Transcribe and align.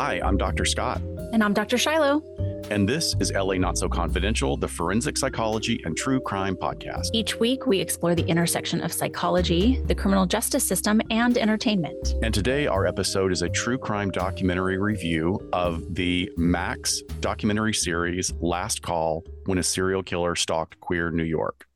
Hi, 0.00 0.20
I'm 0.22 0.36
Dr. 0.36 0.64
Scott. 0.64 1.00
And 1.32 1.42
I'm 1.42 1.52
Dr. 1.52 1.76
Shiloh. 1.76 2.22
And 2.70 2.88
this 2.88 3.16
is 3.18 3.32
LA 3.32 3.54
Not 3.54 3.76
So 3.76 3.88
Confidential, 3.88 4.56
the 4.56 4.68
forensic 4.68 5.18
psychology 5.18 5.82
and 5.84 5.96
true 5.96 6.20
crime 6.20 6.54
podcast. 6.54 7.08
Each 7.12 7.40
week, 7.40 7.66
we 7.66 7.80
explore 7.80 8.14
the 8.14 8.24
intersection 8.26 8.80
of 8.80 8.92
psychology, 8.92 9.82
the 9.86 9.96
criminal 9.96 10.24
justice 10.24 10.64
system, 10.64 11.02
and 11.10 11.36
entertainment. 11.36 12.14
And 12.22 12.32
today, 12.32 12.68
our 12.68 12.86
episode 12.86 13.32
is 13.32 13.42
a 13.42 13.48
true 13.48 13.76
crime 13.76 14.12
documentary 14.12 14.78
review 14.78 15.36
of 15.52 15.82
the 15.96 16.30
Max 16.36 17.02
documentary 17.18 17.74
series, 17.74 18.32
Last 18.40 18.82
Call 18.82 19.24
When 19.46 19.58
a 19.58 19.64
Serial 19.64 20.04
Killer 20.04 20.36
Stalked 20.36 20.78
Queer 20.78 21.10
New 21.10 21.24
York. 21.24 21.66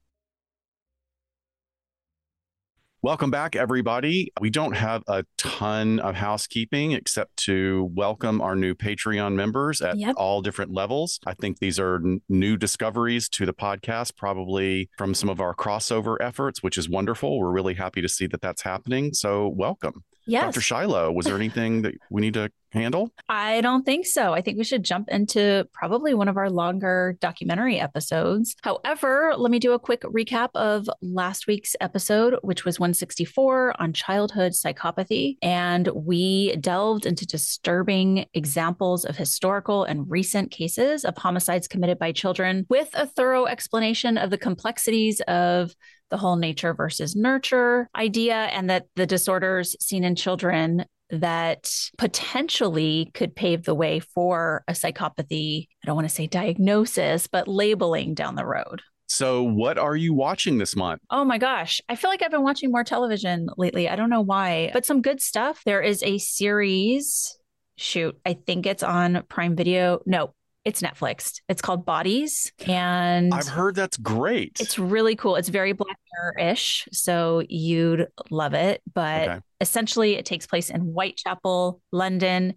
Welcome 3.05 3.33
back, 3.33 3.56
everybody. 3.56 4.33
We 4.41 4.48
don't 4.48 4.77
have 4.77 5.02
a 5.09 5.24
ton 5.37 5.98
of 5.98 6.15
housekeeping 6.15 6.92
except 6.92 7.37
to 7.38 7.91
welcome 7.92 8.41
our 8.41 8.55
new 8.55 8.77
Patreon 8.77 9.34
members 9.34 9.83
at 9.83 9.98
yep. 9.98 10.15
all 10.16 10.41
different 10.41 10.73
levels. 10.73 11.19
I 11.27 11.34
think 11.34 11.59
these 11.59 11.80
are 11.80 11.97
n- 11.97 12.20
new 12.28 12.56
discoveries 12.56 13.28
to 13.30 13.45
the 13.45 13.52
podcast, 13.52 14.16
probably 14.16 14.88
from 14.97 15.15
some 15.15 15.28
of 15.28 15.41
our 15.41 15.52
crossover 15.52 16.16
efforts, 16.20 16.62
which 16.62 16.78
is 16.78 16.88
wonderful. 16.88 17.41
We're 17.41 17.50
really 17.50 17.75
happy 17.75 18.03
to 18.03 18.09
see 18.09 18.28
that 18.28 18.41
that's 18.41 18.62
happening. 18.62 19.14
So, 19.14 19.48
welcome. 19.48 20.05
Yes. 20.27 20.55
Dr. 20.55 20.61
Shiloh, 20.61 21.12
was 21.12 21.27
there 21.27 21.37
anything 21.37 21.83
that 21.83 21.95
we 22.11 22.20
need 22.20 22.34
to 22.34 22.51
handle? 22.73 23.12
I 23.28 23.61
don't 23.61 23.84
think 23.84 24.06
so. 24.06 24.33
I 24.33 24.41
think 24.41 24.59
we 24.59 24.65
should 24.65 24.83
jump 24.84 25.09
into 25.09 25.69
probably 25.73 26.15
one 26.15 26.28
of 26.28 26.37
our 26.37 26.51
longer 26.51 27.17
documentary 27.20 27.78
episodes. 27.78 28.56
However, 28.62 29.34
let 29.37 29.50
me 29.50 29.59
do 29.59 29.73
a 29.73 29.78
quick 29.78 30.03
recap 30.03 30.48
of 30.55 30.89
last 31.00 31.47
week's 31.47 31.77
episode, 31.81 32.37
which 32.43 32.65
was 32.65 32.81
164 32.81 33.75
on 33.81 33.93
childhood 33.93 34.53
psychopathy. 34.53 35.37
And 35.43 35.89
we 35.89 36.56
delved 36.56 37.06
into 37.06 37.27
disturbing 37.27 38.27
examples 38.34 39.05
of 39.05 39.17
historical 39.17 39.84
and 39.84 40.11
recent 40.11 40.50
cases 40.50 41.05
of 41.05 41.17
homicides 41.19 41.69
committed 41.69 41.98
by 41.98 42.12
children 42.12 42.67
with 42.69 42.91
a 42.95 43.06
thorough 43.06 43.47
explanation 43.47 44.17
of 44.17 44.31
the 44.31 44.39
complexities 44.39 45.20
of 45.23 45.75
the 46.12 46.18
whole 46.18 46.36
nature 46.36 46.74
versus 46.74 47.16
nurture 47.16 47.88
idea 47.96 48.34
and 48.34 48.68
that 48.68 48.84
the 48.96 49.06
disorders 49.06 49.74
seen 49.80 50.05
in 50.05 50.14
children 50.14 50.84
that 51.08 51.72
potentially 51.96 53.10
could 53.14 53.34
pave 53.34 53.64
the 53.64 53.74
way 53.74 53.98
for 53.98 54.62
a 54.69 54.72
psychopathy. 54.72 55.69
I 55.82 55.86
don't 55.86 55.96
want 55.96 56.06
to 56.06 56.14
say 56.14 56.27
diagnosis, 56.27 57.28
but 57.28 57.48
labeling 57.48 58.12
down 58.12 58.34
the 58.34 58.44
road. 58.44 58.82
So, 59.06 59.42
what 59.42 59.78
are 59.78 59.96
you 59.96 60.12
watching 60.12 60.58
this 60.58 60.77
month? 60.77 61.00
Oh 61.10 61.24
my 61.24 61.38
gosh. 61.38 61.80
I 61.88 61.96
feel 61.96 62.10
like 62.10 62.22
I've 62.22 62.30
been 62.30 62.42
watching 62.42 62.70
more 62.70 62.84
television 62.84 63.48
lately. 63.56 63.88
I 63.88 63.97
don't 63.97 64.10
know 64.10 64.22
why, 64.22 64.70
but 64.74 64.84
some 64.84 65.00
good 65.00 65.22
stuff. 65.22 65.62
There 65.64 65.80
is 65.80 66.02
a 66.02 66.19
series. 66.19 67.38
Shoot, 67.76 68.19
I 68.26 68.34
think 68.34 68.66
it's 68.66 68.82
on 68.82 69.22
Prime 69.30 69.56
Video. 69.56 70.00
No, 70.04 70.34
it's 70.64 70.80
Netflix. 70.82 71.41
It's 71.48 71.60
called 71.60 71.84
Bodies. 71.84 72.52
And 72.66 73.34
I've 73.34 73.48
heard 73.48 73.74
that's 73.74 73.96
great. 73.96 74.60
It's 74.60 74.78
really 74.78 75.16
cool. 75.16 75.36
It's 75.36 75.48
very 75.48 75.72
Black 75.72 75.96
Mirror 76.12 76.50
ish. 76.50 76.88
So 76.92 77.42
you'd 77.48 78.06
love 78.30 78.54
it. 78.54 78.80
But 78.94 79.28
okay. 79.28 79.41
essentially, 79.60 80.14
it 80.14 80.24
takes 80.24 80.46
place 80.46 80.70
in 80.70 80.80
Whitechapel, 80.80 81.81
London, 81.91 82.54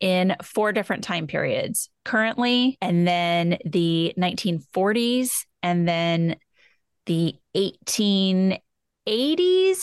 in 0.00 0.36
four 0.42 0.72
different 0.72 1.04
time 1.04 1.26
periods 1.26 1.88
currently, 2.04 2.76
and 2.80 3.06
then 3.06 3.58
the 3.64 4.12
1940s, 4.18 5.44
and 5.62 5.86
then 5.86 6.34
the 7.06 7.36
1880s, 7.56 8.60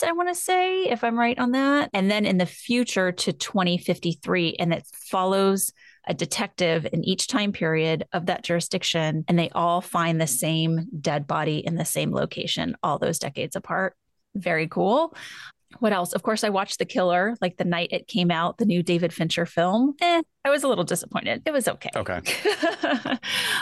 I 0.02 0.12
want 0.12 0.28
to 0.28 0.34
say, 0.34 0.84
if 0.84 1.02
I'm 1.04 1.18
right 1.18 1.38
on 1.38 1.52
that. 1.52 1.90
And 1.94 2.10
then 2.10 2.26
in 2.26 2.38
the 2.38 2.46
future 2.46 3.12
to 3.12 3.32
2053. 3.32 4.56
And 4.58 4.72
it 4.72 4.86
follows 4.92 5.72
a 6.10 6.14
detective 6.14 6.88
in 6.92 7.04
each 7.04 7.28
time 7.28 7.52
period 7.52 8.04
of 8.12 8.26
that 8.26 8.42
jurisdiction, 8.42 9.24
and 9.28 9.38
they 9.38 9.48
all 9.50 9.80
find 9.80 10.20
the 10.20 10.26
same 10.26 10.88
dead 11.00 11.28
body 11.28 11.58
in 11.58 11.76
the 11.76 11.84
same 11.84 12.10
location, 12.10 12.76
all 12.82 12.98
those 12.98 13.20
decades 13.20 13.54
apart. 13.54 13.94
Very 14.34 14.66
cool. 14.66 15.14
What 15.78 15.92
else? 15.92 16.12
Of 16.12 16.24
course, 16.24 16.42
I 16.42 16.48
watched 16.48 16.80
The 16.80 16.84
Killer 16.84 17.36
like 17.40 17.56
the 17.58 17.64
night 17.64 17.90
it 17.92 18.08
came 18.08 18.32
out, 18.32 18.58
the 18.58 18.64
new 18.64 18.82
David 18.82 19.12
Fincher 19.14 19.46
film. 19.46 19.94
Eh, 20.00 20.22
I 20.44 20.50
was 20.50 20.64
a 20.64 20.68
little 20.68 20.84
disappointed. 20.84 21.42
It 21.44 21.52
was 21.52 21.68
okay. 21.68 21.90
Okay. 21.94 22.20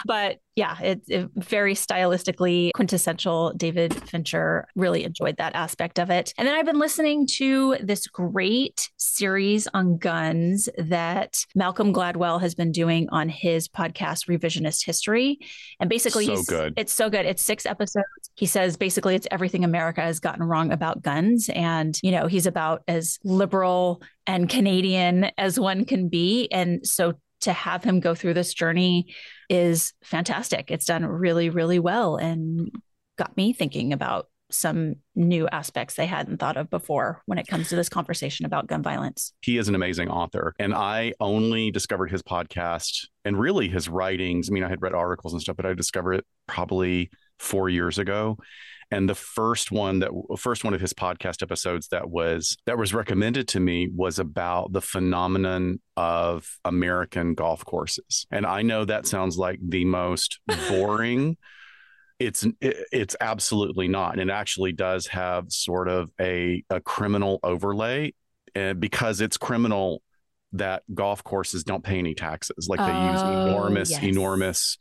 but 0.07 0.39
yeah, 0.55 0.77
it's 0.81 1.09
it 1.09 1.29
very 1.37 1.75
stylistically 1.75 2.73
quintessential 2.73 3.53
David 3.57 3.95
Fincher. 4.09 4.67
Really 4.77 5.05
enjoyed 5.05 5.37
that 5.39 5.55
aspect 5.57 5.99
of 5.99 6.11
it. 6.11 6.33
And 6.39 6.47
then 6.47 6.55
I've 6.55 6.67
been 6.67 6.79
listening 6.79 7.27
to 7.39 7.77
this 7.81 8.07
great 8.07 8.91
series 8.97 9.67
on 9.75 9.99
guns 9.99 10.69
that 10.79 11.45
Malcolm 11.55 11.93
Gladwell 11.93 12.41
has 12.41 12.55
been 12.55 12.71
doing 12.71 13.09
on 13.11 13.29
his 13.29 13.69
podcast, 13.69 14.29
Revisionist 14.29 14.85
History. 14.85 15.39
And 15.81 15.91
basically, 15.91 16.27
so 16.27 16.43
good. 16.43 16.75
it's 16.77 16.93
so 16.93 17.11
good. 17.11 17.27
It's 17.27 17.43
six 17.43 17.67
episodes. 17.67 18.07
He 18.35 18.47
says 18.47 18.77
basically 18.77 19.17
it's 19.17 19.27
everything 19.33 19.65
America 19.65 20.01
has 20.01 20.21
gotten 20.21 20.45
wrong 20.45 20.71
about 20.73 21.03
guns. 21.03 21.49
And, 21.53 21.99
you 22.03 22.13
know, 22.13 22.27
he's 22.29 22.47
about 22.47 22.83
as 22.87 23.19
liberal 23.25 24.03
and 24.29 24.49
Canadian 24.49 25.31
as 25.39 25.59
one 25.59 25.87
can 25.87 26.09
be. 26.09 26.49
And 26.53 26.68
so 26.85 27.15
to 27.43 27.53
have 27.53 27.85
him 27.85 28.01
go 28.01 28.15
through 28.15 28.35
this 28.35 28.53
journey 28.53 29.15
is 29.49 29.93
fantastic. 30.03 30.71
It's 30.71 30.87
done 30.87 31.07
really, 31.07 31.51
really 31.51 31.79
well 31.79 32.17
and 32.17 32.71
got 33.17 33.37
me 33.37 33.53
thinking 33.53 33.93
about 33.93 34.27
some 34.51 34.95
new 35.15 35.47
aspects 35.49 35.95
they 35.95 36.07
hadn't 36.07 36.39
thought 36.39 36.57
of 36.57 36.71
before 36.71 37.23
when 37.27 37.39
it 37.39 37.47
comes 37.47 37.69
to 37.69 37.77
this 37.77 37.89
conversation 37.89 38.47
about 38.47 38.67
gun 38.67 38.83
violence. 38.83 39.33
He 39.43 39.59
is 39.59 39.69
an 39.69 39.75
amazing 39.75 40.09
author. 40.09 40.55
And 40.59 40.75
I 40.75 41.13
only 41.21 41.71
discovered 41.71 42.11
his 42.11 42.23
podcast 42.23 43.07
and 43.25 43.39
really 43.39 43.69
his 43.69 43.89
writings. 43.89 44.49
I 44.49 44.53
mean, 44.53 44.65
I 44.65 44.69
had 44.69 44.81
read 44.81 44.95
articles 44.95 45.35
and 45.35 45.43
stuff, 45.43 45.57
but 45.57 45.67
I 45.67 45.75
discovered 45.75 46.15
it 46.15 46.27
probably 46.47 47.11
four 47.39 47.69
years 47.69 47.99
ago 47.99 48.37
and 48.91 49.09
the 49.09 49.15
first 49.15 49.71
one 49.71 49.99
that 49.99 50.11
first 50.39 50.65
one 50.65 50.73
of 50.73 50.81
his 50.81 50.95
podcast 50.95 51.43
episodes 51.43 51.89
that 51.89 52.09
was 52.09 52.57
that 52.65 52.79
was 52.79 52.95
recommended 52.95 53.49
to 53.49 53.61
me 53.61 53.89
was 53.95 54.19
about 54.19 54.73
the 54.73 54.81
phenomenon 54.81 55.81
of 55.97 56.49
American 56.65 57.35
golf 57.35 57.65
courses. 57.65 58.27
And 58.31 58.47
I 58.47 58.63
know 58.63 58.85
that 58.85 59.07
sounds 59.07 59.37
like 59.37 59.59
the 59.63 59.85
most 59.85 60.41
boring 60.69 61.37
it's 62.19 62.45
it's 62.61 63.15
absolutely 63.21 63.87
not 63.87 64.19
and 64.19 64.29
it 64.29 64.33
actually 64.33 64.73
does 64.73 65.07
have 65.07 65.53
sort 65.53 65.89
of 65.89 66.11
a, 66.21 66.65
a 66.69 66.81
criminal 66.81 67.39
overlay 67.45 68.13
uh, 68.57 68.73
because 68.73 69.21
it's 69.21 69.37
criminal 69.37 70.03
that 70.53 70.83
golf 70.93 71.23
courses 71.23 71.63
don't 71.63 71.85
pay 71.85 71.97
any 71.97 72.15
taxes 72.15 72.67
like 72.69 72.81
they 72.81 72.91
oh, 72.91 73.13
use 73.13 73.21
enormous 73.21 73.91
yes. 73.91 74.03
enormous 74.03 74.79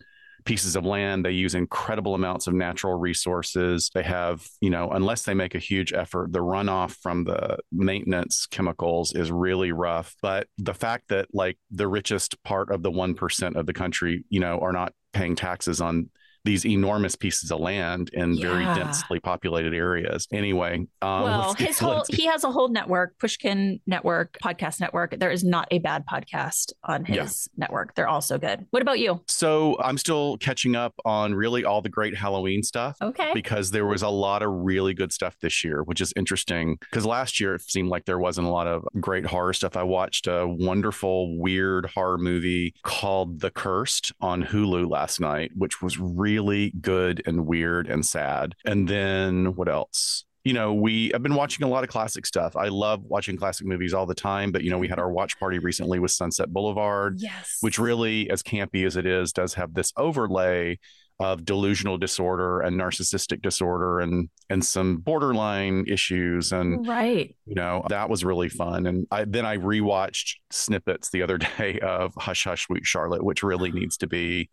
pieces 0.47 0.77
of 0.77 0.85
land. 0.85 1.25
They 1.25 1.31
use 1.31 1.55
incredible 1.55 2.15
amounts 2.15 2.47
of 2.47 2.53
natural 2.53 2.97
resources. 2.97 3.91
They 3.93 4.03
have, 4.03 4.47
you 4.61 4.69
know, 4.69 4.89
unless 4.89 5.23
they 5.23 5.33
make 5.33 5.55
a 5.55 5.59
huge 5.59 5.91
effort, 5.91 6.31
the 6.31 6.39
runoff 6.39 6.95
from 7.01 7.25
the 7.25 7.57
maintenance 7.73 8.47
chemicals 8.49 9.13
is 9.13 9.29
really 9.29 9.73
rough. 9.73 10.15
But 10.21 10.47
the 10.57 10.73
fact 10.73 11.09
that 11.09 11.27
like 11.33 11.57
the 11.69 11.89
richest 11.89 12.41
part 12.43 12.71
of 12.71 12.81
the 12.81 12.89
1% 12.89 13.55
of 13.57 13.65
the 13.65 13.73
country, 13.73 14.23
you 14.29 14.39
know, 14.39 14.59
are 14.59 14.71
not 14.71 14.93
paying 15.11 15.35
taxes 15.35 15.81
on 15.81 16.09
these 16.47 16.65
enormous 16.65 17.15
pieces 17.15 17.51
of 17.51 17.59
land 17.59 18.09
in 18.13 18.33
yeah. 18.33 18.47
very 18.47 18.63
densely 18.63 19.19
populated 19.19 19.73
areas. 19.73 20.27
Anyway, 20.31 20.87
um, 21.01 21.23
well, 21.23 21.53
his 21.55 21.77
whole 21.77 22.05
he 22.09 22.25
has 22.25 22.45
a 22.45 22.51
whole 22.51 22.69
network, 22.69 23.19
Pushkin 23.19 23.81
Network, 23.85 24.37
podcast 24.41 24.79
network. 24.79 25.19
There 25.19 25.29
is 25.29 25.43
not 25.43 25.67
a 25.71 25.79
bad 25.79 26.05
podcast 26.05 26.71
on 26.85 27.03
his 27.03 27.49
yeah. 27.51 27.65
network. 27.65 27.95
They're 27.95 28.07
all 28.07 28.21
so 28.21 28.37
good. 28.37 28.65
What 28.71 28.81
about 28.81 28.99
you? 28.99 29.21
So 29.27 29.77
I'm 29.81 29.97
still 29.97 30.37
catching 30.37 30.75
up 30.75 30.93
on 31.03 31.35
really 31.35 31.65
all 31.65 31.81
the 31.81 31.89
great 31.89 32.15
Halloween 32.15 32.63
stuff. 32.63 32.95
Okay, 33.01 33.31
because 33.33 33.71
there 33.71 33.85
was 33.85 34.01
a 34.01 34.09
lot 34.09 34.41
of 34.41 34.49
really 34.49 34.93
good 34.93 35.11
stuff 35.11 35.35
this 35.41 35.65
year, 35.65 35.83
which 35.83 35.99
is 35.99 36.13
interesting. 36.15 36.77
Because 36.79 37.05
last 37.05 37.41
year 37.41 37.55
it 37.55 37.61
seemed 37.61 37.89
like 37.89 38.05
there 38.05 38.19
wasn't 38.19 38.47
a 38.47 38.51
lot 38.51 38.67
of 38.67 38.85
great 39.01 39.25
horror 39.25 39.51
stuff. 39.51 39.75
I 39.75 39.83
watched 39.83 40.27
a 40.27 40.47
wonderful 40.47 41.37
weird 41.37 41.87
horror 41.87 42.17
movie 42.17 42.73
called 42.83 43.41
The 43.41 43.51
Cursed 43.51 44.13
on 44.21 44.43
Hulu 44.43 44.89
last 44.89 45.19
night, 45.19 45.51
which 45.53 45.81
was 45.81 45.99
really 45.99 46.36
really 46.37 46.71
good 46.81 47.23
and 47.25 47.45
weird 47.45 47.87
and 47.87 48.05
sad. 48.05 48.53
And 48.65 48.87
then 48.87 49.55
what 49.55 49.67
else? 49.67 50.23
you 50.43 50.53
know, 50.53 50.73
we 50.73 51.09
have 51.11 51.21
been 51.21 51.35
watching 51.35 51.65
a 51.65 51.67
lot 51.67 51.83
of 51.83 51.89
classic 51.89 52.25
stuff. 52.25 52.55
I 52.55 52.69
love 52.69 53.03
watching 53.03 53.35
classic 53.35 53.67
movies 53.67 53.93
all 53.93 54.05
the 54.05 54.15
time, 54.15 54.53
but 54.53 54.63
you 54.63 54.71
know, 54.71 54.77
we 54.77 54.87
had 54.87 54.97
our 54.97 55.11
watch 55.11 55.37
party 55.37 55.59
recently 55.59 55.99
with 55.99 56.11
Sunset 56.11 56.53
Boulevard, 56.53 57.17
yes. 57.19 57.57
which 57.59 57.77
really, 57.77 58.29
as 58.29 58.43
campy 58.43 58.85
as 58.85 58.95
it 58.95 59.05
is, 59.05 59.33
does 59.33 59.55
have 59.55 59.73
this 59.73 59.91
overlay 59.97 60.79
of 61.19 61.43
delusional 61.43 61.97
disorder 61.97 62.61
and 62.61 62.79
narcissistic 62.79 63.41
disorder 63.41 63.99
and 63.99 64.29
and 64.49 64.63
some 64.63 64.97
borderline 64.97 65.83
issues 65.87 66.51
and 66.51 66.87
right 66.87 67.35
you 67.47 67.55
know 67.55 67.83
that 67.89 68.07
was 68.07 68.23
really 68.23 68.49
fun 68.49 68.85
and 68.85 69.07
I 69.09 69.25
then 69.25 69.43
I 69.43 69.57
rewatched 69.57 70.35
snippets 70.51 71.09
the 71.09 71.23
other 71.23 71.37
day 71.57 71.79
of 71.79 72.13
Hush 72.17 72.43
Hush 72.43 72.67
Sweet 72.67 72.85
Charlotte 72.85 73.23
which 73.23 73.41
really 73.41 73.71
needs 73.71 73.97
to 73.97 74.07
be 74.07 74.51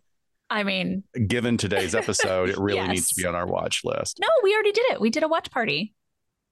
I 0.55 0.63
mean, 0.63 1.03
given 1.27 1.57
today's 1.57 1.95
episode, 2.03 2.49
it 2.49 2.59
really 2.59 2.79
yes. 2.79 2.89
needs 2.89 3.09
to 3.09 3.21
be 3.21 3.27
on 3.27 3.35
our 3.35 3.45
watch 3.45 3.81
list. 3.85 4.19
No, 4.21 4.29
we 4.45 4.55
already 4.55 4.71
did 4.71 4.85
it. 4.91 5.01
We 5.01 5.11
did 5.11 5.25
a 5.25 5.29
watch 5.29 5.51
party. 5.51 5.95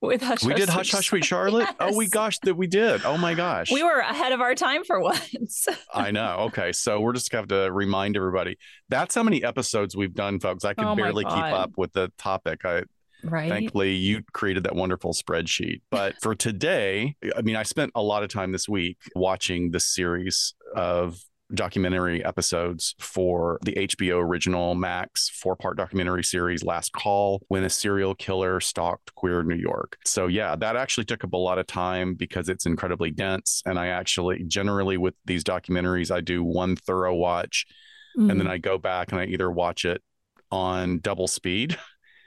with 0.00 0.22
Hush. 0.22 0.42
We 0.42 0.50
Hush, 0.50 0.60
did 0.60 0.68
Hush 0.70 0.90
Hush 0.90 1.06
Sweet 1.06 1.24
Charlotte. 1.24 1.68
Yes. 1.68 1.74
Oh, 1.78 1.96
we 1.96 2.08
gosh, 2.08 2.40
that 2.40 2.56
we 2.56 2.66
did. 2.66 3.04
Oh 3.04 3.16
my 3.16 3.34
gosh, 3.34 3.70
We 3.70 3.84
were 3.84 4.00
ahead 4.00 4.32
of 4.32 4.40
our 4.40 4.56
time 4.56 4.82
for 4.82 4.98
once. 4.98 5.68
I 5.94 6.10
know. 6.10 6.48
Okay, 6.48 6.72
so 6.72 6.98
we're 7.00 7.12
just 7.12 7.30
gonna 7.30 7.42
have 7.42 7.48
to 7.50 7.70
remind 7.70 8.16
everybody. 8.16 8.58
That's 8.88 9.14
how 9.14 9.22
many 9.22 9.44
episodes 9.44 9.96
we've 9.96 10.14
done, 10.14 10.40
folks. 10.40 10.64
I 10.64 10.74
can 10.74 10.84
Oh 10.84 10.96
barely 10.96 11.22
keep 11.22 11.32
up 11.32 11.70
with 11.76 11.92
the 11.92 12.10
topic. 12.18 12.64
I 12.64 12.82
right. 13.22 13.48
thankfully 13.48 13.94
you 13.94 14.24
created 14.32 14.64
that 14.64 14.74
wonderful 14.74 15.12
spreadsheet. 15.12 15.82
But 15.92 16.20
for 16.20 16.34
today, 16.34 17.14
I 17.36 17.42
mean, 17.42 17.54
I 17.54 17.62
spent 17.62 17.92
a 17.94 18.02
lot 18.02 18.24
of 18.24 18.30
time 18.30 18.50
this 18.50 18.68
week 18.68 18.98
watching 19.14 19.70
this 19.70 19.86
series 19.88 20.54
of 20.74 21.22
documentary 21.54 22.24
episodes 22.24 22.94
for 22.98 23.58
the 23.62 23.72
HBO 23.72 24.22
original 24.22 24.74
Max 24.74 25.28
four 25.28 25.56
part 25.56 25.76
documentary 25.76 26.24
series 26.24 26.64
Last 26.64 26.92
Call 26.92 27.42
when 27.48 27.64
a 27.64 27.70
serial 27.70 28.14
killer 28.14 28.60
stalked 28.60 29.14
queer 29.14 29.42
New 29.42 29.56
York. 29.56 29.98
So, 30.04 30.26
yeah, 30.26 30.56
that 30.56 30.76
actually 30.76 31.04
took 31.04 31.24
up 31.24 31.32
a 31.32 31.36
lot 31.36 31.58
of 31.58 31.66
time 31.66 32.14
because 32.14 32.48
it's 32.48 32.66
incredibly 32.66 33.10
dense. 33.10 33.62
And 33.66 33.78
I 33.78 33.88
actually 33.88 34.44
generally 34.44 34.96
with 34.96 35.14
these 35.24 35.44
documentaries, 35.44 36.10
I 36.10 36.20
do 36.20 36.42
one 36.42 36.76
thorough 36.76 37.14
watch 37.14 37.66
and 38.14 38.28
then 38.28 38.46
Mm. 38.46 38.50
I 38.50 38.58
go 38.58 38.76
back 38.76 39.10
and 39.12 39.20
I 39.20 39.24
either 39.24 39.50
watch 39.50 39.84
it 39.86 40.02
on 40.50 40.98
double 40.98 41.26
speed 41.26 41.78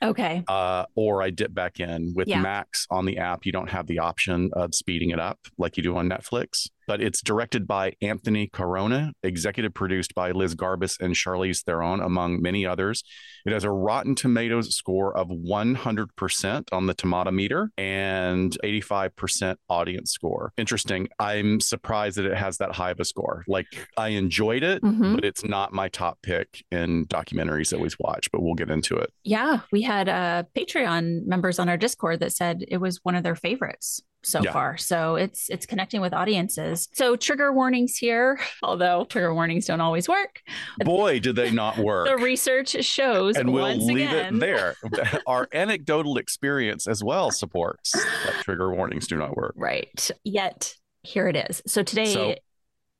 okay. 0.02 0.44
uh, 0.48 0.86
or 0.96 1.22
I 1.22 1.30
dip 1.30 1.54
back 1.54 1.80
in 1.80 2.14
with 2.16 2.28
Yeah. 2.28 2.42
Max 2.42 2.88
on 2.90 3.06
the 3.06 3.20
app. 3.20 3.46
You 3.46 3.52
don't 3.52 3.70
have 3.70 3.86
the 3.86 4.00
option 4.00 4.50
of 4.54 4.74
speeding 4.74 5.12
it 5.12 5.20
up 5.20 5.40
like 5.60 5.78
you 5.78 5.84
do 5.84 5.96
on 5.96 6.10
Netflix, 6.10 6.70
but 6.88 7.02
it's 7.02 7.22
directed 7.22 7.68
by 7.68 7.94
Anthony 8.02 8.48
Caronna, 8.48 9.12
executive 9.24 9.74
produced 9.74 10.14
by 10.16 10.32
Liz 10.32 10.56
Garbus 10.56 11.00
and 11.00 11.14
Charlize 11.16 11.64
Theron, 11.64 12.00
among 12.02 12.42
many 12.42 12.66
others. 12.66 13.04
It 13.46 13.54
has 13.54 13.64
a 13.64 13.72
Rotten 13.72 14.16
Tomatoes 14.16 14.76
score 14.76 15.16
of 15.16 15.30
100% 15.30 16.64
on 16.72 16.86
the 16.88 16.94
tomato 16.94 17.32
meter 17.32 17.72
and 17.78 18.56
85% 18.64 19.56
audience 19.70 20.12
score. 20.12 20.52
Interesting. 20.58 21.08
I'm 21.20 21.60
surprised 21.60 22.18
that 22.18 22.26
it 22.26 22.36
has 22.38 22.58
that 22.58 22.74
high 22.74 22.92
of 22.92 23.00
a 23.00 23.06
score. 23.06 23.44
Like 23.48 23.68
I 23.98 24.10
enjoyed 24.10 24.64
it, 24.64 24.82
Mhm. 24.82 25.16
but 25.16 25.26
it's 25.26 25.44
not 25.46 25.74
my 25.74 25.90
top 25.90 26.20
pick 26.22 26.64
in 26.72 27.06
documentaries 27.08 27.70
that 27.70 27.80
we 27.80 27.90
watch, 28.00 28.30
but 28.32 28.42
we'll 28.42 28.56
get 28.56 28.70
into 28.72 28.96
it. 28.98 29.12
Yeah, 29.24 29.60
we 29.72 29.84
had 29.84 30.10
uh, 30.10 30.44
Patreon 30.58 31.26
members 31.26 31.60
on 31.60 31.70
our 31.70 31.78
Discord 31.78 32.20
that 32.22 32.32
said 32.34 32.64
it 32.68 32.78
was 32.78 33.00
one 33.04 33.16
of 33.16 33.24
their 33.24 33.36
favorites 33.36 34.02
so 34.26 34.42
Yeah. 34.42 34.52
far. 34.52 34.78
So 34.78 35.16
it's 35.16 35.50
it's 35.50 35.66
connecting 35.66 36.02
with 36.02 36.14
audiences. 36.14 36.88
So 36.94 37.16
trigger 37.16 37.54
warnings 37.54 37.96
here, 37.96 38.40
although 38.64 39.06
trigger 39.06 39.34
warnings 39.34 39.66
don't 39.68 39.82
always 39.82 40.10
work. 40.10 40.42
Boy, 40.84 41.20
did 41.20 41.36
they 41.36 41.52
not 41.52 41.78
work. 41.92 42.08
The 42.08 42.18
research 42.18 42.70
shows 42.84 43.38
and 43.38 43.54
we'll 43.54 43.64
once 43.64 43.84
leave 43.84 44.10
again. 44.10 44.36
it 44.36 44.40
there. 44.40 44.76
Our 45.28 45.48
anecdotal 45.54 46.18
experience 46.18 46.88
as 46.88 47.04
well 47.04 47.32
supports 47.32 47.92
that 47.92 48.42
trigger 48.44 48.74
warnings 48.74 49.08
do 49.08 49.16
not 49.18 49.36
work. 49.38 49.54
Right. 49.56 50.10
Yet 50.24 50.74
here 51.04 51.28
it 51.28 51.36
is. 51.36 51.62
So 51.68 51.84
today 51.84 52.06
So, 52.06 52.36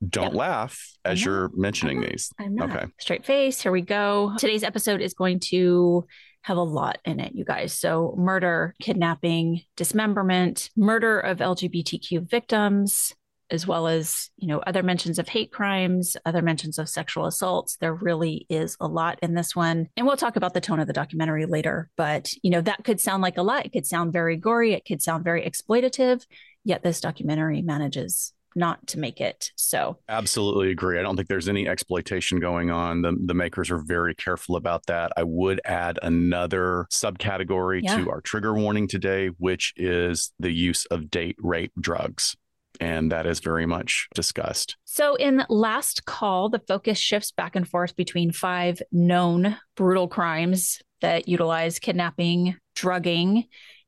Don't 0.08 0.32
Yeah. 0.34 0.38
laugh 0.38 0.78
as 1.04 1.24
you're 1.24 1.50
mentioning 1.54 1.96
I'm 1.98 2.02
not. 2.02 2.10
these. 2.12 2.32
I'm 2.38 2.54
not. 2.54 2.70
Okay. 2.70 2.86
Straight 3.00 3.24
face. 3.24 3.60
Here 3.62 3.72
we 3.72 3.80
go. 3.80 4.32
Today's 4.38 4.62
episode 4.62 5.00
is 5.00 5.14
going 5.14 5.40
to 5.50 6.06
have 6.46 6.56
a 6.58 6.62
lot 6.62 6.98
in 7.04 7.18
it, 7.18 7.34
you 7.34 7.44
guys. 7.44 7.76
So, 7.76 8.14
murder, 8.16 8.76
kidnapping, 8.80 9.62
dismemberment, 9.76 10.70
murder 10.76 11.18
of 11.18 11.38
LGBTQ 11.38 12.30
victims, 12.30 13.12
as 13.50 13.66
well 13.66 13.88
as, 13.88 14.30
you 14.36 14.46
know, 14.46 14.60
other 14.60 14.84
mentions 14.84 15.18
of 15.18 15.28
hate 15.28 15.50
crimes, 15.50 16.16
other 16.24 16.42
mentions 16.42 16.78
of 16.78 16.88
sexual 16.88 17.26
assaults. 17.26 17.78
There 17.78 17.92
really 17.92 18.46
is 18.48 18.76
a 18.80 18.86
lot 18.86 19.18
in 19.22 19.34
this 19.34 19.56
one. 19.56 19.88
And 19.96 20.06
we'll 20.06 20.16
talk 20.16 20.36
about 20.36 20.54
the 20.54 20.60
tone 20.60 20.78
of 20.78 20.86
the 20.86 20.92
documentary 20.92 21.46
later, 21.46 21.90
but, 21.96 22.32
you 22.44 22.50
know, 22.50 22.60
that 22.60 22.84
could 22.84 23.00
sound 23.00 23.24
like 23.24 23.38
a 23.38 23.42
lot. 23.42 23.66
It 23.66 23.72
could 23.72 23.86
sound 23.86 24.12
very 24.12 24.36
gory, 24.36 24.72
it 24.72 24.84
could 24.84 25.02
sound 25.02 25.24
very 25.24 25.42
exploitative, 25.42 26.24
yet 26.62 26.84
this 26.84 27.00
documentary 27.00 27.60
manages 27.60 28.32
not 28.56 28.84
to 28.88 28.98
make 28.98 29.20
it 29.20 29.52
so. 29.54 29.98
Absolutely 30.08 30.70
agree. 30.70 30.98
I 30.98 31.02
don't 31.02 31.14
think 31.14 31.28
there's 31.28 31.48
any 31.48 31.68
exploitation 31.68 32.40
going 32.40 32.70
on. 32.70 33.02
The, 33.02 33.16
the 33.26 33.34
makers 33.34 33.70
are 33.70 33.78
very 33.78 34.14
careful 34.14 34.56
about 34.56 34.86
that. 34.86 35.12
I 35.16 35.22
would 35.22 35.60
add 35.64 35.98
another 36.02 36.86
subcategory 36.90 37.82
Yeah. 37.84 37.98
to 37.98 38.10
our 38.10 38.20
trigger 38.20 38.54
warning 38.54 38.88
today, 38.88 39.28
which 39.38 39.72
is 39.76 40.32
the 40.40 40.50
use 40.50 40.86
of 40.86 41.10
date 41.10 41.36
rape 41.38 41.72
drugs. 41.78 42.36
And 42.80 43.10
that 43.12 43.26
is 43.26 43.40
very 43.40 43.64
much 43.64 44.08
discussed. 44.14 44.76
So, 44.84 45.14
in 45.14 45.44
Last 45.48 46.04
Call, 46.04 46.50
the 46.50 46.58
focus 46.58 46.98
shifts 46.98 47.30
back 47.32 47.56
and 47.56 47.66
forth 47.66 47.96
between 47.96 48.32
five 48.32 48.82
known 48.92 49.56
brutal 49.76 50.08
crimes 50.08 50.80
that 51.00 51.26
utilize 51.26 51.78
kidnapping, 51.78 52.56
drugging, 52.74 53.44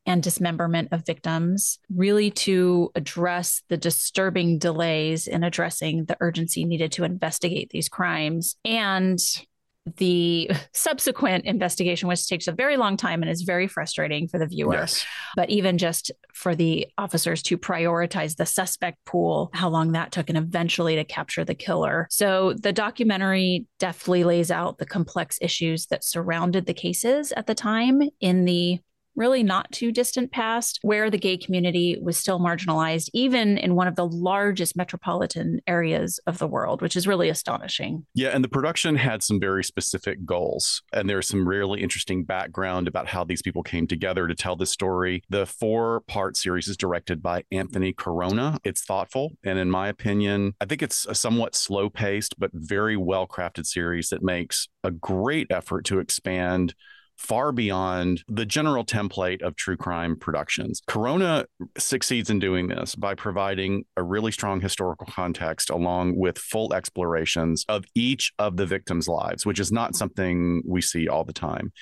and 0.09 0.23
dismemberment 0.23 0.89
of 0.91 1.05
victims, 1.05 1.77
really 1.95 2.31
to 2.31 2.91
address 2.95 3.61
the 3.69 3.77
disturbing 3.77 4.57
delays 4.57 5.27
in 5.27 5.43
addressing 5.43 6.05
the 6.05 6.17
urgency 6.19 6.65
needed 6.65 6.91
to 6.93 7.03
investigate 7.03 7.69
these 7.69 7.87
crimes 7.87 8.55
and 8.65 9.19
the 9.97 10.49
subsequent 10.73 11.45
investigation, 11.45 12.07
which 12.07 12.27
takes 12.27 12.47
a 12.47 12.51
very 12.51 12.75
long 12.75 12.97
time 12.97 13.21
and 13.21 13.31
is 13.31 13.43
very 13.43 13.67
frustrating 13.67 14.27
for 14.27 14.37
the 14.39 14.45
viewer 14.47 14.73
Yes. 14.73 15.05
but 15.35 15.49
even 15.49 15.77
just 15.77 16.11
for 16.33 16.55
the 16.55 16.87
officers 16.97 17.41
to 17.43 17.57
prioritize 17.57 18.35
the 18.35 18.45
suspect 18.45 18.97
pool, 19.05 19.49
how 19.53 19.69
long 19.69 19.91
that 19.91 20.11
took, 20.11 20.29
and 20.29 20.37
eventually 20.37 20.95
to 20.95 21.03
capture 21.03 21.45
the 21.45 21.55
killer. 21.55 22.07
So 22.09 22.53
the 22.53 22.73
documentary 22.73 23.65
deftly 23.77 24.23
lays 24.23 24.49
out 24.51 24.79
the 24.79 24.85
complex 24.85 25.37
issues 25.41 25.85
that 25.87 26.03
surrounded 26.03 26.65
the 26.65 26.73
cases 26.73 27.31
at 27.33 27.45
the 27.47 27.55
time 27.55 28.01
in 28.19 28.45
the 28.45 28.79
really 29.15 29.43
not 29.43 29.71
too 29.71 29.91
distant 29.91 30.31
past, 30.31 30.79
where 30.81 31.09
the 31.09 31.17
gay 31.17 31.37
community 31.37 31.97
was 32.01 32.17
still 32.17 32.39
marginalized, 32.39 33.09
even 33.13 33.57
in 33.57 33.75
one 33.75 33.87
of 33.87 33.95
the 33.95 34.07
largest 34.07 34.75
metropolitan 34.75 35.59
areas 35.67 36.19
of 36.27 36.37
the 36.37 36.47
world, 36.47 36.81
which 36.81 36.95
is 36.95 37.07
really 37.07 37.29
astonishing. 37.29 38.05
Yeah, 38.13 38.29
and 38.29 38.43
the 38.43 38.49
production 38.49 38.95
had 38.95 39.23
some 39.23 39.39
very 39.39 39.63
specific 39.63 40.25
goals. 40.25 40.81
And 40.93 41.09
there's 41.09 41.27
some 41.27 41.47
really 41.47 41.81
interesting 41.81 42.23
background 42.23 42.87
about 42.87 43.07
how 43.07 43.23
these 43.23 43.41
people 43.41 43.63
came 43.63 43.87
together 43.87 44.27
to 44.27 44.35
tell 44.35 44.55
this 44.55 44.71
story. 44.71 45.23
The 45.29 45.45
four 45.45 46.01
part 46.07 46.37
series 46.37 46.67
is 46.67 46.77
directed 46.77 47.21
by 47.21 47.43
Anthony 47.51 47.93
Caronna. 47.93 48.57
It's 48.63 48.83
thoughtful. 48.83 49.31
And 49.43 49.59
in 49.59 49.69
my 49.69 49.89
opinion, 49.89 50.53
I 50.61 50.65
think 50.65 50.81
it's 50.81 51.05
a 51.05 51.15
somewhat 51.15 51.55
slow 51.55 51.89
paced, 51.89 52.39
but 52.39 52.51
very 52.53 52.97
well 52.97 53.27
crafted 53.27 53.65
series 53.65 54.09
that 54.09 54.23
makes 54.23 54.67
a 54.83 54.91
great 54.91 55.47
effort 55.49 55.85
to 55.85 55.99
expand 55.99 56.73
far 57.19 57.51
beyond 57.51 58.23
the 58.29 58.45
general 58.45 58.85
template 58.85 59.41
of 59.41 59.55
true 59.57 59.75
crime 59.75 60.15
productions. 60.15 60.81
Caronna 60.87 61.45
succeeds 61.77 62.29
in 62.29 62.39
doing 62.39 62.69
this 62.69 62.95
by 62.95 63.13
providing 63.13 63.83
a 63.97 64.01
really 64.01 64.31
strong 64.31 64.61
historical 64.61 65.05
context 65.05 65.69
along 65.69 66.17
with 66.17 66.37
full 66.37 66.73
explorations 66.73 67.65
of 67.67 67.83
each 67.93 68.31
of 68.39 68.55
the 68.55 68.65
victims' 68.65 69.09
lives, 69.09 69.45
which 69.45 69.59
is 69.59 69.69
not 69.69 69.95
something 69.95 70.63
we 70.65 70.81
see 70.81 71.09
all 71.09 71.25
the 71.25 71.33
time. 71.33 71.73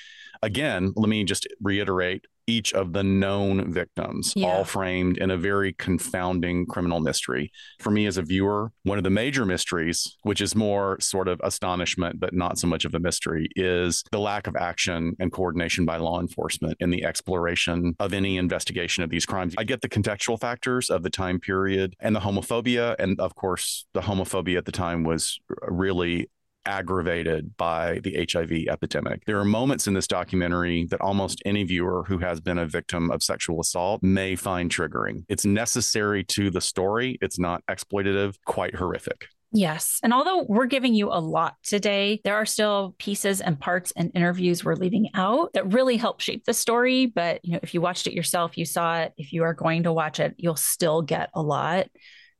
Again, 0.42 0.92
let 0.96 1.08
me 1.08 1.22
just 1.22 1.46
reiterate 1.62 2.26
each 2.48 2.72
of 2.72 2.92
the 2.94 3.04
known 3.04 3.70
victims, 3.72 4.32
Yeah. 4.34 4.48
all 4.48 4.64
framed 4.64 5.18
in 5.18 5.30
a 5.30 5.36
very 5.36 5.74
confounding 5.74 6.64
criminal 6.66 6.98
mystery. 7.00 7.52
For 7.78 7.90
me 7.90 8.06
as 8.06 8.16
a 8.16 8.22
viewer, 8.22 8.72
one 8.84 8.96
of 8.98 9.04
the 9.04 9.10
major 9.10 9.44
mysteries, 9.44 10.16
which 10.22 10.40
is 10.40 10.56
more 10.56 10.98
sort 11.00 11.28
of 11.28 11.40
astonishment, 11.44 12.18
but 12.18 12.32
not 12.32 12.58
so 12.58 12.66
much 12.66 12.84
of 12.86 12.94
a 12.94 12.98
mystery, 12.98 13.48
is 13.54 14.02
the 14.10 14.18
lack 14.18 14.46
of 14.46 14.56
action 14.56 15.14
and 15.20 15.30
coordination 15.30 15.84
by 15.84 15.98
law 15.98 16.20
enforcement 16.20 16.76
in 16.80 16.90
the 16.90 17.04
exploration 17.04 17.94
of 18.00 18.12
any 18.14 18.38
investigation 18.38 19.04
of 19.04 19.10
these 19.10 19.26
crimes. 19.26 19.54
I 19.58 19.64
get 19.64 19.82
the 19.82 19.88
contextual 19.88 20.40
factors 20.40 20.88
of 20.88 21.02
the 21.02 21.10
time 21.10 21.38
period 21.40 21.94
and 22.00 22.16
the 22.16 22.20
homophobia. 22.20 22.96
And 22.98 23.20
of 23.20 23.34
course, 23.34 23.84
the 23.92 24.00
homophobia 24.00 24.56
at 24.56 24.64
the 24.64 24.72
time 24.72 25.04
was 25.04 25.38
really 25.68 26.30
aggravated 26.68 27.56
by 27.56 28.00
the 28.04 28.26
HIV 28.30 28.68
epidemic. 28.68 29.24
There 29.24 29.38
are 29.38 29.44
moments 29.44 29.86
in 29.86 29.94
this 29.94 30.06
documentary 30.06 30.86
that 30.90 31.00
almost 31.00 31.42
any 31.44 31.64
viewer 31.64 32.04
who 32.06 32.18
has 32.18 32.40
been 32.40 32.58
a 32.58 32.66
victim 32.66 33.10
of 33.10 33.22
sexual 33.22 33.60
assault 33.60 34.02
may 34.02 34.36
find 34.36 34.70
triggering. 34.70 35.24
It's 35.28 35.44
necessary 35.44 36.22
to 36.24 36.50
the 36.50 36.60
story, 36.60 37.18
it's 37.20 37.38
not 37.38 37.62
exploitative, 37.68 38.36
quite 38.44 38.74
horrific. 38.74 39.26
Yes. 39.50 39.98
And 40.02 40.12
although 40.12 40.42
we're 40.42 40.66
giving 40.66 40.92
you 40.92 41.08
a 41.08 41.20
lot 41.20 41.54
today, 41.62 42.20
there 42.22 42.34
are 42.34 42.44
still 42.44 42.94
pieces 42.98 43.40
and 43.40 43.58
parts 43.58 43.94
and 43.96 44.12
interviews 44.14 44.62
we're 44.62 44.74
leaving 44.74 45.08
out 45.14 45.54
that 45.54 45.72
really 45.72 45.96
help 45.96 46.20
shape 46.20 46.44
the 46.44 46.52
story. 46.52 47.06
But 47.06 47.42
you 47.42 47.52
know, 47.52 47.60
if 47.62 47.72
you 47.72 47.80
watched 47.80 48.06
it 48.06 48.12
yourself, 48.12 48.58
you 48.58 48.66
saw 48.66 49.00
it. 49.00 49.14
If 49.16 49.32
you 49.32 49.44
are 49.44 49.54
going 49.54 49.84
to 49.84 49.92
watch 49.92 50.20
it, 50.20 50.34
you'll 50.36 50.56
still 50.56 51.00
get 51.00 51.30
a 51.32 51.40
lot, 51.40 51.86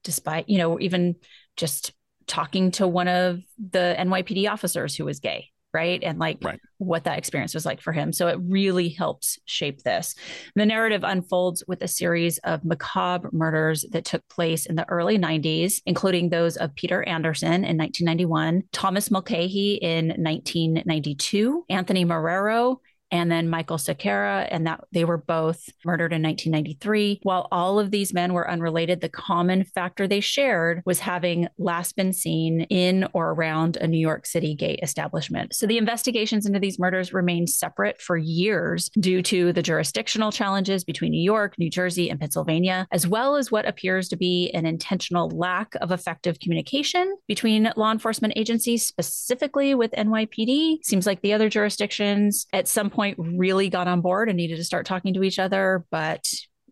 despite, 0.04 0.50
you 0.50 0.58
know, 0.58 0.78
even 0.80 1.16
just 1.56 1.92
talking 2.28 2.70
to 2.72 2.86
one 2.86 3.08
of 3.08 3.40
the 3.58 3.96
NYPD 3.98 4.48
officers 4.50 4.94
who 4.94 5.04
was 5.04 5.18
gay, 5.18 5.48
right? 5.74 6.02
And 6.02 6.18
like 6.18 6.38
Right. 6.42 6.60
what 6.78 7.04
that 7.04 7.18
experience 7.18 7.54
was 7.54 7.66
like 7.66 7.80
for 7.80 7.92
him. 7.92 8.12
So 8.12 8.28
it 8.28 8.38
really 8.40 8.88
helps 8.88 9.38
shape 9.46 9.82
this. 9.82 10.14
The 10.54 10.66
narrative 10.66 11.02
unfolds 11.04 11.64
with 11.66 11.82
a 11.82 11.88
series 11.88 12.38
of 12.38 12.64
macabre 12.64 13.30
murders 13.32 13.84
that 13.90 14.04
took 14.04 14.26
place 14.28 14.66
in 14.66 14.76
the 14.76 14.88
early 14.88 15.18
90s, 15.18 15.82
including 15.86 16.28
those 16.28 16.56
of 16.56 16.74
Peter 16.74 17.02
Anderson 17.02 17.64
in 17.64 17.76
1991, 17.76 18.62
Thomas 18.72 19.10
Mulcahy 19.10 19.74
in 19.74 20.08
1992, 20.08 21.64
Anthony 21.68 22.04
Marrero 22.04 22.76
and 23.10 23.30
then 23.30 23.48
Michael 23.48 23.78
Sakara, 23.78 24.46
and 24.50 24.66
that 24.66 24.84
they 24.92 25.04
were 25.04 25.16
both 25.16 25.68
murdered 25.84 26.12
in 26.12 26.22
1993. 26.22 27.20
While 27.22 27.48
all 27.50 27.78
of 27.78 27.90
these 27.90 28.12
men 28.12 28.32
were 28.32 28.50
unrelated, 28.50 29.00
the 29.00 29.08
common 29.08 29.64
factor 29.64 30.06
they 30.06 30.20
shared 30.20 30.82
was 30.84 31.00
having 31.00 31.48
last 31.58 31.96
been 31.96 32.12
seen 32.12 32.62
in 32.62 33.08
or 33.12 33.30
around 33.30 33.76
a 33.76 33.86
New 33.86 33.98
York 33.98 34.26
City 34.26 34.54
gay 34.54 34.74
establishment. 34.82 35.54
So 35.54 35.66
the 35.66 35.78
investigations 35.78 36.46
into 36.46 36.60
these 36.60 36.78
murders 36.78 37.12
remained 37.12 37.50
separate 37.50 38.00
for 38.00 38.16
years 38.16 38.90
due 39.00 39.22
to 39.22 39.52
the 39.52 39.62
jurisdictional 39.62 40.32
challenges 40.32 40.84
between 40.84 41.12
New 41.12 41.22
York, 41.22 41.54
New 41.58 41.70
Jersey, 41.70 42.10
and 42.10 42.20
Pennsylvania, 42.20 42.86
as 42.92 43.06
well 43.06 43.36
as 43.36 43.50
what 43.50 43.66
appears 43.66 44.08
to 44.08 44.16
be 44.16 44.50
an 44.52 44.66
intentional 44.66 45.30
lack 45.30 45.74
of 45.80 45.92
effective 45.92 46.40
communication 46.40 47.16
between 47.26 47.72
law 47.76 47.92
enforcement 47.92 48.34
agencies, 48.36 48.86
specifically 48.86 49.74
with 49.74 49.92
NYPD. 49.92 50.84
Seems 50.84 51.06
like 51.06 51.22
the 51.22 51.32
other 51.32 51.48
jurisdictions 51.48 52.46
at 52.52 52.68
some 52.68 52.90
point 52.90 52.97
really 53.18 53.68
got 53.70 53.88
on 53.88 54.00
board 54.00 54.28
and 54.28 54.36
needed 54.36 54.56
to 54.56 54.64
start 54.64 54.86
talking 54.86 55.14
to 55.14 55.22
each 55.22 55.38
other, 55.38 55.84
but 55.90 56.24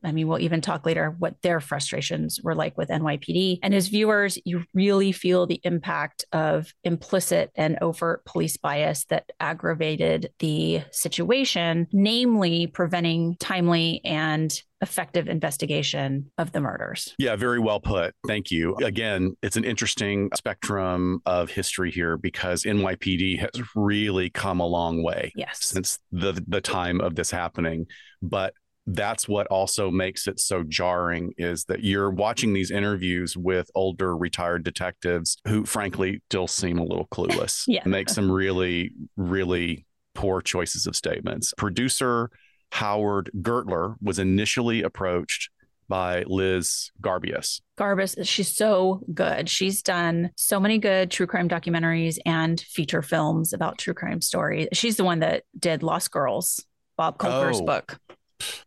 I 0.05 0.13
mean, 0.13 0.29
we'll 0.29 0.41
even 0.41 0.61
talk 0.61 0.87
later 0.87 1.15
what 1.19 1.41
their 1.43 1.61
frustrations 1.61 2.41
were 2.43 2.55
like 2.55 2.77
with 2.77 2.89
NYPD. 2.89 3.59
And 3.63 3.75
as 3.75 3.89
viewers, 3.89 4.39
you 4.45 4.65
really 4.75 5.13
feel 5.13 5.47
the 5.47 5.61
impact 5.65 6.25
of 6.33 6.73
implicit 6.85 7.51
and 7.55 7.79
overt 7.81 8.25
police 8.25 8.57
bias 8.57 9.05
that 9.07 9.31
aggravated 9.41 10.31
the 10.39 10.83
situation, 10.91 11.87
namely 11.93 12.67
preventing 12.67 13.37
timely 13.39 14.01
and 14.05 14.53
effective 14.83 15.29
investigation 15.29 16.31
of 16.39 16.53
the 16.53 16.61
murders. 16.61 17.15
Yeah, 17.19 17.37
very 17.37 17.59
well 17.59 17.81
put. 17.81 18.15
Thank 18.27 18.51
you. 18.51 18.77
Again, 18.77 19.37
it's 19.43 19.57
an 19.57 19.65
interesting 19.65 20.31
spectrum 20.37 21.21
of 21.25 21.51
history 21.51 21.91
here 21.91 22.17
because 22.17 22.65
NYPD 22.65 23.39
has 23.39 23.51
really 23.75 24.31
come 24.31 24.61
a 24.61 24.67
long 24.67 25.03
way 25.03 25.33
yes. 25.35 25.65
since 25.65 25.99
the 26.13 26.43
the 26.47 26.61
time 26.61 27.01
of 27.01 27.15
this 27.15 27.31
happening. 27.31 27.87
But 28.23 28.55
that's 28.87 29.29
what 29.29 29.47
also 29.49 29.91
makes 29.91 30.29
it 30.29 30.39
so 30.39 30.63
jarring 30.63 31.33
is 31.39 31.65
that 31.65 31.83
you're 31.83 32.11
watching 32.11 32.53
these 32.53 32.71
interviews 32.71 33.37
with 33.37 33.69
older 33.75 34.17
retired 34.17 34.63
detectives 34.63 35.37
who 35.47 35.65
frankly 35.65 36.23
still 36.31 36.47
seem 36.47 36.79
a 36.79 36.85
little 36.85 37.09
clueless 37.09 37.65
yeah. 37.67 37.83
make 37.85 38.09
some 38.09 38.31
really 38.31 38.93
really 39.17 39.87
poor 40.15 40.41
choices 40.41 40.87
of 40.87 40.95
statements 40.95 41.53
producer 41.59 42.31
howard 42.73 43.31
gertler 43.43 43.97
was 44.01 44.19
initially 44.19 44.83
approached 44.83 45.51
by 45.89 46.25
Liz 46.27 46.91
Garbus. 47.01 47.61
Garbus, 47.79 48.17
she's 48.27 48.57
so 48.57 49.03
good. 49.13 49.49
She's 49.49 49.83
done 49.83 50.31
so 50.37 50.59
many 50.59 50.79
good 50.79 51.11
true 51.11 51.27
crime 51.27 51.49
documentaries 51.49 52.19
and 52.27 52.61
feature 52.61 53.03
films 53.03 53.53
about 53.53 53.79
true 53.79 53.95
crime 53.95 54.21
stories. 54.21 54.69
She's 54.73 54.97
the 54.97 55.05
one 55.05 55.21
that 55.21 55.45
did 55.57 55.83
Lost 55.83 56.11
Girls, 56.11 56.65
Bob 56.97 57.19
Kolker's 57.19 57.61
oh, 57.61 57.65
book. 57.65 58.01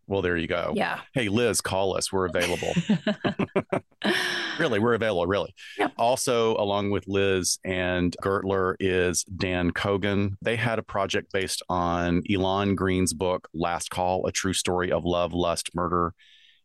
Well, 0.08 0.22
there 0.22 0.38
you 0.38 0.48
go. 0.48 0.74
Yeah. 0.76 1.02
Hey, 1.14 1.30
Liz, 1.30 1.62
call 1.62 1.96
us. 1.96 2.12
We're 2.12 2.26
available. 2.26 2.74
really, 4.60 4.80
we're 4.80 4.96
available. 4.96 5.28
Really. 5.28 5.54
Also, 5.98 6.56
along 6.58 6.90
with 6.90 7.08
Liz 7.08 7.60
and 7.64 8.16
Gertler 8.24 8.76
is 8.80 9.24
Dan 9.24 9.72
Cogan. 9.72 10.38
They 10.42 10.56
had 10.56 10.80
a 10.80 10.84
project 10.84 11.32
based 11.32 11.62
on 11.70 12.24
Elon 12.32 12.76
Green's 12.76 13.14
book, 13.14 13.48
Last 13.54 13.90
Call 13.92 14.26
A 14.26 14.32
True 14.32 14.54
Story 14.54 14.92
of 14.92 15.06
Love, 15.06 15.34
Lust, 15.34 15.70
Murder 15.76 16.14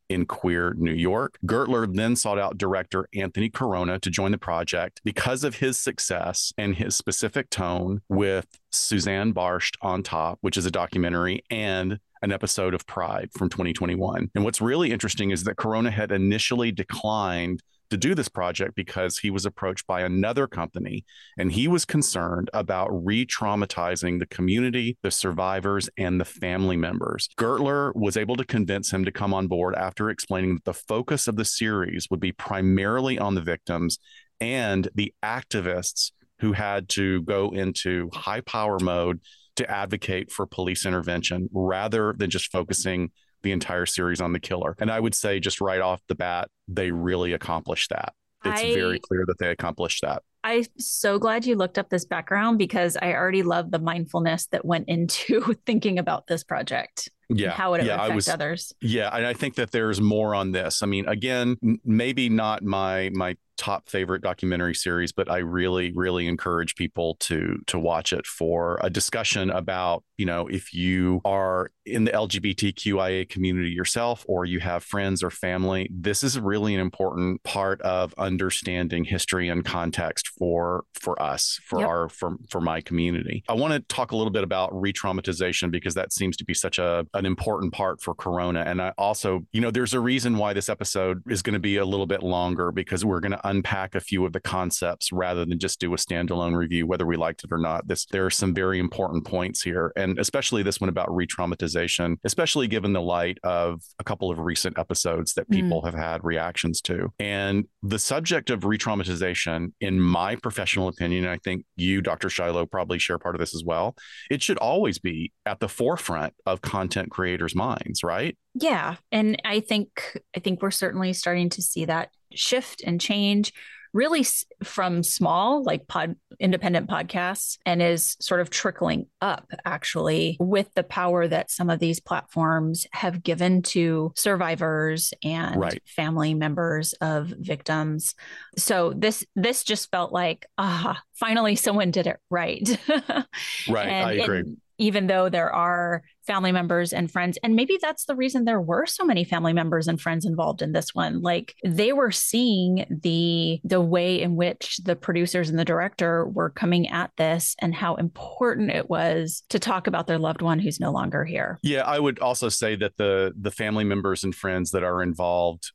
in 0.09 0.27
queer 0.27 0.75
New 0.77 0.93
York. 0.93 1.39
Gertler 1.47 1.93
then 1.93 2.17
sought 2.17 2.39
out 2.39 2.59
director 2.59 3.09
Anthony 3.15 3.51
Caronna 3.51 4.01
to 4.01 4.11
join 4.11 4.33
the 4.33 4.39
project 4.39 5.01
because 5.05 5.45
of 5.45 5.57
his 5.57 5.79
success 5.79 6.53
and 6.59 6.77
his 6.77 6.97
specific 6.97 7.51
tone 7.51 8.03
with 8.09 8.47
Susanne 8.71 9.33
Bartsch 9.33 9.73
on 9.81 10.03
top, 10.03 10.39
which 10.41 10.57
is 10.57 10.67
a 10.67 10.71
documentary, 10.71 11.43
and 11.51 11.99
an 12.25 12.33
episode 12.33 12.73
of 12.73 12.87
Pride 12.87 13.29
from 13.37 13.51
2021. 13.51 14.31
And 14.35 14.45
what's 14.45 14.63
really 14.63 14.91
interesting 14.91 15.31
is 15.31 15.45
that 15.45 15.57
Caronna 15.57 15.93
had 15.93 16.11
initially 16.11 16.73
declined 16.73 17.63
to 17.91 17.99
do 17.99 18.15
this 18.15 18.31
project 18.31 18.75
because 18.75 19.19
he 19.19 19.29
was 19.31 19.45
approached 19.45 19.87
by 19.87 20.01
another 20.01 20.47
company 20.47 21.05
and 21.39 21.53
he 21.53 21.69
was 21.69 21.85
concerned 21.85 22.49
about 22.55 22.89
re 23.05 23.27
traumatizing 23.27 24.19
the 24.19 24.27
community, 24.27 24.97
the 25.03 25.11
survivors, 25.11 25.91
and 25.99 26.19
the 26.19 26.25
family 26.25 26.79
members. 26.79 27.29
Gertler 27.39 27.95
was 27.95 28.17
able 28.17 28.37
to 28.37 28.45
convince 28.45 28.91
him 28.91 29.05
to 29.05 29.13
come 29.13 29.35
on 29.35 29.47
board 29.47 29.75
after 29.75 30.09
explaining 30.09 30.55
that 30.55 30.65
the 30.65 30.73
focus 30.73 31.29
of 31.29 31.37
the 31.37 31.45
series 31.45 32.09
would 32.11 32.21
be 32.21 32.33
primarily 32.33 33.19
on 33.19 33.35
the 33.35 33.43
victims 33.43 33.99
and 34.41 34.89
the 34.95 35.13
activists 35.23 36.13
who 36.41 36.53
had 36.53 36.89
to 36.89 37.21
go 37.23 37.51
into 37.51 38.09
high 38.15 38.41
power 38.41 38.79
mode 38.81 39.21
to 39.57 39.71
advocate 39.71 40.33
for 40.33 40.47
police 40.47 40.87
intervention 40.87 41.49
rather 41.53 42.15
than 42.17 42.31
just 42.31 42.51
focusing 42.51 43.11
the 43.43 43.53
entire 43.53 43.87
series 43.87 44.21
on 44.21 44.33
the 44.33 44.41
killer. 44.41 44.75
And 44.79 44.91
I 44.91 44.99
would 44.99 45.15
say, 45.15 45.39
just 45.39 45.61
right 45.61 45.81
off 45.81 46.01
the 46.09 46.15
bat, 46.15 46.49
they 46.67 46.91
really 46.91 47.33
accomplished 47.33 47.91
that. 47.91 48.15
It's 48.45 48.61
I, 48.61 48.75
very 48.75 48.99
clear 48.99 49.25
that 49.27 49.39
they 49.39 49.49
accomplished 49.49 50.03
that. 50.03 50.23
I'm 50.45 50.65
so 50.79 51.19
glad 51.19 51.47
you 51.47 51.57
looked 51.57 51.79
up 51.79 51.89
this 51.89 52.05
background 52.05 52.59
because 52.59 52.99
I 53.01 53.15
already 53.15 53.43
love 53.43 53.71
the 53.71 53.79
mindfulness 53.79 54.47
that 54.49 54.65
went 54.65 54.89
into 54.89 55.57
thinking 55.67 55.99
about 55.99 56.27
this 56.27 56.45
project. 56.45 57.11
Yeah. 57.31 57.51
How 57.51 57.71
would 57.71 57.81
it 57.81 57.87
yeah, 57.87 58.03
affect 58.03 58.15
was, 58.15 58.29
others? 58.29 58.73
Yeah. 58.83 59.09
And 59.09 59.27
I 59.27 59.33
think 59.33 59.55
that 59.55 59.71
there's 59.71 60.01
more 60.01 60.35
on 60.35 60.53
this. 60.53 60.83
I 60.83 60.87
mean, 60.87 61.09
again, 61.09 61.57
maybe 61.85 62.29
not 62.29 62.63
my 62.63 63.11
my 63.15 63.37
top 63.57 63.89
favorite 63.89 64.23
documentary 64.23 64.75
series, 64.75 65.13
but 65.13 65.31
I 65.31 65.39
really, 65.39 65.93
really 65.95 66.27
encourage 66.27 66.75
people 66.75 67.17
to 67.21 67.59
to 67.67 67.79
watch 67.79 68.13
it 68.13 68.27
for 68.27 68.79
a 68.83 68.91
discussion 68.91 69.51
about, 69.51 70.03
you 70.17 70.27
know, 70.27 70.49
if 70.49 70.75
you 70.75 71.21
are 71.25 71.71
in 71.87 72.05
the 72.05 72.11
LGBTQIA 72.11 73.29
community 73.29 73.71
yourself 73.71 74.25
or 74.29 74.45
you 74.45 74.61
have 74.61 74.83
friends 74.83 75.23
or 75.23 75.31
family, 75.31 75.89
this 75.91 76.23
is 76.23 76.39
really 76.39 76.75
an 76.75 76.81
important 76.81 77.43
part 77.45 77.81
of 77.83 78.15
understanding 78.19 79.05
history 79.05 79.49
and 79.49 79.65
context 79.65 80.31
for 80.39 80.85
for 80.95 81.21
us, 81.21 81.61
for 81.65 81.81
yep. 81.81 81.89
our 81.89 82.09
for 82.09 82.37
for 82.51 82.61
my 82.61 82.81
community. 82.81 83.45
I 83.49 83.55
want 83.55 83.75
to 83.75 83.81
talk 83.81 84.13
a 84.13 84.17
little 84.17 84.33
bit 84.33 84.45
about 84.45 84.71
re-traumatization 84.79 85.71
because 85.71 85.95
that 85.95 86.13
seems 86.13 86.37
to 86.39 86.45
be 86.45 86.55
such 86.55 86.79
a 86.79 87.07
an 87.15 87.27
important 87.27 87.73
part 87.73 88.01
for 88.01 88.15
Caronna. 88.15 88.67
And 88.67 88.81
I 88.81 88.93
also, 88.99 89.47
you 89.53 89.61
know, 89.61 89.71
there's 89.71 89.95
a 89.95 90.01
reason 90.01 90.39
why 90.39 90.53
this 90.53 90.69
episode 90.69 91.23
is 91.29 91.43
going 91.43 91.55
to 91.55 91.61
be 91.61 91.77
a 91.77 91.85
little 91.85 92.07
bit 92.07 92.23
longer 92.23 92.73
because 92.73 93.05
we're 93.05 93.21
going 93.21 93.33
to 93.33 93.49
unpack 93.49 93.95
a 93.95 94.01
few 94.01 94.25
of 94.25 94.33
the 94.33 94.41
concepts 94.41 95.13
rather 95.13 95.45
than 95.45 95.59
just 95.59 95.81
do 95.81 95.93
a 95.93 95.97
standalone 95.97 96.57
review, 96.57 96.87
whether 96.87 97.07
we 97.07 97.17
liked 97.17 97.45
it 97.45 97.53
or 97.53 97.59
not. 97.59 97.87
This 97.87 98.07
there 98.07 98.27
are 98.27 98.31
some 98.31 98.55
very 98.55 98.79
important 98.79 99.25
points 99.25 99.63
here, 99.63 99.93
and 99.97 100.19
especially 100.19 100.63
this 100.63 100.81
one 100.81 100.89
about 100.89 101.15
re-traumatization, 101.15 102.17
especially 102.25 102.69
given 102.69 102.93
the 102.93 103.03
light 103.03 103.39
of 103.43 103.83
a 103.99 104.05
couple 104.05 104.31
of 104.31 104.39
recent 104.39 104.79
episodes 104.79 105.35
that 105.35 105.49
mm. 105.49 105.55
people 105.55 105.83
mm. 105.83 105.87
have 105.87 105.95
had 105.95 106.25
reactions 106.25 106.81
to. 106.83 107.13
And 107.19 107.67
the 107.83 107.99
subject 107.99 108.51
of 108.51 108.65
re-traumatization, 108.65 109.73
in 109.81 110.01
my 110.01 110.24
professional 110.37 110.89
opinion, 110.89 111.25
and 111.25 111.33
I 111.33 111.39
think 111.39 111.65
you, 111.77 112.01
Dr. 112.01 112.29
Shiloh, 112.29 112.67
probably 112.67 112.99
share 112.99 113.19
part 113.19 113.35
of 113.35 113.39
this 113.39 113.55
as 113.55 113.63
well. 113.65 113.95
It 114.31 114.43
should 114.43 114.59
always 114.59 114.99
be 114.99 115.33
at 115.47 115.61
the 115.61 115.69
forefront 115.69 116.35
of 116.47 116.63
content 116.63 117.11
creators' 117.11 117.55
minds, 117.55 118.03
right? 118.03 118.37
Yeah, 118.55 118.97
and 119.13 119.41
I 119.45 119.61
think 119.61 120.19
I 120.37 120.41
think 120.41 120.63
we're 120.63 120.71
certainly 120.71 121.13
starting 121.13 121.51
to 121.51 121.63
see 121.63 121.85
that 121.85 122.11
shift 122.33 122.83
and 122.85 123.01
change 123.01 123.53
really 123.95 124.27
from 124.63 125.03
small 125.03 125.63
like 125.63 125.87
pod 125.87 126.17
independent 126.41 126.91
podcasts 126.91 127.57
and 127.65 127.81
is 127.81 128.17
sort 128.21 128.41
of 128.41 128.51
trickling 128.51 129.07
up 129.21 129.47
actually 129.65 130.37
with 130.41 130.69
the 130.75 130.83
power 130.83 131.27
that 131.27 131.51
some 131.51 131.71
of 131.71 131.79
these 131.79 132.01
platforms 132.01 132.87
have 132.93 133.23
given 133.23 133.63
to 133.63 134.13
survivors 134.17 135.15
and 135.23 135.61
right. 135.61 135.81
family 135.87 136.35
members 136.35 136.93
of 136.95 137.29
victims. 137.39 138.15
So 138.59 138.93
this 138.95 139.25
this 139.37 139.63
just 139.63 139.91
felt 139.91 140.13
like 140.13 140.47
ah 140.59 141.01
finally 141.15 141.55
someone 141.55 141.91
did 141.91 142.07
it 142.07 142.19
right. 142.31 142.69
Right. 143.69 143.89
And, 143.89 144.09
i 144.09 144.13
agree 144.13 144.57
even 144.79 145.07
though 145.07 145.29
there 145.29 145.53
are 145.53 146.03
family 146.27 146.53
members 146.53 146.93
and 146.93 147.11
friends 147.11 147.39
and 147.43 147.55
maybe 147.55 147.79
that's 147.81 148.07
the 148.07 148.15
reason 148.15 148.45
there 148.45 148.61
were 148.61 148.87
so 148.87 149.05
many 149.05 149.25
family 149.25 149.53
members 149.53 149.89
and 149.89 150.01
friends 150.01 150.25
involved 150.25 150.63
in 150.63 150.73
this 150.73 150.95
one. 150.95 151.21
Like 151.21 151.55
they 151.65 151.93
were 151.93 152.11
seeing 152.11 152.87
the 153.03 153.61
the 153.65 153.81
way 153.81 154.21
in 154.21 154.37
which 154.37 154.79
the 154.85 154.97
producers 154.97 155.51
and 155.51 155.59
the 155.59 155.65
director 155.65 156.27
were 156.27 156.51
coming 156.51 156.89
at 156.89 157.11
this 157.17 157.55
and 157.61 157.75
how 157.75 157.95
important 157.97 158.71
it 158.71 158.89
was 158.89 159.43
to 159.51 159.59
talk 159.59 159.87
about 159.87 160.07
their 160.07 160.19
loved 160.19 160.43
one 160.43 160.59
who's 160.59 160.81
no 160.81 160.93
longer 160.93 161.25
here. 161.25 161.59
Yeah 161.63 161.83
i 161.83 161.99
would 161.99 162.19
also 162.19 162.49
say 162.49 162.77
that 162.77 162.97
the 162.97 163.33
the 163.39 163.51
family 163.51 163.85
members 163.85 164.25
and 164.25 164.35
friends 164.35 164.71
that 164.71 164.83
are 164.83 165.03
involved 165.03 165.73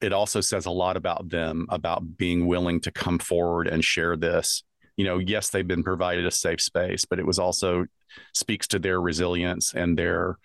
it 0.00 0.12
also 0.12 0.40
says 0.40 0.66
a 0.66 0.70
lot 0.70 0.96
about 0.96 1.30
them 1.30 1.66
about 1.70 2.16
being 2.16 2.46
willing 2.46 2.80
to 2.80 2.90
come 2.90 3.18
forward 3.18 3.66
and 3.66 3.82
share 3.82 4.16
this. 4.16 4.62
You 4.96 5.04
know 5.04 5.18
yes 5.18 5.50
they've 5.50 5.66
been 5.66 5.82
provided 5.82 6.24
a 6.26 6.30
safe 6.30 6.60
space 6.60 7.04
but 7.04 7.18
it 7.18 7.26
was 7.26 7.38
also 7.38 7.86
speaks 8.34 8.66
to 8.68 8.78
their 8.78 9.00
resilience 9.00 9.74
and 9.74 9.98
their 9.98 10.38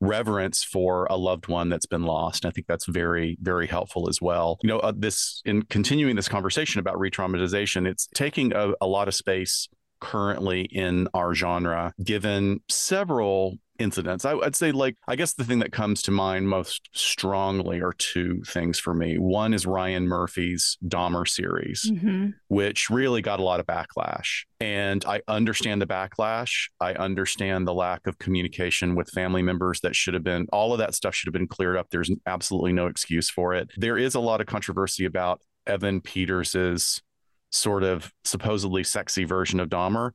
reverence 0.00 0.62
for 0.62 1.06
a 1.10 1.16
loved 1.16 1.48
one 1.48 1.68
that's 1.68 1.86
been 1.86 2.04
lost. 2.04 2.44
And 2.44 2.50
I 2.50 2.52
think 2.52 2.66
that's 2.66 2.86
very, 2.86 3.36
very 3.40 3.66
helpful 3.66 4.08
as 4.08 4.22
well. 4.22 4.58
You 4.62 4.68
know, 4.68 4.78
uh, 4.78 4.92
this 4.96 5.42
in 5.44 5.62
continuing 5.62 6.14
this 6.14 6.28
conversation 6.28 6.78
about 6.78 6.98
re-traumatization, 6.98 7.86
it's 7.86 8.06
taking 8.14 8.52
a, 8.54 8.72
a 8.80 8.86
lot 8.86 9.08
of 9.08 9.14
space 9.14 9.68
currently 10.00 10.62
in 10.62 11.08
our 11.14 11.34
genre, 11.34 11.92
given 12.02 12.60
several 12.68 13.58
incidents. 13.78 14.24
I, 14.24 14.34
would 14.34 14.56
say, 14.56 14.72
like, 14.72 14.96
I 15.06 15.16
guess 15.16 15.34
the 15.34 15.44
thing 15.44 15.60
that 15.60 15.72
comes 15.72 16.02
to 16.02 16.10
mind 16.10 16.48
most 16.48 16.88
strongly 16.92 17.80
are 17.80 17.92
two 17.92 18.42
things 18.46 18.78
for 18.78 18.94
me. 18.94 19.18
One 19.18 19.54
is 19.54 19.66
Ryan 19.66 20.06
Murphy's 20.06 20.76
Dahmer 20.86 21.26
series, 21.26 21.90
mm-hmm. 21.90 22.30
which 22.48 22.90
really 22.90 23.22
got 23.22 23.40
a 23.40 23.42
lot 23.44 23.60
of 23.60 23.66
backlash. 23.66 24.44
And 24.60 25.04
I 25.04 25.22
understand 25.28 25.80
the 25.80 25.86
backlash. 25.86 26.68
I 26.80 26.94
understand 26.94 27.66
the 27.66 27.74
lack 27.74 28.06
of 28.06 28.18
communication 28.18 28.94
with 28.94 29.10
family 29.10 29.42
members 29.42 29.80
that 29.80 29.94
should 29.94 30.14
have 30.14 30.24
been, 30.24 30.46
all 30.52 30.72
of 30.72 30.78
that 30.78 30.94
stuff 30.94 31.14
should 31.14 31.28
have 31.28 31.32
been 31.32 31.48
cleared 31.48 31.76
up. 31.76 31.88
There's 31.90 32.10
absolutely 32.26 32.72
no 32.72 32.86
excuse 32.86 33.30
for 33.30 33.54
it. 33.54 33.70
There 33.76 33.98
is 33.98 34.14
a 34.14 34.20
lot 34.20 34.40
of 34.40 34.46
controversy 34.46 35.04
about 35.04 35.40
Evan 35.66 36.00
Peters's 36.00 37.02
sort 37.50 37.82
of 37.82 38.12
supposedly 38.24 38.84
sexy 38.84 39.24
version 39.24 39.60
of 39.60 39.68
Dahmer. 39.68 40.10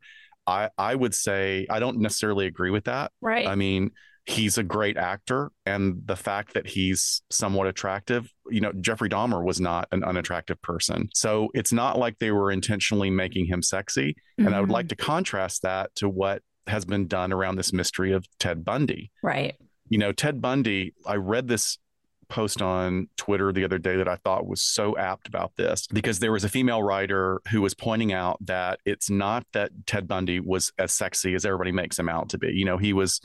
I 0.47 0.69
I 0.77 0.95
would 0.95 1.15
say 1.15 1.67
I 1.69 1.79
don't 1.79 2.00
necessarily 2.00 2.45
agree 2.45 2.71
with 2.71 2.85
that. 2.85 3.12
Right. 3.21 3.47
I 3.47 3.55
mean, 3.55 3.91
he's 4.25 4.57
a 4.57 4.63
great 4.63 4.95
actor 4.95 5.51
and 5.65 6.01
the 6.05 6.15
fact 6.15 6.53
that 6.53 6.65
he's 6.65 7.21
somewhat 7.29 7.67
attractive 7.67 8.31
you 8.50 8.62
know 8.62 8.71
jeffrey 8.79 9.09
dahmer 9.09 9.43
was 9.43 9.59
not 9.59 9.85
an 9.91 10.01
unattractive 10.03 10.62
person 10.62 11.09
so 11.13 11.50
it's 11.53 11.73
not 11.73 12.00
like 12.00 12.17
they 12.19 12.31
were 12.31 12.50
intentionally 12.50 13.09
making 13.09 13.45
him 13.45 13.62
sexy 13.62 14.12
mm-hmm. 14.13 14.47
and 14.47 14.55
i 14.55 14.62
would 14.62 14.69
like 14.69 14.85
mm-hmm. 14.85 14.95
to 14.95 15.05
contrast 15.05 15.62
that 15.63 15.93
to 15.95 16.07
what 16.07 16.41
has 16.67 16.85
been 16.85 17.05
done 17.05 17.33
around 17.33 17.57
this 17.57 17.73
mystery 17.73 18.13
of 18.13 18.25
ted 18.39 18.63
bundy 18.63 19.12
right 19.21 19.55
you 19.89 19.97
know 19.97 20.13
ted 20.13 20.41
bundy 20.41 20.93
i 21.05 21.15
read 21.15 21.47
this 21.50 21.77
post 22.33 22.63
on 22.63 23.07
Twitter 23.15 23.53
the 23.53 23.63
other 23.63 23.77
day 23.77 23.95
that 23.95 24.07
I 24.07 24.15
thought 24.15 24.47
was 24.47 24.63
so 24.63 24.97
apt 24.97 25.27
about 25.27 25.51
this 25.55 25.85
because 25.85 26.17
there 26.17 26.31
was 26.31 26.43
a 26.43 26.49
female 26.49 26.81
writer 26.81 27.39
who 27.51 27.61
was 27.61 27.75
pointing 27.75 28.11
out 28.11 28.43
that 28.47 28.79
it's 28.85 29.07
not 29.07 29.45
that 29.53 29.69
Ted 29.85 30.07
Bundy 30.07 30.39
was 30.39 30.73
as 30.79 30.91
sexy 30.91 31.35
as 31.35 31.45
everybody 31.45 31.71
makes 31.71 31.99
him 31.99 32.09
out 32.09 32.29
to 32.29 32.39
be. 32.39 32.51
You 32.51 32.65
know, 32.65 32.79
he 32.79 32.91
was 32.91 33.21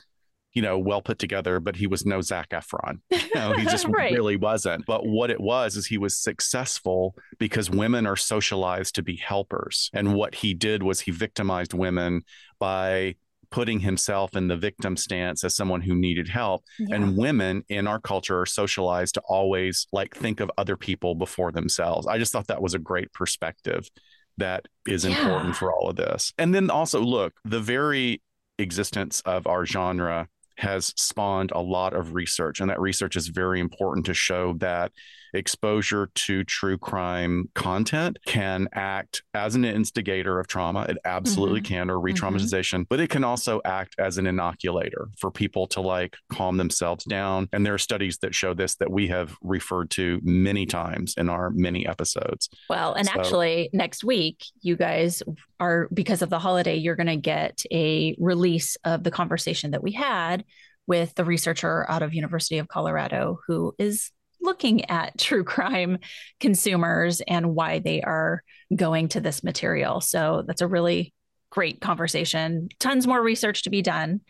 you 0.53 0.63
know, 0.63 0.79
well 0.79 1.01
put 1.01 1.19
together, 1.19 1.61
but 1.61 1.77
he 1.77 1.87
was 1.87 2.05
no 2.05 2.21
Zac 2.21 2.51
Efron. 2.51 3.01
You 3.11 3.19
know, 3.35 3.53
he 3.53 3.65
just 3.65 3.87
right. 3.89 4.13
really 4.13 4.37
wasn't. 4.37 4.85
But 4.87 5.07
what 5.07 5.31
it 5.31 5.41
was 5.41 5.77
is 5.77 5.87
he 5.87 5.99
was 5.99 6.19
successful 6.19 7.15
because 7.39 7.71
women 7.71 8.07
are 8.07 8.17
socialized 8.17 8.95
to 8.97 9.03
be 9.03 9.17
helpers. 9.17 9.91
And 9.93 10.15
what 10.15 10.35
he 10.35 10.55
did 10.55 10.83
was 10.83 11.01
he 11.01 11.13
victimized 11.13 11.75
women 11.75 12.23
by 12.59 13.17
putting 13.51 13.81
himself 13.81 14.37
in 14.37 14.49
the 14.49 14.57
victim 14.57 14.97
stance 14.97 15.43
as 15.45 15.57
someone 15.57 15.81
who 15.81 15.95
needed 15.95 16.29
help. 16.29 16.65
Yeah. 16.79 16.97
And 16.97 17.17
women 17.17 17.65
in 17.69 17.87
our 17.87 18.01
culture 18.01 18.41
are 18.41 18.47
socialized 18.47 19.15
to 19.15 19.23
always 19.29 19.87
like 19.93 20.15
think 20.15 20.41
of 20.41 20.51
other 20.59 20.77
people 20.77 21.15
before 21.15 21.53
themselves. 21.53 22.07
I 22.07 22.19
just 22.19 22.33
thought 22.33 22.49
that 22.49 22.63
was 22.63 22.75
a 22.75 22.79
great 22.79 23.13
perspective 23.13 23.89
that 24.37 24.67
is 24.87 25.05
yeah. 25.05 25.19
important 25.19 25.57
for 25.57 25.73
all 25.73 25.91
of 25.91 25.97
this. 25.97 26.33
And 26.39 26.55
then 26.55 26.71
also, 26.71 27.01
look, 27.01 27.35
the 27.45 27.61
very 27.61 28.23
existence 28.59 29.21
of 29.23 29.47
our 29.47 29.65
genre 29.65 30.29
has 30.59 30.93
spawned 30.97 31.53
a 31.53 31.61
lot 31.61 31.95
of 31.95 32.15
research, 32.15 32.61
and 32.61 32.69
that 32.69 32.81
research 32.81 33.17
is 33.17 33.29
very 33.29 33.61
important 33.61 34.07
to 34.07 34.15
show 34.15 34.55
that 34.55 34.93
exposure 35.35 36.11
to 36.15 36.45
true 36.45 36.79
crime 36.79 37.49
content 37.55 38.19
can 38.27 38.69
act 38.73 39.23
as 39.35 39.55
an 39.55 39.65
instigator 39.65 40.39
of 40.39 40.47
trauma. 40.47 40.87
It 40.89 40.99
absolutely 41.05 41.61
mm-hmm. 41.61 41.75
can, 41.75 41.91
or 41.91 42.01
re 42.01 42.13
traumatization, 42.13 42.81
mm-hmm. 42.81 42.89
but 42.89 43.01
it 43.01 43.11
can 43.11 43.25
also 43.25 43.61
act 43.65 43.95
as 43.99 44.19
an 44.19 44.27
inoculator 44.27 45.09
for 45.19 45.31
people 45.31 45.67
to 45.69 45.81
like 45.81 46.17
calm 46.31 46.57
themselves 46.57 47.05
down. 47.05 47.49
And 47.53 47.65
there 47.65 47.75
are 47.75 47.79
studies 47.79 48.19
that 48.19 48.35
show 48.35 48.55
this 48.55 48.77
that 48.77 48.91
we 48.91 49.09
have 49.09 49.37
referred 49.43 49.91
to 49.91 50.21
many 50.23 50.67
times 50.67 51.15
in 51.17 51.29
our 51.29 51.51
many 51.51 51.87
episodes. 51.87 52.49
Well, 52.69 52.95
and 52.95 53.07
so, 53.07 53.19
actually, 53.19 53.71
next 53.73 54.05
week, 54.05 54.45
you 54.61 54.77
guys 54.77 55.23
are, 55.61 55.89
because 55.93 56.23
of 56.23 56.31
the 56.31 56.39
holiday, 56.39 56.77
you're 56.77 56.97
going 56.97 57.07
to 57.07 57.17
get 57.17 57.63
a 57.73 58.17
release 58.19 58.77
of 58.85 59.05
the 59.05 59.11
conversation 59.11 59.73
that 59.73 59.83
we 59.83 59.93
had 59.93 60.45
with 60.87 61.15
the 61.15 61.25
researcher 61.25 61.89
out 61.89 62.03
of 62.03 62.15
University 62.15 62.59
of 62.59 62.67
Colorado 62.67 63.39
who 63.47 63.75
is 63.79 64.11
looking 64.41 64.89
at 64.91 65.19
true 65.19 65.45
crime 65.45 65.99
consumers 66.41 67.21
and 67.21 67.55
why 67.55 67.79
they 67.79 68.03
are 68.03 68.43
going 68.75 69.09
to 69.09 69.21
this 69.21 69.43
material. 69.43 70.01
So 70.01 70.45
that's 70.47 70.61
a 70.61 70.67
really 70.67 71.15
great 71.51 71.81
conversation. 71.81 72.69
Tons 72.79 73.07
more 73.07 73.23
research 73.23 73.63
to 73.63 73.71
be 73.71 73.83
done, 73.83 74.21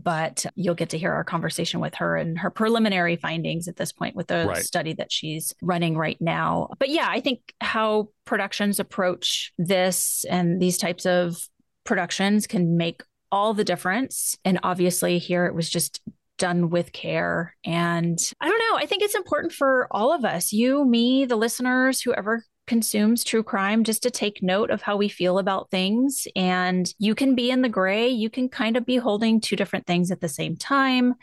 but 0.00 0.46
you'll 0.54 0.74
get 0.74 0.90
to 0.90 0.98
hear 0.98 1.12
our 1.12 1.24
conversation 1.24 1.80
with 1.80 1.96
her 1.96 2.16
and 2.16 2.38
her 2.38 2.50
preliminary 2.50 3.16
findings 3.16 3.66
at 3.66 3.76
this 3.76 3.92
point 3.92 4.14
with 4.14 4.28
the 4.28 4.46
right. 4.46 4.64
study 4.64 4.92
that 4.94 5.10
she's 5.10 5.54
running 5.60 5.96
right 5.96 6.20
now. 6.20 6.68
But 6.78 6.90
yeah, 6.90 7.08
I 7.10 7.20
think 7.20 7.40
how 7.60 8.10
productions 8.24 8.78
approach 8.78 9.52
this 9.58 10.24
and 10.30 10.62
these 10.62 10.78
types 10.78 11.04
of 11.04 11.36
productions 11.84 12.46
can 12.46 12.76
make 12.76 13.02
all 13.32 13.54
the 13.54 13.64
difference. 13.64 14.36
And 14.44 14.60
obviously, 14.62 15.18
here 15.18 15.46
it 15.46 15.54
was 15.54 15.68
just 15.68 16.00
done 16.38 16.70
with 16.70 16.92
care. 16.92 17.54
And 17.64 18.18
I 18.40 18.48
don't 18.48 18.58
know, 18.58 18.78
I 18.78 18.86
think 18.86 19.02
it's 19.02 19.14
important 19.14 19.52
for 19.52 19.88
all 19.90 20.12
of 20.12 20.24
us, 20.24 20.52
you, 20.52 20.84
me, 20.84 21.24
the 21.24 21.36
listeners, 21.36 22.00
whoever 22.00 22.42
consumes 22.66 23.24
true 23.24 23.42
crime 23.42 23.82
just 23.82 24.02
to 24.02 24.10
take 24.10 24.42
note 24.42 24.70
of 24.70 24.82
how 24.82 24.96
we 24.96 25.08
feel 25.08 25.38
about 25.38 25.70
things. 25.70 26.28
And 26.36 26.92
you 26.98 27.14
can 27.14 27.34
be 27.34 27.50
in 27.50 27.62
the 27.62 27.68
gray, 27.68 28.08
you 28.08 28.30
can 28.30 28.48
kind 28.48 28.76
of 28.76 28.86
be 28.86 28.96
holding 28.96 29.40
two 29.40 29.56
different 29.56 29.86
things 29.86 30.10
at 30.10 30.20
the 30.20 30.28
same 30.28 30.56
time. 30.56 31.14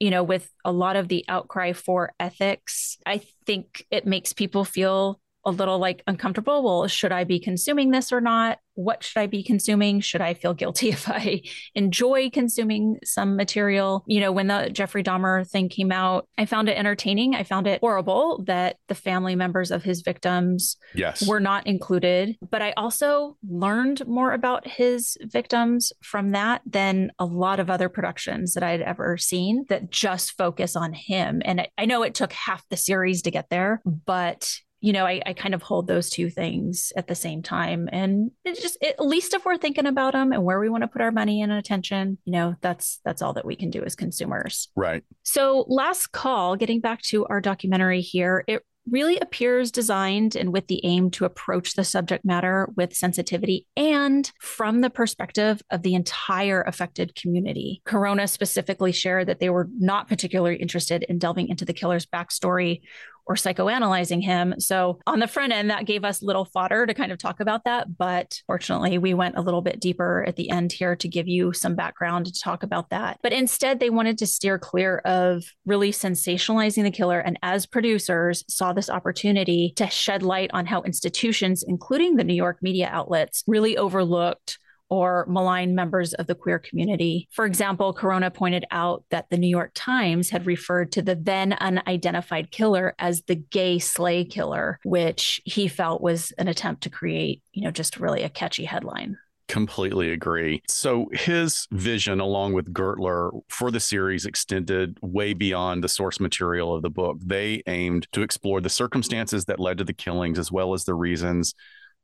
You 0.00 0.10
know, 0.10 0.22
with 0.24 0.50
a 0.64 0.72
lot 0.72 0.96
of 0.96 1.08
the 1.08 1.24
outcry 1.28 1.74
for 1.74 2.12
ethics, 2.18 2.98
I 3.06 3.20
think 3.46 3.86
it 3.90 4.06
makes 4.06 4.32
people 4.32 4.64
feel 4.64 5.20
a 5.44 5.50
little 5.50 5.78
like 5.78 6.02
uncomfortable. 6.06 6.62
Well, 6.62 6.86
should 6.88 7.12
I 7.12 7.24
be 7.24 7.40
consuming 7.40 7.90
this 7.90 8.12
or 8.12 8.20
not? 8.20 8.58
What 8.74 9.02
should 9.02 9.20
I 9.20 9.26
be 9.26 9.42
consuming? 9.42 10.00
Should 10.00 10.22
I 10.22 10.34
feel 10.34 10.54
guilty 10.54 10.88
if 10.90 11.08
I 11.08 11.42
enjoy 11.74 12.30
consuming 12.30 12.98
some 13.04 13.36
material? 13.36 14.04
You 14.06 14.20
know, 14.20 14.32
when 14.32 14.46
the 14.46 14.70
Jeffrey 14.72 15.02
Dahmer 15.02 15.48
thing 15.48 15.68
came 15.68 15.92
out, 15.92 16.28
I 16.38 16.46
found 16.46 16.68
it 16.68 16.78
entertaining. 16.78 17.34
I 17.34 17.42
found 17.42 17.66
it 17.66 17.80
horrible 17.80 18.44
that 18.46 18.76
the 18.88 18.94
family 18.94 19.36
members 19.36 19.70
of 19.70 19.82
his 19.82 20.02
victims 20.02 20.76
yes. 20.94 21.26
were 21.26 21.40
not 21.40 21.66
included. 21.66 22.36
But 22.50 22.62
I 22.62 22.72
also 22.72 23.36
learned 23.48 24.06
more 24.06 24.32
about 24.32 24.66
his 24.66 25.16
victims 25.22 25.92
from 26.02 26.32
that 26.32 26.62
than 26.64 27.12
a 27.18 27.24
lot 27.24 27.60
of 27.60 27.68
other 27.68 27.88
productions 27.88 28.54
that 28.54 28.62
I'd 28.62 28.80
ever 28.82 29.16
seen 29.18 29.64
that 29.68 29.90
just 29.90 30.32
focus 30.32 30.76
on 30.76 30.92
him. 30.92 31.42
And 31.44 31.68
I 31.76 31.84
know 31.84 32.02
it 32.02 32.14
took 32.14 32.32
half 32.32 32.66
the 32.68 32.76
series 32.76 33.22
to 33.22 33.30
get 33.30 33.50
there, 33.50 33.82
but 33.84 34.50
you 34.82 34.92
know, 34.92 35.06
I, 35.06 35.22
I 35.24 35.32
kind 35.32 35.54
of 35.54 35.62
hold 35.62 35.86
those 35.86 36.10
two 36.10 36.28
things 36.28 36.92
at 36.96 37.06
the 37.06 37.14
same 37.14 37.40
time. 37.40 37.88
And 37.92 38.32
it's 38.44 38.60
just 38.60 38.76
it, 38.80 38.96
at 38.98 39.06
least 39.06 39.32
if 39.32 39.44
we're 39.44 39.56
thinking 39.56 39.86
about 39.86 40.12
them 40.12 40.32
and 40.32 40.42
where 40.42 40.58
we 40.58 40.68
want 40.68 40.82
to 40.82 40.88
put 40.88 41.00
our 41.00 41.12
money 41.12 41.40
and 41.40 41.52
attention, 41.52 42.18
you 42.24 42.32
know, 42.32 42.56
that's 42.60 43.00
that's 43.04 43.22
all 43.22 43.32
that 43.34 43.46
we 43.46 43.54
can 43.54 43.70
do 43.70 43.84
as 43.84 43.94
consumers. 43.94 44.68
Right. 44.74 45.04
So 45.22 45.64
last 45.68 46.10
call, 46.10 46.56
getting 46.56 46.80
back 46.80 47.00
to 47.02 47.24
our 47.26 47.40
documentary 47.40 48.00
here, 48.00 48.44
it 48.48 48.64
really 48.90 49.18
appears 49.20 49.70
designed 49.70 50.34
and 50.34 50.52
with 50.52 50.66
the 50.66 50.84
aim 50.84 51.10
to 51.10 51.24
approach 51.24 51.74
the 51.74 51.84
subject 51.84 52.24
matter 52.24 52.68
with 52.76 52.94
sensitivity 52.94 53.66
and 53.76 54.32
from 54.40 54.80
the 54.80 54.90
perspective 54.90 55.62
of 55.70 55.82
the 55.82 55.94
entire 55.94 56.62
affected 56.62 57.14
community. 57.14 57.80
Caronna 57.86 58.28
specifically 58.28 58.92
shared 58.92 59.28
that 59.28 59.38
they 59.38 59.50
were 59.50 59.68
not 59.78 60.08
particularly 60.08 60.56
interested 60.56 61.04
in 61.04 61.18
delving 61.18 61.48
into 61.48 61.64
the 61.64 61.72
killer's 61.72 62.06
backstory 62.06 62.80
or 63.26 63.34
psychoanalyzing 63.34 64.22
him. 64.22 64.54
So 64.58 64.98
on 65.06 65.20
the 65.20 65.28
front 65.28 65.52
end, 65.52 65.70
that 65.70 65.86
gave 65.86 66.04
us 66.04 66.22
little 66.22 66.44
fodder 66.44 66.86
to 66.86 66.94
kind 66.94 67.12
of 67.12 67.18
talk 67.18 67.40
about 67.40 67.64
that. 67.64 67.96
But 67.96 68.40
fortunately, 68.46 68.98
we 68.98 69.14
went 69.14 69.36
a 69.36 69.42
little 69.42 69.62
bit 69.62 69.80
deeper 69.80 70.24
at 70.26 70.36
the 70.36 70.50
end 70.50 70.72
here 70.72 70.96
to 70.96 71.08
give 71.08 71.28
you 71.28 71.52
some 71.52 71.74
background 71.74 72.26
to 72.26 72.40
talk 72.40 72.62
about 72.62 72.90
that. 72.90 73.18
But 73.22 73.32
instead, 73.32 73.80
they 73.80 73.90
wanted 73.90 74.18
to 74.18 74.26
steer 74.26 74.58
clear 74.58 74.98
of 74.98 75.44
really 75.66 75.92
sensationalizing 75.92 76.82
the 76.82 76.90
killer. 76.90 77.20
And 77.20 77.38
as 77.42 77.66
producers, 77.66 78.44
saw 78.48 78.72
this 78.72 78.90
opportunity 78.90 79.72
to 79.76 79.88
shed 79.88 80.22
light 80.22 80.50
on 80.52 80.66
how 80.66 80.82
institutions, 80.82 81.62
including 81.66 82.16
the 82.16 82.24
New 82.24 82.34
York 82.34 82.58
media 82.62 82.88
outlets, 82.90 83.44
really 83.46 83.76
overlooked 83.76 84.58
or 84.92 85.24
malign 85.26 85.74
members 85.74 86.12
of 86.12 86.26
the 86.26 86.34
queer 86.34 86.58
community. 86.58 87.26
For 87.32 87.46
example, 87.46 87.94
Caronna 87.94 88.30
pointed 88.32 88.66
out 88.70 89.04
that 89.08 89.30
the 89.30 89.38
New 89.38 89.48
York 89.48 89.70
Times 89.74 90.28
had 90.28 90.44
referred 90.44 90.92
to 90.92 91.00
the 91.00 91.14
then 91.14 91.54
unidentified 91.54 92.50
killer 92.50 92.94
as 92.98 93.22
the 93.22 93.36
gay 93.36 93.78
slay 93.78 94.22
killer, 94.22 94.78
which 94.84 95.40
he 95.46 95.66
felt 95.66 96.02
was 96.02 96.30
an 96.32 96.46
attempt 96.46 96.82
to 96.82 96.90
create, 96.90 97.40
you 97.54 97.64
know, 97.64 97.70
just 97.70 97.98
really 97.98 98.22
a 98.22 98.28
catchy 98.28 98.66
headline 98.66 99.16
completely 99.48 100.12
agree. 100.12 100.62
So 100.66 101.10
his 101.12 101.66
vision, 101.72 102.20
along 102.20 102.54
with 102.54 102.72
Gertler, 102.72 103.42
for 103.48 103.70
the 103.70 103.80
series 103.80 104.24
extended 104.24 104.98
way 105.02 105.34
beyond 105.34 105.84
the 105.84 105.88
source 105.88 106.20
material 106.20 106.74
of 106.74 106.80
the 106.80 106.88
book. 106.88 107.18
They 107.22 107.62
aimed 107.66 108.08
to 108.12 108.22
explore 108.22 108.62
the 108.62 108.70
circumstances 108.70 109.44
that 109.46 109.60
led 109.60 109.76
to 109.78 109.84
the 109.84 109.92
killings, 109.92 110.38
as 110.38 110.50
well 110.50 110.72
as 110.72 110.84
the 110.84 110.94
reasons 110.94 111.54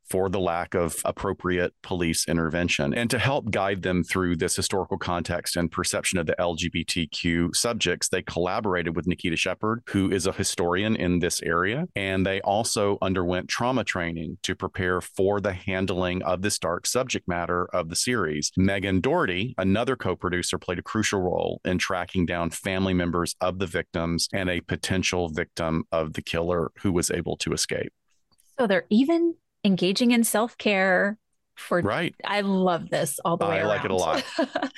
for 0.09 0.29
the 0.29 0.39
lack 0.39 0.73
of 0.73 1.01
appropriate 1.05 1.73
police 1.83 2.27
intervention. 2.27 2.93
And 2.93 3.09
to 3.09 3.19
help 3.19 3.51
guide 3.51 3.83
them 3.83 4.03
through 4.03 4.37
this 4.37 4.55
historical 4.55 4.97
context 4.97 5.55
and 5.55 5.71
perception 5.71 6.19
of 6.19 6.25
the 6.25 6.35
LGBTQ 6.39 7.55
subjects, 7.55 8.09
they 8.09 8.21
collaborated 8.21 8.95
with 8.95 9.07
Nikita 9.07 9.37
Shepard, 9.37 9.83
who 9.89 10.11
is 10.11 10.25
a 10.25 10.31
historian 10.31 10.95
in 10.95 11.19
this 11.19 11.41
area. 11.41 11.87
And 11.95 12.25
they 12.25 12.41
also 12.41 12.97
underwent 13.01 13.47
trauma 13.47 13.83
training 13.83 14.37
to 14.43 14.55
prepare 14.55 15.01
for 15.01 15.39
the 15.39 15.53
handling 15.53 16.23
of 16.23 16.41
this 16.41 16.57
dark 16.59 16.87
subject 16.87 17.27
matter 17.27 17.65
of 17.73 17.89
the 17.89 17.95
series. 17.95 18.51
Megan 18.57 19.01
Doherty, 19.01 19.53
another 19.57 19.95
co 19.95 20.15
producer, 20.15 20.57
played 20.57 20.79
a 20.79 20.83
crucial 20.83 21.21
role 21.21 21.61
in 21.65 21.77
tracking 21.77 22.25
down 22.25 22.49
family 22.49 22.93
members 22.93 23.35
of 23.41 23.59
the 23.59 23.67
victims 23.67 24.27
and 24.33 24.49
a 24.49 24.61
potential 24.61 25.29
victim 25.29 25.83
of 25.91 26.13
the 26.13 26.21
killer 26.21 26.71
who 26.81 26.91
was 26.91 27.11
able 27.11 27.37
to 27.37 27.53
escape. 27.53 27.91
So 28.59 28.67
they're 28.67 28.85
even 28.89 29.35
engaging 29.63 30.11
in 30.11 30.23
self 30.23 30.57
care 30.57 31.17
for 31.59 31.81
right. 31.81 32.15
I 32.25 32.41
love 32.41 32.89
this 32.89 33.19
all 33.23 33.37
the 33.37 33.45
way 33.45 33.57
I 33.57 33.59
around. 33.59 33.67
like 33.67 33.85
it 33.85 33.91
a 33.91 33.95
lot. 33.95 34.23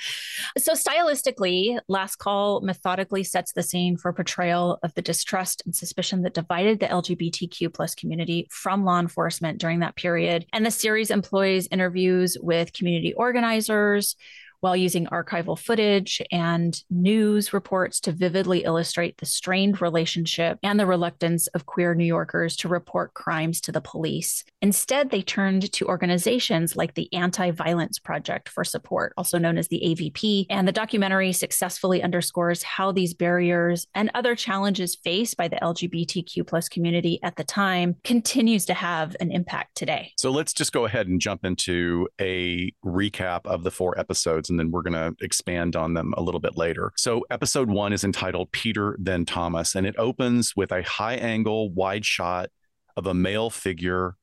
so 0.58 0.72
stylistically, 0.72 1.78
Last 1.88 2.16
Call 2.16 2.60
methodically 2.60 3.24
sets 3.24 3.52
the 3.52 3.62
scene 3.62 3.96
for 3.96 4.12
portrayal 4.12 4.78
of 4.82 4.92
the 4.94 5.02
distrust 5.02 5.62
and 5.64 5.74
suspicion 5.74 6.22
that 6.22 6.34
divided 6.34 6.80
the 6.80 6.86
LGBTQ 6.86 7.72
plus 7.72 7.94
community 7.94 8.48
from 8.50 8.84
law 8.84 8.98
enforcement 8.98 9.58
during 9.58 9.80
that 9.80 9.96
period. 9.96 10.44
And 10.52 10.66
the 10.66 10.70
series 10.70 11.10
employs 11.10 11.68
interviews 11.70 12.36
with 12.40 12.72
community 12.72 13.14
organizers, 13.14 14.16
while 14.62 14.76
using 14.76 15.06
archival 15.06 15.58
footage 15.58 16.22
and 16.30 16.84
news 16.88 17.52
reports 17.52 17.98
to 17.98 18.12
vividly 18.12 18.62
illustrate 18.62 19.18
the 19.18 19.26
strained 19.26 19.82
relationship 19.82 20.56
and 20.62 20.78
the 20.78 20.86
reluctance 20.86 21.48
of 21.48 21.66
queer 21.66 21.96
New 21.96 22.04
Yorkers 22.04 22.56
to 22.56 22.68
report 22.68 23.12
crimes 23.14 23.60
to 23.60 23.72
the 23.72 23.80
police. 23.80 24.44
Instead, 24.60 25.10
they 25.10 25.20
turned 25.20 25.72
to 25.72 25.88
organizations 25.88 26.76
like 26.76 26.94
the 26.94 27.12
Anti 27.12 27.50
Violence 27.50 27.98
Project 27.98 28.48
for 28.48 28.62
support, 28.62 29.12
also 29.16 29.36
known 29.36 29.58
as 29.58 29.66
the 29.66 29.82
AVP. 29.84 30.46
And 30.48 30.68
the 30.68 30.72
documentary 30.72 31.32
successfully 31.32 32.00
underscores 32.00 32.62
how 32.62 32.92
these 32.92 33.14
barriers 33.14 33.88
and 33.96 34.12
other 34.14 34.36
challenges 34.36 34.94
faced 34.94 35.36
by 35.36 35.48
the 35.48 35.56
LGBTQ 35.56 36.46
plus 36.46 36.68
community 36.68 37.18
at 37.24 37.34
the 37.34 37.42
time 37.42 37.96
continues 38.04 38.64
to 38.66 38.74
have 38.74 39.16
an 39.18 39.32
impact 39.32 39.74
today. 39.74 40.12
So 40.18 40.30
let's 40.30 40.52
just 40.52 40.72
go 40.72 40.84
ahead 40.84 41.08
and 41.08 41.20
jump 41.20 41.44
into 41.44 42.08
a 42.20 42.72
recap 42.84 43.40
of 43.44 43.64
the 43.64 43.72
four 43.72 43.98
episodes 43.98 44.51
and 44.52 44.60
then 44.60 44.70
we're 44.70 44.82
going 44.82 44.92
to 44.92 45.14
expand 45.24 45.74
on 45.76 45.94
them 45.94 46.14
a 46.16 46.22
little 46.22 46.40
bit 46.40 46.56
later. 46.56 46.92
So, 46.96 47.24
episode 47.30 47.70
one 47.70 47.92
is 47.92 48.04
entitled 48.04 48.52
Peter 48.52 48.96
Then 49.00 49.24
Thomas, 49.24 49.74
and 49.74 49.86
it 49.86 49.94
opens 49.98 50.54
with 50.54 50.70
a 50.70 50.82
high 50.82 51.14
angle, 51.14 51.70
wide 51.70 52.04
shot 52.04 52.50
of 52.96 53.06
a 53.06 53.14
male 53.14 53.50
figure 53.50 54.16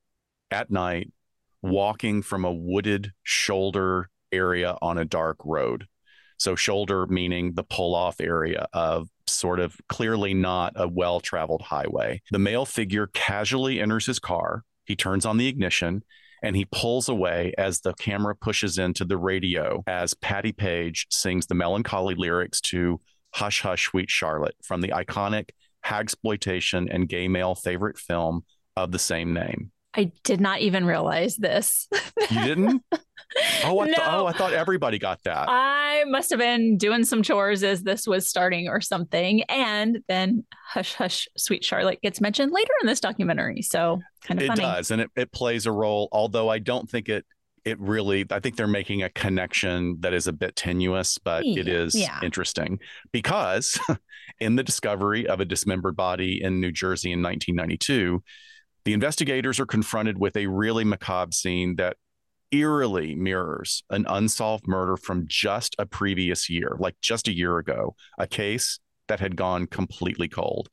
at 0.50 0.70
night 0.70 1.12
walking 1.62 2.22
from 2.22 2.44
a 2.44 2.52
wooded 2.52 3.12
shoulder 3.22 4.08
area 4.32 4.76
on 4.80 4.96
a 4.96 5.04
dark 5.04 5.36
road. 5.44 5.86
So, 6.38 6.54
shoulder 6.54 7.06
meaning 7.06 7.54
the 7.54 7.64
pull 7.64 7.94
off 7.94 8.20
area 8.20 8.66
of 8.72 9.08
sort 9.26 9.60
of 9.60 9.76
clearly 9.88 10.32
not 10.32 10.72
a 10.76 10.88
well 10.88 11.20
traveled 11.20 11.62
highway. 11.62 12.22
The 12.30 12.38
male 12.38 12.64
figure 12.64 13.08
casually 13.08 13.80
enters 13.80 14.06
his 14.06 14.18
car. 14.18 14.64
He 14.84 14.96
turns 14.96 15.26
on 15.26 15.36
the 15.36 15.48
ignition 15.48 16.02
and 16.42 16.56
he 16.56 16.66
pulls 16.66 17.08
away 17.08 17.52
as 17.58 17.80
the 17.80 17.94
camera 17.94 18.34
pushes 18.34 18.78
into 18.78 19.04
the 19.04 19.16
radio 19.16 19.82
as 19.86 20.14
Patti 20.14 20.52
Page 20.52 21.06
sings 21.10 21.46
the 21.46 21.54
melancholy 21.54 22.14
lyrics 22.14 22.60
to 22.62 23.00
Hush 23.34 23.60
Hush 23.62 23.88
Sweet 23.88 24.10
Charlotte 24.10 24.56
from 24.62 24.80
the 24.80 24.88
iconic 24.88 25.50
hagsploitation 25.84 26.88
and 26.92 27.08
gay 27.08 27.28
male 27.28 27.54
favorite 27.54 27.98
film 27.98 28.44
of 28.76 28.92
the 28.92 28.98
same 28.98 29.32
name. 29.32 29.70
I 29.94 30.12
did 30.22 30.40
not 30.40 30.60
even 30.60 30.84
realize 30.84 31.36
this. 31.36 31.88
You 32.30 32.44
didn't? 32.44 32.82
Oh, 33.64 33.78
I, 33.78 33.84
oh, 33.84 33.84
no. 33.84 33.94
th- 33.94 33.98
oh, 34.00 34.26
I 34.26 34.32
thought 34.32 34.52
everybody 34.52 34.98
got 34.98 35.22
that. 35.24 35.46
I 35.48 36.04
must 36.06 36.30
have 36.30 36.38
been 36.38 36.76
doing 36.76 37.04
some 37.04 37.22
chores 37.22 37.62
as 37.62 37.82
this 37.82 38.06
was 38.06 38.28
starting 38.28 38.68
or 38.68 38.80
something. 38.80 39.42
And 39.44 40.00
then 40.08 40.44
Hush 40.66 40.94
Hush 40.94 41.28
Sweet 41.36 41.64
Charlotte 41.64 42.00
gets 42.02 42.20
mentioned 42.20 42.52
later 42.52 42.72
in 42.80 42.86
this 42.86 43.00
documentary. 43.00 43.62
So 43.62 44.00
kind 44.24 44.40
of 44.40 44.44
it 44.44 44.48
funny. 44.48 44.62
does. 44.62 44.90
And 44.90 45.02
it, 45.02 45.10
it 45.16 45.32
plays 45.32 45.66
a 45.66 45.72
role, 45.72 46.08
although 46.12 46.48
I 46.48 46.58
don't 46.58 46.88
think 46.88 47.08
it 47.08 47.24
it 47.64 47.78
really 47.78 48.24
i 48.30 48.40
think 48.40 48.56
they're 48.56 48.66
making 48.66 49.02
a 49.02 49.10
connection 49.10 49.96
that 50.00 50.14
is 50.14 50.26
a 50.26 50.32
bit 50.32 50.56
tenuous 50.56 51.18
but 51.18 51.44
yeah, 51.44 51.60
it 51.60 51.68
is 51.68 51.94
yeah. 51.94 52.18
interesting 52.22 52.78
because 53.12 53.78
in 54.40 54.56
the 54.56 54.62
discovery 54.62 55.26
of 55.26 55.40
a 55.40 55.44
dismembered 55.44 55.94
body 55.94 56.42
in 56.42 56.58
new 56.60 56.72
jersey 56.72 57.12
in 57.12 57.22
1992 57.22 58.22
the 58.84 58.92
investigators 58.94 59.60
are 59.60 59.66
confronted 59.66 60.18
with 60.18 60.36
a 60.36 60.46
really 60.46 60.84
macabre 60.84 61.32
scene 61.32 61.76
that 61.76 61.96
eerily 62.52 63.14
mirrors 63.14 63.82
an 63.90 64.04
unsolved 64.08 64.66
murder 64.66 64.96
from 64.96 65.26
just 65.26 65.76
a 65.78 65.86
previous 65.86 66.50
year, 66.50 66.76
like 66.78 66.96
just 67.00 67.28
a 67.28 67.34
year 67.34 67.58
ago, 67.58 67.94
a 68.18 68.26
case 68.26 68.78
that 69.08 69.20
had 69.20 69.36
gone 69.36 69.66
completely 69.66 70.28
cold. 70.28 70.68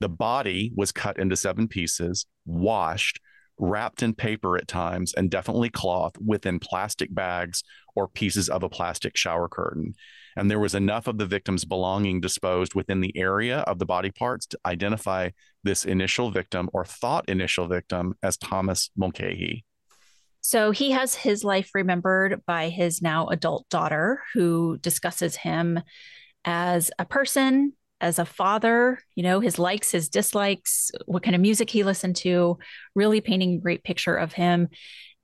The 0.00 0.08
body 0.08 0.72
was 0.74 0.92
cut 0.92 1.18
into 1.18 1.36
seven 1.36 1.68
pieces, 1.68 2.26
washed, 2.44 3.20
wrapped 3.58 4.02
in 4.02 4.14
paper 4.14 4.56
at 4.56 4.66
times, 4.66 5.14
and 5.14 5.30
definitely 5.30 5.70
cloth 5.70 6.14
within 6.18 6.58
plastic 6.58 7.14
bags 7.14 7.62
or 7.94 8.08
pieces 8.08 8.48
of 8.48 8.62
a 8.62 8.68
plastic 8.68 9.16
shower 9.16 9.48
curtain. 9.48 9.94
And 10.36 10.50
there 10.50 10.58
was 10.58 10.74
enough 10.74 11.06
of 11.06 11.18
the 11.18 11.26
victim's 11.26 11.64
belonging 11.64 12.20
disposed 12.20 12.74
within 12.74 13.00
the 13.00 13.16
area 13.16 13.58
of 13.60 13.78
the 13.78 13.86
body 13.86 14.10
parts 14.10 14.46
to 14.46 14.58
identify 14.64 15.30
this 15.62 15.84
initial 15.84 16.30
victim 16.30 16.70
or 16.72 16.84
thought 16.84 17.28
initial 17.28 17.68
victim 17.68 18.14
as 18.22 18.36
Thomas 18.36 18.90
Mulcahy. 18.96 19.64
So 20.42 20.72
he 20.72 20.90
has 20.90 21.14
his 21.14 21.44
life 21.44 21.70
remembered 21.72 22.42
by 22.46 22.68
his 22.68 23.00
now 23.00 23.28
adult 23.28 23.68
daughter, 23.68 24.22
who 24.34 24.76
discusses 24.78 25.36
him 25.36 25.80
as 26.44 26.90
a 26.98 27.04
person, 27.04 27.74
as 28.00 28.18
a 28.18 28.24
father, 28.24 29.00
you 29.14 29.22
know, 29.22 29.38
his 29.38 29.58
likes, 29.58 29.92
his 29.92 30.08
dislikes, 30.08 30.90
what 31.06 31.22
kind 31.22 31.36
of 31.36 31.40
music 31.40 31.70
he 31.70 31.84
listened 31.84 32.16
to, 32.16 32.58
really 32.96 33.20
painting 33.20 33.54
a 33.54 33.58
great 33.60 33.84
picture 33.84 34.16
of 34.16 34.32
him, 34.32 34.68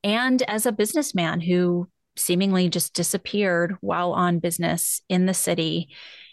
and 0.05 0.43
as 0.43 0.65
a 0.65 0.73
businessman 0.73 1.41
who 1.41 1.89
seemingly 2.17 2.69
just 2.69 2.95
disappeared 2.95 3.77
while 3.81 4.13
on 4.13 4.39
business 4.39 5.01
in 5.09 5.27
the 5.27 5.35
city 5.35 5.89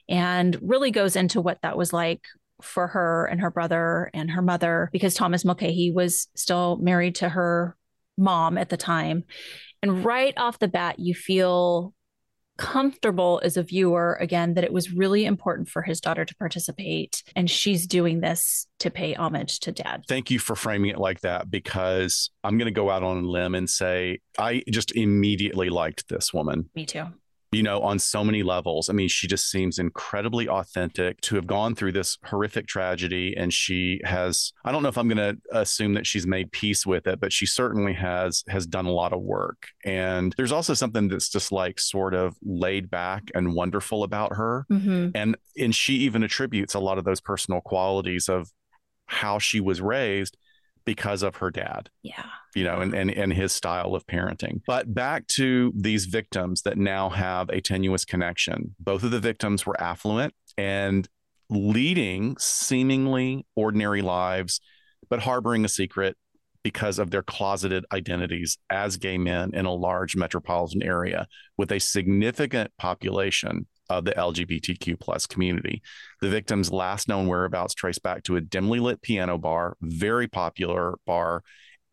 and 0.07 0.57
really 0.61 0.91
goes 0.91 1.15
into 1.15 1.41
what 1.41 1.59
that 1.63 1.77
was 1.77 1.91
like 1.91 2.21
for 2.61 2.87
her 2.87 3.25
and 3.25 3.41
her 3.41 3.51
brother 3.51 4.09
and 4.13 4.31
her 4.31 4.41
mother 4.41 4.89
because 4.91 5.13
Thomas 5.13 5.43
Mulcahy 5.43 5.91
was 5.91 6.27
still 6.35 6.77
married 6.77 7.15
to 7.15 7.29
her 7.29 7.75
mom 8.17 8.57
at 8.57 8.69
the 8.69 8.77
time. 8.77 9.23
And 9.81 10.03
right 10.03 10.33
off 10.37 10.59
the 10.59 10.67
bat, 10.67 10.99
you 10.99 11.13
feel 11.13 11.93
comfortable 12.57 13.41
as 13.43 13.57
a 13.57 13.63
viewer 13.63 14.17
again 14.21 14.53
that 14.53 14.63
it 14.63 14.71
was 14.71 14.93
really 14.93 15.25
important 15.25 15.67
for 15.67 15.81
his 15.81 15.99
daughter 15.99 16.23
to 16.23 16.35
participate 16.37 17.21
and 17.35 17.51
she's 17.51 17.85
doing 17.85 18.21
this 18.21 18.65
to 18.79 18.89
pay 18.89 19.13
homage 19.13 19.59
to 19.59 19.73
dad. 19.73 20.03
Thank 20.07 20.31
you 20.31 20.39
for 20.39 20.55
framing 20.55 20.89
it 20.89 20.97
like 20.97 21.19
that 21.21 21.51
because 21.51 22.29
I'm 22.43 22.57
going 22.57 22.67
to 22.67 22.71
go 22.71 22.89
out 22.89 23.03
on 23.03 23.17
a 23.17 23.27
limb 23.27 23.55
and 23.55 23.69
say 23.69 24.19
I 24.39 24.63
just 24.69 24.93
immediately 24.93 25.69
liked 25.69 26.07
this 26.07 26.33
woman. 26.33 26.69
Me 26.75 26.85
too 26.85 27.07
you 27.51 27.63
know, 27.63 27.81
on 27.81 27.99
so 27.99 28.23
many 28.23 28.43
levels. 28.43 28.89
I 28.89 28.93
mean, 28.93 29.07
she 29.07 29.27
just 29.27 29.49
seems 29.49 29.79
incredibly 29.79 30.47
authentic 30.47 31.21
to 31.21 31.35
have 31.35 31.47
gone 31.47 31.75
through 31.75 31.93
this 31.93 32.17
horrific 32.25 32.67
tragedy. 32.67 33.35
And 33.37 33.53
she 33.53 34.01
has, 34.03 34.51
I 34.65 34.71
don't 34.71 34.83
know 34.83 34.89
if 34.89 34.97
I'm 34.97 35.07
going 35.07 35.17
to 35.17 35.37
assume 35.51 35.93
that 35.93 36.05
she's 36.05 36.27
made 36.27 36.51
peace 36.51 36.85
with 36.85 37.07
it, 37.07 37.19
but 37.19 37.31
she 37.31 37.45
certainly 37.45 37.93
has, 37.93 38.43
has 38.49 38.65
done 38.65 38.85
a 38.85 38.91
lot 38.91 39.13
of 39.13 39.21
work. 39.21 39.67
And 39.85 40.33
there's 40.37 40.51
also 40.51 40.73
something 40.73 41.07
that's 41.07 41.29
just 41.29 41.51
like 41.51 41.79
sort 41.79 42.13
of 42.13 42.35
laid 42.43 42.89
back 42.89 43.23
and 43.33 43.53
wonderful 43.53 44.03
about 44.03 44.35
her. 44.35 44.65
Mm-hmm. 44.71 45.09
And, 45.15 45.37
and 45.57 45.73
she 45.73 45.95
even 45.97 46.23
attributes 46.23 46.73
a 46.73 46.79
lot 46.79 46.97
of 46.97 47.05
those 47.05 47.21
personal 47.21 47.61
qualities 47.61 48.27
of 48.27 48.49
how 49.05 49.39
she 49.39 49.59
was 49.59 49.81
raised 49.81 50.35
because 50.85 51.23
of 51.23 51.37
her 51.37 51.51
dad. 51.51 51.89
Yeah. 52.03 52.25
You 52.55 52.63
know, 52.63 52.79
and, 52.79 52.93
and 52.93 53.11
and 53.11 53.33
his 53.33 53.51
style 53.51 53.95
of 53.95 54.05
parenting. 54.07 54.61
But 54.65 54.93
back 54.93 55.27
to 55.35 55.73
these 55.75 56.05
victims 56.05 56.61
that 56.61 56.77
now 56.77 57.09
have 57.09 57.49
a 57.49 57.59
tenuous 57.59 58.05
connection. 58.05 58.75
Both 58.79 59.03
of 59.03 59.11
the 59.11 59.19
victims 59.19 59.65
were 59.65 59.79
affluent 59.81 60.33
and 60.57 61.07
leading 61.49 62.37
seemingly 62.37 63.45
ordinary 63.55 64.01
lives, 64.01 64.61
but 65.09 65.19
harboring 65.19 65.65
a 65.65 65.69
secret 65.69 66.15
because 66.63 66.97
of 66.97 67.11
their 67.11 67.21
closeted 67.21 67.85
identities 67.93 68.57
as 68.71 68.97
gay 68.97 69.19
men 69.19 69.51
in 69.53 69.65
a 69.65 69.73
large 69.73 70.15
metropolitan 70.15 70.81
area 70.81 71.27
with 71.57 71.71
a 71.71 71.79
significant 71.79 72.71
population 72.79 73.67
of 73.89 74.05
the 74.05 74.11
LGBTQ 74.11 74.99
plus 74.99 75.27
community. 75.27 75.81
The 76.21 76.29
victim's 76.29 76.71
last 76.71 77.07
known 77.07 77.27
whereabouts 77.27 77.73
trace 77.73 77.99
back 77.99 78.23
to 78.23 78.35
a 78.35 78.41
dimly 78.41 78.79
lit 78.79 79.01
piano 79.01 79.37
bar, 79.37 79.77
very 79.81 80.27
popular 80.27 80.95
bar. 81.05 81.43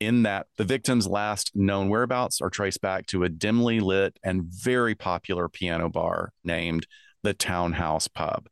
In 0.01 0.25
that, 0.25 0.47
the 0.57 0.65
victim's 0.65 1.07
last 1.07 1.53
known 1.55 1.89
whereabouts 1.89 2.41
are 2.41 2.51
traced 2.51 2.81
back 2.81 3.07
to 3.07 3.25
a 3.25 3.29
dimly 3.29 3.81
lit 3.81 4.19
and 4.25 4.43
very 4.45 4.95
popular 4.95 5.49
piano 5.49 5.89
bar 5.89 6.33
named 6.43 6.87
the 7.23 7.35
Townhouse 7.35 8.09
Pub. 8.09 8.49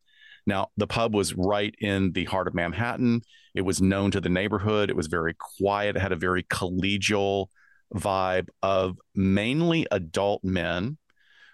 Now, 0.47 0.69
the 0.77 0.87
pub 0.87 1.15
was 1.15 1.35
right 1.35 1.75
in 1.79 2.13
the 2.13 2.25
heart 2.25 2.49
of 2.49 2.55
Manhattan. 2.55 3.23
It 3.55 3.63
was 3.63 3.83
known 3.83 4.11
to 4.13 4.21
the 4.21 4.29
neighborhood. 4.29 4.91
It 4.91 4.97
was 4.97 5.07
very 5.07 5.35
quiet. 5.59 5.97
It 5.97 6.01
had 6.01 6.13
a 6.13 6.17
very 6.17 6.45
collegial 6.45 7.47
vibe 7.95 8.49
of 8.63 8.97
mainly 9.15 9.87
adult 9.91 10.45
men 10.45 10.99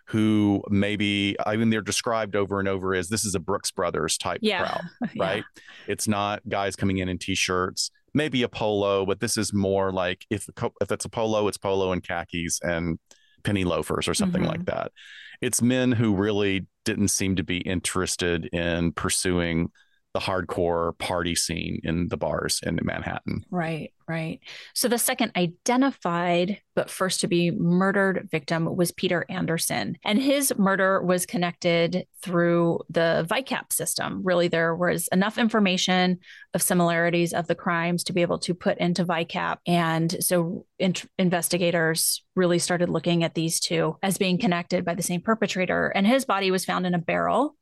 who 0.09 0.62
maybe 0.69 1.37
I 1.45 1.57
mean 1.57 1.71
they're 1.71 1.81
described 1.81 2.37
over 2.37 2.61
and 2.61 2.69
over 2.69 2.95
as 2.95 3.09
this 3.09 3.25
is 3.25 3.35
a 3.35 3.40
Brooks 3.40 3.71
Brothers 3.71 4.16
type 4.16 4.40
yeah. 4.42 4.66
crowd, 4.66 5.11
right? 5.19 5.45
Yeah. 5.57 5.62
It's 5.88 6.09
not 6.09 6.49
guys 6.49 6.77
coming 6.77 6.99
in 6.99 7.09
in 7.09 7.19
t-shirts, 7.19 7.90
maybe 8.14 8.42
a 8.42 8.49
polo, 8.49 9.05
but 9.05 9.21
this 9.21 9.37
is 9.37 9.53
more 9.53 9.92
like 9.92 10.25
if 10.31 10.49
if 10.81 10.92
it's 10.92 11.05
a 11.05 11.09
polo, 11.09 11.49
it's 11.49 11.59
polo 11.59 11.92
and 11.92 12.03
khakis 12.03 12.61
and 12.62 12.99
penny 13.42 13.64
loafers 13.64 14.09
or 14.09 14.14
something 14.14 14.42
mm-hmm. 14.42 14.51
like 14.51 14.64
that. 14.66 14.92
It's 15.40 15.61
men 15.61 15.92
who 15.92 16.14
really 16.14 16.66
didn't 16.85 17.09
seem 17.09 17.37
to 17.37 17.45
be 17.45 17.59
interested 17.59 18.47
in 18.47 18.92
pursuing 18.92 19.71
the 20.16 20.20
hardcore 20.20 20.96
party 20.96 21.35
scene 21.35 21.79
in 21.85 22.09
the 22.09 22.16
bars 22.16 22.59
in 22.62 22.81
Manhattan. 22.83 23.44
Right, 23.50 23.92
right. 24.09 24.40
So 24.72 24.88
the 24.88 24.96
second 24.96 25.33
identified, 25.37 26.62
but 26.74 26.88
first 26.88 27.20
to 27.20 27.29
be 27.29 27.50
murdered 27.50 28.26
victim 28.31 28.74
was 28.74 28.92
Peter 28.92 29.26
Anderson. 29.29 29.98
And 30.07 30.18
his 30.18 30.55
murder 30.57 31.02
was 31.02 31.26
connected 31.26 32.07
through 32.22 32.81
the 32.88 33.26
VICAP 33.29 33.74
system. 33.74 34.22
Really, 34.24 34.48
there 34.48 34.74
was 34.74 35.07
enough 35.09 35.37
information 35.37 36.20
of 36.55 36.62
similarities 36.62 37.35
of 37.35 37.46
the 37.46 37.55
crimes 37.55 38.02
to 38.05 38.14
be 38.14 38.22
able 38.22 38.38
to 38.38 38.55
put 38.55 38.79
into 38.79 39.05
VICAP. 39.05 39.59
And 39.66 40.24
so 40.24 40.64
in- 40.79 40.94
investigators 41.18 42.24
really 42.35 42.59
started 42.59 42.88
looking 42.88 43.22
at 43.22 43.35
these 43.35 43.61
two 43.61 43.98
as 44.02 44.16
being 44.16 44.38
connected 44.38 44.83
by 44.83 44.94
the 44.94 45.02
same 45.02 45.20
perpetrator. 45.20 45.88
And 45.88 46.07
his 46.07 46.24
body 46.24 46.50
was 46.50 46.64
found 46.64 46.87
in 46.87 46.94
a 46.94 46.98
barrel 46.98 47.55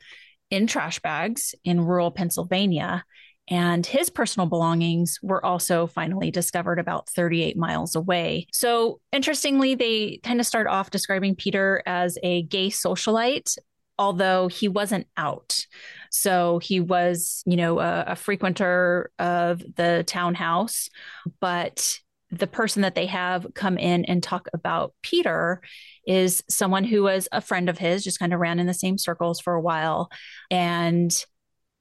in 0.51 0.67
trash 0.67 1.01
bags 1.01 1.55
in 1.65 1.81
rural 1.81 2.11
Pennsylvania. 2.11 3.05
And 3.49 3.85
his 3.85 4.09
personal 4.09 4.49
belongings 4.49 5.19
were 5.23 5.45
also 5.45 5.87
finally 5.87 6.31
discovered 6.31 6.79
about 6.79 7.11
38 7.11 7.59
miles 7.59 7.95
away. 7.95 8.47
So, 8.53 9.01
interestingly, 9.13 9.75
they 9.75 10.21
kind 10.23 10.41
of 10.41 10.47
start 10.47 10.67
off 10.67 10.91
describing 10.91 11.37
Peter 11.37 11.83
as 11.85 12.17
a 12.23 12.43
gay 12.45 12.71
socialite, 12.71 13.59
although 13.99 14.49
he 14.49 14.69
wasn't 14.69 15.09
out. 15.19 15.67
So, 16.11 16.59
he 16.59 16.81
was, 16.81 17.43
you 17.45 17.59
know, 17.59 17.81
a, 17.81 18.05
a 18.09 18.17
frequenter 18.17 19.11
of 19.19 19.63
the 19.77 20.05
townhouse, 20.07 20.89
but 21.39 21.99
the 22.39 22.47
person 22.47 22.83
that 22.83 22.95
they 22.95 23.07
have 23.07 23.47
come 23.55 23.79
in 23.79 24.05
and 24.05 24.23
talk 24.23 24.49
about 24.53 24.95
Peter 25.03 25.63
is 26.07 26.43
someone 26.49 26.85
who 26.85 27.03
was 27.03 27.29
a 27.33 27.41
friend 27.41 27.69
of 27.69 27.79
his, 27.79 28.05
just 28.05 28.19
kind 28.19 28.33
of 28.33 28.41
ran 28.41 28.59
in 28.59 28.67
the 28.67 28.75
same 28.75 28.99
circles 28.99 29.41
for 29.41 29.55
a 29.55 29.61
while. 29.61 30.11
And 30.51 31.15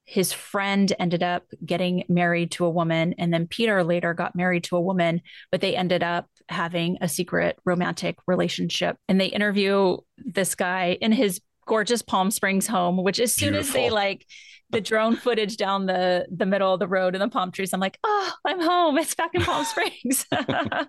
his 0.06 0.34
friend 0.34 0.92
ended 1.00 1.24
up 1.24 1.46
getting 1.66 2.04
married 2.10 2.52
to 2.52 2.66
a 2.66 2.70
woman. 2.70 3.16
And 3.18 3.34
then 3.34 3.48
Peter 3.48 3.84
later 3.84 4.14
got 4.14 4.36
married 4.36 4.66
to 4.66 4.76
a 4.76 4.82
woman, 4.82 5.22
but 5.52 5.62
they 5.62 5.76
ended 5.76 6.04
up 6.04 6.28
having 6.50 6.98
a 7.00 7.08
secret 7.08 7.58
romantic 7.64 8.18
relationship. 8.28 8.98
And 9.08 9.20
they 9.20 9.28
interview 9.28 9.98
this 10.18 10.56
guy 10.56 10.98
in 11.00 11.14
his 11.14 11.40
gorgeous 11.66 12.02
Palm 12.02 12.32
Springs 12.32 12.68
home, 12.68 13.02
which 13.04 13.20
as 13.20 13.34
soon 13.34 13.54
Beautiful. 13.54 13.70
as 13.70 13.74
they 13.74 13.90
like 13.90 14.26
the 14.74 14.82
drone 14.82 15.16
footage 15.16 15.56
down 15.56 15.86
the 15.86 16.26
the 16.36 16.46
middle 16.46 16.74
of 16.74 16.80
the 16.80 16.88
road 16.88 17.16
and 17.16 17.22
the 17.22 17.30
palm 17.30 17.52
trees. 17.52 17.74
I'm 17.74 17.80
like, 17.80 17.98
oh, 18.04 18.32
I'm 18.44 18.60
home. 18.60 18.98
It's 18.98 19.16
back 19.16 19.32
in 19.34 19.42
Palm 19.44 19.64
Springs. 19.64 20.26
I 20.32 20.86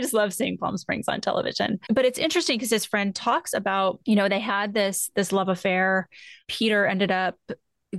just 0.00 0.12
love 0.12 0.34
seeing 0.34 0.58
Palm 0.58 0.76
Springs 0.76 1.08
on 1.08 1.20
television. 1.20 1.78
But 1.88 2.04
it's 2.04 2.18
interesting 2.18 2.58
because 2.58 2.70
his 2.70 2.84
friend 2.84 3.14
talks 3.14 3.54
about, 3.54 4.00
you 4.04 4.16
know, 4.16 4.28
they 4.28 4.40
had 4.40 4.74
this 4.74 5.10
this 5.14 5.32
love 5.32 5.48
affair. 5.48 6.08
Peter 6.48 6.84
ended 6.84 7.10
up 7.10 7.38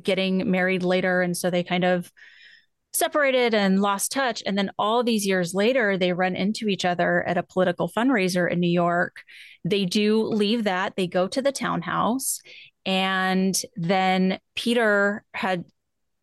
getting 0.01 0.51
married 0.51 0.83
later, 0.83 1.21
and 1.21 1.35
so 1.35 1.49
they 1.49 1.63
kind 1.63 1.85
of 1.85 2.11
separated 2.93 3.53
and 3.53 3.81
lost 3.81 4.11
touch. 4.11 4.43
And 4.45 4.57
then 4.57 4.71
all 4.77 5.03
these 5.03 5.25
years 5.25 5.53
later, 5.53 5.97
they 5.97 6.13
run 6.13 6.35
into 6.35 6.67
each 6.67 6.85
other 6.85 7.23
at 7.23 7.37
a 7.37 7.43
political 7.43 7.89
fundraiser 7.89 8.49
in 8.49 8.59
New 8.59 8.69
York. 8.69 9.21
They 9.65 9.85
do 9.85 10.23
leave 10.23 10.65
that, 10.65 10.95
they 10.95 11.07
go 11.07 11.27
to 11.27 11.41
the 11.41 11.51
townhouse, 11.51 12.39
and 12.85 13.59
then 13.75 14.39
Peter 14.55 15.23
had 15.33 15.65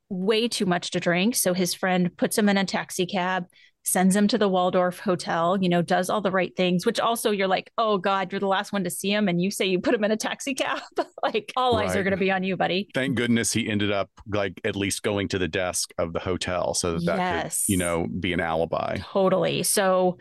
way 0.09 0.49
too 0.49 0.67
much 0.67 0.91
to 0.91 1.01
drink. 1.01 1.37
So 1.37 1.55
his 1.55 1.73
friend 1.73 2.17
puts 2.17 2.37
him 2.37 2.49
in 2.49 2.59
a 2.59 2.65
taxi 2.65 3.07
cab, 3.07 3.47
sends 3.91 4.15
him 4.15 4.29
to 4.29 4.39
the 4.39 4.49
Waldorf 4.49 4.99
Hotel, 4.99 5.59
you 5.61 5.69
know, 5.69 5.83
does 5.83 6.09
all 6.09 6.21
the 6.21 6.31
right 6.31 6.55
things, 6.57 6.87
which 6.87 7.01
also 7.01 7.31
you're 7.31 7.49
like, 7.49 7.73
oh 7.79 7.99
God, 7.99 8.33
you're 8.33 8.41
the 8.41 8.47
last 8.47 8.73
one 8.73 8.85
to 8.85 8.91
see 8.91 9.13
him. 9.13 9.29
And 9.29 9.41
you 9.41 9.51
say 9.51 9.67
you 9.67 9.81
put 9.81 9.95
him 9.95 10.05
in 10.05 10.11
a 10.11 10.17
taxi 10.17 10.55
cab. 10.55 10.81
like 11.23 11.53
all 11.57 11.77
right. 11.77 11.89
eyes 11.89 11.97
are 11.97 12.03
going 12.03 12.13
to 12.13 12.17
be 12.17 12.31
on 12.31 12.43
you, 12.43 12.57
buddy. 12.57 12.89
Thank 12.95 13.17
goodness 13.17 13.53
he 13.53 13.69
ended 13.69 13.91
up 13.91 14.11
like 14.27 14.61
at 14.65 14.77
least 14.77 15.03
going 15.03 15.29
to 15.29 15.39
the 15.39 15.49
desk 15.49 15.93
of 15.99 16.13
the 16.13 16.21
hotel 16.21 16.75
so 16.75 16.99
that, 16.99 17.17
yes. 17.17 17.67
could, 17.67 17.73
you 17.73 17.79
know, 17.79 18.07
be 18.07 18.33
an 18.33 18.41
alibi. 18.41 18.99
Totally. 18.99 19.63
So 19.63 20.19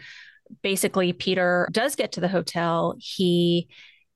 basically, 0.62 1.13
Peter 1.13 1.69
does 1.71 1.95
get 1.95 2.13
to 2.13 2.21
the 2.21 2.27
hotel. 2.27 2.95
He 2.99 3.67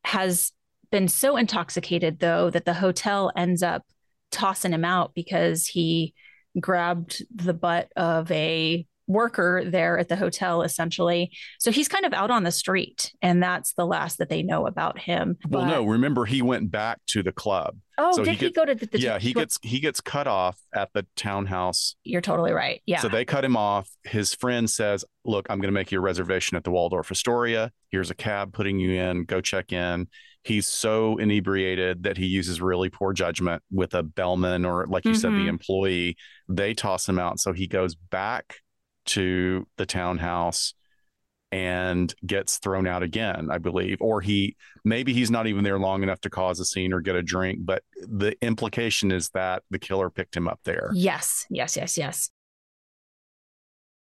has 0.04 0.52
been 0.92 1.08
so 1.08 1.38
intoxicated, 1.38 2.20
though, 2.20 2.50
that 2.50 2.66
the 2.66 2.74
hotel 2.74 3.32
ends 3.36 3.63
up 3.63 3.84
tossing 4.32 4.74
him 4.74 4.86
out 4.86 5.13
because 5.13 5.68
he 5.68 6.13
grabbed 6.60 7.24
the 7.34 7.54
butt 7.54 7.92
of 7.96 8.32
a 8.32 8.86
worker 9.08 9.63
there 9.66 9.98
at 9.98 10.08
the 10.08 10.16
hotel 10.16 10.62
essentially. 10.62 11.32
So 11.60 11.72
he's 11.72 11.88
kind 11.88 12.06
of 12.06 12.13
out 12.13 12.32
on 12.32 12.44
the 12.44 12.52
street 12.52 13.12
and 13.22 13.42
that's 13.42 13.74
the 13.74 13.86
last 13.86 14.18
that 14.18 14.30
they 14.30 14.44
know 14.44 14.66
about 14.66 15.00
him. 15.00 15.38
Well 15.50 15.63
but... 15.63 15.70
no 15.70 15.84
remember 15.84 16.26
he 16.26 16.42
went 16.42 16.72
back 16.72 17.00
to 17.08 17.24
the 17.24 17.32
club. 17.32 17.78
Oh 17.98 18.16
so 18.16 18.24
did 18.24 18.36
he, 18.36 18.48
he 18.48 18.52
go 18.52 18.66
to 18.66 18.76
the, 18.76 18.86
the 18.86 19.00
yeah 19.00 19.20
he 19.20 19.34
gets 19.34 19.60
he 19.62 19.80
gets 19.80 20.02
cut 20.02 20.28
off 20.28 20.58
at 20.74 20.89
the 20.94 21.06
townhouse. 21.16 21.96
You're 22.04 22.22
totally 22.22 22.54
right 22.54 22.82
yeah. 22.86 23.00
So 23.00 23.10
they 23.10 23.26
cut 23.26 23.44
him 23.44 23.58
off. 23.58 23.89
His 24.04 24.34
friend 24.34 24.70
says 24.70 25.06
look 25.26 25.46
i'm 25.50 25.60
going 25.60 25.70
to 25.70 25.74
make 25.74 25.92
you 25.92 26.00
a 26.00 26.02
reservation 26.02 26.58
at 26.58 26.63
the 26.63 26.72
waldorf 26.72 27.12
astoria. 27.12 27.72
Here's 27.89 28.10
a 28.10 28.16
cab 28.16 28.54
putting 28.54 28.80
you 28.80 28.92
in. 29.02 29.26
Go 29.26 29.42
check 29.42 29.72
in. 29.74 30.08
He's 30.44 30.68
so 30.68 31.18
inebriated 31.18 32.04
that 32.04 32.18
he 32.18 32.26
uses 32.26 32.60
really 32.60 32.89
poor 32.89 33.13
judgment 33.13 33.63
with 33.72 33.94
a 33.94 34.04
bellman 34.04 34.66
or 34.66 34.86
like 34.88 35.06
you 35.06 35.12
mm-hmm. 35.12 35.20
said 35.20 35.32
the 35.32 35.38
mm-hmm. 35.38 35.50
employee. 35.50 36.18
They 36.50 36.74
toss 36.74 37.08
him 37.08 37.18
out 37.18 37.39
so 37.39 37.54
he 37.54 37.68
goes 37.68 37.96
back 37.96 38.58
to 39.06 39.68
the 39.78 39.86
townhouse 39.86 40.74
and 41.52 42.16
gets 42.26 42.58
thrown 42.58 42.88
out 42.88 43.04
again 43.04 43.50
i 43.52 43.58
believe. 43.60 43.98
Or 44.02 44.22
he 44.22 44.56
maybe 44.84 45.13
he's 45.13 45.30
not 45.30 45.48
even 45.48 45.63
there 45.63 45.78
long 45.78 46.02
enough 46.04 46.22
to 46.22 46.30
cause 46.30 46.60
a 46.60 46.66
scene 46.66 46.94
or 46.94 47.02
get 47.02 47.16
a 47.16 47.22
drink 47.22 47.60
but 47.62 47.84
the 47.96 48.36
implication 48.42 49.12
is 49.12 49.30
that 49.30 49.63
the 49.70 49.80
killer 49.80 50.10
picked 50.10 50.36
him 50.36 50.48
up 50.48 50.60
there. 50.63 50.89
Yes 50.94 51.46
yes 51.50 51.78
yes 51.78 51.98
yes. 51.98 52.30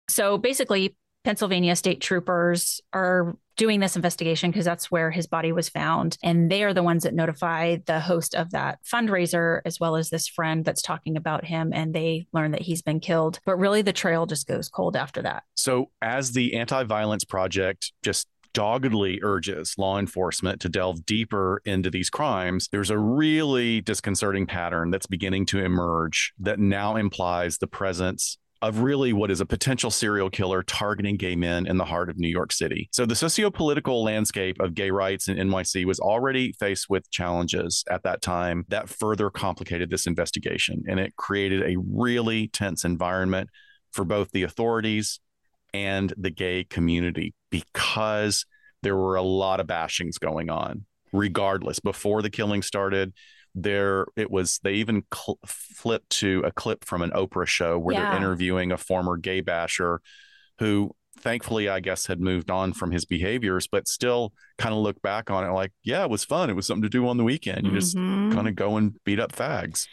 So 0.10 0.38
basically 0.38 0.96
Pennsylvania 1.24 1.76
state 1.76 2.02
troopers 2.02 2.82
are 2.92 3.36
doing 3.56 3.80
this 3.80 3.96
investigation 3.96 4.52
because 4.52 4.66
that's 4.66 4.92
where 4.92 5.12
his 5.12 5.28
body 5.28 5.52
was 5.52 5.70
found. 5.70 6.18
And 6.24 6.50
they 6.50 6.64
are 6.64 6.74
the 6.74 6.84
ones 6.84 7.04
that 7.04 7.14
notify 7.14 7.78
the 7.86 8.00
host 8.00 8.36
of 8.36 8.52
that 8.52 8.80
fundraiser, 8.84 9.62
as 9.66 9.80
well 9.80 9.96
as 9.96 10.10
this 10.10 10.28
friend 10.28 10.66
that's 10.66 10.82
talking 10.82 11.16
about 11.16 11.46
him. 11.46 11.72
And 11.74 11.94
they 11.94 12.28
learn 12.34 12.52
that 12.52 12.62
he's 12.62 12.82
been 12.82 13.00
killed. 13.00 13.40
But 13.46 13.58
really, 13.58 13.82
the 13.82 13.94
trail 13.94 14.26
just 14.26 14.48
goes 14.48 14.70
cold 14.70 14.96
after 14.96 15.22
that. 15.22 15.44
So, 15.56 15.92
as 16.02 16.32
the 16.32 16.56
Anti 16.56 16.84
Violence 16.84 17.24
Project 17.24 17.94
just 18.04 18.28
doggedly 18.54 19.20
urges 19.24 19.76
law 19.78 19.98
enforcement 19.98 20.62
to 20.62 20.70
delve 20.70 21.06
deeper 21.06 21.62
into 21.66 21.90
these 21.90 22.10
crimes, 22.10 22.70
there's 22.72 22.92
a 22.92 22.98
really 22.98 23.82
disconcerting 23.82 24.46
pattern 24.46 24.92
that's 24.92 25.08
beginning 25.08 25.46
to 25.48 25.60
emerge 25.60 26.34
that 26.40 26.60
now 26.60 26.96
implies 26.96 27.58
the 27.58 27.68
presence 27.68 28.38
of 28.64 28.80
really 28.80 29.12
what 29.12 29.30
is 29.30 29.42
a 29.42 29.46
potential 29.46 29.92
serial 29.92 30.30
killer 30.30 30.64
targeting 30.64 31.18
gay 31.18 31.36
men 31.36 31.68
in 31.68 31.76
the 31.76 31.84
heart 31.84 32.10
of 32.10 32.18
New 32.18 32.30
York 32.30 32.54
City. 32.54 32.88
So 32.94 33.06
the 33.06 33.14
socio-political 33.14 34.02
landscape 34.02 34.56
of 34.62 34.74
gay 34.74 34.90
rights 34.90 35.28
in 35.28 35.36
NYC 35.36 35.84
was 35.84 36.00
already 36.00 36.54
faced 36.54 36.90
with 36.90 37.12
challenges 37.12 37.84
at 37.92 38.04
that 38.04 38.22
time 38.22 38.64
that 38.70 38.88
further 38.88 39.30
complicated 39.30 39.90
this 39.90 40.08
investigation 40.08 40.82
and 40.88 40.98
it 40.98 41.14
created 41.18 41.62
a 41.64 41.76
really 41.86 42.48
tense 42.48 42.86
environment 42.86 43.50
for 43.92 44.06
both 44.06 44.32
the 44.32 44.44
authorities 44.44 45.20
and 45.74 46.14
the 46.18 46.32
gay 46.32 46.64
community 46.64 47.34
because 47.50 48.46
there 48.82 48.96
were 48.96 49.16
a 49.16 49.22
lot 49.22 49.60
of 49.60 49.68
bashings 49.68 50.18
going 50.18 50.50
on 50.50 50.86
regardless 51.12 51.82
before 51.82 52.22
the 52.22 52.30
killing 52.30 52.62
started 52.62 53.12
there 53.56 54.06
it 54.16 54.32
was 54.32 54.60
they 54.64 54.74
even 54.74 55.04
cl- 55.14 55.40
flipped 55.46 56.10
to 56.10 56.42
a 56.46 56.52
clip 56.52 56.84
from 56.84 57.02
an 57.02 57.12
Oprah 57.12 57.48
show 57.48 57.78
where 57.78 57.96
yeah. 57.96 58.10
they're 58.10 58.18
interviewing 58.18 58.72
a 58.72 58.78
former 58.78 59.18
gay 59.18 59.42
basher 59.42 60.02
who 60.60 60.92
thankfully 61.20 61.70
I 61.70 61.80
guess 61.80 62.08
had 62.08 62.20
moved 62.20 62.50
on 62.50 62.74
from 62.74 62.92
his 62.92 63.06
behaviors 63.06 63.68
but 63.68 63.88
still 63.88 64.34
kind 64.58 64.74
of 64.74 64.82
look 64.82 65.02
back 65.02 65.30
on 65.30 65.44
it 65.44 65.52
like 65.52 65.72
yeah 65.84 66.04
it 66.04 66.10
was 66.10 66.24
fun 66.24 66.50
it 66.50 66.56
was 66.56 66.66
something 66.66 66.84
to 66.84 66.90
do 66.90 67.08
on 67.08 67.18
the 67.18 67.24
weekend 67.24 67.66
you 67.66 67.72
mm-hmm. 67.72 67.80
just 67.80 67.96
kind 67.96 68.48
of 68.48 68.56
go 68.56 68.78
and 68.78 68.96
beat 69.04 69.20
up 69.20 69.32
fags 69.32 69.88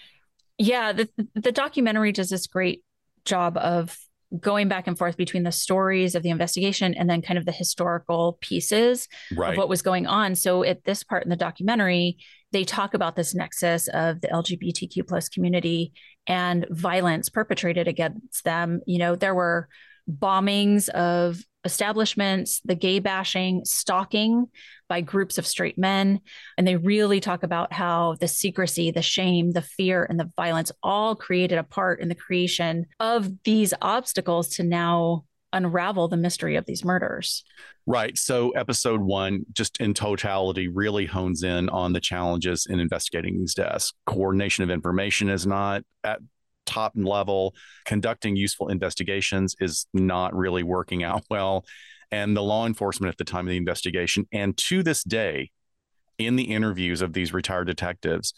yeah 0.56 0.92
the 0.92 1.08
the 1.34 1.52
documentary 1.52 2.12
does 2.12 2.30
this 2.30 2.46
great 2.46 2.82
job 3.24 3.58
of 3.58 3.96
going 4.38 4.68
back 4.68 4.86
and 4.86 4.96
forth 4.96 5.16
between 5.16 5.42
the 5.42 5.52
stories 5.52 6.14
of 6.14 6.22
the 6.22 6.30
investigation 6.30 6.94
and 6.94 7.10
then 7.10 7.20
kind 7.20 7.38
of 7.38 7.46
the 7.46 7.52
historical 7.52 8.38
pieces 8.40 9.08
right. 9.36 9.52
of 9.52 9.58
what 9.58 9.68
was 9.68 9.82
going 9.82 10.06
on. 10.06 10.34
So 10.34 10.62
at 10.62 10.84
this 10.84 11.02
part 11.02 11.24
in 11.24 11.30
the 11.30 11.36
documentary, 11.36 12.18
they 12.52 12.64
talk 12.64 12.94
about 12.94 13.16
this 13.16 13.34
nexus 13.34 13.88
of 13.88 14.20
the 14.20 14.28
LGBTQ 14.28 15.06
plus 15.06 15.28
community 15.28 15.92
and 16.26 16.66
violence 16.70 17.28
perpetrated 17.28 17.88
against 17.88 18.44
them. 18.44 18.80
You 18.86 18.98
know, 18.98 19.16
there 19.16 19.34
were 19.34 19.68
bombings 20.08 20.88
of 20.90 21.42
establishments, 21.64 22.60
the 22.64 22.74
gay 22.74 22.98
bashing, 22.98 23.64
stalking 23.64 24.46
by 24.88 25.00
groups 25.00 25.38
of 25.38 25.46
straight 25.46 25.78
men. 25.78 26.20
And 26.56 26.66
they 26.66 26.76
really 26.76 27.20
talk 27.20 27.42
about 27.42 27.72
how 27.72 28.16
the 28.20 28.28
secrecy, 28.28 28.90
the 28.90 29.02
shame, 29.02 29.52
the 29.52 29.62
fear, 29.62 30.06
and 30.08 30.18
the 30.18 30.30
violence 30.36 30.72
all 30.82 31.14
created 31.14 31.58
a 31.58 31.64
part 31.64 32.00
in 32.00 32.08
the 32.08 32.14
creation 32.14 32.86
of 32.98 33.30
these 33.44 33.74
obstacles 33.82 34.48
to 34.50 34.62
now 34.62 35.24
unravel 35.52 36.08
the 36.08 36.16
mystery 36.16 36.56
of 36.56 36.64
these 36.66 36.84
murders. 36.84 37.44
Right. 37.86 38.16
So, 38.16 38.50
episode 38.50 39.00
one, 39.00 39.44
just 39.52 39.80
in 39.80 39.94
totality, 39.94 40.68
really 40.68 41.06
hones 41.06 41.42
in 41.42 41.68
on 41.70 41.92
the 41.92 42.00
challenges 42.00 42.66
in 42.70 42.78
investigating 42.78 43.38
these 43.38 43.54
deaths. 43.54 43.92
Coordination 44.06 44.62
of 44.62 44.70
information 44.70 45.28
is 45.28 45.46
not 45.46 45.82
at 46.04 46.20
top 46.70 46.92
level. 46.96 47.54
Conducting 47.84 48.36
useful 48.36 48.68
investigations 48.68 49.56
is 49.60 49.86
not 49.92 50.34
really 50.34 50.62
working 50.62 51.02
out 51.02 51.24
well. 51.30 51.64
And 52.12 52.36
the 52.36 52.42
law 52.42 52.66
enforcement 52.66 53.12
at 53.12 53.18
the 53.18 53.24
time 53.24 53.46
of 53.46 53.50
the 53.50 53.56
investigation, 53.56 54.26
and 54.32 54.56
to 54.56 54.82
this 54.82 55.04
day, 55.04 55.50
in 56.18 56.36
the 56.36 56.44
interviews 56.44 57.00
of 57.02 57.12
these 57.12 57.32
retired 57.32 57.66
detectives, 57.66 58.34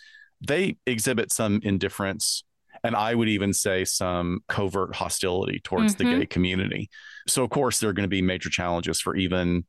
they 0.47 0.77
exhibit 0.87 1.33
some 1.33 1.61
indifference 1.62 2.45
and 2.85 2.97
I 2.97 3.14
would 3.14 3.29
even 3.29 3.53
say 3.53 3.85
some 3.85 4.40
covert 4.49 4.97
hostility 4.97 5.61
towards 5.62 5.95
mm-hmm. 5.95 6.11
the 6.11 6.18
gay 6.21 6.27
community. 6.27 6.90
So, 7.29 7.45
of 7.45 7.51
course, 7.51 7.79
there 7.79 7.90
are 7.90 7.92
going 7.92 8.05
to 8.05 8.09
be 8.09 8.23
major 8.23 8.51
challenges 8.51 9.01
for 9.01 9.14
even 9.14 9.64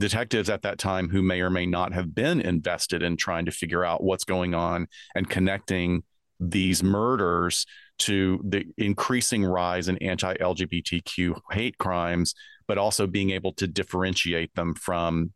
detectives 0.00 0.48
at 0.48 0.62
that 0.62 0.78
time 0.78 1.08
who 1.08 1.22
may 1.22 1.40
or 1.40 1.50
may 1.50 1.66
not 1.66 1.92
have 1.92 2.14
been 2.14 2.40
invested 2.40 3.02
in 3.02 3.16
trying 3.16 3.44
to 3.46 3.52
figure 3.52 3.84
out 3.84 4.02
what's 4.02 4.24
going 4.24 4.54
on 4.54 4.86
and 5.14 5.28
connecting 5.28 6.02
these 6.40 6.82
murders 6.82 7.66
to 7.98 8.40
the 8.44 8.64
increasing 8.76 9.44
rise 9.44 9.88
in 9.88 9.98
anti 9.98 10.34
LGBTQ 10.34 11.40
hate 11.50 11.78
crimes, 11.78 12.34
but 12.66 12.78
also 12.78 13.06
being 13.06 13.30
able 13.30 13.52
to 13.54 13.66
differentiate 13.66 14.54
them 14.54 14.74
from 14.74 15.32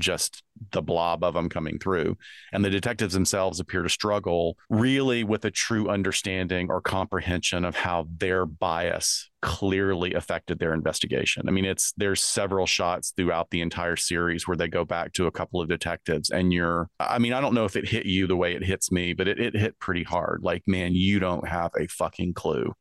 just 0.00 0.42
the 0.72 0.82
blob 0.82 1.22
of 1.24 1.34
them 1.34 1.48
coming 1.48 1.78
through. 1.78 2.16
And 2.52 2.64
the 2.64 2.70
detectives 2.70 3.14
themselves 3.14 3.60
appear 3.60 3.82
to 3.82 3.88
struggle 3.88 4.56
really 4.68 5.24
with 5.24 5.44
a 5.44 5.50
true 5.50 5.88
understanding 5.88 6.70
or 6.70 6.80
comprehension 6.80 7.64
of 7.64 7.76
how 7.76 8.06
their 8.18 8.44
bias 8.46 9.30
clearly 9.42 10.12
affected 10.14 10.58
their 10.58 10.74
investigation. 10.74 11.48
I 11.48 11.50
mean, 11.50 11.64
it's 11.64 11.92
there's 11.96 12.20
several 12.20 12.66
shots 12.66 13.12
throughout 13.16 13.50
the 13.50 13.62
entire 13.62 13.96
series 13.96 14.46
where 14.46 14.56
they 14.56 14.68
go 14.68 14.84
back 14.84 15.12
to 15.14 15.26
a 15.26 15.32
couple 15.32 15.60
of 15.60 15.68
detectives 15.68 16.30
and 16.30 16.52
you're 16.52 16.88
I 16.98 17.18
mean, 17.18 17.32
I 17.32 17.40
don't 17.40 17.54
know 17.54 17.64
if 17.64 17.76
it 17.76 17.88
hit 17.88 18.06
you 18.06 18.26
the 18.26 18.36
way 18.36 18.54
it 18.54 18.64
hits 18.64 18.92
me, 18.92 19.14
but 19.14 19.28
it, 19.28 19.40
it 19.40 19.56
hit 19.56 19.78
pretty 19.78 20.04
hard. 20.04 20.40
Like, 20.42 20.62
man, 20.66 20.94
you 20.94 21.20
don't 21.20 21.48
have 21.48 21.70
a 21.78 21.86
fucking 21.86 22.34
clue 22.34 22.74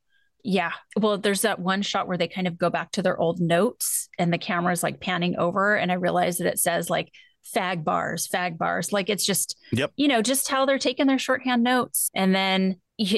yeah. 0.43 0.71
Well, 0.97 1.17
there's 1.17 1.41
that 1.41 1.60
one 1.60 1.82
shot 1.82 2.08
where 2.08 2.17
they 2.17 2.28
kind 2.28 2.47
of 2.47 2.58
go 2.58 2.69
back 2.69 2.91
to 2.91 3.02
their 3.02 3.19
old 3.19 3.39
notes 3.39 4.10
and 4.17 4.32
the 4.32 4.38
camera 4.38 4.71
is 4.71 4.84
like 4.84 5.02
panning 5.02 5.38
over. 5.38 5.75
And 5.75 5.91
I 5.91 5.95
realize 5.95 6.38
that 6.38 6.47
it 6.47 6.60
says 6.60 6.89
like 6.89 7.12
fag 7.56 7.84
bars, 7.84 8.28
fag 8.28 8.58
bars. 8.58 8.93
Like 8.93 9.10
it's 9.10 9.25
just, 9.25 9.58
yep. 9.71 9.91
you 9.95 10.08
know, 10.08 10.21
just 10.21 10.49
how 10.49 10.65
they're 10.65 10.78
taking 10.78 11.08
their 11.08 11.19
shorthand 11.19 11.63
notes. 11.63 12.10
And 12.13 12.34
then 12.34 12.78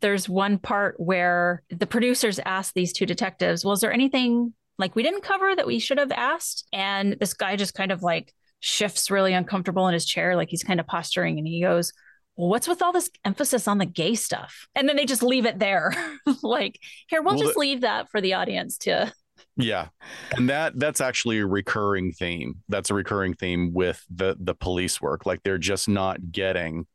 there's 0.00 0.28
one 0.28 0.58
part 0.58 0.96
where 0.98 1.62
the 1.70 1.86
producers 1.86 2.40
ask 2.44 2.74
these 2.74 2.92
two 2.92 3.06
detectives, 3.06 3.64
well, 3.64 3.74
is 3.74 3.80
there 3.80 3.92
anything 3.92 4.54
like 4.78 4.96
we 4.96 5.02
didn't 5.02 5.22
cover 5.22 5.54
that 5.54 5.66
we 5.66 5.78
should 5.78 5.98
have 5.98 6.12
asked? 6.12 6.66
And 6.72 7.16
this 7.20 7.34
guy 7.34 7.56
just 7.56 7.74
kind 7.74 7.92
of 7.92 8.02
like 8.02 8.32
shifts 8.60 9.10
really 9.10 9.34
uncomfortable 9.34 9.86
in 9.88 9.94
his 9.94 10.06
chair, 10.06 10.36
like 10.36 10.48
he's 10.48 10.64
kind 10.64 10.80
of 10.80 10.86
posturing 10.86 11.38
and 11.38 11.46
he 11.46 11.62
goes, 11.62 11.92
well, 12.36 12.48
what's 12.48 12.68
with 12.68 12.82
all 12.82 12.92
this 12.92 13.10
emphasis 13.24 13.68
on 13.68 13.78
the 13.78 13.86
gay 13.86 14.14
stuff? 14.14 14.66
And 14.74 14.88
then 14.88 14.96
they 14.96 15.04
just 15.04 15.22
leave 15.22 15.46
it 15.46 15.58
there. 15.58 15.94
like, 16.42 16.80
here, 17.08 17.22
we'll, 17.22 17.34
well 17.34 17.42
just 17.42 17.54
the, 17.54 17.60
leave 17.60 17.80
that 17.82 18.10
for 18.10 18.20
the 18.20 18.34
audience 18.34 18.78
to. 18.78 19.12
Yeah. 19.56 19.88
And 20.32 20.48
that 20.48 20.78
that's 20.78 21.00
actually 21.00 21.38
a 21.38 21.46
recurring 21.46 22.12
theme. 22.12 22.56
That's 22.68 22.90
a 22.90 22.94
recurring 22.94 23.34
theme 23.34 23.72
with 23.72 24.04
the 24.12 24.36
the 24.38 24.54
police 24.54 25.00
work. 25.00 25.26
Like 25.26 25.42
they're 25.44 25.58
just 25.58 25.88
not 25.88 26.32
getting 26.32 26.86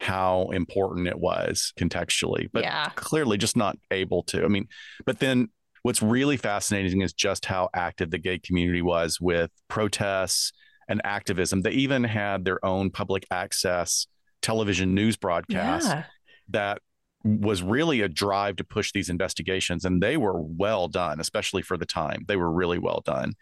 how 0.00 0.50
important 0.52 1.08
it 1.08 1.18
was 1.18 1.72
contextually, 1.78 2.48
but 2.52 2.62
yeah. 2.62 2.90
clearly 2.94 3.38
just 3.38 3.56
not 3.56 3.78
able 3.90 4.22
to. 4.24 4.44
I 4.44 4.48
mean, 4.48 4.68
but 5.06 5.18
then 5.18 5.48
what's 5.82 6.02
really 6.02 6.36
fascinating 6.36 7.00
is 7.00 7.12
just 7.12 7.46
how 7.46 7.70
active 7.74 8.10
the 8.10 8.18
gay 8.18 8.38
community 8.38 8.82
was 8.82 9.18
with 9.20 9.50
protests 9.68 10.52
and 10.88 11.00
activism. 11.04 11.62
They 11.62 11.70
even 11.70 12.04
had 12.04 12.44
their 12.44 12.62
own 12.64 12.90
public 12.90 13.26
access 13.30 14.06
television 14.44 14.94
news 14.94 15.16
broadcast 15.16 15.88
yeah. 15.88 16.04
that 16.50 16.78
was 17.24 17.62
really 17.62 18.02
a 18.02 18.08
drive 18.08 18.56
to 18.56 18.64
push 18.64 18.92
these 18.92 19.08
investigations 19.08 19.86
and 19.86 20.02
they 20.02 20.18
were 20.18 20.38
well 20.38 20.86
done 20.86 21.18
especially 21.18 21.62
for 21.62 21.78
the 21.78 21.86
time 21.86 22.22
they 22.28 22.36
were 22.36 22.52
really 22.52 22.78
well 22.78 23.02
done 23.06 23.32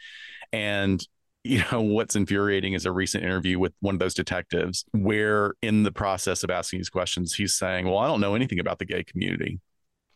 and 0.52 1.08
you 1.42 1.60
know 1.72 1.80
what's 1.80 2.14
infuriating 2.14 2.74
is 2.74 2.86
a 2.86 2.92
recent 2.92 3.24
interview 3.24 3.58
with 3.58 3.72
one 3.80 3.96
of 3.96 3.98
those 3.98 4.14
detectives 4.14 4.84
where 4.92 5.54
in 5.60 5.82
the 5.82 5.90
process 5.90 6.44
of 6.44 6.50
asking 6.50 6.78
these 6.78 6.88
questions 6.88 7.34
he's 7.34 7.54
saying 7.54 7.86
well 7.86 7.98
i 7.98 8.06
don't 8.06 8.20
know 8.20 8.36
anything 8.36 8.60
about 8.60 8.78
the 8.78 8.84
gay 8.84 9.02
community 9.02 9.58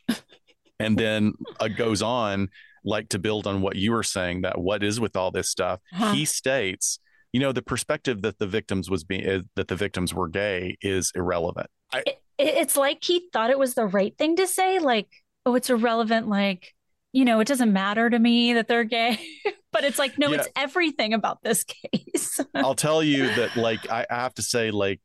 and 0.78 0.96
then 0.96 1.32
uh, 1.58 1.66
goes 1.66 2.02
on 2.02 2.48
like 2.84 3.08
to 3.08 3.18
build 3.18 3.48
on 3.48 3.60
what 3.60 3.74
you 3.74 3.90
were 3.90 4.04
saying 4.04 4.42
that 4.42 4.60
what 4.60 4.84
is 4.84 5.00
with 5.00 5.16
all 5.16 5.32
this 5.32 5.50
stuff 5.50 5.80
huh. 5.92 6.12
he 6.12 6.24
states 6.24 7.00
you 7.36 7.40
know 7.40 7.52
the 7.52 7.60
perspective 7.60 8.22
that 8.22 8.38
the 8.38 8.46
victims 8.46 8.88
was 8.88 9.04
being 9.04 9.28
uh, 9.28 9.42
that 9.56 9.68
the 9.68 9.76
victims 9.76 10.14
were 10.14 10.26
gay 10.26 10.78
is 10.80 11.12
irrelevant 11.14 11.66
I, 11.92 11.98
it, 12.06 12.18
it's 12.38 12.78
like 12.78 13.04
he 13.04 13.28
thought 13.30 13.50
it 13.50 13.58
was 13.58 13.74
the 13.74 13.84
right 13.84 14.16
thing 14.16 14.36
to 14.36 14.46
say 14.46 14.78
like 14.78 15.08
oh 15.44 15.54
it's 15.54 15.68
irrelevant 15.68 16.28
like 16.28 16.72
you 17.12 17.26
know 17.26 17.38
it 17.40 17.46
doesn't 17.46 17.74
matter 17.74 18.08
to 18.08 18.18
me 18.18 18.54
that 18.54 18.68
they're 18.68 18.84
gay 18.84 19.18
but 19.70 19.84
it's 19.84 19.98
like 19.98 20.18
no 20.18 20.30
yeah. 20.30 20.38
it's 20.38 20.48
everything 20.56 21.12
about 21.12 21.42
this 21.42 21.62
case 21.92 22.40
i'll 22.54 22.74
tell 22.74 23.02
you 23.02 23.26
that 23.34 23.54
like 23.54 23.86
i 23.90 24.06
have 24.08 24.32
to 24.32 24.42
say 24.42 24.70
like 24.70 25.02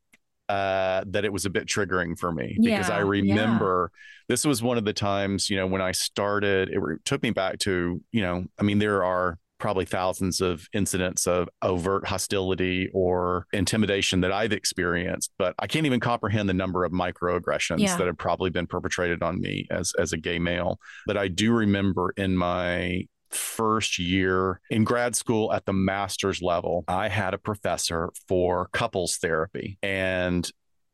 uh, 0.48 1.06
that 1.08 1.24
it 1.24 1.32
was 1.32 1.46
a 1.46 1.50
bit 1.50 1.66
triggering 1.66 2.18
for 2.20 2.30
me 2.30 2.58
because 2.62 2.90
yeah, 2.90 2.96
I 2.96 3.00
remember 3.00 3.90
yeah. 3.94 4.00
this 4.28 4.44
was 4.44 4.62
one 4.62 4.78
of 4.78 4.84
the 4.84 4.92
times, 4.92 5.50
you 5.50 5.56
know, 5.56 5.66
when 5.66 5.82
I 5.82 5.94
started, 5.94 6.68
it, 6.68 6.78
it 6.78 7.06
took 7.06 7.24
me 7.24 7.30
back 7.30 7.60
to, 7.60 8.02
you 8.12 8.22
know, 8.22 8.44
I 8.60 8.64
mean, 8.64 8.78
there 8.78 9.02
are 9.06 9.40
probably 9.62 9.86
thousands 9.86 10.42
of 10.42 10.68
incidents 10.74 11.28
of 11.28 11.48
overt 11.62 12.06
hostility 12.06 12.90
or 12.94 13.46
intimidation 13.54 14.22
that 14.22 14.32
I've 14.32 14.52
experienced, 14.52 15.32
but 15.38 15.54
I 15.60 15.68
can't 15.68 15.86
even 15.86 16.00
comprehend 16.00 16.50
the 16.50 16.54
number 16.54 16.84
of 16.84 16.92
microaggressions 16.92 17.80
yeah. 17.80 17.96
that 17.96 18.08
have 18.08 18.18
probably 18.18 18.50
been 18.50 18.66
perpetrated 18.66 19.22
on 19.22 19.40
me 19.40 19.68
as 19.70 19.94
as 19.98 20.12
a 20.14 20.18
gay 20.18 20.40
male. 20.40 20.80
But 21.06 21.16
I 21.16 21.28
do 21.28 21.54
remember 21.54 22.12
in 22.18 22.36
my 22.36 23.04
first 23.30 24.00
year 24.00 24.60
in 24.70 24.84
grad 24.84 25.16
school 25.16 25.54
at 25.54 25.66
the 25.66 25.74
master's 25.74 26.42
level, 26.42 26.84
I 26.88 27.08
had 27.08 27.34
a 27.34 27.38
professor 27.38 28.12
for 28.28 28.68
couples 28.74 29.18
therapy 29.18 29.78
and 29.82 30.50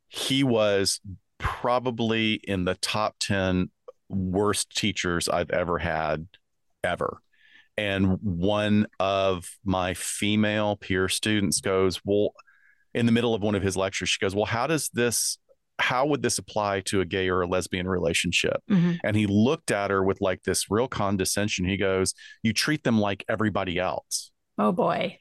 he 0.10 0.43
was 0.43 0.99
probably 1.39 2.34
in 2.43 2.65
the 2.65 2.75
top 2.75 3.15
10 3.21 3.71
worst 4.10 4.75
teachers 4.75 5.27
I've 5.27 5.51
ever 5.51 5.80
had 5.80 6.27
ever 6.84 7.21
and 7.77 8.17
one 8.21 8.87
of 8.99 9.49
my 9.63 9.93
female 9.93 10.75
peer 10.75 11.07
students 11.07 11.61
goes, 11.61 12.01
Well, 12.03 12.33
in 12.93 13.05
the 13.05 13.11
middle 13.11 13.35
of 13.35 13.41
one 13.41 13.55
of 13.55 13.61
his 13.61 13.77
lectures, 13.77 14.09
she 14.09 14.19
goes, 14.19 14.35
Well, 14.35 14.45
how 14.45 14.67
does 14.67 14.89
this, 14.89 15.37
how 15.79 16.07
would 16.07 16.23
this 16.23 16.39
apply 16.39 16.81
to 16.81 17.01
a 17.01 17.05
gay 17.05 17.29
or 17.29 17.41
a 17.41 17.47
lesbian 17.47 17.87
relationship? 17.87 18.57
Mm-hmm. 18.69 18.93
And 19.03 19.15
he 19.15 19.27
looked 19.27 19.69
at 19.69 19.91
her 19.91 20.03
with 20.03 20.19
like 20.21 20.43
this 20.43 20.71
real 20.71 20.87
condescension. 20.87 21.65
He 21.65 21.77
goes, 21.77 22.13
You 22.41 22.51
treat 22.51 22.83
them 22.83 22.99
like 22.99 23.23
everybody 23.29 23.77
else. 23.77 24.31
Oh 24.57 24.71
boy. 24.71 25.19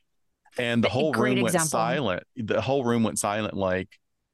And 0.58 0.82
the 0.82 0.88
whole 0.88 1.12
room 1.12 1.38
example. 1.38 1.58
went 1.58 1.68
silent. 1.68 2.22
The 2.36 2.62
whole 2.62 2.82
room 2.82 3.02
went 3.02 3.18
silent, 3.18 3.54
like, 3.54 3.88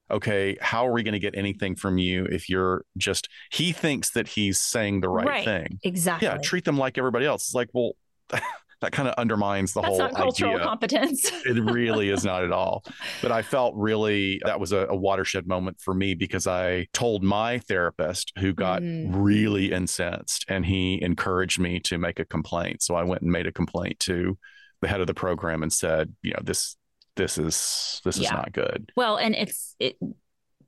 okay, 0.08 0.56
how 0.61 0.87
are 0.87 0.92
we 0.92 1.02
going 1.02 1.14
to 1.14 1.18
get 1.18 1.37
anything 1.37 1.74
from 1.74 1.98
you 1.98 2.26
if 2.26 2.48
you're 2.48 2.85
just, 2.96 3.28
he 3.50 3.72
thinks 3.72 4.11
that 4.11 4.28
he's 4.28 4.61
saying 4.61 5.00
the 5.00 5.08
right, 5.08 5.26
right. 5.26 5.44
thing. 5.44 5.80
Exactly. 5.82 6.28
Yeah. 6.28 6.37
Treat 6.37 6.64
them 6.64 6.78
like 6.78 6.98
everybody 6.98 7.26
else. 7.26 7.46
It's 7.46 7.54
like, 7.54 7.70
well, 7.72 7.94
that 8.83 8.92
kind 8.92 9.09
of 9.09 9.15
undermines 9.15 9.73
the 9.73 9.81
That's 9.81 9.90
whole 9.90 9.98
not 9.98 10.15
cultural 10.15 10.54
idea. 10.54 10.65
competence. 10.65 11.31
it 11.46 11.63
really 11.73 12.11
is 12.11 12.25
not 12.25 12.42
at 12.44 12.52
all. 12.52 12.85
But 13.23 13.31
I 13.31 13.42
felt 13.42 13.75
really 13.77 14.40
that 14.44 14.59
was 14.59 14.73
a, 14.73 14.88
a 14.88 14.96
watershed 14.96 15.46
moment 15.46 15.81
for 15.81 15.94
me 15.94 16.15
because 16.15 16.46
I 16.46 16.88
told 16.92 17.23
my 17.23 17.61
therapist 17.61 18.33
who 18.38 18.52
got 18.52 18.83
mm. 18.83 19.09
really 19.13 19.73
incensed 19.73 20.44
and 20.48 20.67
he 20.67 21.00
encouraged 21.00 21.61
me 21.61 21.79
to 21.81 21.96
make 21.96 22.19
a 22.19 22.25
complaint. 22.25 22.83
So 22.83 22.96
I 22.96 23.04
went 23.04 23.23
and 23.23 23.31
made 23.31 23.46
a 23.46 23.52
complaint 23.52 24.00
to 24.00 24.37
the 24.81 24.88
head 24.88 25.00
of 25.00 25.06
the 25.06 25.15
program 25.15 25.63
and 25.63 25.73
said, 25.73 26.13
you 26.23 26.33
know, 26.33 26.40
this 26.42 26.77
this 27.15 27.38
is 27.38 28.00
this 28.04 28.19
yeah. 28.19 28.27
is 28.27 28.33
not 28.33 28.52
good. 28.52 28.90
Well, 28.96 29.17
and 29.17 29.35
it's 29.35 29.77
it 29.79 29.96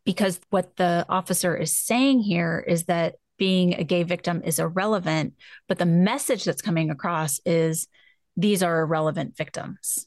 because 0.04 0.38
what 0.50 0.76
the 0.76 1.04
officer 1.08 1.56
is 1.56 1.76
saying 1.76 2.20
here 2.20 2.64
is 2.66 2.84
that 2.84 3.16
being 3.36 3.74
a 3.74 3.84
gay 3.84 4.02
victim 4.02 4.42
is 4.44 4.58
irrelevant, 4.58 5.34
but 5.68 5.78
the 5.78 5.86
message 5.86 6.44
that's 6.44 6.62
coming 6.62 6.90
across 6.90 7.40
is 7.44 7.88
these 8.36 8.62
are 8.62 8.80
irrelevant 8.80 9.36
victims 9.36 10.06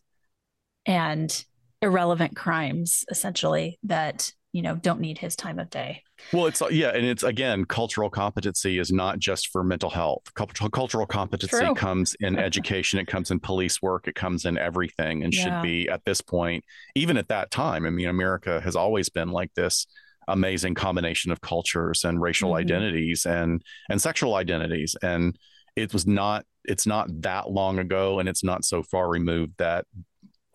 and 0.86 1.46
irrelevant 1.82 2.36
crimes, 2.36 3.06
essentially, 3.10 3.80
that 3.84 4.32
you 4.54 4.64
know, 4.64 4.76
don't 4.76 5.00
need 5.00 5.20
his 5.20 5.36
time 5.36 5.60
of 5.60 5.70
day. 5.70 6.02
Well, 6.34 6.48
it's 6.48 6.64
yeah, 6.72 6.90
and 6.90 7.06
it's 7.06 7.22
again, 7.22 7.66
cultural 7.66 8.10
competency 8.10 8.80
is 8.80 8.92
not 8.92 9.20
just 9.20 9.50
for 9.50 9.64
mental 9.64 9.92
health. 9.92 10.34
Cultural 10.34 10.72
cultural 10.72 11.06
competency 11.06 11.58
True. 11.58 11.76
comes 11.76 12.16
in 12.22 12.40
education, 12.40 13.00
it 13.00 13.06
comes 13.06 13.30
in 13.30 13.40
police 13.40 13.84
work, 13.84 14.08
it 14.08 14.16
comes 14.16 14.46
in 14.46 14.58
everything, 14.58 15.24
and 15.24 15.32
yeah. 15.32 15.44
should 15.44 15.62
be 15.62 15.88
at 15.90 16.04
this 16.06 16.22
point, 16.22 16.64
even 16.96 17.18
at 17.18 17.28
that 17.28 17.52
time. 17.52 17.86
I 17.86 17.92
mean, 17.92 18.08
America 18.08 18.60
has 18.62 18.76
always 18.76 19.10
been 19.10 19.30
like 19.30 19.54
this 19.54 19.86
amazing 20.28 20.76
combination 20.76 21.32
of 21.32 21.42
cultures 21.42 22.04
and 22.04 22.22
racial 22.22 22.50
mm-hmm. 22.50 22.60
identities 22.60 23.26
and 23.26 23.62
and 23.90 24.02
sexual 24.02 24.36
identities, 24.36 24.96
and 25.02 25.38
it 25.76 25.94
was 25.94 26.06
not 26.08 26.46
it's 26.66 26.86
not 26.86 27.08
that 27.22 27.50
long 27.50 27.80
ago, 27.80 28.20
and 28.20 28.28
it's 28.28 28.44
not 28.44 28.66
so 28.66 28.84
far 28.84 29.10
removed 29.10 29.54
that 29.58 29.86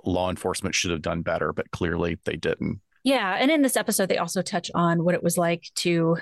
law 0.04 0.30
enforcement 0.30 0.74
should 0.74 0.90
have 0.90 1.02
done 1.02 1.22
better, 1.22 1.52
but 1.52 1.70
clearly 1.70 2.18
they 2.24 2.36
didn't. 2.36 2.80
Yeah. 3.04 3.36
And 3.38 3.50
in 3.50 3.62
this 3.62 3.76
episode, 3.76 4.08
they 4.08 4.18
also 4.18 4.42
touch 4.42 4.70
on 4.74 5.04
what 5.04 5.14
it 5.14 5.22
was 5.22 5.36
like 5.36 5.64
to 5.76 6.16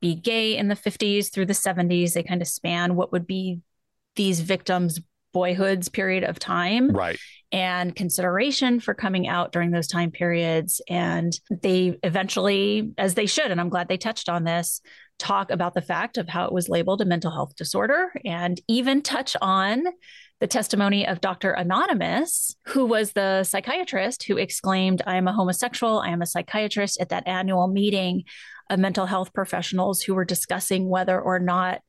be 0.00 0.14
gay 0.14 0.56
in 0.56 0.68
the 0.68 0.74
50s 0.74 1.32
through 1.32 1.46
the 1.46 1.52
70s. 1.52 2.14
They 2.14 2.22
kind 2.22 2.42
of 2.42 2.48
span 2.48 2.96
what 2.96 3.12
would 3.12 3.26
be 3.26 3.60
these 4.16 4.40
victims' 4.40 5.00
boyhood's 5.32 5.88
period 5.88 6.24
of 6.24 6.38
time. 6.38 6.90
Right. 6.90 7.18
And 7.52 7.96
consideration 7.96 8.78
for 8.78 8.94
coming 8.94 9.26
out 9.26 9.50
during 9.50 9.72
those 9.72 9.88
time 9.88 10.12
periods. 10.12 10.80
And 10.88 11.32
they 11.50 11.98
eventually, 12.02 12.92
as 12.96 13.14
they 13.14 13.26
should, 13.26 13.50
and 13.50 13.60
I'm 13.60 13.68
glad 13.68 13.88
they 13.88 13.96
touched 13.96 14.28
on 14.28 14.44
this, 14.44 14.80
talk 15.18 15.50
about 15.50 15.74
the 15.74 15.82
fact 15.82 16.16
of 16.16 16.28
how 16.28 16.46
it 16.46 16.52
was 16.52 16.68
labeled 16.68 17.00
a 17.00 17.04
mental 17.04 17.30
health 17.30 17.54
disorder 17.56 18.12
and 18.24 18.60
even 18.68 19.02
touch 19.02 19.36
on 19.40 19.84
the 20.40 20.46
testimony 20.46 21.06
of 21.06 21.20
Dr. 21.20 21.52
Anonymous, 21.52 22.56
who 22.68 22.86
was 22.86 23.12
the 23.12 23.44
psychiatrist 23.44 24.22
who 24.22 24.38
exclaimed, 24.38 25.02
I 25.06 25.16
am 25.16 25.28
a 25.28 25.32
homosexual, 25.32 25.98
I 25.98 26.08
am 26.08 26.22
a 26.22 26.26
psychiatrist 26.26 26.98
at 27.00 27.10
that 27.10 27.28
annual 27.28 27.68
meeting 27.68 28.24
of 28.70 28.78
mental 28.78 29.04
health 29.04 29.34
professionals 29.34 30.00
who 30.00 30.14
were 30.14 30.24
discussing 30.24 30.88
whether 30.88 31.20
or 31.20 31.38
not 31.38 31.82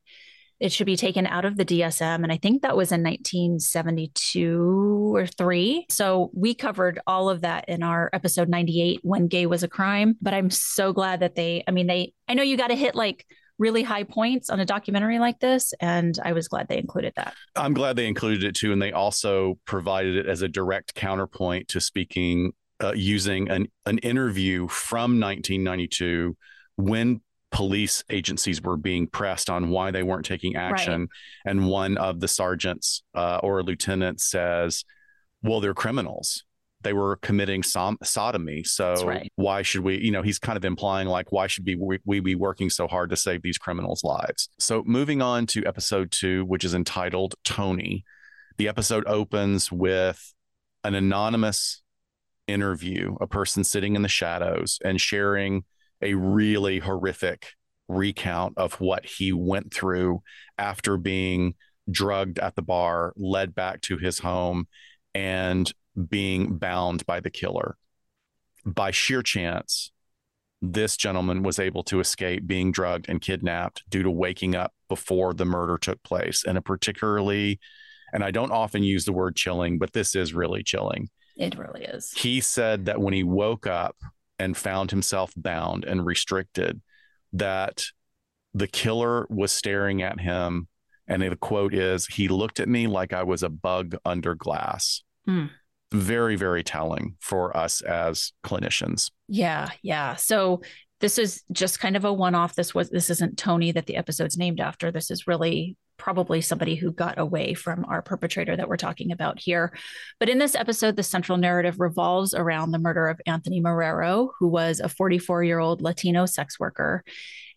it 0.62 0.70
should 0.70 0.86
be 0.86 0.96
taken 0.96 1.26
out 1.26 1.44
of 1.44 1.56
the 1.56 1.64
DSM. 1.64 2.22
And 2.22 2.30
I 2.30 2.36
think 2.36 2.62
that 2.62 2.76
was 2.76 2.92
in 2.92 3.02
1972 3.02 5.12
or 5.12 5.26
three. 5.26 5.86
So 5.88 6.30
we 6.32 6.54
covered 6.54 7.00
all 7.04 7.28
of 7.28 7.40
that 7.40 7.68
in 7.68 7.82
our 7.82 8.08
episode 8.12 8.48
98 8.48 9.00
when 9.02 9.26
gay 9.26 9.46
was 9.46 9.64
a 9.64 9.68
crime. 9.68 10.14
But 10.22 10.34
I'm 10.34 10.50
so 10.50 10.92
glad 10.92 11.18
that 11.18 11.34
they, 11.34 11.64
I 11.66 11.72
mean, 11.72 11.88
they, 11.88 12.14
I 12.28 12.34
know 12.34 12.44
you 12.44 12.56
got 12.56 12.68
to 12.68 12.76
hit 12.76 12.94
like 12.94 13.26
really 13.58 13.82
high 13.82 14.04
points 14.04 14.50
on 14.50 14.60
a 14.60 14.64
documentary 14.64 15.18
like 15.18 15.40
this. 15.40 15.74
And 15.80 16.16
I 16.24 16.32
was 16.32 16.46
glad 16.46 16.68
they 16.68 16.78
included 16.78 17.14
that. 17.16 17.34
I'm 17.56 17.74
glad 17.74 17.96
they 17.96 18.06
included 18.06 18.44
it 18.44 18.54
too. 18.54 18.72
And 18.72 18.80
they 18.80 18.92
also 18.92 19.58
provided 19.64 20.14
it 20.14 20.26
as 20.26 20.42
a 20.42 20.48
direct 20.48 20.94
counterpoint 20.94 21.66
to 21.68 21.80
speaking 21.80 22.52
uh, 22.80 22.92
using 22.94 23.50
an, 23.50 23.66
an 23.84 23.98
interview 23.98 24.68
from 24.68 25.18
1992 25.18 26.36
when 26.76 27.20
police 27.52 28.02
agencies 28.10 28.60
were 28.62 28.76
being 28.76 29.06
pressed 29.06 29.48
on 29.48 29.68
why 29.68 29.90
they 29.90 30.02
weren't 30.02 30.24
taking 30.24 30.56
action. 30.56 31.02
Right. 31.02 31.08
And 31.44 31.68
one 31.68 31.96
of 31.98 32.18
the 32.18 32.28
sergeants 32.28 33.02
uh, 33.14 33.40
or 33.42 33.62
lieutenants 33.62 34.24
says, 34.28 34.84
well, 35.42 35.60
they're 35.60 35.74
criminals 35.74 36.44
they 36.82 36.92
were 36.92 37.16
committing 37.16 37.62
som- 37.62 37.98
sodomy. 38.02 38.64
So 38.64 38.94
right. 39.06 39.30
why 39.36 39.62
should 39.62 39.82
we, 39.82 39.98
you 39.98 40.10
know, 40.10 40.22
he's 40.22 40.38
kind 40.38 40.56
of 40.56 40.64
implying 40.64 41.08
like, 41.08 41.32
why 41.32 41.46
should 41.46 41.64
we, 41.66 41.76
we, 41.76 41.98
we 42.04 42.20
be 42.20 42.34
working 42.34 42.70
so 42.70 42.86
hard 42.86 43.10
to 43.10 43.16
save 43.16 43.42
these 43.42 43.58
criminals' 43.58 44.04
lives? 44.04 44.48
So 44.58 44.82
moving 44.84 45.22
on 45.22 45.46
to 45.48 45.64
episode 45.64 46.10
two, 46.10 46.44
which 46.44 46.64
is 46.64 46.74
entitled 46.74 47.34
Tony. 47.44 48.04
The 48.58 48.68
episode 48.68 49.04
opens 49.06 49.72
with 49.72 50.34
an 50.84 50.94
anonymous 50.94 51.82
interview, 52.46 53.16
a 53.20 53.26
person 53.26 53.64
sitting 53.64 53.96
in 53.96 54.02
the 54.02 54.08
shadows 54.08 54.78
and 54.84 55.00
sharing 55.00 55.64
a 56.02 56.14
really 56.14 56.78
horrific 56.78 57.48
recount 57.88 58.54
of 58.56 58.80
what 58.80 59.04
he 59.04 59.32
went 59.32 59.72
through 59.72 60.22
after 60.58 60.96
being 60.96 61.54
drugged 61.90 62.38
at 62.38 62.54
the 62.54 62.62
bar, 62.62 63.12
led 63.16 63.54
back 63.54 63.80
to 63.82 63.96
his 63.98 64.18
home, 64.20 64.66
and 65.14 65.72
being 66.08 66.56
bound 66.56 67.04
by 67.06 67.20
the 67.20 67.30
killer. 67.30 67.76
By 68.64 68.92
sheer 68.92 69.22
chance, 69.22 69.90
this 70.60 70.96
gentleman 70.96 71.42
was 71.42 71.58
able 71.58 71.82
to 71.84 72.00
escape 72.00 72.46
being 72.46 72.70
drugged 72.70 73.06
and 73.08 73.20
kidnapped 73.20 73.82
due 73.88 74.04
to 74.04 74.10
waking 74.10 74.54
up 74.54 74.72
before 74.88 75.34
the 75.34 75.44
murder 75.44 75.76
took 75.76 76.02
place. 76.04 76.44
And 76.46 76.56
a 76.56 76.62
particularly, 76.62 77.58
and 78.12 78.22
I 78.22 78.30
don't 78.30 78.52
often 78.52 78.84
use 78.84 79.04
the 79.04 79.12
word 79.12 79.34
chilling, 79.34 79.78
but 79.78 79.92
this 79.92 80.14
is 80.14 80.32
really 80.32 80.62
chilling. 80.62 81.08
It 81.36 81.58
really 81.58 81.84
is. 81.84 82.12
He 82.12 82.40
said 82.40 82.84
that 82.84 83.00
when 83.00 83.12
he 83.12 83.24
woke 83.24 83.66
up 83.66 83.96
and 84.38 84.56
found 84.56 84.90
himself 84.90 85.32
bound 85.36 85.84
and 85.84 86.04
restricted, 86.04 86.80
that 87.32 87.84
the 88.54 88.68
killer 88.68 89.26
was 89.30 89.52
staring 89.52 90.02
at 90.02 90.20
him. 90.20 90.68
And 91.08 91.22
the 91.22 91.36
quote 91.36 91.74
is, 91.74 92.06
he 92.06 92.28
looked 92.28 92.60
at 92.60 92.68
me 92.68 92.86
like 92.86 93.12
I 93.12 93.22
was 93.22 93.42
a 93.42 93.48
bug 93.48 93.96
under 94.04 94.34
glass. 94.34 95.02
Mm 95.28 95.50
very, 95.92 96.36
very 96.36 96.64
telling 96.64 97.16
for 97.20 97.56
us 97.56 97.82
as 97.82 98.32
clinicians. 98.44 99.10
Yeah. 99.28 99.68
Yeah. 99.82 100.16
So 100.16 100.62
this 101.00 101.18
is 101.18 101.42
just 101.52 101.78
kind 101.78 101.96
of 101.96 102.04
a 102.04 102.12
one-off. 102.12 102.54
This 102.54 102.74
was 102.74 102.90
this 102.90 103.10
isn't 103.10 103.38
Tony 103.38 103.72
that 103.72 103.86
the 103.86 103.96
episode's 103.96 104.38
named 104.38 104.60
after. 104.60 104.90
This 104.90 105.10
is 105.10 105.26
really 105.26 105.76
probably 106.02 106.40
somebody 106.40 106.74
who 106.74 106.90
got 106.90 107.16
away 107.16 107.54
from 107.54 107.84
our 107.84 108.02
perpetrator 108.02 108.56
that 108.56 108.68
we're 108.68 108.76
talking 108.76 109.12
about 109.12 109.38
here. 109.38 109.72
But 110.18 110.28
in 110.28 110.38
this 110.38 110.56
episode, 110.56 110.96
the 110.96 111.04
central 111.04 111.38
narrative 111.38 111.78
revolves 111.78 112.34
around 112.34 112.72
the 112.72 112.80
murder 112.80 113.06
of 113.06 113.20
Anthony 113.24 113.62
Marrero, 113.62 114.30
who 114.36 114.48
was 114.48 114.80
a 114.80 114.88
44-year-old 114.88 115.80
Latino 115.80 116.26
sex 116.26 116.58
worker. 116.58 117.04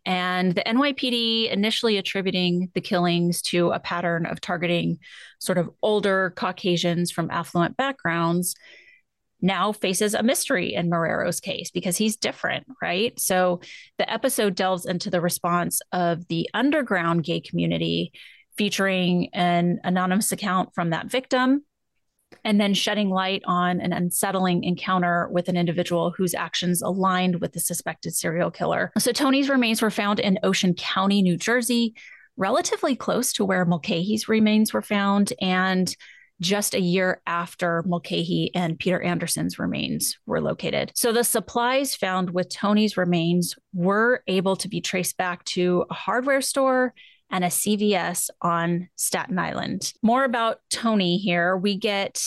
And 0.05 0.53
the 0.53 0.61
NYPD 0.61 1.51
initially 1.51 1.97
attributing 1.97 2.69
the 2.75 2.81
killings 2.81 3.41
to 3.43 3.71
a 3.71 3.79
pattern 3.79 4.27
of 4.27 4.39
targeting 4.39 4.99
sort 5.39 5.57
of 5.57 5.71
older 5.81 6.31
Caucasians 6.35 7.09
from 7.09 7.31
affluent 7.31 7.75
backgrounds 7.75 8.53
now 9.41 9.71
faces 9.71 10.13
a 10.13 10.23
mystery 10.23 10.73
in 10.73 10.89
Marrero's 10.89 11.39
case 11.39 11.71
because 11.71 11.97
he's 11.97 12.15
different, 12.15 12.65
right? 12.81 13.19
So 13.19 13.61
the 13.97 14.11
episode 14.11 14.55
delves 14.55 14.85
into 14.85 15.09
the 15.09 15.21
response 15.21 15.81
of 15.91 16.27
the 16.27 16.49
underground 16.53 17.23
gay 17.23 17.41
community, 17.41 18.11
featuring 18.57 19.29
an 19.33 19.79
anonymous 19.83 20.31
account 20.31 20.69
from 20.73 20.91
that 20.91 21.11
victim 21.11 21.63
and 22.43 22.59
then 22.59 22.73
shedding 22.73 23.09
light 23.09 23.41
on 23.45 23.79
an 23.79 23.93
unsettling 23.93 24.63
encounter 24.63 25.27
with 25.31 25.47
an 25.47 25.57
individual 25.57 26.13
whose 26.17 26.33
actions 26.33 26.81
aligned 26.81 27.41
with 27.41 27.53
the 27.53 27.59
suspected 27.59 28.15
serial 28.15 28.51
killer. 28.51 28.91
So 28.97 29.11
Tony's 29.11 29.49
remains 29.49 29.81
were 29.81 29.91
found 29.91 30.19
in 30.19 30.39
Ocean 30.43 30.73
County, 30.73 31.21
New 31.21 31.37
Jersey, 31.37 31.95
relatively 32.37 32.95
close 32.95 33.31
to 33.33 33.45
where 33.45 33.65
Mulcahy's 33.65 34.27
remains 34.27 34.73
were 34.73 34.81
found 34.81 35.33
and 35.41 35.95
just 36.41 36.73
a 36.73 36.81
year 36.81 37.21
after 37.25 37.83
Mulcahy 37.85 38.51
and 38.53 38.77
Peter 38.77 39.01
Anderson's 39.01 39.57
remains 39.57 40.17
were 40.25 40.41
located. 40.41 40.91
So 40.95 41.11
the 41.11 41.23
supplies 41.23 41.95
found 41.95 42.29
with 42.31 42.49
Tony's 42.49 42.97
remains 42.97 43.55
were 43.73 44.21
able 44.27 44.55
to 44.57 44.67
be 44.67 44.81
traced 44.81 45.17
back 45.17 45.43
to 45.45 45.85
a 45.89 45.93
hardware 45.93 46.41
store 46.41 46.93
and 47.31 47.43
a 47.43 47.47
CVS 47.47 48.29
on 48.41 48.89
Staten 48.95 49.39
Island. 49.39 49.93
More 50.01 50.23
about 50.23 50.59
Tony 50.69 51.17
here. 51.17 51.57
We 51.57 51.77
get 51.77 52.21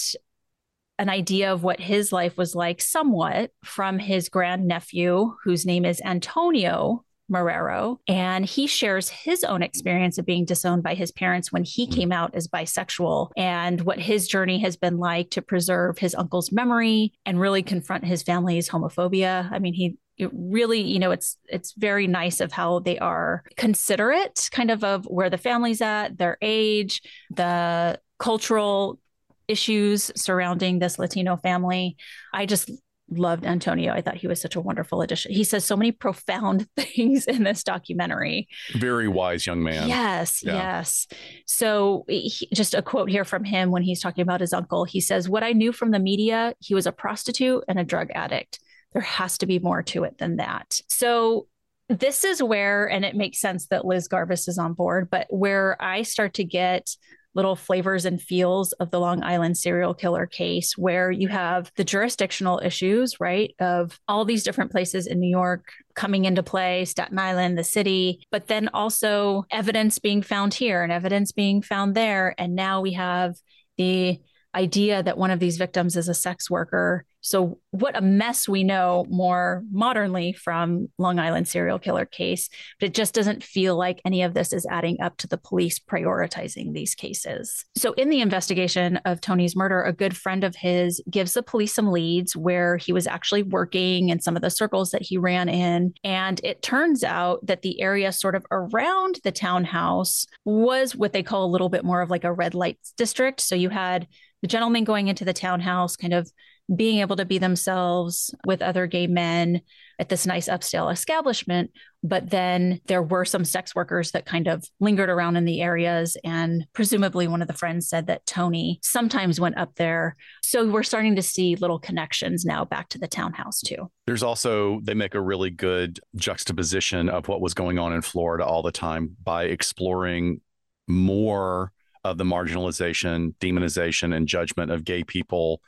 an 0.99 1.09
idea 1.09 1.53
of 1.53 1.63
what 1.63 1.79
his 1.79 2.13
life 2.13 2.37
was 2.37 2.55
like 2.55 2.83
somewhat 2.83 3.53
from 3.65 3.99
his 3.99 4.29
grandnephew, 4.29 5.33
whose 5.45 5.65
name 5.65 5.85
is 5.85 6.03
Antonio 6.05 7.05
Marrero. 7.31 7.99
And 8.09 8.45
he 8.45 8.67
shares 8.67 9.09
his 9.09 9.45
own 9.45 9.63
experience 9.63 10.19
of 10.19 10.27
being 10.27 10.45
disowned 10.45 10.83
by 10.83 10.95
his 10.95 11.13
parents 11.13 11.53
when 11.53 11.65
he 11.65 11.87
mm. 11.87 11.95
came 11.95 12.13
out 12.13 12.35
as 12.35 12.49
bisexual 12.49 13.31
and 13.37 13.81
what 13.83 13.99
his 13.99 14.29
journey 14.29 14.59
has 14.61 14.77
been 14.77 14.99
like 14.99 15.31
to 15.31 15.43
preserve 15.43 15.99
his 15.99 16.15
uncle's 16.15 16.53
memory 16.53 17.13
and 17.27 17.41
really 17.41 17.63
confront 17.63 18.05
his 18.05 18.23
family's 18.23 18.69
homophobia. 18.69 19.51
I 19.53 19.59
mean, 19.59 19.75
he 19.75 19.99
it 20.19 20.31
really 20.33 20.81
you 20.81 20.99
know 20.99 21.13
it's 21.13 21.37
it's 21.49 21.73
very 21.75 22.09
nice 22.09 22.41
of 22.41 22.51
how 22.51 22.81
they 22.81 22.99
are 22.99 23.45
considerate 23.57 24.49
kind 24.51 24.71
of 24.71 24.83
of 24.83 25.05
where 25.05 25.31
the 25.31 25.39
family's 25.39 25.81
at 25.81 26.19
their 26.19 26.37
age 26.43 27.03
the 27.31 27.99
cultural 28.19 28.99
issues 29.47 30.11
surrounding 30.17 30.81
this 30.81 30.99
latino 30.99 31.37
family 31.37 31.97
i 32.35 32.45
just 32.45 32.69
loved 33.11 33.45
antonio. 33.45 33.93
I 33.93 34.01
thought 34.01 34.17
he 34.17 34.27
was 34.27 34.41
such 34.41 34.57
a 34.57 34.61
wonderful 34.61 35.03
addition. 35.03 35.33
He 35.33 35.45
says 35.45 35.65
so 35.65 35.77
many 35.77 35.93
profound 35.93 36.67
things 36.77 37.27
in 37.27 37.43
this 37.43 37.63
documentary. 37.63 38.49
Very 38.75 39.09
wise 39.09 39.47
young 39.47 39.63
man. 39.63 39.89
Yes 39.89 40.43
yeah. 40.43 40.55
yes. 40.55 41.07
So 41.47 42.05
he, 42.09 42.49
just 42.53 42.75
a 42.75 42.83
quote 42.83 43.11
here 43.11 43.25
from 43.25 43.45
him 43.45 43.71
when 43.71 43.83
he's 43.83 44.01
talking 44.01 44.23
about 44.23 44.41
his 44.41 44.53
uncle. 44.53 44.85
He 44.85 45.01
says 45.01 45.29
what 45.29 45.43
i 45.43 45.53
knew 45.53 45.73
from 45.73 45.91
the 45.91 45.99
media 45.99 46.55
he 46.61 46.75
was 46.75 46.87
a 46.87 46.93
prostitute 46.93 47.65
and 47.69 47.79
a 47.79 47.85
drug 47.85 48.11
addict. 48.15 48.59
There 48.93 49.03
has 49.03 49.39
to 49.39 49.47
be 49.47 49.59
more 49.59 49.83
to 49.85 50.05
it 50.05 50.19
than 50.19 50.37
that. 50.37 50.81
So 50.89 51.47
this 51.89 52.25
is 52.25 52.43
where, 52.43 52.87
and 52.87 53.05
it 53.05 53.17
makes 53.17 53.41
sense 53.41 53.67
that 53.69 53.85
Liz 53.85 54.09
Garbus 54.09 54.49
is 54.49 54.59
on 54.59 54.75
board, 54.75 55.09
but 55.11 55.27
where 55.31 55.81
I 55.81 56.03
start 56.03 56.35
to 56.35 56.45
get 56.45 56.91
little 57.39 57.55
flavors 57.55 58.05
and 58.05 58.21
feels 58.21 58.73
of 58.73 58.91
the 58.91 58.99
Long 58.99 59.23
Island 59.23 59.57
serial 59.57 59.95
killer 59.95 60.27
case, 60.27 60.77
where 60.77 61.09
you 61.09 61.29
have 61.29 61.71
the 61.77 61.85
jurisdictional 61.85 62.61
issues, 62.65 63.21
right, 63.21 63.55
of 63.61 64.01
all 64.09 64.25
these 64.25 64.43
different 64.43 64.73
places 64.73 65.07
in 65.07 65.21
New 65.21 65.31
York 65.31 65.71
coming 65.95 66.25
into 66.25 66.43
play, 66.43 66.85
Staten 66.85 67.17
Island, 67.17 67.57
the 67.57 67.63
city, 67.63 68.27
but 68.33 68.49
then 68.49 68.69
also 68.75 69.45
evidence 69.53 70.01
being 70.01 70.21
found 70.21 70.53
here 70.53 70.83
and 70.83 70.91
evidence 70.91 71.31
being 71.31 71.63
found 71.63 71.95
there. 71.95 72.35
And 72.39 72.57
now 72.57 72.81
we 72.81 72.95
have 72.95 73.37
the 73.77 74.19
idea 74.53 75.01
that 75.01 75.17
one 75.17 75.31
of 75.31 75.39
these 75.39 75.59
victims 75.59 75.97
is 75.97 76.09
a 76.09 76.15
sex 76.15 76.51
worker. 76.51 77.05
So, 77.21 77.59
what 77.73 77.97
a 77.97 78.01
mess 78.01 78.49
we 78.49 78.65
know 78.65 79.05
more 79.09 79.65
modernly 79.71 80.33
from 80.33 80.89
Long 80.99 81.19
Island 81.19 81.49
serial 81.49 81.79
killer 81.79 82.05
case, 82.05 82.49
but 82.79 82.87
it 82.87 82.95
just 82.95 83.15
doesn't 83.15 83.43
feel 83.43 83.77
like 83.77 84.01
any 84.05 84.23
of 84.23 84.35
this 84.35 84.53
is 84.53 84.67
adding 84.71 85.01
up 85.01 85.17
to 85.19 85.27
the 85.27 85.37
police 85.37 85.79
prioritizing 85.79 86.73
these 86.73 86.95
cases. 86.95 87.65
So, 87.77 87.93
in 87.95 88.09
the 88.09 88.21
investigation 88.21 88.99
of 88.99 89.21
Tony's 89.21 89.57
murder, 89.57 89.83
a 89.83 89.93
good 89.93 90.17
friend 90.17 90.45
of 90.45 90.55
his 90.55 91.03
gives 91.11 91.35
the 91.35 91.43
police 91.43 91.75
some 91.75 91.91
leads 91.91 92.37
where 92.37 92.77
he 92.77 92.93
was 92.93 93.07
actually 93.07 93.43
working 93.43 94.11
and 94.11 94.23
some 94.23 94.37
of 94.37 94.43
the 94.43 94.51
circles 94.51 94.91
that 94.91 95.03
he 95.03 95.19
ran 95.19 95.49
in. 95.49 95.95
And 96.05 96.41
it 96.45 96.63
turns 96.63 97.03
out 97.03 97.45
that 97.47 97.63
the 97.63 97.81
area 97.81 98.13
sort 98.13 98.37
of 98.37 98.47
around 98.51 99.19
the 99.25 99.33
townhouse 99.33 100.27
was 100.45 100.95
what 100.95 101.13
they 101.13 101.23
call 101.23 101.45
a 101.45 101.51
little 101.51 101.69
bit 101.69 101.85
more 101.85 102.01
of 102.01 102.11
like 102.11 102.25
a 102.25 102.33
red 102.33 102.55
light 102.55 102.79
district. 102.97 103.41
So, 103.41 103.57
you 103.57 103.71
had 103.71 104.07
the 104.41 104.49
gentleman 104.49 104.85
going 104.85 105.09
into 105.09 105.25
the 105.25 105.33
townhouse, 105.33 105.97
kind 105.97 106.15
of 106.15 106.31
being 106.75 107.01
able 107.01 107.17
to 107.17 107.25
be 107.25 107.39
themselves 107.39 108.35
with 108.47 108.61
other 108.61 108.87
gay 108.87 109.07
men 109.07 109.63
at 109.99 110.09
this 110.09 110.27
nice 110.27 110.49
upscale 110.49 110.93
establishment. 110.93 111.71
But 112.03 112.31
then 112.31 112.81
there 112.87 113.03
were 113.03 113.25
some 113.25 113.45
sex 113.45 113.75
workers 113.75 114.13
that 114.13 114.27
kind 114.27 114.47
of 114.47 114.65
lingered 114.79 115.09
around 115.09 115.37
in 115.37 115.45
the 115.45 115.61
areas. 115.63 116.17
And 116.25 116.67
presumably, 116.75 117.27
one 117.27 117.43
of 117.43 117.49
the 117.49 117.55
friends 117.55 117.89
said 117.89 118.07
that 118.07 118.27
Tony 118.27 118.79
sometimes 118.83 119.41
went 119.41 119.59
up 119.59 119.75
there. 119.77 120.15
So 120.45 120.69
we're 120.69 120.83
starting 120.83 121.17
to 121.17 121.23
see 121.23 121.57
little 121.57 121.79
connections 121.79 122.45
now 122.45 122.65
back 122.65 122.91
to 122.91 122.99
the 122.99 123.09
townhouse, 123.09 123.61
too. 123.61 123.91
There's 124.07 124.23
also, 124.23 124.81
they 124.85 124.95
make 124.95 125.15
a 125.15 125.21
really 125.21 125.51
good 125.51 125.99
juxtaposition 126.17 127.09
of 127.09 127.27
what 127.27 127.41
was 127.41 127.55
going 127.55 127.79
on 127.79 127.93
in 127.93 128.03
Florida 128.03 128.45
all 128.45 128.63
the 128.63 128.71
time 128.71 129.17
by 129.25 129.45
exploring 129.45 130.41
more 130.87 131.73
of 132.05 132.19
the 132.19 132.25
marginalization, 132.25 133.35
demonization, 133.41 134.15
and 134.15 134.29
judgment 134.29 134.71
of 134.71 134.85
gay 134.85 135.03
people 135.03 135.61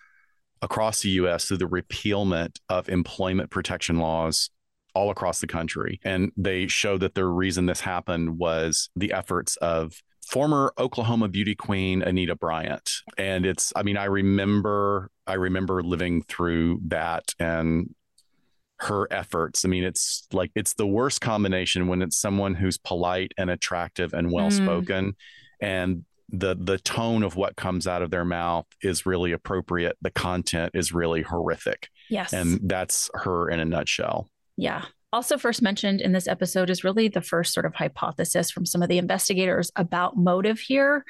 across 0.62 1.00
the 1.02 1.10
US 1.10 1.46
through 1.46 1.58
the 1.58 1.66
repealment 1.66 2.60
of 2.68 2.88
employment 2.88 3.50
protection 3.50 3.98
laws 3.98 4.50
all 4.94 5.10
across 5.10 5.40
the 5.40 5.46
country. 5.46 6.00
And 6.04 6.32
they 6.36 6.66
show 6.66 6.98
that 6.98 7.14
the 7.14 7.24
reason 7.24 7.66
this 7.66 7.80
happened 7.80 8.38
was 8.38 8.90
the 8.96 9.12
efforts 9.12 9.56
of 9.56 10.02
former 10.26 10.72
Oklahoma 10.78 11.28
beauty 11.28 11.54
queen 11.54 12.02
Anita 12.02 12.36
Bryant. 12.36 12.90
And 13.16 13.46
it's, 13.46 13.72
I 13.74 13.82
mean, 13.82 13.96
I 13.96 14.04
remember, 14.04 15.10
I 15.26 15.34
remember 15.34 15.82
living 15.82 16.22
through 16.22 16.80
that 16.88 17.34
and 17.38 17.94
her 18.80 19.06
efforts. 19.12 19.64
I 19.64 19.68
mean, 19.68 19.84
it's 19.84 20.26
like 20.32 20.50
it's 20.54 20.74
the 20.74 20.86
worst 20.86 21.20
combination 21.20 21.86
when 21.86 22.02
it's 22.02 22.16
someone 22.16 22.54
who's 22.54 22.78
polite 22.78 23.32
and 23.36 23.50
attractive 23.50 24.14
and 24.14 24.32
well 24.32 24.50
spoken. 24.50 25.10
Mm. 25.10 25.14
And 25.62 26.04
the 26.32 26.56
the 26.58 26.78
tone 26.78 27.22
of 27.22 27.36
what 27.36 27.56
comes 27.56 27.86
out 27.86 28.02
of 28.02 28.10
their 28.10 28.24
mouth 28.24 28.66
is 28.82 29.06
really 29.06 29.32
appropriate. 29.32 29.96
The 30.02 30.10
content 30.10 30.72
is 30.74 30.92
really 30.92 31.22
horrific. 31.22 31.88
Yes. 32.08 32.32
And 32.32 32.60
that's 32.64 33.10
her 33.14 33.48
in 33.48 33.60
a 33.60 33.64
nutshell. 33.64 34.28
Yeah. 34.56 34.84
Also 35.12 35.38
first 35.38 35.60
mentioned 35.60 36.00
in 36.00 36.12
this 36.12 36.28
episode 36.28 36.70
is 36.70 36.84
really 36.84 37.08
the 37.08 37.20
first 37.20 37.52
sort 37.52 37.66
of 37.66 37.74
hypothesis 37.74 38.50
from 38.50 38.64
some 38.64 38.82
of 38.82 38.88
the 38.88 38.98
investigators 38.98 39.72
about 39.74 40.16
motive 40.16 40.60
here 40.60 41.04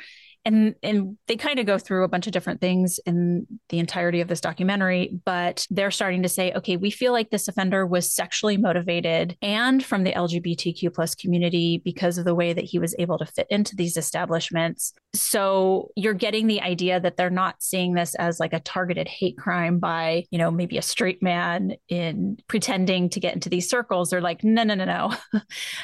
and 0.45 0.75
and 0.83 1.17
they 1.27 1.37
kind 1.37 1.59
of 1.59 1.67
go 1.67 1.79
through 1.79 2.05
a 2.05 2.09
bunch 2.09 2.27
of 2.27 2.33
different 2.33 2.61
things 2.61 2.99
in 3.07 3.47
the 3.69 3.79
entirety 3.79 4.21
of 4.21 4.29
this 4.29 4.41
documentary 4.41 5.21
but 5.25 5.67
they're 5.71 5.91
starting 5.91 6.23
to 6.23 6.29
say 6.29 6.53
okay 6.53 6.77
we 6.77 6.91
feel 6.91 7.13
like 7.13 7.31
this 7.31 7.49
offender 7.49 7.87
was 7.87 8.11
sexually 8.11 8.57
motivated 8.57 9.37
and 9.43 9.85
from 9.85 10.05
the 10.05 10.13
lgbtq 10.13 10.93
plus 10.95 11.15
community 11.15 11.83
because 11.85 12.19
of 12.19 12.25
the 12.25 12.35
way 12.35 12.53
that 12.53 12.65
he 12.65 12.79
was 12.79 12.95
able 12.99 13.19
to 13.19 13.27
fit 13.27 13.47
into 13.51 13.77
these 13.77 13.97
establishments. 13.97 14.93
So 15.15 15.91
you're 15.97 16.15
getting 16.15 16.47
the 16.47 16.61
idea 16.61 17.01
that 17.01 17.17
they're 17.17 17.31
not 17.31 17.63
seeing 17.63 17.95
this 17.95 18.15
as 18.15 18.39
like 18.39 18.53
a 18.53 18.61
targeted 18.61 19.09
hate 19.09 19.37
crime 19.37 19.79
by 19.79 20.25
you 20.31 20.39
know 20.39 20.51
maybe 20.51 20.79
a 20.79 20.83
straight 20.83 21.23
man 21.23 21.75
in 21.89 22.39
pretending 22.49 23.09
to 23.11 23.21
get 23.21 23.35
into 23.35 23.49
these 23.49 23.69
circles. 23.69 24.11
They're 24.11 24.21
like 24.21 24.45
no 24.45 24.63
no 24.63 24.75
no 24.75 24.85
no. 24.85 25.13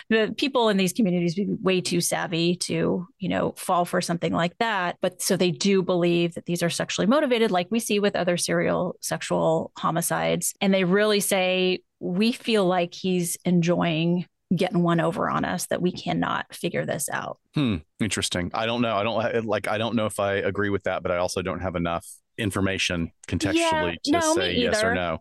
The 0.09 0.35
people 0.37 0.69
in 0.69 0.77
these 0.77 0.93
communities 0.93 1.35
be 1.35 1.47
way 1.61 1.81
too 1.81 2.01
savvy 2.01 2.57
to 2.57 3.07
you 3.19 3.29
know 3.29 3.55
fall 3.57 3.85
for 3.85 4.01
something 4.01 4.33
like 4.33 4.46
like 4.47 4.59
that. 4.59 4.97
But 5.01 5.21
so 5.21 5.37
they 5.37 5.51
do 5.51 5.83
believe 5.83 6.35
that 6.35 6.47
these 6.47 6.63
are 6.63 6.71
sexually 6.71 7.07
motivated, 7.07 7.51
like 7.51 7.67
we 7.71 7.81
see 7.81 7.99
with 7.99 8.15
other 8.15 8.37
serial 8.37 8.97
sexual 9.01 9.73
homicides. 9.77 10.55
And 10.61 10.73
they 10.73 10.85
really 10.85 11.21
say, 11.21 11.81
we 11.99 12.31
feel 12.31 12.65
like 12.65 12.95
he's 12.95 13.37
enjoying 13.45 14.27
getting 14.55 14.85
one 14.85 15.01
over 15.01 15.29
on 15.29 15.45
us 15.45 15.67
that 15.67 15.83
we 15.83 15.91
cannot 15.91 16.55
figure 16.55 16.87
this 16.87 17.09
out. 17.09 17.39
Hmm. 17.55 17.77
Interesting. 17.99 18.53
I 18.55 18.67
don't 18.67 18.83
know. 18.83 18.97
I 18.97 19.03
don't 19.03 19.47
like, 19.47 19.67
I 19.67 19.79
don't 19.79 19.97
know 19.97 20.07
if 20.07 20.21
I 20.21 20.35
agree 20.35 20.71
with 20.71 20.85
that, 20.85 21.03
but 21.03 21.11
I 21.11 21.17
also 21.17 21.43
don't 21.43 21.61
have 21.61 21.75
enough 21.75 22.07
information 22.39 23.11
contextually 23.27 23.55
yeah, 23.55 23.95
to 24.05 24.11
no, 24.13 24.35
say 24.35 24.55
yes 24.55 24.85
or 24.85 24.95
no. 24.95 25.19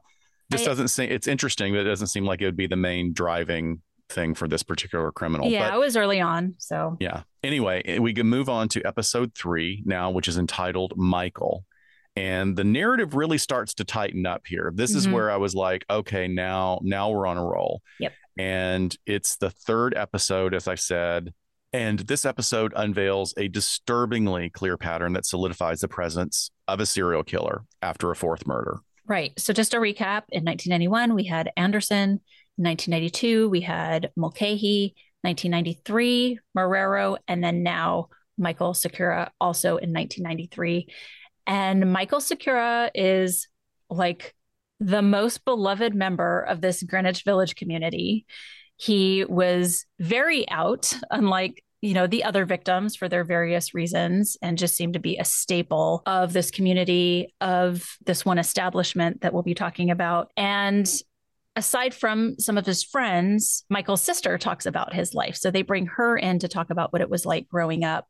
This 0.51 0.61
I, 0.61 0.65
doesn't 0.65 0.89
seem, 0.89 1.09
it's 1.09 1.27
interesting, 1.27 1.73
but 1.73 1.79
it 1.79 1.85
doesn't 1.85 2.07
seem 2.07 2.25
like 2.25 2.41
it 2.41 2.45
would 2.45 2.57
be 2.57 2.67
the 2.67 2.75
main 2.75 3.13
driving 3.13 3.81
thing 4.09 4.35
for 4.35 4.47
this 4.47 4.61
particular 4.61 5.11
criminal. 5.11 5.49
Yeah, 5.49 5.69
but, 5.69 5.77
it 5.77 5.79
was 5.79 5.97
early 5.97 6.21
on. 6.21 6.53
So, 6.59 6.97
yeah. 6.99 7.23
Anyway, 7.45 7.83
eh, 7.85 7.99
we 7.99 8.13
can 8.13 8.27
move 8.27 8.49
on 8.49 8.67
to 8.69 8.85
episode 8.85 9.33
three 9.35 9.83
now, 9.85 10.09
which 10.09 10.27
is 10.27 10.37
entitled 10.37 10.93
Michael. 10.97 11.63
And 12.15 12.55
the 12.55 12.63
narrative 12.63 13.13
really 13.13 13.37
starts 13.37 13.75
to 13.75 13.83
tighten 13.83 14.25
up 14.25 14.43
here. 14.47 14.71
This 14.73 14.91
mm-hmm. 14.91 14.97
is 14.97 15.07
where 15.07 15.29
I 15.29 15.37
was 15.37 15.53
like, 15.53 15.85
okay, 15.89 16.27
now, 16.27 16.79
now 16.81 17.11
we're 17.11 17.27
on 17.27 17.37
a 17.37 17.45
roll. 17.45 17.81
Yep. 17.99 18.13
And 18.37 18.97
it's 19.05 19.35
the 19.37 19.51
third 19.51 19.95
episode, 19.95 20.53
as 20.53 20.67
I 20.67 20.75
said. 20.75 21.33
And 21.71 21.99
this 21.99 22.25
episode 22.25 22.73
unveils 22.75 23.33
a 23.37 23.47
disturbingly 23.47 24.49
clear 24.49 24.77
pattern 24.77 25.13
that 25.13 25.25
solidifies 25.25 25.81
the 25.81 25.87
presence 25.87 26.49
of 26.67 26.79
a 26.79 26.85
serial 26.85 27.23
killer 27.23 27.63
after 27.81 28.09
a 28.09 28.15
fourth 28.15 28.47
murder. 28.47 28.79
Right. 29.05 29.37
So, 29.37 29.53
just 29.53 29.73
a 29.73 29.77
recap 29.77 30.23
in 30.31 30.45
1991, 30.45 31.13
we 31.13 31.25
had 31.25 31.51
Anderson 31.57 32.21
1992, 32.57 33.49
we 33.49 33.61
had 33.61 34.09
Mulcahy, 34.15 34.95
1993, 35.25 36.39
Marrero, 36.57 37.17
and 37.27 37.43
then 37.43 37.63
now 37.63 38.09
Michael 38.37 38.73
Sakara 38.73 39.29
also 39.41 39.77
in 39.77 39.93
1993. 39.93 40.87
And 41.47 41.91
Michael 41.91 42.19
Sakara 42.19 42.89
is 42.93 43.47
like 43.89 44.33
the 44.79 45.01
most 45.01 45.45
beloved 45.45 45.95
member 45.95 46.41
of 46.41 46.61
this 46.61 46.83
Greenwich 46.83 47.23
Village 47.23 47.55
community. 47.55 48.25
He 48.77 49.25
was 49.25 49.85
very 49.99 50.47
out, 50.49 50.93
unlike 51.11 51.63
you 51.81 51.93
know 51.93 52.07
the 52.07 52.23
other 52.23 52.45
victims 52.45 52.95
for 52.95 53.07
their 53.07 53.23
various 53.23 53.73
reasons 53.75 54.37
and 54.41 54.57
just 54.57 54.75
seemed 54.75 54.93
to 54.93 54.99
be 54.99 55.17
a 55.17 55.25
staple 55.25 56.01
of 56.05 56.33
this 56.33 56.49
community 56.49 57.33
of 57.41 57.97
this 58.05 58.25
one 58.25 58.39
establishment 58.39 59.21
that 59.21 59.33
we'll 59.33 59.43
be 59.43 59.53
talking 59.53 59.91
about 59.91 60.31
and 60.35 60.89
aside 61.55 61.93
from 61.93 62.35
some 62.39 62.57
of 62.57 62.65
his 62.65 62.83
friends, 62.83 63.63
Michael's 63.69 64.01
sister 64.01 64.37
talks 64.37 64.65
about 64.65 64.93
his 64.93 65.13
life. 65.13 65.35
So 65.35 65.51
they 65.51 65.61
bring 65.61 65.85
her 65.87 66.17
in 66.17 66.39
to 66.39 66.47
talk 66.47 66.69
about 66.69 66.91
what 66.91 67.01
it 67.01 67.09
was 67.09 67.25
like 67.25 67.47
growing 67.47 67.83
up. 67.83 68.07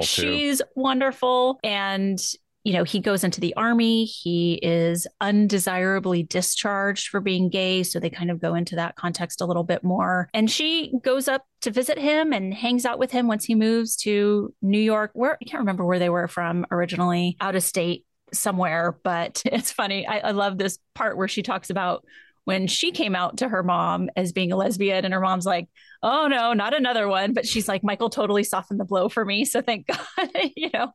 She's 0.00 0.62
wonderful. 0.74 1.58
And, 1.62 2.18
you 2.64 2.72
know, 2.72 2.84
he 2.84 3.00
goes 3.00 3.22
into 3.22 3.40
the 3.40 3.54
army. 3.54 4.06
He 4.06 4.54
is 4.62 5.06
undesirably 5.20 6.22
discharged 6.22 7.08
for 7.08 7.20
being 7.20 7.50
gay. 7.50 7.82
So 7.82 8.00
they 8.00 8.10
kind 8.10 8.30
of 8.30 8.40
go 8.40 8.54
into 8.54 8.76
that 8.76 8.96
context 8.96 9.40
a 9.40 9.46
little 9.46 9.64
bit 9.64 9.84
more. 9.84 10.28
And 10.32 10.50
she 10.50 10.92
goes 11.04 11.28
up 11.28 11.44
to 11.62 11.70
visit 11.70 11.98
him 11.98 12.32
and 12.32 12.54
hangs 12.54 12.86
out 12.86 12.98
with 12.98 13.10
him 13.10 13.28
once 13.28 13.44
he 13.44 13.54
moves 13.54 13.96
to 13.98 14.54
New 14.62 14.80
York, 14.80 15.10
where 15.12 15.38
I 15.40 15.44
can't 15.44 15.60
remember 15.60 15.84
where 15.84 15.98
they 15.98 16.10
were 16.10 16.28
from 16.28 16.64
originally, 16.70 17.36
out 17.40 17.56
of 17.56 17.62
state 17.62 18.04
somewhere. 18.32 18.98
But 19.04 19.42
it's 19.44 19.70
funny. 19.70 20.06
I, 20.06 20.18
I 20.18 20.30
love 20.30 20.56
this 20.56 20.78
part 20.94 21.18
where 21.18 21.28
she 21.28 21.42
talks 21.42 21.68
about 21.68 22.04
when 22.46 22.68
she 22.68 22.92
came 22.92 23.16
out 23.16 23.38
to 23.38 23.48
her 23.48 23.64
mom 23.64 24.08
as 24.14 24.32
being 24.32 24.52
a 24.52 24.56
lesbian 24.56 25.04
and 25.04 25.12
her 25.12 25.20
mom's 25.20 25.44
like 25.44 25.68
oh 26.02 26.28
no 26.28 26.52
not 26.52 26.74
another 26.74 27.06
one. 27.08 27.34
But 27.34 27.46
she's 27.46 27.68
like 27.68 27.84
michael 27.84 28.08
totally 28.08 28.44
softened 28.44 28.80
the 28.80 28.84
blow 28.84 29.08
for 29.08 29.24
me. 29.24 29.44
So 29.44 29.60
thank 29.60 29.86
god 30.16 30.30
you 30.56 30.70
know 30.72 30.92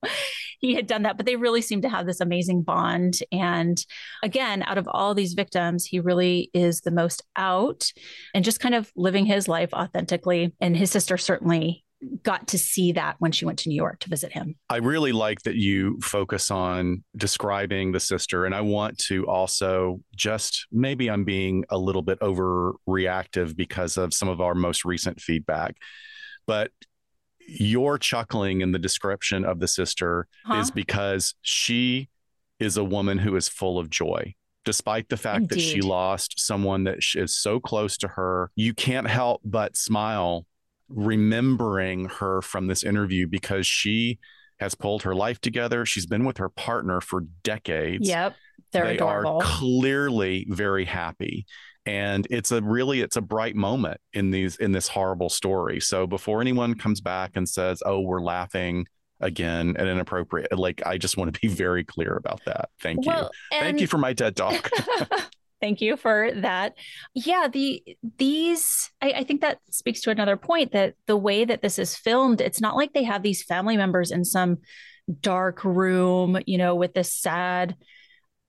he 0.60 0.74
had 0.74 0.88
done 0.88 1.04
that. 1.04 1.18
But 1.18 1.26
they 1.26 1.36
really 1.36 1.62
seem 1.62 1.82
to 1.82 1.90
have 1.90 2.06
this 2.06 2.22
amazing 2.22 2.64
bond. 2.64 3.20
And 3.32 3.78
again 4.24 4.64
out 4.64 4.78
of 4.78 4.88
all 4.88 5.14
these 5.14 5.34
victims 5.34 5.86
he 5.86 6.00
really 6.00 6.50
is 6.54 6.82
the 6.82 6.92
most 6.92 7.24
out 7.36 7.92
and 8.34 8.46
just 8.46 8.62
kind 8.62 8.74
of 8.74 8.92
living 8.96 9.26
his 9.26 9.48
life 9.48 9.74
authentically. 9.74 10.54
And 10.62 10.76
his 10.76 10.90
sister 10.90 11.18
certainly 11.18 11.84
got 12.24 12.48
to 12.48 12.58
see 12.58 12.92
that 12.94 13.16
when 13.20 13.32
she 13.32 13.46
went 13.46 13.60
to 13.60 13.70
New 13.70 13.76
York 13.76 14.00
to 14.00 14.10
visit 14.10 14.32
him. 14.32 14.56
I 14.70 14.78
really 14.78 15.12
like 15.12 15.42
that 15.44 15.56
you 15.56 16.00
focus 16.02 16.50
on 16.50 17.04
describing 17.16 17.92
the 17.92 18.00
sister. 18.00 18.46
And 18.46 18.56
I 18.56 18.62
want 18.62 18.98
to 19.06 19.28
also 19.28 20.02
just 20.16 20.68
maybe 20.72 21.10
I'm 21.10 21.24
being 21.24 21.66
a 21.70 21.78
little 21.78 22.02
bit 22.02 22.20
overreactive 22.20 23.56
because 23.56 23.98
of 23.98 24.14
some 24.14 24.30
of 24.30 24.42
our 24.42 24.56
most 24.56 24.84
recent 24.86 25.22
feedback. 25.22 25.76
But 26.48 26.72
your 27.48 27.98
chuckling 27.98 28.62
in 28.62 28.72
the 28.72 28.80
description 28.80 29.46
of 29.46 29.60
the 29.60 29.68
sister 29.68 30.28
huh? 30.46 30.56
is 30.56 30.72
because 30.72 31.36
she 31.42 32.10
is 32.60 32.78
a 32.78 32.84
woman 32.84 33.18
who 33.18 33.36
is 33.36 33.50
full 33.50 33.78
of 33.78 33.90
joy. 33.90 34.34
Despite 34.64 35.10
the 35.10 35.18
fact 35.18 35.42
Indeed. 35.42 35.56
that 35.56 35.62
she 35.62 35.82
lost 35.82 36.40
someone 36.40 36.84
that 36.84 37.00
is 37.16 37.36
so 37.36 37.60
close 37.60 37.98
to 37.98 38.08
her, 38.08 38.52
you 38.56 38.76
can't 38.76 39.08
help 39.08 39.42
but 39.44 39.76
smile 39.76 40.46
remembering 40.94 42.06
her 42.06 42.42
from 42.42 42.68
this 42.68 42.84
interview 42.84 43.28
because 43.28 43.66
she 43.66 44.20
has 44.60 44.76
pulled 44.76 45.04
her 45.04 45.16
life 45.16 45.42
together. 45.42 45.86
She's 45.86 46.06
been 46.06 46.26
with 46.26 46.38
her 46.38 46.50
partner 46.50 47.02
for 47.02 47.22
decades. 47.44 48.08
Yep. 48.08 48.36
They're 48.72 48.86
they 48.86 48.96
adorable. 48.96 49.38
are 49.38 49.44
clearly 49.44 50.46
very 50.50 50.86
happy 50.86 51.46
and 51.86 52.28
it's 52.30 52.52
a 52.52 52.62
really 52.62 53.02
it's 53.02 53.16
a 53.16 53.22
bright 53.22 53.56
moment 53.56 54.00
in 54.14 54.32
these 54.32 54.56
in 54.58 54.72
this 54.72 54.88
horrible 54.88 55.30
story 55.30 55.80
so 55.80 56.06
before 56.06 56.42
anyone 56.42 56.76
comes 56.76 57.02
back 57.02 57.32
and 57.36 57.48
says 57.50 57.82
oh 57.86 58.00
we're 58.00 58.22
laughing 58.22 58.86
again 59.20 59.76
and 59.78 59.90
inappropriate 59.90 60.58
like 60.58 60.82
i 60.86 60.98
just 60.98 61.18
want 61.18 61.34
to 61.34 61.40
be 61.40 61.48
very 61.48 61.84
clear 61.84 62.16
about 62.16 62.40
that 62.46 62.70
thank 62.82 63.06
well, 63.06 63.32
you 63.52 63.60
thank 63.60 63.82
you 63.82 63.88
for 63.88 63.98
my 63.98 64.14
ted 64.14 64.36
talk 64.36 64.70
thank 65.62 65.82
you 65.82 65.96
for 65.96 66.32
that. 66.36 66.74
Yeah 67.14 67.48
the 67.52 67.84
these 68.18 68.90
I, 69.02 69.12
I 69.12 69.24
think 69.24 69.42
that 69.42 69.60
speaks 69.70 70.02
to 70.02 70.10
another 70.10 70.38
point 70.38 70.74
that 70.74 70.96
the 71.08 71.18
way 71.18 71.46
that 71.46 71.62
this 71.62 71.80
is 71.80 71.96
filmed 71.96 72.42
it's 72.42 72.62
not 72.62 72.76
like 72.76 72.94
they 72.94 73.04
have 73.04 73.24
these 73.24 73.44
family 73.44 73.78
members 73.78 74.12
in 74.12 74.26
some 74.26 74.58
dark 75.20 75.64
room 75.64 76.38
you 76.46 76.58
know 76.58 76.76
with 76.76 76.94
this 76.94 77.14
sad 77.14 77.76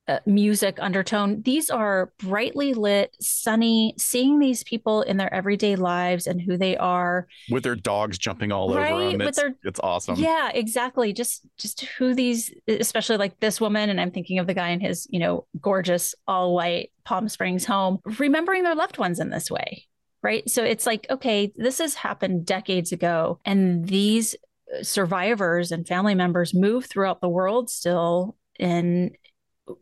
uh, 0.08 0.18
music 0.26 0.78
undertone. 0.80 1.42
These 1.42 1.70
are 1.70 2.12
brightly 2.18 2.74
lit, 2.74 3.16
sunny, 3.20 3.94
seeing 3.98 4.38
these 4.38 4.64
people 4.64 5.02
in 5.02 5.16
their 5.16 5.32
everyday 5.32 5.76
lives 5.76 6.26
and 6.26 6.40
who 6.40 6.56
they 6.56 6.76
are. 6.76 7.28
With 7.50 7.62
their 7.62 7.76
dogs 7.76 8.18
jumping 8.18 8.50
all 8.50 8.74
right? 8.74 8.92
over 8.92 9.10
them. 9.10 9.20
It's, 9.20 9.38
their, 9.38 9.54
it's 9.62 9.80
awesome. 9.80 10.16
Yeah, 10.16 10.50
exactly. 10.52 11.12
Just 11.12 11.46
just 11.56 11.82
who 11.98 12.14
these, 12.14 12.52
especially 12.66 13.16
like 13.16 13.38
this 13.40 13.60
woman, 13.60 13.90
and 13.90 14.00
I'm 14.00 14.10
thinking 14.10 14.38
of 14.38 14.46
the 14.46 14.54
guy 14.54 14.70
in 14.70 14.80
his, 14.80 15.06
you 15.10 15.20
know, 15.20 15.46
gorgeous 15.60 16.14
all 16.26 16.54
white 16.54 16.90
Palm 17.04 17.28
Springs 17.28 17.64
home, 17.64 17.98
remembering 18.18 18.64
their 18.64 18.74
loved 18.74 18.98
ones 18.98 19.20
in 19.20 19.30
this 19.30 19.50
way. 19.50 19.86
Right. 20.22 20.48
So 20.48 20.62
it's 20.62 20.86
like, 20.86 21.06
okay, 21.10 21.52
this 21.56 21.78
has 21.78 21.94
happened 21.94 22.46
decades 22.46 22.92
ago. 22.92 23.40
And 23.44 23.86
these 23.86 24.36
survivors 24.80 25.72
and 25.72 25.86
family 25.86 26.14
members 26.14 26.54
move 26.54 26.86
throughout 26.86 27.20
the 27.20 27.28
world 27.28 27.68
still 27.68 28.36
in 28.58 29.12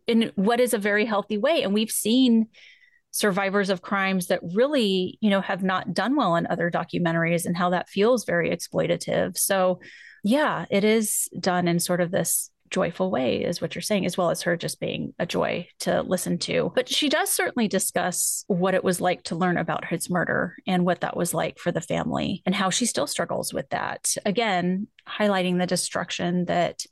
in 0.07 0.33
what 0.35 0.61
is 0.61 0.75
a 0.75 0.79
very 0.79 1.05
healthy 1.05 1.39
way. 1.39 1.63
And 1.63 1.75
we've 1.75 1.91
seen 1.91 2.49
survivors 3.13 3.71
of 3.71 3.83
crimes 3.83 4.29
that 4.29 4.41
really, 4.55 5.19
you 5.21 5.31
know, 5.31 5.41
have 5.41 5.63
not 5.63 5.95
done 5.95 6.15
well 6.17 6.37
in 6.37 6.47
other 6.47 6.71
documentaries 6.71 7.45
and 7.45 7.57
how 7.57 7.71
that 7.71 7.89
feels 7.89 8.25
very 8.25 8.51
exploitative. 8.51 9.37
So, 9.37 9.81
yeah, 10.23 10.67
it 10.71 10.85
is 10.85 11.29
done 11.39 11.67
in 11.67 11.81
sort 11.81 12.01
of 12.01 12.11
this 12.11 12.51
joyful 12.69 13.11
way, 13.11 13.43
is 13.43 13.61
what 13.61 13.75
you're 13.75 13.83
saying, 13.83 14.07
as 14.07 14.17
well 14.17 14.31
as 14.31 14.43
her 14.43 14.57
just 14.57 14.79
being 14.79 15.13
a 15.19 15.27
joy 15.27 15.67
to 15.81 16.03
listen 16.03 16.39
to. 16.39 16.71
But 16.75 16.89
she 16.89 17.09
does 17.09 17.29
certainly 17.29 17.67
discuss 17.67 18.45
what 18.47 18.75
it 18.75 18.85
was 18.85 19.01
like 19.01 19.25
to 19.25 19.35
learn 19.35 19.57
about 19.57 19.85
his 19.85 20.09
murder 20.09 20.55
and 20.69 20.85
what 20.85 21.01
that 21.01 21.17
was 21.17 21.35
like 21.35 21.59
for 21.59 21.73
the 21.73 21.81
family 21.81 22.43
and 22.47 22.55
how 22.55 22.71
she 22.71 22.87
still 22.87 23.09
struggles 23.09 23.53
with 23.53 23.69
that. 23.71 24.15
Again, 24.25 24.87
highlighting 25.09 25.59
the 25.59 25.67
destruction 25.67 26.45
that 26.45 26.85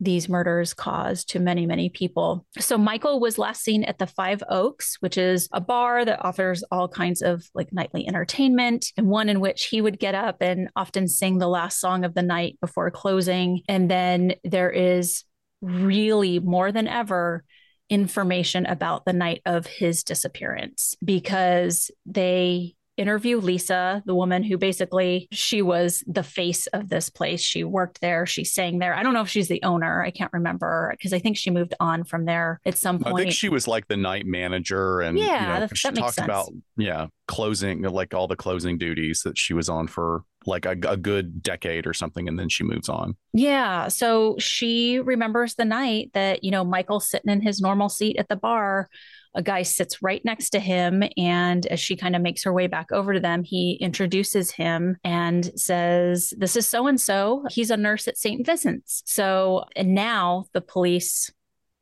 these 0.00 0.28
murders 0.28 0.74
caused 0.74 1.30
to 1.30 1.40
many, 1.40 1.66
many 1.66 1.88
people. 1.88 2.46
So 2.58 2.78
Michael 2.78 3.20
was 3.20 3.38
last 3.38 3.62
seen 3.62 3.84
at 3.84 3.98
the 3.98 4.06
Five 4.06 4.42
Oaks, 4.48 4.96
which 5.00 5.18
is 5.18 5.48
a 5.52 5.60
bar 5.60 6.04
that 6.04 6.24
offers 6.24 6.62
all 6.70 6.88
kinds 6.88 7.20
of 7.20 7.44
like 7.54 7.72
nightly 7.72 8.06
entertainment, 8.06 8.86
and 8.96 9.08
one 9.08 9.28
in 9.28 9.40
which 9.40 9.64
he 9.66 9.80
would 9.80 9.98
get 9.98 10.14
up 10.14 10.36
and 10.40 10.68
often 10.76 11.08
sing 11.08 11.38
the 11.38 11.48
last 11.48 11.80
song 11.80 12.04
of 12.04 12.14
the 12.14 12.22
night 12.22 12.58
before 12.60 12.90
closing. 12.90 13.62
And 13.68 13.90
then 13.90 14.34
there 14.44 14.70
is 14.70 15.24
really 15.60 16.38
more 16.38 16.70
than 16.70 16.86
ever 16.86 17.44
information 17.90 18.66
about 18.66 19.04
the 19.04 19.12
night 19.12 19.40
of 19.46 19.66
his 19.66 20.04
disappearance 20.04 20.94
because 21.02 21.90
they 22.06 22.74
interview 22.98 23.38
Lisa, 23.38 24.02
the 24.06 24.14
woman 24.14 24.42
who 24.42 24.58
basically 24.58 25.28
she 25.32 25.62
was 25.62 26.02
the 26.06 26.22
face 26.22 26.66
of 26.68 26.88
this 26.88 27.08
place. 27.08 27.40
She 27.40 27.64
worked 27.64 28.00
there, 28.00 28.26
she 28.26 28.44
sang 28.44 28.78
there. 28.78 28.94
I 28.94 29.02
don't 29.02 29.14
know 29.14 29.22
if 29.22 29.28
she's 29.28 29.48
the 29.48 29.62
owner. 29.62 30.02
I 30.02 30.10
can't 30.10 30.32
remember 30.32 30.94
because 30.96 31.12
I 31.12 31.18
think 31.18 31.36
she 31.36 31.50
moved 31.50 31.74
on 31.80 32.04
from 32.04 32.24
there 32.24 32.60
at 32.66 32.76
some 32.76 32.98
point. 32.98 33.14
I 33.14 33.18
think 33.18 33.32
she 33.32 33.48
was 33.48 33.68
like 33.68 33.88
the 33.88 33.96
night 33.96 34.26
manager 34.26 35.00
and 35.00 35.18
yeah, 35.18 35.24
you 35.24 35.48
know, 35.48 35.66
that, 35.66 35.76
she 35.76 35.88
that 35.88 35.96
talked 35.96 36.14
sense. 36.14 36.24
about 36.24 36.48
yeah, 36.76 37.06
closing 37.28 37.82
like 37.82 38.14
all 38.14 38.26
the 38.26 38.36
closing 38.36 38.78
duties 38.78 39.22
that 39.24 39.38
she 39.38 39.54
was 39.54 39.68
on 39.68 39.86
for 39.86 40.24
like 40.46 40.64
a, 40.64 40.76
a, 40.88 40.96
good 40.96 41.42
decade 41.42 41.86
or 41.86 41.92
something 41.92 42.26
and 42.26 42.38
then 42.38 42.48
she 42.48 42.64
moves 42.64 42.88
on 42.88 43.14
yeah 43.32 43.86
so 43.88 44.34
she 44.38 44.98
remembers 44.98 45.54
the 45.54 45.64
night 45.64 46.10
that 46.14 46.42
you 46.42 46.50
know 46.50 46.64
michael's 46.64 47.08
sitting 47.08 47.30
in 47.30 47.40
his 47.40 47.60
normal 47.60 47.88
seat 47.88 48.16
at 48.18 48.28
the 48.28 48.36
bar 48.36 48.88
a 49.34 49.42
guy 49.42 49.62
sits 49.62 50.02
right 50.02 50.24
next 50.24 50.50
to 50.50 50.60
him. 50.60 51.02
And 51.16 51.66
as 51.66 51.80
she 51.80 51.96
kind 51.96 52.16
of 52.16 52.22
makes 52.22 52.42
her 52.44 52.52
way 52.52 52.66
back 52.66 52.92
over 52.92 53.14
to 53.14 53.20
them, 53.20 53.42
he 53.44 53.74
introduces 53.80 54.50
him 54.50 54.96
and 55.04 55.50
says, 55.58 56.32
This 56.36 56.56
is 56.56 56.66
so 56.66 56.86
and 56.86 57.00
so. 57.00 57.44
He's 57.50 57.70
a 57.70 57.76
nurse 57.76 58.08
at 58.08 58.18
St. 58.18 58.44
Vincent's. 58.44 59.02
So, 59.06 59.64
and 59.76 59.94
now 59.94 60.46
the 60.52 60.60
police 60.60 61.30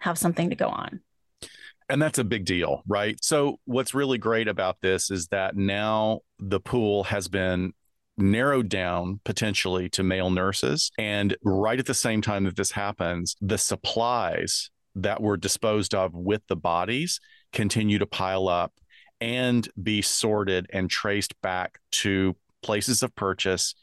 have 0.01 0.19
something 0.19 0.51
to 0.51 0.57
go 0.57 0.69
on. 0.69 1.01
And 1.89 2.03
that's 2.03 2.19
a 2.19 2.25
big 2.25 2.45
deal, 2.45 2.83
right? 2.89 3.17
So, 3.23 3.61
what's 3.65 3.95
really 3.95 4.19
great 4.19 4.49
about 4.49 4.79
this 4.83 5.11
is 5.11 5.29
that 5.29 5.57
now 5.57 6.21
the 6.39 6.61
pool 6.61 7.05
has 7.05 7.29
been 7.29 7.73
narrowed 8.19 8.69
down 8.69 9.21
potentially 9.25 9.89
to 9.91 10.03
male 10.03 10.31
nurses. 10.31 10.91
And 10.99 11.37
right 11.43 11.79
at 11.79 11.87
the 11.87 11.95
same 11.95 12.23
time 12.23 12.45
that 12.45 12.57
this 12.57 12.73
happens, 12.73 13.37
the 13.41 13.59
supplies 13.59 14.71
that 14.95 15.21
were 15.21 15.37
disposed 15.37 15.95
of 15.95 16.15
with 16.15 16.43
the 16.49 16.57
bodies 16.57 17.21
continue 17.53 17.99
to 17.99 18.07
pile 18.07 18.49
up 18.49 18.73
and 19.21 19.69
be 19.83 20.03
sorted 20.03 20.67
and 20.73 20.91
traced 20.91 21.41
back 21.41 21.79
to 21.91 22.37
places 22.63 23.03
of 23.03 23.15
purchase 23.15 23.75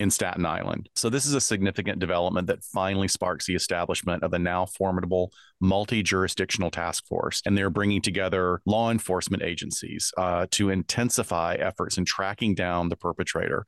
in 0.00 0.10
Staten 0.10 0.44
Island. 0.44 0.88
So, 0.96 1.08
this 1.08 1.24
is 1.24 1.34
a 1.34 1.40
significant 1.40 2.00
development 2.00 2.48
that 2.48 2.64
finally 2.64 3.06
sparks 3.06 3.46
the 3.46 3.54
establishment 3.54 4.24
of 4.24 4.32
a 4.32 4.38
now 4.38 4.66
formidable 4.66 5.32
multi 5.60 6.02
jurisdictional 6.02 6.70
task 6.70 7.06
force. 7.06 7.42
And 7.46 7.56
they're 7.56 7.70
bringing 7.70 8.02
together 8.02 8.60
law 8.66 8.90
enforcement 8.90 9.42
agencies 9.42 10.12
uh, 10.16 10.46
to 10.52 10.70
intensify 10.70 11.54
efforts 11.54 11.96
in 11.96 12.04
tracking 12.04 12.54
down 12.54 12.88
the 12.88 12.96
perpetrator. 12.96 13.64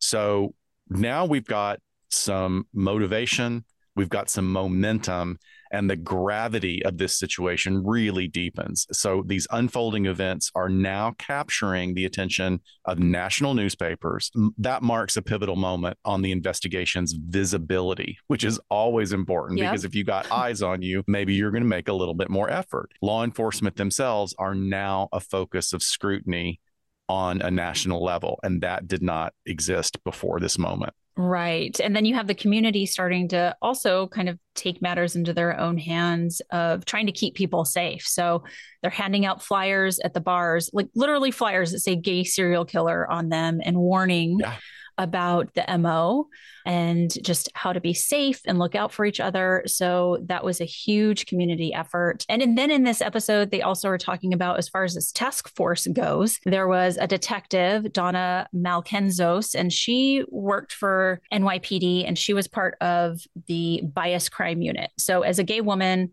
So, 0.00 0.54
now 0.90 1.24
we've 1.24 1.46
got 1.46 1.80
some 2.10 2.66
motivation, 2.74 3.64
we've 3.96 4.10
got 4.10 4.28
some 4.28 4.52
momentum 4.52 5.38
and 5.74 5.90
the 5.90 5.96
gravity 5.96 6.84
of 6.84 6.98
this 6.98 7.18
situation 7.18 7.84
really 7.84 8.28
deepens. 8.28 8.86
So 8.92 9.24
these 9.26 9.46
unfolding 9.50 10.06
events 10.06 10.52
are 10.54 10.68
now 10.68 11.14
capturing 11.18 11.94
the 11.94 12.04
attention 12.04 12.60
of 12.84 13.00
national 13.00 13.54
newspapers. 13.54 14.30
That 14.58 14.82
marks 14.82 15.16
a 15.16 15.22
pivotal 15.22 15.56
moment 15.56 15.98
on 16.04 16.22
the 16.22 16.30
investigation's 16.30 17.12
visibility, 17.12 18.18
which 18.28 18.44
is 18.44 18.60
always 18.70 19.12
important 19.12 19.58
because 19.58 19.84
if 19.84 19.96
you 19.96 20.04
got 20.04 20.30
eyes 20.32 20.62
on 20.62 20.80
you, 20.80 21.02
maybe 21.08 21.34
you're 21.34 21.50
going 21.50 21.64
to 21.64 21.68
make 21.68 21.88
a 21.88 21.92
little 21.92 22.14
bit 22.14 22.30
more 22.30 22.48
effort. 22.48 22.92
Law 23.02 23.24
enforcement 23.24 23.74
themselves 23.74 24.32
are 24.38 24.54
now 24.54 25.08
a 25.12 25.18
focus 25.18 25.72
of 25.72 25.82
scrutiny 25.82 26.60
on 27.08 27.42
a 27.42 27.50
national 27.50 28.02
level, 28.02 28.38
and 28.44 28.62
that 28.62 28.86
did 28.86 29.02
not 29.02 29.34
exist 29.44 30.02
before 30.04 30.38
this 30.40 30.58
moment. 30.58 30.94
Right. 31.16 31.78
And 31.80 31.94
then 31.94 32.04
you 32.04 32.14
have 32.16 32.26
the 32.26 32.34
community 32.34 32.86
starting 32.86 33.28
to 33.28 33.56
also 33.62 34.08
kind 34.08 34.28
of 34.28 34.38
take 34.56 34.82
matters 34.82 35.14
into 35.14 35.32
their 35.32 35.58
own 35.58 35.78
hands 35.78 36.42
of 36.50 36.84
trying 36.84 37.06
to 37.06 37.12
keep 37.12 37.36
people 37.36 37.64
safe. 37.64 38.02
So 38.04 38.42
they're 38.82 38.90
handing 38.90 39.24
out 39.24 39.40
flyers 39.40 40.00
at 40.00 40.12
the 40.12 40.20
bars, 40.20 40.70
like 40.72 40.88
literally 40.94 41.30
flyers 41.30 41.70
that 41.70 41.80
say 41.80 41.94
gay 41.94 42.24
serial 42.24 42.64
killer 42.64 43.08
on 43.08 43.28
them 43.28 43.60
and 43.64 43.76
warning 43.76 44.38
yeah 44.40 44.56
about 44.98 45.52
the 45.54 45.64
MO 45.78 46.28
and 46.66 47.12
just 47.22 47.48
how 47.54 47.72
to 47.72 47.80
be 47.80 47.94
safe 47.94 48.40
and 48.46 48.58
look 48.58 48.74
out 48.74 48.92
for 48.92 49.04
each 49.04 49.20
other. 49.20 49.62
So 49.66 50.18
that 50.26 50.44
was 50.44 50.60
a 50.60 50.64
huge 50.64 51.26
community 51.26 51.74
effort. 51.74 52.24
And 52.28 52.56
then 52.56 52.70
in 52.70 52.84
this 52.84 53.00
episode, 53.00 53.50
they 53.50 53.62
also 53.62 53.88
are 53.88 53.98
talking 53.98 54.32
about 54.32 54.58
as 54.58 54.68
far 54.68 54.84
as 54.84 54.94
this 54.94 55.12
task 55.12 55.48
force 55.54 55.86
goes, 55.86 56.38
there 56.44 56.68
was 56.68 56.96
a 56.96 57.06
detective, 57.06 57.92
Donna 57.92 58.48
Malkenzos, 58.54 59.54
and 59.54 59.72
she 59.72 60.24
worked 60.30 60.72
for 60.72 61.20
NYPD 61.32 62.06
and 62.06 62.18
she 62.18 62.32
was 62.32 62.48
part 62.48 62.76
of 62.80 63.20
the 63.46 63.82
bias 63.92 64.28
crime 64.28 64.62
unit. 64.62 64.90
So 64.98 65.22
as 65.22 65.38
a 65.38 65.44
gay 65.44 65.60
woman, 65.60 66.12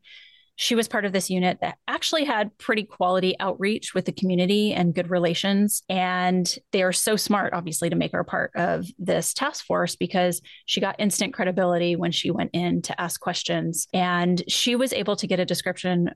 she 0.61 0.75
was 0.75 0.87
part 0.87 1.05
of 1.05 1.11
this 1.11 1.27
unit 1.27 1.57
that 1.61 1.79
actually 1.87 2.23
had 2.23 2.55
pretty 2.59 2.83
quality 2.83 3.35
outreach 3.39 3.95
with 3.95 4.05
the 4.05 4.11
community 4.11 4.73
and 4.73 4.93
good 4.93 5.09
relations. 5.09 5.81
And 5.89 6.55
they 6.71 6.83
are 6.83 6.91
so 6.91 7.15
smart, 7.15 7.55
obviously, 7.55 7.89
to 7.89 7.95
make 7.95 8.11
her 8.11 8.23
part 8.23 8.51
of 8.53 8.85
this 8.99 9.33
task 9.33 9.65
force 9.65 9.95
because 9.95 10.39
she 10.67 10.79
got 10.79 10.99
instant 10.99 11.33
credibility 11.33 11.95
when 11.95 12.11
she 12.11 12.29
went 12.29 12.51
in 12.53 12.83
to 12.83 13.01
ask 13.01 13.19
questions. 13.19 13.87
And 13.91 14.43
she 14.47 14.75
was 14.75 14.93
able 14.93 15.15
to 15.15 15.25
get 15.25 15.39
a 15.39 15.45
description 15.45 16.11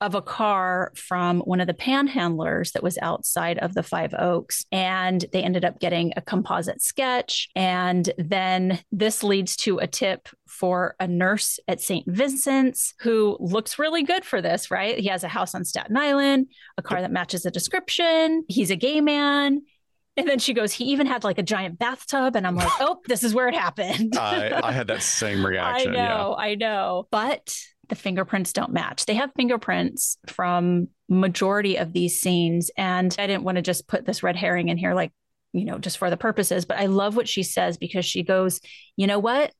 of 0.00 0.14
a 0.14 0.22
car 0.22 0.92
from 0.94 1.40
one 1.40 1.60
of 1.60 1.66
the 1.66 1.74
panhandlers 1.74 2.72
that 2.72 2.82
was 2.82 2.98
outside 3.02 3.58
of 3.58 3.74
the 3.74 3.82
Five 3.82 4.14
Oaks. 4.14 4.64
And 4.72 5.24
they 5.32 5.42
ended 5.42 5.64
up 5.64 5.78
getting 5.78 6.12
a 6.16 6.22
composite 6.22 6.82
sketch. 6.82 7.48
And 7.54 8.10
then 8.16 8.80
this 8.90 9.22
leads 9.22 9.56
to 9.56 9.78
a 9.78 9.86
tip 9.86 10.28
for 10.46 10.96
a 10.98 11.06
nurse 11.06 11.60
at 11.68 11.80
St. 11.80 12.06
Vincent's 12.06 12.94
who 13.00 13.36
looks 13.40 13.78
really 13.78 14.02
good 14.02 14.24
for 14.24 14.40
this, 14.40 14.70
right? 14.70 14.98
He 14.98 15.08
has 15.08 15.22
a 15.22 15.28
house 15.28 15.54
on 15.54 15.64
Staten 15.64 15.96
Island, 15.96 16.48
a 16.78 16.82
car 16.82 17.00
that 17.00 17.12
matches 17.12 17.42
the 17.42 17.50
description. 17.50 18.44
He's 18.48 18.70
a 18.70 18.76
gay 18.76 19.00
man. 19.00 19.62
And 20.16 20.28
then 20.28 20.38
she 20.38 20.52
goes, 20.52 20.72
he 20.72 20.84
even 20.86 21.06
had 21.06 21.24
like 21.24 21.38
a 21.38 21.42
giant 21.42 21.78
bathtub. 21.78 22.36
And 22.36 22.46
I'm 22.46 22.56
like, 22.56 22.70
oh, 22.80 23.00
this 23.06 23.22
is 23.22 23.34
where 23.34 23.48
it 23.48 23.54
happened. 23.54 24.16
I, 24.16 24.60
I, 24.62 24.72
had 24.72 24.88
that 24.88 25.02
same 25.02 25.44
reaction. 25.44 25.92
I 25.92 25.94
know, 25.94 26.36
yeah. 26.38 26.44
I 26.44 26.54
know. 26.56 27.08
But 27.10 27.56
the 27.90 27.96
fingerprints 27.96 28.52
don't 28.52 28.72
match. 28.72 29.04
They 29.04 29.14
have 29.14 29.30
fingerprints 29.36 30.16
from 30.26 30.88
majority 31.08 31.76
of 31.76 31.92
these 31.92 32.20
scenes. 32.20 32.70
And 32.76 33.14
I 33.18 33.26
didn't 33.26 33.44
want 33.44 33.56
to 33.56 33.62
just 33.62 33.86
put 33.86 34.06
this 34.06 34.22
red 34.22 34.36
herring 34.36 34.68
in 34.68 34.78
here, 34.78 34.94
like, 34.94 35.12
you 35.52 35.64
know, 35.64 35.78
just 35.78 35.98
for 35.98 36.08
the 36.08 36.16
purposes, 36.16 36.64
but 36.64 36.78
I 36.78 36.86
love 36.86 37.16
what 37.16 37.28
she 37.28 37.42
says 37.42 37.76
because 37.76 38.04
she 38.04 38.22
goes, 38.22 38.60
you 38.96 39.06
know 39.06 39.18
what? 39.18 39.52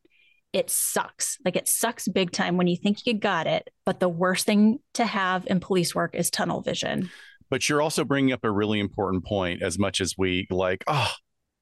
It 0.53 0.71
sucks. 0.71 1.37
Like 1.45 1.57
it 1.57 1.69
sucks 1.69 2.09
big 2.09 2.31
time 2.31 2.57
when 2.57 2.67
you 2.67 2.77
think 2.77 3.07
you 3.07 3.15
got 3.15 3.47
it. 3.47 3.69
But 3.85 4.01
the 4.01 4.09
worst 4.09 4.47
thing 4.47 4.79
to 4.95 5.05
have 5.05 5.47
in 5.47 5.61
police 5.61 5.95
work 5.95 6.15
is 6.15 6.31
tunnel 6.31 6.61
vision. 6.61 7.11
But 7.51 7.69
you're 7.69 7.83
also 7.83 8.05
bringing 8.05 8.33
up 8.33 8.45
a 8.45 8.51
really 8.51 8.79
important 8.79 9.25
point 9.25 9.63
as 9.63 9.79
much 9.79 10.01
as 10.01 10.15
we 10.17 10.47
like, 10.51 10.85
oh, 10.87 11.11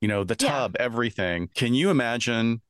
you 0.00 0.08
know, 0.08 0.24
the 0.24 0.36
tub, 0.36 0.76
yeah. 0.78 0.84
everything. 0.84 1.48
Can 1.54 1.74
you 1.74 1.90
imagine 1.90 2.60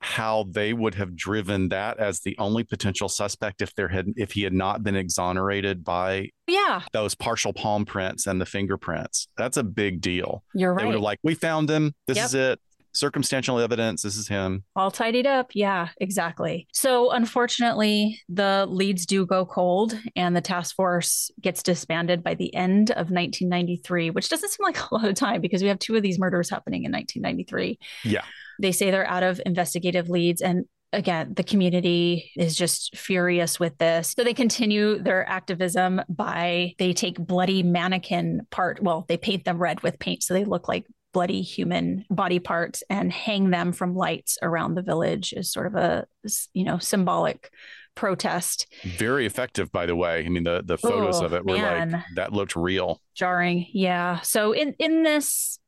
how 0.00 0.46
they 0.50 0.72
would 0.72 0.94
have 0.94 1.14
driven 1.14 1.68
that 1.68 1.98
as 1.98 2.20
the 2.20 2.36
only 2.38 2.64
potential 2.64 3.08
suspect 3.08 3.60
if 3.60 3.74
there 3.74 3.88
had 3.88 4.12
if 4.16 4.32
he 4.32 4.42
had 4.42 4.52
not 4.52 4.82
been 4.82 4.96
exonerated 4.96 5.84
by 5.84 6.30
yeah. 6.46 6.82
those 6.92 7.14
partial 7.14 7.52
palm 7.52 7.84
prints 7.84 8.26
and 8.26 8.40
the 8.40 8.46
fingerprints. 8.46 9.28
That's 9.36 9.58
a 9.58 9.62
big 9.62 10.00
deal. 10.00 10.42
You're 10.54 10.72
right 10.72 10.82
they 10.82 10.86
would 10.86 10.94
have 10.94 11.02
like 11.02 11.20
we 11.22 11.34
found 11.34 11.70
him. 11.70 11.94
This 12.06 12.16
yep. 12.16 12.26
is 12.26 12.34
it. 12.34 12.60
Circumstantial 12.92 13.60
evidence. 13.60 14.02
This 14.02 14.16
is 14.16 14.26
him. 14.26 14.64
All 14.74 14.90
tidied 14.90 15.26
up. 15.26 15.50
Yeah 15.54 15.90
exactly. 16.00 16.66
So 16.72 17.10
unfortunately 17.10 18.20
the 18.30 18.66
leads 18.68 19.04
do 19.04 19.26
go 19.26 19.44
cold 19.44 19.96
and 20.16 20.34
the 20.34 20.40
task 20.40 20.74
force 20.74 21.30
gets 21.42 21.62
disbanded 21.62 22.24
by 22.24 22.34
the 22.34 22.52
end 22.54 22.90
of 22.90 23.10
1993 23.10 24.10
which 24.10 24.30
doesn't 24.30 24.48
seem 24.48 24.64
like 24.64 24.78
a 24.90 24.94
lot 24.94 25.04
of 25.04 25.14
time 25.14 25.42
because 25.42 25.62
we 25.62 25.68
have 25.68 25.78
two 25.78 25.94
of 25.94 26.02
these 26.02 26.18
murders 26.18 26.48
happening 26.48 26.84
in 26.84 26.90
1993 26.90 27.78
yeah 28.04 28.24
they 28.60 28.72
say 28.72 28.90
they're 28.90 29.08
out 29.08 29.22
of 29.22 29.40
investigative 29.44 30.08
leads 30.08 30.40
and 30.40 30.64
again, 30.92 31.34
the 31.34 31.44
community 31.44 32.32
is 32.36 32.56
just 32.56 32.96
furious 32.96 33.60
with 33.60 33.78
this. 33.78 34.14
So 34.16 34.24
they 34.24 34.34
continue 34.34 34.98
their 34.98 35.28
activism 35.28 36.02
by 36.08 36.74
they 36.78 36.92
take 36.92 37.16
bloody 37.16 37.62
mannequin 37.62 38.42
part. 38.50 38.82
Well, 38.82 39.04
they 39.08 39.16
paint 39.16 39.44
them 39.44 39.58
red 39.58 39.82
with 39.82 39.98
paint 39.98 40.22
so 40.22 40.34
they 40.34 40.44
look 40.44 40.68
like 40.68 40.86
bloody 41.12 41.42
human 41.42 42.04
body 42.08 42.38
parts 42.38 42.84
and 42.88 43.12
hang 43.12 43.50
them 43.50 43.72
from 43.72 43.96
lights 43.96 44.38
around 44.42 44.74
the 44.74 44.82
village 44.82 45.34
as 45.36 45.52
sort 45.52 45.66
of 45.66 45.74
a 45.74 46.06
you 46.54 46.64
know 46.64 46.78
symbolic 46.78 47.50
protest. 47.94 48.66
Very 48.84 49.26
effective, 49.26 49.72
by 49.72 49.86
the 49.86 49.96
way. 49.96 50.24
I 50.24 50.28
mean, 50.28 50.44
the 50.44 50.62
the 50.64 50.78
photos 50.78 51.20
oh, 51.20 51.26
of 51.26 51.34
it 51.34 51.44
were 51.44 51.56
man. 51.56 51.92
like 51.92 52.02
that 52.16 52.32
looked 52.32 52.56
real. 52.56 53.00
Jarring, 53.14 53.66
yeah. 53.72 54.20
So 54.20 54.52
in 54.52 54.74
in 54.78 55.02
this 55.02 55.58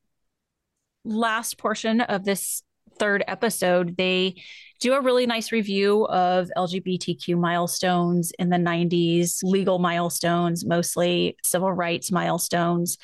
last 1.04 1.58
portion 1.58 2.00
of 2.00 2.24
this 2.24 2.62
third 2.98 3.24
episode, 3.26 3.96
they 3.96 4.36
do 4.80 4.94
a 4.94 5.00
really 5.00 5.26
nice 5.26 5.52
review 5.52 6.06
of 6.06 6.50
LGBTQ 6.56 7.38
milestones 7.38 8.32
in 8.38 8.50
the 8.50 8.56
90s, 8.56 9.38
legal 9.42 9.78
milestones, 9.78 10.64
mostly 10.64 11.36
civil 11.44 11.72
rights 11.72 12.10
milestones, 12.10 12.98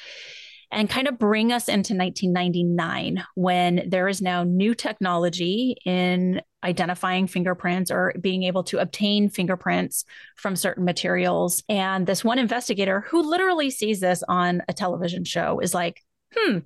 and 0.70 0.90
kind 0.90 1.08
of 1.08 1.18
bring 1.18 1.52
us 1.52 1.68
into 1.68 1.94
1999 1.94 3.24
when 3.34 3.84
there 3.88 4.08
is 4.08 4.20
now 4.20 4.42
new 4.42 4.74
technology 4.74 5.76
in 5.86 6.42
identifying 6.64 7.26
fingerprints 7.26 7.90
or 7.90 8.12
being 8.20 8.42
able 8.42 8.64
to 8.64 8.78
obtain 8.78 9.28
fingerprints 9.28 10.04
from 10.36 10.56
certain 10.56 10.84
materials. 10.84 11.62
And 11.68 12.06
this 12.06 12.24
one 12.24 12.38
investigator 12.38 13.02
who 13.02 13.22
literally 13.22 13.70
sees 13.70 14.00
this 14.00 14.22
on 14.28 14.62
a 14.68 14.72
television 14.72 15.24
show 15.24 15.60
is 15.60 15.72
like, 15.72 16.02
hmm, 16.34 16.58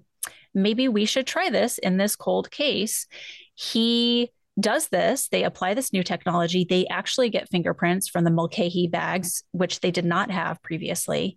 maybe 0.55 0.89
we 0.89 1.05
should 1.05 1.27
try 1.27 1.51
this 1.51 1.79
in 1.79 1.97
this 1.97 2.17
cold 2.17 2.51
case. 2.51 3.07
He 3.55 4.31
does 4.61 4.89
this. 4.89 5.29
They 5.29 5.45
apply 5.45 5.75
this 5.75 5.93
new 5.93 6.03
technology. 6.03 6.67
They 6.69 6.87
actually 6.89 7.31
get 7.31 7.49
fingerprints 7.49 8.09
from 8.09 8.25
the 8.25 8.31
Mulcahy 8.31 8.89
bags, 8.89 9.43
which 9.53 9.81
they 9.81 9.91
did 9.91 10.05
not 10.05 10.31
have 10.31 10.63
previously. 10.63 11.37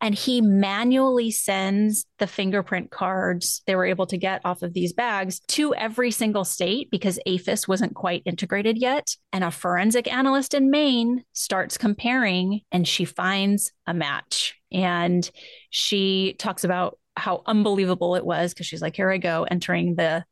And 0.00 0.14
he 0.14 0.42
manually 0.42 1.30
sends 1.30 2.04
the 2.18 2.26
fingerprint 2.26 2.90
cards 2.90 3.62
they 3.66 3.74
were 3.74 3.86
able 3.86 4.06
to 4.08 4.18
get 4.18 4.42
off 4.44 4.62
of 4.62 4.74
these 4.74 4.92
bags 4.92 5.40
to 5.48 5.74
every 5.74 6.10
single 6.10 6.44
state 6.44 6.90
because 6.90 7.18
AFIS 7.26 7.66
wasn't 7.66 7.94
quite 7.94 8.22
integrated 8.26 8.76
yet. 8.76 9.16
And 9.32 9.42
a 9.42 9.50
forensic 9.50 10.12
analyst 10.12 10.52
in 10.52 10.70
Maine 10.70 11.24
starts 11.32 11.78
comparing 11.78 12.60
and 12.70 12.86
she 12.86 13.06
finds 13.06 13.72
a 13.86 13.94
match. 13.94 14.54
And 14.70 15.28
she 15.70 16.36
talks 16.38 16.64
about 16.64 16.98
how 17.16 17.42
unbelievable 17.46 18.14
it 18.14 18.24
was 18.24 18.52
because 18.52 18.66
she's 18.66 18.82
like, 18.82 18.96
here 18.96 19.10
I 19.10 19.18
go, 19.18 19.46
entering 19.50 19.94
the 19.94 20.24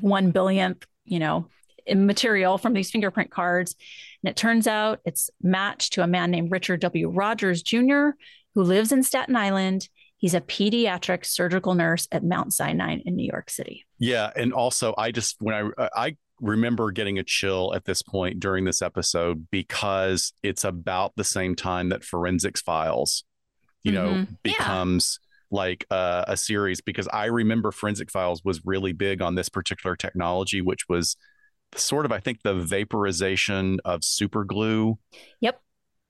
one 0.00 0.32
billionth, 0.32 0.84
you 1.04 1.18
know, 1.18 1.48
material 1.94 2.58
from 2.58 2.72
these 2.72 2.90
fingerprint 2.90 3.30
cards. 3.30 3.74
And 4.22 4.30
it 4.30 4.36
turns 4.36 4.66
out 4.66 5.00
it's 5.04 5.30
matched 5.42 5.94
to 5.94 6.02
a 6.02 6.06
man 6.06 6.30
named 6.30 6.50
Richard 6.50 6.80
W. 6.80 7.10
Rogers 7.10 7.62
Jr., 7.62 8.10
who 8.54 8.62
lives 8.62 8.92
in 8.92 9.02
Staten 9.02 9.36
Island. 9.36 9.88
He's 10.16 10.34
a 10.34 10.40
pediatric 10.40 11.26
surgical 11.26 11.74
nurse 11.74 12.06
at 12.12 12.24
Mount 12.24 12.52
Sinai 12.52 12.98
in 13.04 13.16
New 13.16 13.26
York 13.26 13.50
City. 13.50 13.84
Yeah. 13.98 14.30
And 14.36 14.52
also, 14.52 14.94
I 14.96 15.10
just, 15.10 15.36
when 15.40 15.72
I, 15.78 15.88
I, 15.94 16.16
remember 16.40 16.90
getting 16.90 17.20
a 17.20 17.22
chill 17.22 17.72
at 17.72 17.84
this 17.84 18.02
point 18.02 18.40
during 18.40 18.64
this 18.64 18.82
episode 18.82 19.46
because 19.52 20.32
it's 20.42 20.64
about 20.64 21.12
the 21.14 21.22
same 21.22 21.54
time 21.54 21.90
that 21.90 22.02
forensics 22.02 22.60
files 22.60 23.22
you 23.84 23.92
mm-hmm. 23.92 24.20
know 24.22 24.26
becomes 24.42 25.20
yeah 25.22 25.31
like 25.52 25.86
uh, 25.90 26.24
a 26.26 26.36
series 26.36 26.80
because 26.80 27.08
I 27.12 27.26
remember 27.26 27.70
Forensic 27.70 28.10
Files 28.10 28.42
was 28.44 28.64
really 28.64 28.92
big 28.92 29.22
on 29.22 29.34
this 29.34 29.48
particular 29.48 29.94
technology, 29.96 30.60
which 30.60 30.88
was 30.88 31.16
sort 31.76 32.04
of 32.04 32.12
I 32.12 32.20
think 32.20 32.42
the 32.42 32.54
vaporization 32.54 33.80
of 33.84 34.04
super 34.04 34.44
glue. 34.44 34.98
Yep. 35.40 35.60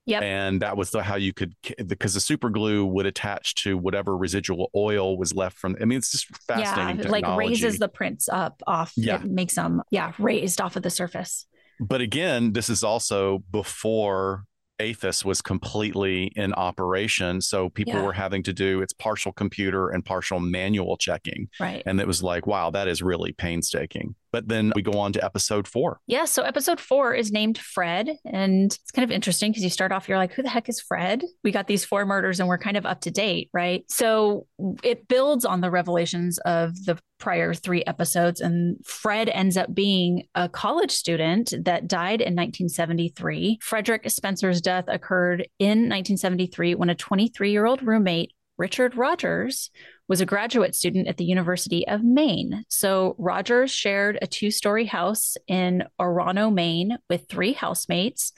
Yep. 0.05 0.23
And 0.23 0.63
that 0.63 0.77
was 0.77 0.91
the, 0.91 1.01
how 1.01 1.15
you 1.15 1.33
could 1.33 1.55
because 1.87 2.15
the 2.15 2.21
super 2.21 2.51
glue 2.51 2.85
would 2.85 3.07
attach 3.07 3.55
to 3.63 3.79
whatever 3.79 4.17
residual 4.17 4.69
oil 4.75 5.17
was 5.17 5.33
left 5.33 5.57
from. 5.59 5.77
I 5.81 5.85
mean, 5.85 5.99
it's 5.99 6.11
just 6.11 6.27
fascinating. 6.49 6.97
Yeah, 6.97 7.03
technology. 7.03 7.23
like 7.23 7.39
raises 7.39 7.79
the 7.79 7.89
prints 7.89 8.29
up 8.29 8.61
off. 8.67 8.93
Yeah, 8.97 9.19
makes 9.19 9.55
them 9.55 9.81
yeah 9.93 10.13
raised 10.19 10.61
off 10.61 10.75
of 10.75 10.83
the 10.83 10.91
surface. 10.91 11.47
But 11.79 12.01
again, 12.01 12.53
this 12.53 12.69
is 12.69 12.83
also 12.83 13.45
before 13.51 14.45
AFIS 14.83 15.25
was 15.25 15.41
completely 15.41 16.33
in 16.35 16.53
operation. 16.55 17.41
So 17.41 17.69
people 17.69 17.95
yeah. 17.95 18.03
were 18.03 18.13
having 18.13 18.43
to 18.43 18.53
do 18.53 18.83
its 18.83 18.93
partial 18.93 19.33
computer 19.33 19.91
and 19.91 20.05
partial 20.05 20.41
manual 20.41 20.97
checking. 20.97 21.49
Right. 21.61 21.83
And 21.87 22.01
it 22.01 22.07
was 22.07 22.23
like, 22.23 22.47
wow, 22.47 22.71
that 22.71 22.89
is 22.89 23.01
really 23.03 23.33
painstaking. 23.33 24.17
But 24.33 24.49
then 24.49 24.73
we 24.75 24.83
go 24.83 24.99
on 24.99 25.13
to 25.13 25.25
episode 25.25 25.69
four. 25.69 26.01
Yeah. 26.07 26.25
So 26.25 26.43
episode 26.43 26.81
four 26.81 27.15
is 27.15 27.31
named 27.31 27.59
Fred. 27.59 28.17
And 28.25 28.73
it's 28.73 28.91
kind 28.91 29.05
of 29.05 29.11
interesting 29.11 29.53
because 29.53 29.63
you 29.63 29.71
start 29.71 29.93
off, 29.93 30.09
you're 30.09 30.19
like, 30.19 30.33
who 30.33 30.43
the 30.43 30.49
heck 30.49 30.69
is 30.69 30.81
Fred? 30.81 31.23
We 31.45 31.53
got 31.53 31.67
these 31.67 31.85
four 31.85 32.07
murders 32.07 32.41
and 32.41 32.49
we're 32.49 32.59
kind 32.59 32.77
of 32.77 32.87
up 32.87 33.03
to 33.03 33.11
date, 33.11 33.51
right? 33.53 33.85
So 33.89 34.47
it 34.83 35.07
builds 35.07 35.45
on 35.45 35.61
the 35.61 35.71
revelations 35.71 36.39
of 36.39 36.85
the 36.85 36.99
prior 37.19 37.55
three 37.55 37.85
episodes. 37.85 38.41
And 38.41 38.85
Fred 38.85 39.29
ends 39.29 39.57
up 39.57 39.73
being 39.73 40.25
a 40.35 40.49
college 40.49 40.91
student 40.91 41.55
that 41.65 41.87
died 41.87 42.21
in 42.21 42.35
1973. 42.35 43.59
Frederick 43.63 44.11
Spencer's 44.11 44.61
death 44.61 44.87
occurred 44.89 45.47
in 45.59 45.89
1973 45.89 46.75
when 46.75 46.91
a 46.91 46.95
23 46.95 47.53
year 47.53 47.65
old 47.65 47.83
roommate 47.83 48.33
Richard 48.59 48.97
Rogers 48.97 49.71
was 50.13 50.21
a 50.21 50.27
graduate 50.27 50.75
student 50.75 51.09
at 51.09 51.17
the 51.17 51.25
University 51.25 51.89
of 51.89 52.05
Maine. 52.05 52.67
So 52.69 53.17
Rogers 53.17 53.71
shared 53.71 54.19
a 54.21 54.27
two 54.27 54.51
story 54.51 54.85
house 54.85 55.39
in 55.49 55.85
Orono, 55.99 56.53
Maine, 56.53 56.99
with 57.09 57.31
three 57.31 57.55
housemates, 57.55 58.35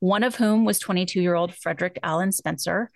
one 0.00 0.22
of 0.22 0.36
whom 0.36 0.64
was 0.64 0.78
22 0.78 1.20
year 1.20 1.34
old 1.34 1.54
Frederick 1.54 1.98
Allen 2.02 2.32
Spencer. 2.32 2.90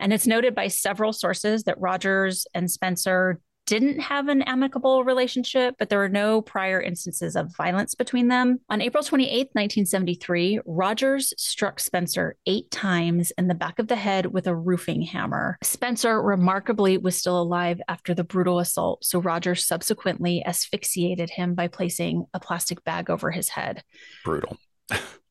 And 0.00 0.14
it's 0.14 0.26
noted 0.26 0.54
by 0.54 0.68
several 0.68 1.12
sources 1.12 1.64
that 1.64 1.78
Rogers 1.78 2.46
and 2.54 2.70
Spencer 2.70 3.38
didn't 3.66 4.00
have 4.00 4.28
an 4.28 4.42
amicable 4.42 5.04
relationship, 5.04 5.76
but 5.78 5.88
there 5.88 5.98
were 5.98 6.08
no 6.08 6.42
prior 6.42 6.80
instances 6.80 7.36
of 7.36 7.54
violence 7.56 7.94
between 7.94 8.28
them. 8.28 8.60
On 8.68 8.80
April 8.80 9.02
28, 9.02 9.48
1973, 9.52 10.60
Rogers 10.66 11.32
struck 11.36 11.80
Spencer 11.80 12.36
eight 12.46 12.70
times 12.70 13.32
in 13.38 13.48
the 13.48 13.54
back 13.54 13.78
of 13.78 13.88
the 13.88 13.96
head 13.96 14.26
with 14.26 14.46
a 14.46 14.54
roofing 14.54 15.02
hammer. 15.02 15.58
Spencer 15.62 16.20
remarkably 16.20 16.98
was 16.98 17.16
still 17.16 17.40
alive 17.40 17.80
after 17.88 18.14
the 18.14 18.24
brutal 18.24 18.58
assault, 18.58 19.04
so 19.04 19.18
Rogers 19.18 19.66
subsequently 19.66 20.44
asphyxiated 20.44 21.30
him 21.30 21.54
by 21.54 21.68
placing 21.68 22.26
a 22.34 22.40
plastic 22.40 22.84
bag 22.84 23.10
over 23.10 23.30
his 23.30 23.48
head. 23.48 23.82
Brutal. 24.24 24.56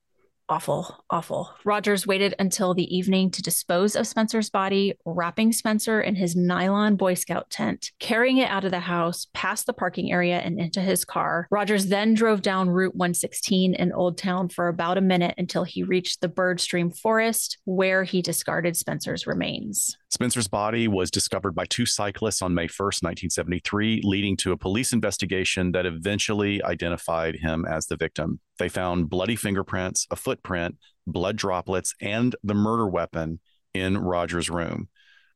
awful, 0.49 1.03
awful. 1.09 1.49
Rogers 1.65 2.05
waited 2.05 2.35
until 2.39 2.73
the 2.73 2.95
evening 2.95 3.31
to 3.31 3.41
dispose 3.41 3.95
of 3.95 4.07
Spencer's 4.07 4.49
body, 4.49 4.95
wrapping 5.05 5.51
Spencer 5.51 6.01
in 6.01 6.15
his 6.15 6.35
nylon 6.35 6.95
Boy 6.95 7.13
Scout 7.13 7.49
tent, 7.49 7.91
carrying 7.99 8.37
it 8.37 8.49
out 8.49 8.65
of 8.65 8.71
the 8.71 8.79
house, 8.79 9.27
past 9.33 9.65
the 9.65 9.73
parking 9.73 10.11
area, 10.11 10.39
and 10.39 10.59
into 10.59 10.81
his 10.81 11.05
car. 11.05 11.47
Rogers 11.51 11.87
then 11.87 12.13
drove 12.13 12.41
down 12.41 12.69
Route 12.69 12.95
116 12.95 13.73
in 13.73 13.91
Old 13.91 14.17
Town 14.17 14.49
for 14.49 14.67
about 14.67 14.97
a 14.97 15.01
minute 15.01 15.35
until 15.37 15.63
he 15.63 15.83
reached 15.83 16.21
the 16.21 16.27
Bird 16.27 16.59
Stream 16.59 16.91
Forest, 16.91 17.57
where 17.65 18.03
he 18.03 18.21
discarded 18.21 18.77
Spencer's 18.77 19.25
remains. 19.27 19.97
Spencer's 20.14 20.47
body 20.47 20.88
was 20.88 21.09
discovered 21.09 21.55
by 21.55 21.66
two 21.66 21.88
cyclists 21.88 22.43
on 22.43 22.53
May 22.53 22.68
1st, 22.68 23.01
1973, 23.01 24.01
leading 24.03 24.38
to 24.38 24.51
a 24.51 24.57
police 24.57 24.93
investigation 24.93 25.72
that 25.72 25.88
eventually 25.88 26.64
identified 26.64 27.38
him 27.38 27.66
as 27.66 27.88
the 27.88 27.97
victim. 27.97 28.39
They 28.59 28.70
found 28.70 29.09
bloody 29.09 29.36
fingerprints, 29.36 30.05
a 30.11 30.16
footprint, 30.16 30.78
blood 31.07 31.36
droplets, 31.36 31.95
and 31.99 32.36
the 32.43 32.53
murder 32.53 32.88
weapon 32.88 33.39
in 33.74 33.97
Rogers' 33.97 34.51
room. 34.51 34.88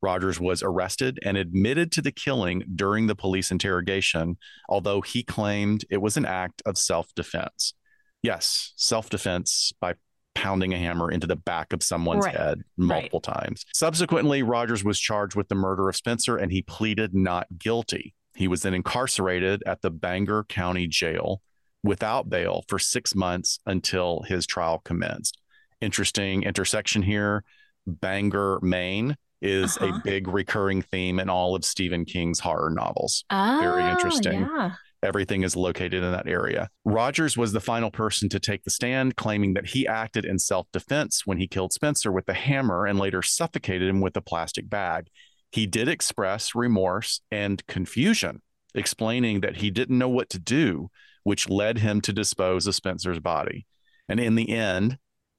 Rogers 0.03 0.39
was 0.39 0.61
arrested 0.61 1.17
and 1.23 1.37
admitted 1.37 1.91
to 1.93 2.03
the 2.03 2.11
killing 2.11 2.61
during 2.75 3.07
the 3.07 3.15
police 3.15 3.49
interrogation, 3.49 4.37
although 4.69 5.01
he 5.01 5.23
claimed 5.23 5.85
it 5.89 6.03
was 6.03 6.17
an 6.17 6.25
act 6.27 6.61
of 6.67 6.77
self 6.77 7.07
defense. 7.15 7.73
Yes, 8.21 8.73
self 8.75 9.09
defense 9.09 9.73
by 9.81 9.95
pounding 10.37 10.71
a 10.71 10.77
hammer 10.77 11.09
into 11.09 11.25
the 11.25 11.35
back 11.35 11.73
of 11.73 11.81
someone's 11.81 12.23
right. 12.23 12.35
head 12.35 12.61
multiple 12.77 13.21
right. 13.27 13.41
times. 13.41 13.65
Subsequently, 13.73 14.43
Rogers 14.43 14.83
was 14.83 14.99
charged 14.99 15.35
with 15.35 15.49
the 15.49 15.55
murder 15.55 15.89
of 15.89 15.95
Spencer 15.95 16.37
and 16.37 16.51
he 16.51 16.61
pleaded 16.61 17.15
not 17.15 17.47
guilty. 17.57 18.13
He 18.35 18.47
was 18.47 18.61
then 18.61 18.75
incarcerated 18.75 19.63
at 19.65 19.81
the 19.81 19.89
Bangor 19.89 20.43
County 20.43 20.85
Jail 20.85 21.41
without 21.83 22.29
bail 22.29 22.63
for 22.67 22.77
six 22.77 23.15
months 23.15 23.59
until 23.65 24.21
his 24.27 24.45
trial 24.45 24.77
commenced. 24.77 25.39
Interesting 25.81 26.43
intersection 26.43 27.01
here. 27.01 27.43
Bangor, 27.87 28.59
Maine 28.61 29.17
is 29.41 29.75
uh-huh. 29.77 29.95
a 29.95 30.01
big 30.03 30.27
recurring 30.27 30.83
theme 30.83 31.19
in 31.19 31.29
all 31.29 31.55
of 31.55 31.65
Stephen 31.65 32.05
King's 32.05 32.39
horror 32.39 32.69
novels. 32.69 33.25
Oh, 33.31 33.57
Very 33.59 33.89
interesting. 33.89 34.41
Yeah. 34.41 34.73
Everything 35.03 35.43
is 35.43 35.55
located 35.55 36.03
in 36.03 36.11
that 36.11 36.27
area. 36.27 36.69
Rogers 36.83 37.37
was 37.37 37.51
the 37.51 37.59
final 37.59 37.91
person 37.91 38.29
to 38.29 38.39
take 38.39 38.63
the 38.63 38.71
stand, 38.71 39.15
claiming 39.15 39.53
that 39.53 39.67
he 39.67 39.87
acted 39.87 40.25
in 40.25 40.39
self 40.39 40.67
defense 40.73 41.21
when 41.25 41.37
he 41.37 41.47
killed 41.47 41.71
Spencer 41.71 42.11
with 42.11 42.27
a 42.27 42.33
hammer 42.33 42.85
and 42.85 42.97
later 42.97 43.21
suffocated 43.21 43.87
him 43.87 44.01
with 44.01 44.17
a 44.17 44.21
plastic 44.21 44.69
bag. 44.69 45.07
He 45.51 45.67
did 45.67 45.87
express 45.87 46.55
remorse 46.55 47.21
and 47.31 47.65
confusion, 47.67 48.41
explaining 48.73 49.41
that 49.41 49.57
he 49.57 49.69
didn't 49.69 49.97
know 49.97 50.09
what 50.09 50.29
to 50.31 50.39
do, 50.39 50.89
which 51.23 51.49
led 51.49 51.77
him 51.77 52.01
to 52.01 52.11
dispose 52.11 52.67
of 52.67 52.75
Spencer's 52.75 53.19
body. 53.19 53.67
And 54.09 54.19
in 54.19 54.35
the 54.35 54.49
end, 54.49 54.97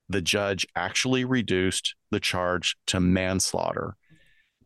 the 0.09 0.22
judge 0.22 0.66
actually 0.74 1.24
reduced 1.24 1.94
the 2.11 2.20
charge 2.20 2.76
to 2.86 3.00
manslaughter 3.00 3.96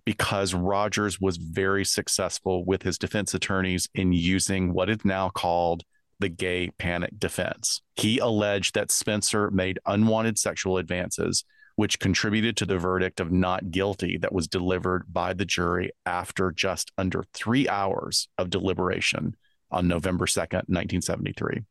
because 0.04 0.54
Rogers 0.54 1.20
was 1.20 1.36
very 1.36 1.84
successful 1.84 2.64
with 2.64 2.82
his 2.82 2.98
defense 2.98 3.34
attorneys 3.34 3.88
in 3.94 4.12
using 4.12 4.72
what 4.72 4.90
is 4.90 5.04
now 5.04 5.30
called 5.30 5.84
the 6.18 6.28
gay 6.28 6.70
panic 6.78 7.18
defense. 7.18 7.82
He 7.96 8.18
alleged 8.18 8.74
that 8.74 8.90
Spencer 8.90 9.50
made 9.50 9.78
unwanted 9.86 10.38
sexual 10.38 10.78
advances, 10.78 11.44
which 11.76 11.98
contributed 11.98 12.56
to 12.58 12.66
the 12.66 12.78
verdict 12.78 13.20
of 13.20 13.32
not 13.32 13.70
guilty 13.70 14.18
that 14.18 14.32
was 14.32 14.46
delivered 14.46 15.12
by 15.12 15.32
the 15.32 15.44
jury 15.44 15.90
after 16.06 16.52
just 16.52 16.92
under 16.98 17.24
three 17.34 17.68
hours 17.68 18.28
of 18.38 18.50
deliberation 18.50 19.36
on 19.70 19.88
November 19.88 20.26
2nd, 20.26 20.68
1973. 20.68 21.62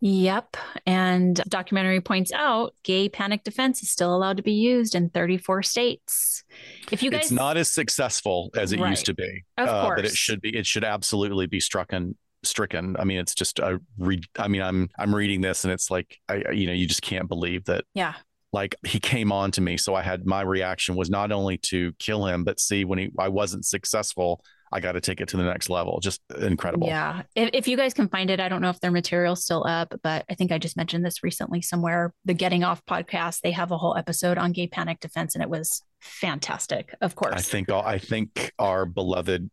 Yep. 0.00 0.56
And 0.86 1.36
documentary 1.48 2.00
points 2.00 2.32
out 2.32 2.74
gay 2.82 3.08
panic 3.08 3.44
defense 3.44 3.82
is 3.82 3.90
still 3.90 4.14
allowed 4.14 4.38
to 4.38 4.42
be 4.42 4.52
used 4.52 4.94
in 4.94 5.10
34 5.10 5.62
states. 5.62 6.42
If 6.90 7.02
you 7.02 7.10
guys 7.10 7.22
It's 7.24 7.30
not 7.30 7.56
as 7.56 7.70
successful 7.70 8.50
as 8.56 8.72
it 8.72 8.80
right. 8.80 8.90
used 8.90 9.06
to 9.06 9.14
be. 9.14 9.44
Of 9.58 9.68
uh, 9.68 9.82
course. 9.82 9.98
But 9.98 10.04
it 10.06 10.16
should 10.16 10.40
be 10.40 10.56
it 10.56 10.66
should 10.66 10.84
absolutely 10.84 11.46
be 11.46 11.60
struck 11.60 11.92
and 11.92 12.14
stricken. 12.42 12.96
I 12.98 13.04
mean, 13.04 13.18
it's 13.18 13.34
just 13.34 13.58
a 13.58 13.80
read 13.98 14.24
I 14.38 14.48
mean, 14.48 14.62
I'm 14.62 14.88
I'm 14.98 15.14
reading 15.14 15.42
this 15.42 15.64
and 15.64 15.72
it's 15.72 15.90
like 15.90 16.16
I 16.28 16.50
you 16.50 16.66
know, 16.66 16.72
you 16.72 16.86
just 16.86 17.02
can't 17.02 17.28
believe 17.28 17.66
that. 17.66 17.84
Yeah. 17.94 18.14
Like 18.52 18.74
he 18.84 18.98
came 19.00 19.30
on 19.30 19.50
to 19.52 19.60
me. 19.60 19.76
So 19.76 19.94
I 19.94 20.02
had 20.02 20.24
my 20.24 20.40
reaction 20.40 20.96
was 20.96 21.10
not 21.10 21.30
only 21.30 21.58
to 21.58 21.92
kill 21.98 22.26
him, 22.26 22.42
but 22.42 22.58
see 22.58 22.84
when 22.84 22.98
he 22.98 23.10
I 23.18 23.28
wasn't 23.28 23.66
successful 23.66 24.42
I 24.72 24.80
got 24.80 24.92
to 24.92 25.00
take 25.00 25.20
it 25.20 25.28
to 25.28 25.36
the 25.36 25.42
next 25.42 25.68
level. 25.68 25.98
Just 26.00 26.20
incredible. 26.38 26.86
Yeah. 26.86 27.22
If, 27.34 27.50
if 27.52 27.68
you 27.68 27.76
guys 27.76 27.92
can 27.92 28.08
find 28.08 28.30
it, 28.30 28.38
I 28.38 28.48
don't 28.48 28.62
know 28.62 28.70
if 28.70 28.80
their 28.80 28.92
material's 28.92 29.42
still 29.42 29.66
up, 29.66 29.94
but 30.02 30.24
I 30.30 30.34
think 30.34 30.52
I 30.52 30.58
just 30.58 30.76
mentioned 30.76 31.04
this 31.04 31.22
recently 31.22 31.60
somewhere. 31.60 32.14
The 32.24 32.34
Getting 32.34 32.62
Off 32.62 32.84
podcast, 32.86 33.40
they 33.40 33.50
have 33.50 33.72
a 33.72 33.78
whole 33.78 33.96
episode 33.96 34.38
on 34.38 34.52
gay 34.52 34.68
panic 34.68 35.00
defense, 35.00 35.34
and 35.34 35.42
it 35.42 35.50
was 35.50 35.82
fantastic. 36.00 36.94
Of 37.00 37.16
course. 37.16 37.34
I 37.34 37.40
think 37.40 37.70
I 37.70 37.98
think 37.98 38.52
our 38.58 38.86
beloved 38.86 39.50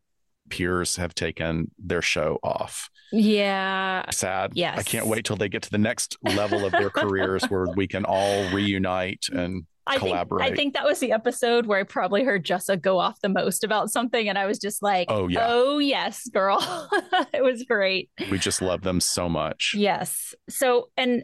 peers 0.50 0.96
have 0.98 1.14
taken 1.14 1.72
their 1.78 2.02
show 2.02 2.40
off. 2.44 2.90
Yeah. 3.12 4.10
Sad. 4.12 4.52
Yes. 4.56 4.78
I 4.78 4.84
can't 4.84 5.08
wait 5.08 5.26
till 5.26 5.36
they 5.36 5.50
get 5.50 5.64
to 5.64 5.72
the 5.72 5.78
next 5.78 6.18
level 6.24 6.66
of 6.66 6.72
their 6.72 6.90
careers 6.90 7.44
where 7.50 7.68
we 7.76 7.88
can 7.88 8.06
all 8.06 8.50
reunite 8.52 9.26
and 9.32 9.66
I 9.88 9.98
collaborate. 9.98 10.44
Think, 10.44 10.54
I 10.54 10.56
think 10.56 10.74
that 10.76 10.86
was 10.86 11.00
the 11.00 11.12
episode 11.12 11.66
where 11.66 11.80
I 11.80 11.84
probably 11.84 12.24
heard 12.24 12.46
Jessa 12.46 12.80
go 12.80 13.00
off 13.00 13.20
the 13.22 13.30
most 13.30 13.64
about 13.64 13.90
something. 13.90 14.28
And 14.30 14.38
I 14.38 14.46
was 14.46 14.60
just 14.60 14.84
like, 14.84 15.08
oh, 15.10 15.28
yeah. 15.28 15.46
Oh, 15.48 15.80
yes, 15.80 16.28
girl. 16.30 16.58
it 17.34 17.44
was 17.44 17.64
great. 17.64 18.10
We 18.32 18.38
just 18.38 18.62
love 18.62 18.82
them 18.82 19.00
so 19.00 19.30
much. 19.30 19.74
Yes. 19.76 20.36
So, 20.50 20.90
and 20.98 21.24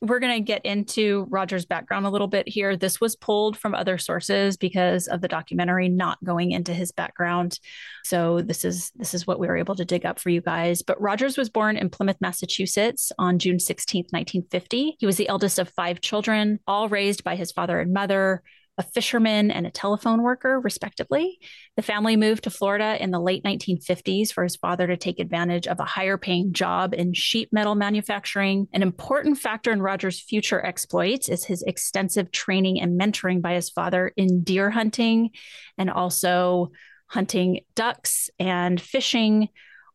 we're 0.00 0.18
going 0.18 0.34
to 0.34 0.40
get 0.44 0.64
into 0.64 1.26
Roger's 1.28 1.66
background 1.66 2.06
a 2.06 2.10
little 2.10 2.26
bit 2.26 2.48
here. 2.48 2.74
This 2.76 3.00
was 3.00 3.16
pulled 3.16 3.56
from 3.56 3.74
other 3.74 3.98
sources 3.98 4.56
because 4.56 5.08
of 5.08 5.20
the 5.20 5.28
documentary 5.28 5.88
not 5.88 6.22
going 6.24 6.52
into 6.52 6.72
his 6.72 6.90
background. 6.90 7.58
So 8.04 8.40
this 8.40 8.64
is 8.64 8.92
this 8.96 9.12
is 9.12 9.26
what 9.26 9.38
we 9.38 9.46
were 9.46 9.58
able 9.58 9.74
to 9.76 9.84
dig 9.84 10.06
up 10.06 10.18
for 10.18 10.30
you 10.30 10.40
guys. 10.40 10.80
But 10.82 11.00
Rogers 11.00 11.36
was 11.36 11.50
born 11.50 11.76
in 11.76 11.90
Plymouth, 11.90 12.16
Massachusetts 12.20 13.12
on 13.18 13.38
June 13.38 13.58
16th, 13.58 14.10
1950. 14.10 14.96
He 14.98 15.06
was 15.06 15.16
the 15.16 15.28
eldest 15.28 15.58
of 15.58 15.68
five 15.70 16.00
children, 16.00 16.60
all 16.66 16.88
raised 16.88 17.22
by 17.22 17.36
his 17.36 17.52
father 17.52 17.78
and 17.78 17.92
mother 17.92 18.42
a 18.78 18.82
fisherman 18.82 19.50
and 19.50 19.66
a 19.66 19.70
telephone 19.70 20.22
worker, 20.22 20.58
respectively. 20.58 21.38
The 21.76 21.82
family 21.82 22.16
moved 22.16 22.44
to 22.44 22.50
Florida 22.50 22.96
in 23.02 23.10
the 23.10 23.20
late 23.20 23.44
1950s 23.44 24.32
for 24.32 24.42
his 24.42 24.56
father 24.56 24.86
to 24.86 24.96
take 24.96 25.18
advantage 25.18 25.66
of 25.66 25.80
a 25.80 25.84
higher 25.84 26.16
paying 26.16 26.52
job 26.52 26.94
in 26.94 27.12
sheet 27.12 27.52
metal 27.52 27.74
manufacturing. 27.74 28.68
An 28.72 28.82
important 28.82 29.38
factor 29.38 29.70
in 29.70 29.82
Rogers' 29.82 30.20
future 30.20 30.64
exploits 30.64 31.28
is 31.28 31.44
his 31.44 31.62
extensive 31.62 32.32
training 32.32 32.80
and 32.80 32.98
mentoring 32.98 33.42
by 33.42 33.54
his 33.54 33.68
father 33.68 34.12
in 34.16 34.42
deer 34.42 34.70
hunting 34.70 35.30
and 35.76 35.90
also 35.90 36.70
hunting 37.06 37.60
ducks 37.74 38.30
and 38.38 38.80
fishing 38.80 39.48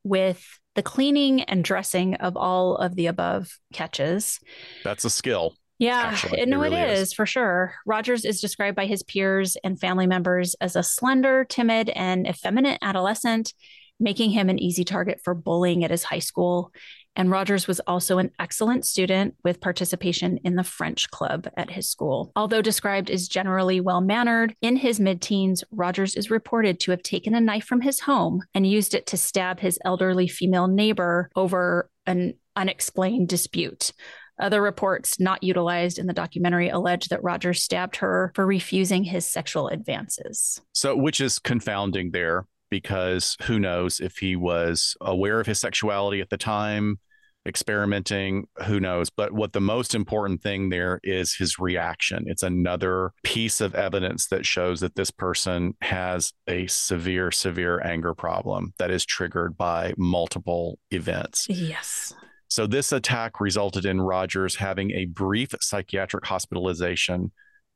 with 0.04 0.46
the 0.76 0.84
cleaning 0.84 1.42
and 1.44 1.64
dressing 1.64 2.16
of 2.16 2.38
all 2.38 2.76
of 2.76 2.96
the 2.96 3.08
above 3.08 3.58
catches. 3.74 4.40
That's 4.84 5.06
a 5.06 5.10
skill. 5.10 5.56
Yeah, 5.78 5.98
actually. 5.98 6.40
it, 6.40 6.48
no, 6.48 6.62
it, 6.62 6.70
really 6.70 6.82
it 6.82 6.90
is, 6.92 7.00
is 7.00 7.14
for 7.14 7.26
sure. 7.26 7.76
Rogers 7.86 8.26
is 8.26 8.40
described 8.40 8.76
by 8.76 8.86
his 8.86 9.04
peers 9.04 9.58
and 9.64 9.80
family 9.80 10.08
members 10.08 10.56
as 10.62 10.76
a 10.76 10.84
slender, 10.84 11.44
timid, 11.44 11.90
and 11.90 12.28
effeminate 12.28 12.80
adolescent, 12.82 13.54
making 14.00 14.32
him 14.32 14.50
an 14.50 14.60
easy 14.60 14.84
target 14.84 15.20
for 15.24 15.34
bullying 15.34 15.84
at 15.84 15.92
his 15.92 16.04
high 16.04 16.20
school. 16.20 16.72
And 17.18 17.32
Rogers 17.32 17.66
was 17.66 17.80
also 17.82 18.18
an 18.18 18.32
excellent 18.40 18.86
student 18.86 19.36
with 19.44 19.62
participation 19.62 20.38
in 20.44 20.56
the 20.56 20.66
French 20.66 21.10
club 21.12 21.48
at 21.56 21.72
his 21.72 21.90
school. 21.90 22.32
Although 22.36 22.62
described 22.62 23.10
as 23.10 23.30
generally 23.30 23.80
well 23.80 24.02
mannered, 24.02 24.54
in 24.62 24.76
his 24.76 25.00
mid 25.00 25.22
teens, 25.22 25.64
Rogers 25.72 26.16
is 26.16 26.30
reported 26.30 26.80
to 26.82 26.92
have 26.92 27.04
taken 27.04 27.34
a 27.34 27.42
knife 27.42 27.66
from 27.66 27.82
his 27.82 28.02
home 28.02 28.42
and 28.54 28.68
used 28.68 28.94
it 28.94 29.08
to 29.08 29.18
stab 29.18 29.60
his 29.62 29.80
elderly 29.86 30.28
female 30.28 30.68
neighbor 30.68 31.30
over 31.36 31.90
an 32.06 32.34
unexplained 32.56 33.30
dispute. 33.30 33.92
Other 34.40 34.62
reports 34.62 35.20
not 35.20 35.44
utilized 35.44 35.98
in 35.98 36.08
the 36.08 36.14
documentary 36.14 36.70
allege 36.70 37.08
that 37.08 37.24
Rogers 37.24 37.64
stabbed 37.64 37.98
her 37.98 38.32
for 38.36 38.46
refusing 38.46 39.04
his 39.04 39.26
sexual 39.26 39.70
advances. 39.70 40.62
So, 40.74 40.96
which 40.96 41.22
is 41.22 41.40
confounding 41.40 42.12
there 42.12 42.46
because 42.70 43.38
who 43.44 43.60
knows 43.60 44.00
if 44.00 44.18
he 44.18 44.36
was 44.36 44.98
aware 45.00 45.40
of 45.40 45.48
his 45.48 45.60
sexuality 45.60 46.20
at 46.20 46.30
the 46.30 46.38
time, 46.38 47.00
experimenting, 47.48 48.48
who 48.66 48.80
knows. 48.80 49.10
But 49.10 49.32
what 49.32 49.54
the 49.54 49.62
most 49.62 49.96
important 49.96 50.42
thing 50.42 50.70
there 50.70 51.00
is 51.04 51.36
his 51.36 51.60
reaction. 51.60 52.26
It's 52.28 52.44
another 52.44 53.12
piece 53.24 53.62
of 53.62 53.76
evidence 53.76 54.28
that 54.28 54.46
shows 54.46 54.80
that 54.80 54.96
this 54.96 55.12
person 55.12 55.76
has 55.82 56.34
a 56.48 56.68
severe, 56.68 57.32
severe 57.32 57.82
anger 57.82 58.14
problem 58.14 58.74
that 58.80 58.92
is 58.92 59.06
triggered 59.06 59.58
by 59.58 59.94
multiple 59.98 60.80
events. 60.92 61.48
Yes. 61.48 62.14
So, 62.56 62.66
this 62.66 62.94
attack 62.94 63.42
resulted 63.42 63.86
in 63.86 64.00
Rogers 64.00 64.56
having 64.56 64.92
a 64.92 65.04
brief 65.04 65.54
psychiatric 65.60 66.26
hospitalization 66.26 67.34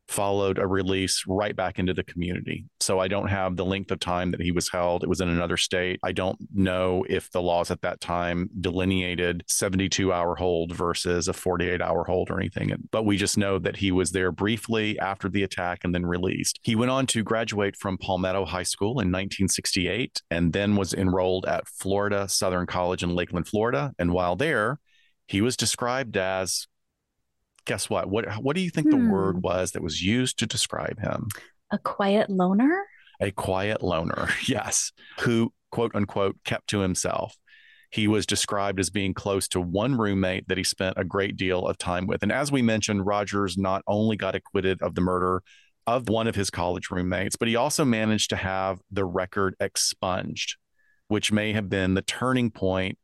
followed 0.09 0.57
a 0.57 0.65
release 0.65 1.23
right 1.27 1.55
back 1.55 1.77
into 1.77 1.93
the 1.93 2.03
community. 2.03 2.65
So 2.79 2.99
I 2.99 3.07
don't 3.07 3.27
have 3.27 3.55
the 3.55 3.65
length 3.65 3.91
of 3.91 3.99
time 3.99 4.31
that 4.31 4.41
he 4.41 4.51
was 4.51 4.69
held. 4.69 5.03
It 5.03 5.09
was 5.09 5.21
in 5.21 5.29
another 5.29 5.55
state. 5.55 5.99
I 6.03 6.11
don't 6.11 6.37
know 6.53 7.05
if 7.07 7.29
the 7.31 7.41
laws 7.41 7.69
at 7.69 7.81
that 7.81 8.01
time 8.01 8.49
delineated 8.59 9.43
72 9.47 10.11
hour 10.11 10.35
hold 10.35 10.75
versus 10.75 11.27
a 11.27 11.33
48 11.33 11.81
hour 11.81 12.03
hold 12.03 12.31
or 12.31 12.39
anything. 12.39 12.71
But 12.91 13.05
we 13.05 13.17
just 13.17 13.37
know 13.37 13.59
that 13.59 13.77
he 13.77 13.91
was 13.91 14.11
there 14.11 14.31
briefly 14.31 14.97
after 14.99 15.29
the 15.29 15.43
attack 15.43 15.81
and 15.83 15.93
then 15.93 16.05
released. 16.05 16.59
He 16.63 16.75
went 16.75 16.91
on 16.91 17.05
to 17.07 17.23
graduate 17.23 17.75
from 17.75 17.97
Palmetto 17.99 18.45
High 18.45 18.63
School 18.63 18.93
in 18.93 19.11
1968 19.11 20.23
and 20.31 20.53
then 20.53 20.75
was 20.75 20.93
enrolled 20.93 21.45
at 21.45 21.67
Florida 21.67 22.27
Southern 22.27 22.65
College 22.65 23.03
in 23.03 23.13
Lakeland, 23.13 23.47
Florida. 23.47 23.93
And 23.99 24.11
while 24.11 24.35
there, 24.35 24.79
he 25.27 25.41
was 25.41 25.55
described 25.55 26.17
as 26.17 26.67
guess 27.69 27.87
what? 27.87 28.09
What 28.09 28.27
what 28.41 28.55
do 28.55 28.63
you 28.63 28.71
think 28.71 28.87
hmm. 28.87 28.97
the 28.97 29.11
word 29.11 29.35
hmm. 29.35 29.41
was 29.41 29.71
that 29.71 29.83
was 29.83 30.01
used 30.01 30.39
to 30.39 30.47
describe 30.47 30.99
him? 30.99 31.27
A 31.71 31.77
quiet 31.77 32.29
loner? 32.29 32.83
A 33.21 33.31
quiet 33.31 33.83
loner, 33.83 34.29
yes, 34.47 34.91
who 35.19 35.53
quote 35.71 35.93
unquote 35.93 36.37
kept 36.43 36.67
to 36.69 36.79
himself. 36.79 37.37
He 37.91 38.07
was 38.07 38.25
described 38.25 38.79
as 38.79 38.89
being 38.89 39.13
close 39.13 39.47
to 39.49 39.61
one 39.61 39.97
roommate 39.97 40.47
that 40.47 40.57
he 40.57 40.63
spent 40.63 40.97
a 40.97 41.03
great 41.03 41.37
deal 41.37 41.67
of 41.67 41.77
time 41.77 42.07
with. 42.07 42.21
And 42.21 42.31
as 42.31 42.51
we 42.51 42.61
mentioned, 42.61 43.05
Rogers 43.05 43.57
not 43.57 43.83
only 43.87 44.15
got 44.15 44.35
acquitted 44.35 44.81
of 44.81 44.93
the 44.95 45.01
murder 45.01 45.41
of 45.87 46.07
one 46.07 46.27
of 46.27 46.35
his 46.35 46.51
college 46.51 46.91
roommates, 46.91 47.35
but 47.35 47.47
he 47.47 47.55
also 47.55 47.85
managed 47.85 48.29
to 48.29 48.35
have 48.35 48.79
the 48.91 49.05
record 49.05 49.55
expunged, 49.59 50.57
which 51.07 51.31
may 51.31 51.53
have 51.53 51.67
been 51.67 51.95
the 51.95 52.03
turning 52.03 52.51
point 52.51 52.99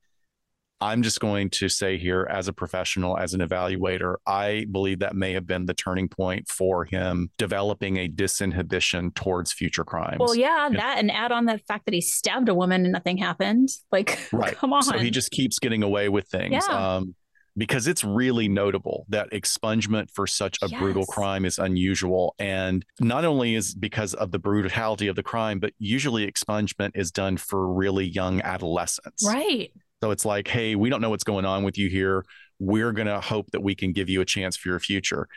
I'm 0.82 1.02
just 1.02 1.20
going 1.20 1.50
to 1.52 1.70
say 1.70 1.98
here, 1.98 2.28
as 2.30 2.48
a 2.48 2.54
professional, 2.54 3.18
as 3.18 3.34
an 3.34 3.40
evaluator, 3.40 4.16
I 4.26 4.66
believe 4.70 5.00
that 5.00 5.16
may 5.16 5.34
have 5.34 5.48
been 5.48 5.66
the 5.66 5.74
turning 5.74 6.10
point 6.10 6.48
for 6.50 6.86
him 6.86 7.30
developing 7.38 7.98
a 7.98 8.10
disinhibition 8.10 9.14
towards 9.16 9.54
future 9.54 9.86
crimes. 9.86 10.18
Well, 10.20 10.36
yeah, 10.36 10.70
that 10.72 11.00
and 11.00 11.10
add 11.12 11.32
on 11.32 11.46
the 11.46 11.60
fact 11.60 11.86
that 11.86 11.94
he 11.94 12.02
stabbed 12.02 12.50
a 12.50 12.54
woman 12.54 12.84
and 12.84 12.92
nothing 12.92 13.18
happened. 13.18 13.70
Like, 13.92 14.28
right. 14.34 14.56
come 14.56 14.74
on. 14.74 14.84
So 14.84 14.98
he 14.98 15.10
just 15.10 15.32
keeps 15.32 15.60
getting 15.60 15.82
away 15.82 16.10
with 16.10 16.28
things. 16.28 16.64
Yeah. 16.68 16.96
Um, 16.96 17.16
because 17.58 17.88
it's 17.88 18.04
really 18.04 18.50
notable 18.50 19.06
that 19.10 19.32
expungement 19.32 20.12
for 20.12 20.28
such 20.28 20.58
a 20.62 20.68
yes. 20.68 20.80
brutal 20.80 21.06
crime 21.06 21.46
is 21.46 21.58
unusual. 21.58 22.36
And 22.38 22.86
not 23.00 23.24
only 23.24 23.56
is 23.56 23.74
because 23.74 24.14
of 24.14 24.32
the 24.32 24.40
brutality 24.40 25.08
of 25.08 25.16
the 25.16 25.24
crime, 25.24 25.60
but 25.60 25.72
usually 25.80 26.30
expungement 26.30 26.92
is 26.96 27.12
done 27.12 27.38
for 27.38 27.72
really 27.72 28.06
young 28.06 28.42
adolescents. 28.42 29.26
Right. 29.26 29.72
So 30.02 30.12
it's 30.12 30.26
like, 30.26 30.48
hey, 30.48 30.76
we 30.76 30.90
don't 30.90 31.02
know 31.02 31.10
what's 31.10 31.24
going 31.24 31.46
on 31.46 31.64
with 31.64 31.78
you 31.78 31.90
here. 31.90 32.26
We're 32.60 32.92
going 32.92 33.08
to 33.08 33.20
hope 33.22 33.52
that 33.52 33.62
we 33.62 33.76
can 33.76 33.92
give 33.92 34.10
you 34.10 34.22
a 34.22 34.26
chance 34.26 34.56
for 34.58 34.70
your 34.70 34.80
future. 34.80 35.28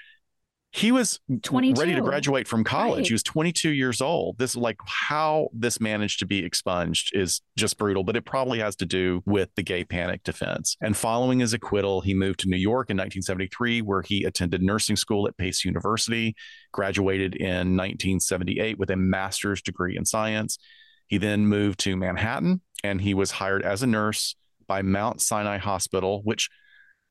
He 0.71 0.93
was 0.93 1.19
22. 1.43 1.81
ready 1.81 1.95
to 1.95 2.03
graduate 2.03 2.47
from 2.47 2.63
college. 2.63 2.99
Right. 2.99 3.07
He 3.07 3.15
was 3.15 3.23
22 3.23 3.71
years 3.71 4.03
old. 4.03 4.37
This 4.37 4.55
like 4.55 4.77
how 4.87 5.49
this 5.55 5.81
managed 5.81 6.19
to 6.19 6.27
be 6.27 6.45
expunged 6.45 7.11
is 7.15 7.41
just 7.57 7.79
brutal, 7.79 8.05
but 8.05 8.17
it 8.17 8.27
probably 8.27 8.59
has 8.59 8.77
to 8.77 8.87
do 8.87 9.23
with 9.25 9.49
the 9.57 9.63
gay 9.63 9.83
panic 9.83 10.23
defense. 10.25 10.77
And 10.83 10.95
following 10.95 11.41
his 11.41 11.55
acquittal, 11.55 12.03
he 12.03 12.13
moved 12.13 12.41
to 12.41 12.51
New 12.51 12.59
York 12.59 12.91
in 12.91 12.99
1973 12.99 13.81
where 13.81 14.03
he 14.03 14.25
attended 14.25 14.63
nursing 14.63 14.97
school 14.97 15.27
at 15.27 15.39
Pace 15.39 15.65
University, 15.65 16.37
graduated 16.71 17.35
in 17.35 17.75
1978 17.75 18.79
with 18.79 18.91
a 18.91 18.97
master's 18.97 19.63
degree 19.63 19.97
in 19.97 20.05
science. 20.05 20.59
He 21.07 21.17
then 21.17 21.47
moved 21.47 21.81
to 21.81 21.97
Manhattan 21.97 22.61
and 22.85 23.01
he 23.01 23.15
was 23.15 23.31
hired 23.31 23.63
as 23.63 23.83
a 23.83 23.87
nurse 23.87 24.37
by 24.69 24.83
Mount 24.83 25.21
Sinai 25.21 25.59
Hospital, 25.59 26.21
which, 26.23 26.49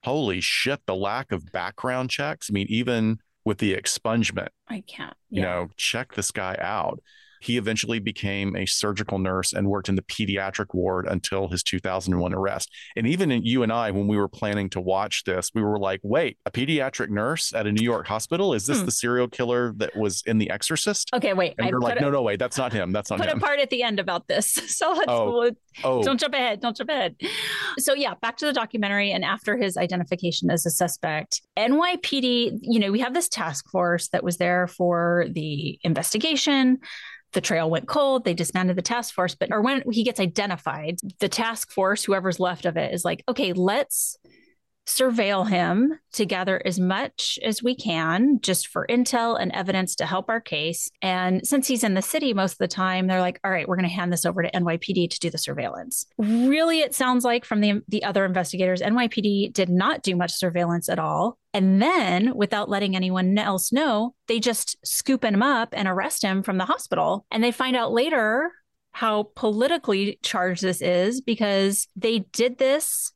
holy 0.03 0.39
shit, 0.39 0.79
the 0.85 0.95
lack 0.95 1.31
of 1.31 1.51
background 1.51 2.09
checks. 2.09 2.49
I 2.49 2.53
mean, 2.53 2.67
even 2.69 3.17
with 3.43 3.57
the 3.57 3.75
expungement, 3.75 4.49
I 4.67 4.83
can't, 4.87 5.15
yeah. 5.29 5.35
you 5.35 5.41
know, 5.41 5.69
check 5.75 6.13
this 6.13 6.31
guy 6.31 6.55
out. 6.59 7.01
He 7.47 7.57
eventually 7.57 7.99
became 7.99 8.57
a 8.57 8.65
surgical 8.65 9.19
nurse 9.19 9.53
and 9.53 9.69
worked 9.69 9.87
in 9.87 9.95
the 9.95 10.01
pediatric 10.01 10.73
ward 10.73 11.07
until 11.07 11.47
his 11.47 11.63
2001 11.63 12.33
arrest. 12.33 12.69
And 12.97 13.07
even 13.07 13.31
you 13.31 13.63
and 13.63 13.71
I, 13.71 13.91
when 13.91 14.05
we 14.05 14.17
were 14.17 14.27
planning 14.27 14.69
to 14.71 14.81
watch 14.81 15.23
this, 15.23 15.51
we 15.55 15.61
were 15.61 15.79
like, 15.79 16.01
wait, 16.03 16.37
a 16.45 16.51
pediatric 16.51 17.09
nurse 17.09 17.53
at 17.53 17.65
a 17.65 17.71
New 17.71 17.85
York 17.85 18.05
hospital? 18.05 18.53
Is 18.53 18.65
this 18.65 18.79
hmm. 18.79 18.85
the 18.85 18.91
serial 18.91 19.29
killer 19.29 19.73
that 19.77 19.95
was 19.95 20.23
in 20.25 20.39
The 20.39 20.49
Exorcist? 20.49 21.09
Okay, 21.13 21.31
wait. 21.33 21.55
And 21.57 21.69
you're 21.69 21.79
like, 21.79 21.97
a, 21.97 22.01
no, 22.01 22.09
no, 22.09 22.21
wait, 22.21 22.37
that's 22.37 22.57
not 22.57 22.73
him. 22.73 22.91
That's 22.91 23.09
not 23.09 23.19
put 23.19 23.29
him. 23.29 23.39
Put 23.39 23.43
a 23.43 23.45
part 23.45 23.59
at 23.61 23.69
the 23.69 23.81
end 23.81 23.99
about 23.99 24.27
this. 24.27 24.57
So 24.77 24.91
let's, 24.91 25.05
oh. 25.07 25.51
oh. 25.83 26.03
don't 26.03 26.19
jump 26.19 26.35
ahead. 26.35 26.59
Don't 26.59 26.75
jump 26.75 26.89
ahead. 26.89 27.15
So, 27.79 27.95
yeah, 27.95 28.13
back 28.21 28.37
to 28.37 28.45
the 28.45 28.53
documentary. 28.53 29.11
And 29.11 29.25
after 29.25 29.57
his 29.57 29.75
identification 29.75 30.51
as 30.51 30.65
a 30.67 30.69
suspect, 30.69 31.41
NYPD, 31.57 32.59
you 32.61 32.79
know, 32.79 32.91
we 32.91 32.99
have 32.99 33.13
this 33.13 33.27
task 33.27 33.67
force 33.71 34.09
that 34.09 34.23
was 34.23 34.37
there 34.37 34.67
for 34.67 35.25
the 35.31 35.79
investigation 35.83 36.79
the 37.33 37.41
trail 37.41 37.69
went 37.69 37.87
cold. 37.87 38.23
They 38.23 38.33
disbanded 38.33 38.77
the 38.77 38.81
task 38.81 39.13
force. 39.13 39.35
But 39.35 39.51
or 39.51 39.61
when 39.61 39.83
he 39.91 40.03
gets 40.03 40.19
identified, 40.19 40.99
the 41.19 41.29
task 41.29 41.71
force, 41.71 42.03
whoever's 42.03 42.39
left 42.39 42.65
of 42.65 42.77
it, 42.77 42.93
is 42.93 43.05
like, 43.05 43.23
okay, 43.27 43.53
let's 43.53 44.17
surveil 44.87 45.47
him 45.47 45.99
to 46.13 46.25
gather 46.25 46.61
as 46.65 46.79
much 46.79 47.37
as 47.43 47.61
we 47.61 47.75
can 47.75 48.39
just 48.41 48.67
for 48.67 48.87
intel 48.89 49.39
and 49.39 49.51
evidence 49.51 49.95
to 49.95 50.05
help 50.05 50.29
our 50.29 50.39
case. 50.39 50.89
And 51.01 51.45
since 51.45 51.67
he's 51.67 51.83
in 51.83 51.93
the 51.93 52.01
city 52.01 52.33
most 52.33 52.53
of 52.53 52.57
the 52.59 52.67
time, 52.67 53.07
they're 53.07 53.21
like, 53.21 53.39
all 53.43 53.51
right, 53.51 53.67
we're 53.67 53.75
going 53.75 53.87
to 53.87 53.93
hand 53.93 54.11
this 54.11 54.25
over 54.25 54.41
to 54.41 54.51
NYPD 54.51 55.09
to 55.09 55.19
do 55.19 55.29
the 55.29 55.37
surveillance. 55.37 56.05
Really, 56.17 56.79
it 56.79 56.95
sounds 56.95 57.25
like 57.25 57.43
from 57.43 57.59
the, 57.61 57.81
the 57.87 58.03
other 58.03 58.25
investigators, 58.25 58.81
NYPD 58.81 59.53
did 59.53 59.69
not 59.69 60.03
do 60.03 60.15
much 60.15 60.31
surveillance 60.31 60.87
at 60.89 60.99
all. 60.99 61.37
And 61.53 61.81
then, 61.81 62.35
without 62.35 62.69
letting 62.69 62.95
anyone 62.95 63.37
else 63.37 63.71
know, 63.71 64.13
they 64.27 64.39
just 64.39 64.77
scoop 64.85 65.23
him 65.23 65.41
up 65.41 65.69
and 65.73 65.87
arrest 65.87 66.23
him 66.23 66.43
from 66.43 66.57
the 66.57 66.65
hospital. 66.65 67.25
And 67.31 67.43
they 67.43 67.51
find 67.51 67.75
out 67.75 67.91
later 67.91 68.51
how 68.91 69.29
politically 69.35 70.17
charged 70.23 70.63
this 70.63 70.81
is 70.81 71.21
because 71.21 71.87
they 71.95 72.19
did 72.19 72.57
this 72.57 73.11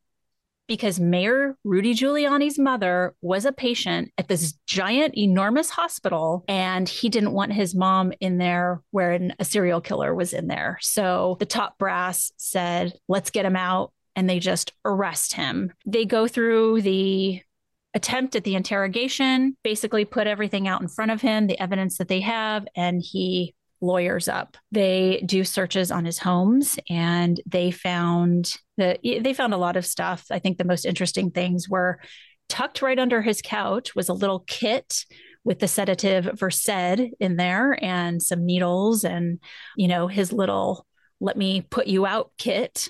because 0.71 1.01
Mayor 1.01 1.57
Rudy 1.65 1.93
Giuliani's 1.93 2.57
mother 2.57 3.13
was 3.21 3.43
a 3.43 3.51
patient 3.51 4.09
at 4.17 4.29
this 4.29 4.53
giant, 4.67 5.17
enormous 5.17 5.69
hospital, 5.69 6.45
and 6.47 6.87
he 6.87 7.09
didn't 7.09 7.33
want 7.33 7.51
his 7.51 7.75
mom 7.75 8.13
in 8.21 8.37
there 8.37 8.81
when 8.91 9.35
a 9.37 9.43
serial 9.43 9.81
killer 9.81 10.15
was 10.15 10.31
in 10.31 10.47
there. 10.47 10.77
So 10.79 11.35
the 11.39 11.45
top 11.45 11.77
brass 11.77 12.31
said, 12.37 12.93
let's 13.09 13.31
get 13.31 13.45
him 13.45 13.57
out. 13.57 13.91
And 14.15 14.29
they 14.29 14.39
just 14.39 14.71
arrest 14.85 15.33
him. 15.33 15.73
They 15.85 16.05
go 16.05 16.25
through 16.25 16.83
the 16.83 17.41
attempt 17.93 18.37
at 18.37 18.45
the 18.45 18.55
interrogation, 18.55 19.57
basically 19.65 20.05
put 20.05 20.25
everything 20.25 20.69
out 20.69 20.81
in 20.81 20.87
front 20.87 21.11
of 21.11 21.21
him, 21.21 21.47
the 21.47 21.61
evidence 21.61 21.97
that 21.97 22.07
they 22.07 22.21
have, 22.21 22.65
and 22.77 23.01
he 23.01 23.53
lawyers 23.81 24.27
up. 24.27 24.57
They 24.71 25.23
do 25.25 25.43
searches 25.43 25.91
on 25.91 26.05
his 26.05 26.19
homes 26.19 26.77
and 26.89 27.41
they 27.45 27.71
found 27.71 28.53
the 28.77 28.97
they 29.03 29.33
found 29.33 29.53
a 29.53 29.57
lot 29.57 29.75
of 29.75 29.85
stuff. 29.85 30.25
I 30.31 30.39
think 30.39 30.57
the 30.57 30.63
most 30.63 30.85
interesting 30.85 31.31
things 31.31 31.67
were 31.67 31.99
tucked 32.47 32.81
right 32.81 32.99
under 32.99 33.21
his 33.21 33.41
couch 33.41 33.95
was 33.95 34.09
a 34.09 34.13
little 34.13 34.43
kit 34.47 35.05
with 35.43 35.59
the 35.59 35.67
sedative 35.67 36.29
Versed 36.37 36.69
in 36.69 37.35
there 37.37 37.77
and 37.83 38.21
some 38.21 38.45
needles 38.45 39.03
and 39.03 39.39
you 39.75 39.87
know 39.87 40.07
his 40.07 40.31
little 40.31 40.85
let 41.19 41.37
me 41.37 41.61
put 41.61 41.87
you 41.87 42.05
out 42.05 42.31
kit 42.37 42.89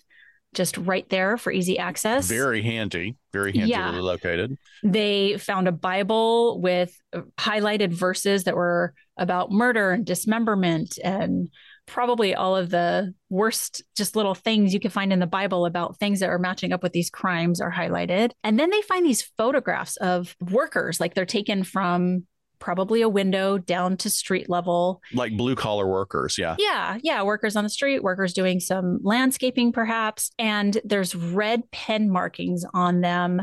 just 0.54 0.78
right 0.78 1.08
there 1.10 1.38
for 1.38 1.52
easy 1.52 1.78
access. 1.78 2.28
Very 2.28 2.62
handy, 2.62 3.16
very 3.32 3.52
handy 3.54 3.72
yeah. 3.72 3.92
located. 3.92 4.58
They 4.84 5.38
found 5.38 5.68
a 5.68 5.72
Bible 5.72 6.60
with 6.62 6.96
uh, 7.14 7.22
highlighted 7.38 7.94
verses 7.94 8.44
that 8.44 8.56
were 8.56 8.94
about 9.18 9.52
murder 9.52 9.92
and 9.92 10.06
dismemberment 10.06 10.98
and 11.04 11.50
probably 11.88 12.34
all 12.36 12.56
of 12.56 12.70
the 12.70 13.14
worst 13.30 13.84
just 13.98 14.16
little 14.16 14.36
things 14.36 14.74
you 14.74 14.80
can 14.80 14.92
find 14.92 15.12
in 15.12 15.20
the 15.20 15.28
Bible 15.28 15.66
about 15.66 15.98
things 15.98 16.20
that 16.20 16.30
are 16.30 16.40
matching 16.40 16.74
up 16.74 16.84
with 16.84 16.94
these 16.94 17.10
crimes 17.10 17.60
are 17.60 17.72
highlighted. 17.72 18.32
And 18.44 18.60
then 18.60 18.70
they 18.70 18.82
find 18.82 19.06
these 19.06 19.24
photographs 19.38 19.98
of 19.98 20.36
workers 20.50 21.00
like 21.00 21.14
they're 21.14 21.26
taken 21.26 21.64
from 21.64 22.26
probably 22.62 23.02
a 23.02 23.10
window 23.10 23.58
down 23.58 23.98
to 23.98 24.10
street 24.10 24.50
level. 24.50 25.02
Like 25.14 25.36
blue 25.36 25.56
collar 25.56 25.88
workers. 25.88 26.38
Yeah. 26.38 26.56
Yeah. 26.58 26.98
Yeah. 27.04 27.24
Workers 27.24 27.58
on 27.58 27.66
the 27.66 27.70
street, 27.70 28.02
workers 28.02 28.34
doing 28.34 28.62
some 28.62 29.00
landscaping 29.02 29.74
perhaps. 29.74 30.32
And 30.40 30.80
there's 30.86 31.14
red 31.14 31.70
pen 31.72 32.10
markings 32.10 32.64
on 32.74 33.02
them 33.02 33.42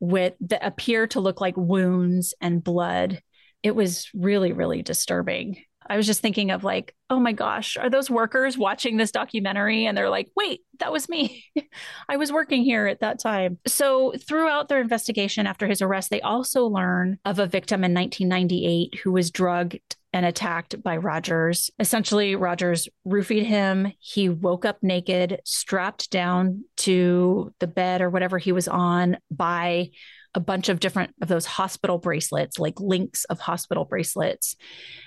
with 0.00 0.34
that 0.40 0.66
appear 0.66 1.06
to 1.08 1.20
look 1.20 1.40
like 1.40 1.56
wounds 1.56 2.34
and 2.40 2.64
blood. 2.64 3.22
It 3.62 3.76
was 3.76 4.08
really, 4.12 4.52
really 4.52 4.82
disturbing. 4.82 5.62
I 5.88 5.96
was 5.96 6.06
just 6.06 6.20
thinking 6.20 6.50
of 6.50 6.64
like, 6.64 6.94
oh 7.10 7.20
my 7.20 7.32
gosh, 7.32 7.76
are 7.76 7.90
those 7.90 8.10
workers 8.10 8.58
watching 8.58 8.96
this 8.96 9.12
documentary 9.12 9.86
and 9.86 9.96
they're 9.96 10.10
like, 10.10 10.30
wait, 10.36 10.60
that 10.80 10.92
was 10.92 11.08
me. 11.08 11.44
I 12.08 12.16
was 12.16 12.32
working 12.32 12.62
here 12.62 12.86
at 12.86 13.00
that 13.00 13.20
time. 13.20 13.58
So, 13.66 14.12
throughout 14.26 14.68
their 14.68 14.80
investigation 14.80 15.46
after 15.46 15.66
his 15.66 15.82
arrest, 15.82 16.10
they 16.10 16.20
also 16.20 16.66
learn 16.66 17.18
of 17.24 17.38
a 17.38 17.46
victim 17.46 17.84
in 17.84 17.94
1998 17.94 19.00
who 19.02 19.12
was 19.12 19.30
drugged 19.30 19.96
and 20.12 20.24
attacked 20.24 20.82
by 20.82 20.96
Rogers. 20.96 21.70
Essentially, 21.78 22.36
Rogers 22.36 22.88
roofied 23.06 23.44
him. 23.44 23.92
He 23.98 24.30
woke 24.30 24.64
up 24.64 24.78
naked, 24.82 25.40
strapped 25.44 26.10
down 26.10 26.64
to 26.78 27.52
the 27.60 27.66
bed 27.66 28.00
or 28.00 28.08
whatever 28.08 28.38
he 28.38 28.50
was 28.50 28.66
on 28.66 29.18
by 29.30 29.90
a 30.36 30.40
bunch 30.40 30.68
of 30.68 30.78
different 30.78 31.14
of 31.22 31.28
those 31.28 31.46
hospital 31.46 31.98
bracelets, 31.98 32.58
like 32.58 32.78
links 32.78 33.24
of 33.24 33.40
hospital 33.40 33.84
bracelets. 33.84 34.54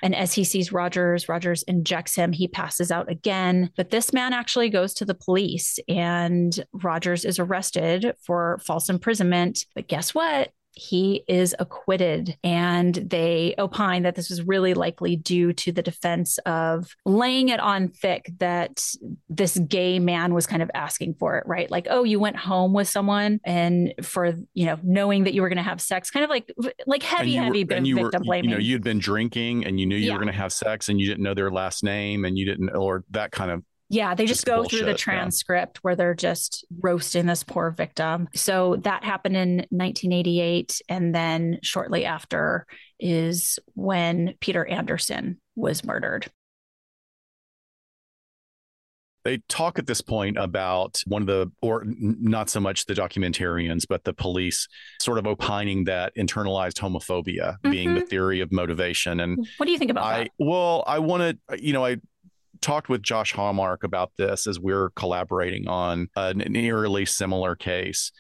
And 0.03 0.15
as 0.15 0.34
he 0.34 0.43
sees 0.43 0.73
Rogers, 0.73 1.30
Rogers 1.30 1.63
injects 1.63 2.15
him. 2.15 2.34
He 2.34 2.47
passes 2.47 2.91
out 2.91 3.09
again. 3.09 3.69
But 3.77 3.91
this 3.91 4.11
man 4.11 4.34
actually 4.34 4.69
goes 4.69 4.93
to 4.95 5.05
the 5.05 5.13
police 5.13 5.77
and 5.88 6.65
Rogers 6.73 7.23
is 7.23 7.39
arrested 7.39 8.13
for 8.25 8.59
false 8.65 8.89
imprisonment. 8.89 9.65
But 9.75 9.88
guess 9.88 10.13
what? 10.15 10.51
He 10.80 11.25
is 11.27 11.53
acquitted. 11.59 12.38
And 12.41 12.95
they 12.95 13.53
opine 13.57 14.03
that 14.03 14.15
this 14.15 14.30
was 14.30 14.43
really 14.43 14.73
likely 14.73 15.17
due 15.17 15.51
to 15.53 15.73
the 15.73 15.82
defense 15.82 16.38
of 16.39 16.95
laying 17.05 17.49
it 17.49 17.59
on 17.59 17.89
thick 17.89 18.32
that 18.38 18.86
this 19.27 19.57
gay 19.57 19.99
man 19.99 20.34
was 20.34 20.47
kind 20.47 20.61
of 20.61 20.71
asking 20.73 21.15
for 21.19 21.38
it, 21.38 21.43
right? 21.45 21.69
Like, 21.69 21.88
oh, 21.89 22.05
you 22.05 22.19
went 22.19 22.38
home 22.38 22.71
with 22.71 22.88
someone 22.88 23.41
and 23.43 23.93
for, 24.01 24.34
you 24.53 24.65
know, 24.65 24.80
knowing 24.82 25.25
that 25.25 25.34
you 25.34 25.41
were 25.41 25.49
going 25.49 25.57
to 25.57 25.63
have 25.63 25.82
sex, 25.82 26.09
kind 26.09 26.23
of 26.23 26.30
like, 26.30 26.49
like 26.88 27.03
heavy, 27.03 27.36
heavy 27.36 27.65
were, 27.65 27.75
victim 27.75 27.95
were, 27.97 28.09
blaming. 28.23 28.49
You 28.49 28.55
know, 28.55 28.61
you'd 28.61 28.84
been 28.84 28.99
drinking 28.99 29.65
and 29.65 29.80
you 29.80 29.86
knew 29.86 29.97
you 29.97 30.07
yeah. 30.07 30.13
were 30.13 30.19
going 30.19 30.32
to 30.32 30.39
have 30.39 30.53
sex 30.53 30.88
and 30.88 30.99
you 30.99 31.07
didn't 31.07 31.23
know 31.23 31.34
their 31.34 31.51
last 31.51 31.84
name 31.84 32.23
and 32.23 32.38
you 32.38 32.45
didn't, 32.45 32.69
or 32.69 33.03
that 33.11 33.32
kind 33.32 33.51
of 33.51 33.63
yeah, 33.90 34.14
they 34.14 34.26
just, 34.26 34.40
just 34.42 34.46
go 34.46 34.58
bullshit, 34.58 34.80
through 34.80 34.92
the 34.92 34.98
transcript 34.98 35.78
yeah. 35.78 35.80
where 35.82 35.96
they're 35.96 36.14
just 36.14 36.66
roasting 36.80 37.26
this 37.26 37.44
poor 37.44 37.72
victim. 37.72 38.30
So 38.36 38.78
that 38.84 39.04
happened 39.04 39.36
in 39.36 39.58
1988. 39.70 40.82
And 40.88 41.14
then 41.14 41.60
shortly 41.64 42.06
after 42.06 42.68
is 43.00 43.58
when 43.74 44.36
Peter 44.40 44.64
Anderson 44.66 45.40
was 45.56 45.84
murdered. 45.84 46.28
They 49.26 49.40
talk 49.50 49.78
at 49.80 49.86
this 49.86 50.02
point 50.02 50.38
about 50.38 51.02
one 51.06 51.22
of 51.22 51.28
the, 51.28 51.52
or 51.62 51.84
not 51.86 52.50
so 52.50 52.60
much 52.60 52.86
the 52.86 52.94
documentarians, 52.94 53.86
but 53.90 54.04
the 54.04 54.14
police 54.14 54.68
sort 55.02 55.18
of 55.18 55.28
opining 55.28 55.84
that 55.86 56.16
internalized 56.16 56.80
homophobia 56.80 57.56
mm-hmm. 57.56 57.72
being 57.72 57.94
the 57.96 58.02
mm-hmm. 58.02 58.10
theory 58.10 58.40
of 58.40 58.52
motivation. 58.52 59.20
And 59.20 59.46
what 59.58 59.66
do 59.66 59.72
you 59.72 59.78
think 59.78 59.92
about 59.92 60.06
I, 60.06 60.18
that? 60.20 60.32
Well, 60.40 60.84
I 60.88 61.00
want 61.00 61.40
to, 61.50 61.62
you 61.62 61.74
know, 61.74 61.86
I 61.86 61.98
talked 62.62 62.89
with 62.89 63.01
Josh 63.01 63.34
Hallmark 63.34 63.84
about 63.84 64.12
this 64.18 64.47
as 64.47 64.60
we're 64.60 64.89
collaborating 64.91 65.68
on 65.68 66.10
an 66.16 66.55
eerily 66.55 67.05
similar 67.05 67.55
case 67.55 68.12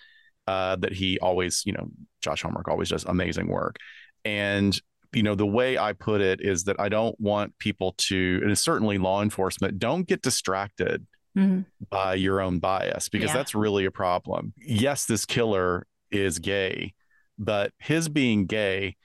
uh, 0.47 0.75
that 0.77 0.93
he 0.93 1.19
always, 1.19 1.63
you 1.65 1.73
know, 1.73 1.89
Josh 2.21 2.41
Hallmark 2.41 2.67
always 2.67 2.89
does 2.89 3.05
amazing 3.05 3.47
work. 3.47 3.77
And, 4.25 4.79
you 5.13 5.23
know, 5.23 5.35
the 5.35 5.45
way 5.45 5.77
I 5.77 5.93
put 5.93 6.21
it 6.21 6.41
is 6.41 6.63
that 6.65 6.79
I 6.79 6.89
don't 6.89 7.19
want 7.19 7.57
people 7.59 7.93
to, 7.97 8.41
and 8.43 8.57
certainly 8.57 8.97
law 8.97 9.21
enforcement, 9.21 9.79
don't 9.79 10.07
get 10.07 10.21
distracted 10.21 11.05
mm-hmm. 11.37 11.61
by 11.89 12.15
your 12.15 12.41
own 12.41 12.59
bias 12.59 13.09
because 13.09 13.29
yeah. 13.29 13.33
that's 13.33 13.55
really 13.55 13.85
a 13.85 13.91
problem. 13.91 14.53
Yes, 14.57 15.05
this 15.05 15.25
killer 15.25 15.85
is 16.11 16.39
gay, 16.39 16.93
but 17.37 17.71
his 17.77 18.09
being 18.09 18.45
gay 18.45 18.95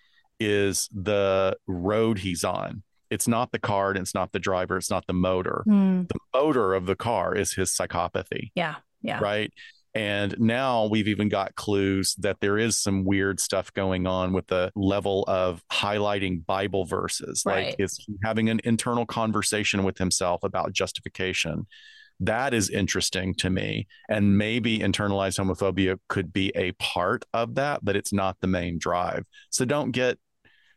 is 0.41 0.89
the 0.93 1.57
road 1.67 2.19
he's 2.19 2.43
on 2.43 2.83
it's 3.11 3.29
not 3.29 3.53
the 3.53 3.59
car 3.59 3.91
and 3.91 3.99
it's 3.99 4.15
not 4.15 4.33
the 4.33 4.39
driver 4.39 4.77
it's 4.77 4.91
not 4.91 5.07
the 5.07 5.13
motor 5.13 5.65
mm. 5.67 6.09
the 6.09 6.19
motor 6.33 6.75
of 6.75 6.87
the 6.87 6.97
car 6.97 7.35
is 7.35 7.53
his 7.53 7.71
psychopathy 7.71 8.51
yeah 8.55 8.77
yeah 9.03 9.19
right 9.21 9.53
and 9.95 10.35
now 10.41 10.87
we've 10.87 11.07
even 11.07 11.29
got 11.29 11.55
clues 11.55 12.17
that 12.17 12.41
there 12.41 12.59
is 12.59 12.77
some 12.77 13.05
weird 13.05 13.39
stuff 13.39 13.73
going 13.73 14.07
on 14.07 14.33
with 14.33 14.49
the 14.49 14.73
level 14.75 15.25
of 15.29 15.63
highlighting 15.73 16.45
Bible 16.45 16.85
verses. 16.85 17.45
Right. 17.47 17.67
Like 17.67 17.77
is 17.79 18.05
having 18.25 18.51
an 18.51 18.61
internal 18.65 19.07
conversation 19.07 19.85
with 19.85 19.99
himself 19.99 20.43
about 20.43 20.73
justification. 20.73 21.67
That 22.19 22.55
is 22.55 22.71
interesting 22.71 23.35
to 23.37 23.51
me. 23.51 23.87
And 24.09 24.37
maybe 24.37 24.81
internalized 24.81 25.39
homophobia 25.39 25.99
could 26.09 26.33
be 26.33 26.51
a 26.57 26.73
part 26.73 27.25
of 27.33 27.55
that, 27.55 27.85
but 27.85 27.95
it's 27.95 28.13
not 28.13 28.37
the 28.41 28.47
main 28.49 28.79
drive. 28.79 29.25
So 29.51 29.65
don't 29.65 29.93
get 29.93 30.19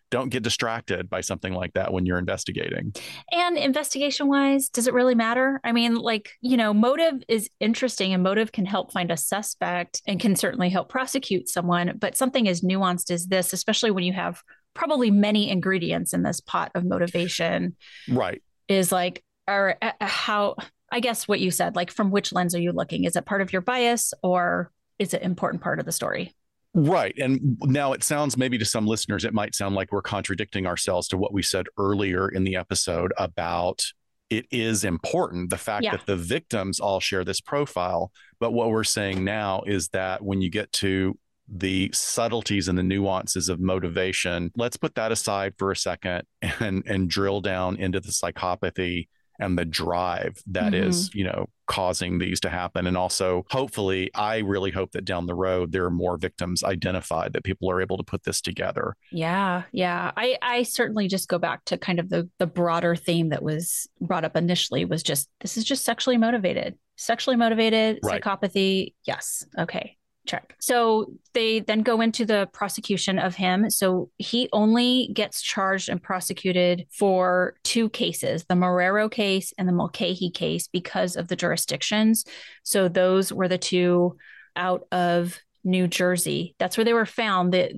don't 0.10 0.30
get 0.30 0.44
distracted 0.44 1.10
by 1.10 1.22
something 1.22 1.54
like 1.54 1.74
that 1.74 1.92
when 1.92 2.06
you're 2.06 2.18
investigating. 2.18 2.94
And 3.32 3.58
investigation 3.58 4.28
wise, 4.28 4.70
does 4.70 4.88
it 4.88 4.94
really 4.94 5.16
matter? 5.16 5.60
I 5.64 5.72
mean, 5.72 5.96
like, 5.96 6.32
you 6.42 6.58
know, 6.58 6.74
motive 6.74 7.24
is 7.28 7.50
interesting 7.60 8.14
and 8.14 8.24
motive 8.24 8.52
can 8.52 8.66
help 8.66 8.92
find 8.92 9.12
a 9.12 9.18
suspect 9.18 10.02
and 10.08 10.20
can 10.20 10.36
certainly 10.36 10.70
help 10.70 10.90
prosecute 10.90 11.50
someone. 11.50 11.98
But 12.00 12.18
something 12.18 12.48
as 12.48 12.62
nuanced 12.62 13.12
as 13.12 13.28
this, 13.28 13.54
especially 13.54 13.92
when 13.92 14.04
you 14.04 14.14
have 14.14 14.42
probably 14.74 15.12
many 15.12 15.50
ingredients 15.50 16.14
in 16.14 16.24
this 16.24 16.40
pot 16.40 16.72
of 16.76 16.86
motivation, 16.86 17.76
right? 18.08 18.42
Is 18.68 18.92
like, 18.92 19.24
or 19.48 19.76
uh, 19.82 19.92
uh, 20.00 20.08
how, 20.08 20.56
I 20.92 21.00
guess 21.00 21.28
what 21.28 21.40
you 21.40 21.52
said, 21.52 21.76
like, 21.76 21.92
from 21.92 22.12
which 22.12 22.32
lens 22.32 22.56
are 22.56 22.62
you 22.62 22.72
looking? 22.72 23.04
Is 23.04 23.16
it 23.16 23.26
part 23.26 23.42
of 23.42 23.52
your 23.52 23.62
bias 23.62 24.14
or 24.24 24.72
is 25.00 25.14
it 25.14 25.22
important 25.22 25.64
part 25.64 25.80
of 25.80 25.86
the 25.86 25.92
story? 25.92 26.36
Right. 26.74 27.16
And 27.18 27.58
now 27.64 27.94
it 27.94 28.04
sounds 28.04 28.38
maybe 28.38 28.58
to 28.58 28.66
some 28.66 28.86
listeners, 28.86 29.26
it 29.26 29.34
might 29.34 29.56
sound 29.56 29.76
like 29.76 29.92
we're 29.92 30.02
contradicting 30.02 30.68
ourselves 30.68 31.08
to 31.10 31.18
what 31.18 31.34
we 31.34 31.42
said 31.42 31.66
earlier 31.78 32.30
in 32.30 32.44
the 32.44 32.56
episode 32.56 33.14
about 33.18 33.84
it 34.30 34.46
is 34.52 34.84
important 34.84 35.50
the 35.50 35.58
fact 35.58 35.86
yeah. 35.86 35.92
that 35.92 36.06
the 36.06 36.16
victims 36.16 36.80
all 36.80 37.00
share 37.00 37.24
this 37.24 37.42
profile. 37.42 38.12
But 38.40 38.52
what 38.52 38.70
we're 38.70 38.84
saying 38.84 39.24
now 39.24 39.64
is 39.66 39.88
that 39.90 40.22
when 40.24 40.42
you 40.42 40.50
get 40.50 40.72
to 40.74 41.18
the 41.48 41.90
subtleties 41.94 42.68
and 42.68 42.78
the 42.78 42.84
nuances 42.84 43.48
of 43.48 43.60
motivation, 43.60 44.52
let's 44.58 44.76
put 44.76 44.96
that 44.96 45.12
aside 45.12 45.54
for 45.58 45.72
a 45.72 45.76
second 45.76 46.24
and 46.60 46.84
and 46.86 47.10
drill 47.10 47.42
down 47.42 47.78
into 47.78 48.00
the 48.00 48.10
psychopathy 48.10 49.08
and 49.40 49.58
the 49.58 49.66
drive 49.66 50.42
that 50.48 50.74
mm-hmm. 50.74 50.90
is, 50.90 51.14
you 51.14 51.24
know, 51.24 51.48
causing 51.68 52.18
these 52.18 52.40
to 52.40 52.50
happen. 52.50 52.88
And 52.88 52.98
also, 52.98 53.46
hopefully, 53.50 54.10
I 54.16 54.38
really 54.40 54.72
hope 54.72 54.92
that 54.94 55.06
down 55.06 55.26
the 55.26 55.36
road 55.36 55.72
there 55.72 55.86
are 55.86 55.92
more 55.92 56.18
victims 56.18 56.64
identified 56.64 57.34
that 57.34 57.44
people 57.44 57.70
are 57.70 57.82
able 57.82 57.98
to 57.98 58.04
put 58.04 58.24
this 58.24 58.42
together. 58.42 58.96
Yeah, 59.12 59.64
yeah. 59.72 60.12
I 60.16 60.38
I 60.42 60.64
certainly 60.64 61.08
just 61.08 61.28
go 61.28 61.38
back 61.38 61.66
to 61.66 61.78
kind 61.78 62.00
of 62.00 62.10
the 62.10 62.30
the 62.40 62.48
broader 62.48 62.96
theme 62.96 63.30
that 63.30 63.44
was 63.44 63.88
brought 64.02 64.26
up 64.26 64.36
initially 64.36 64.86
was 64.86 65.04
just 65.04 65.30
this 65.42 65.58
is 65.58 65.64
just 65.64 65.86
sexually 65.86 66.18
motivated. 66.18 66.76
Sexually 66.96 67.38
motivated 67.38 68.00
right. 68.04 68.22
psychopathy. 68.22 68.94
Yes. 69.06 69.46
Okay 69.60 69.97
check. 70.28 70.56
So 70.60 71.14
they 71.34 71.60
then 71.60 71.82
go 71.82 72.02
into 72.02 72.26
the 72.26 72.50
prosecution 72.54 73.20
of 73.20 73.36
him. 73.36 73.70
So 73.70 74.10
he 74.18 74.50
only 74.54 75.10
gets 75.14 75.42
charged 75.42 75.90
and 75.90 76.02
prosecuted 76.02 76.88
for 76.92 77.56
two 77.64 77.90
cases 77.90 78.46
the 78.48 78.56
Marrero 78.56 79.10
case 79.10 79.54
and 79.58 79.68
the 79.68 79.74
Mulcahy 79.74 80.30
case 80.30 80.68
because 80.68 81.16
of 81.16 81.28
the 81.28 81.36
jurisdictions. 81.36 82.26
So 82.64 82.88
those 82.88 83.32
were 83.32 83.48
the 83.48 83.58
two 83.58 84.18
out 84.56 84.88
of 84.92 85.40
New 85.64 85.88
Jersey. 85.88 86.56
That's 86.60 86.78
where 86.78 86.86
they 86.86 86.94
were 86.94 87.06
found. 87.06 87.54
That 87.54 87.72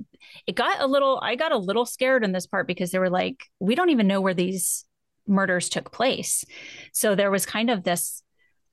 it 0.46 0.54
got 0.54 0.80
a 0.80 0.86
little 0.86 1.20
I 1.22 1.34
got 1.36 1.52
a 1.52 1.58
little 1.58 1.86
scared 1.86 2.24
in 2.24 2.32
this 2.32 2.46
part 2.46 2.66
because 2.66 2.90
they 2.90 2.98
were 2.98 3.10
like, 3.10 3.44
we 3.58 3.74
don't 3.74 3.90
even 3.90 4.06
know 4.06 4.20
where 4.20 4.34
these 4.34 4.84
murders 5.26 5.68
took 5.68 5.92
place. 5.92 6.44
So 6.92 7.14
there 7.14 7.30
was 7.30 7.46
kind 7.46 7.70
of 7.70 7.82
this 7.82 8.22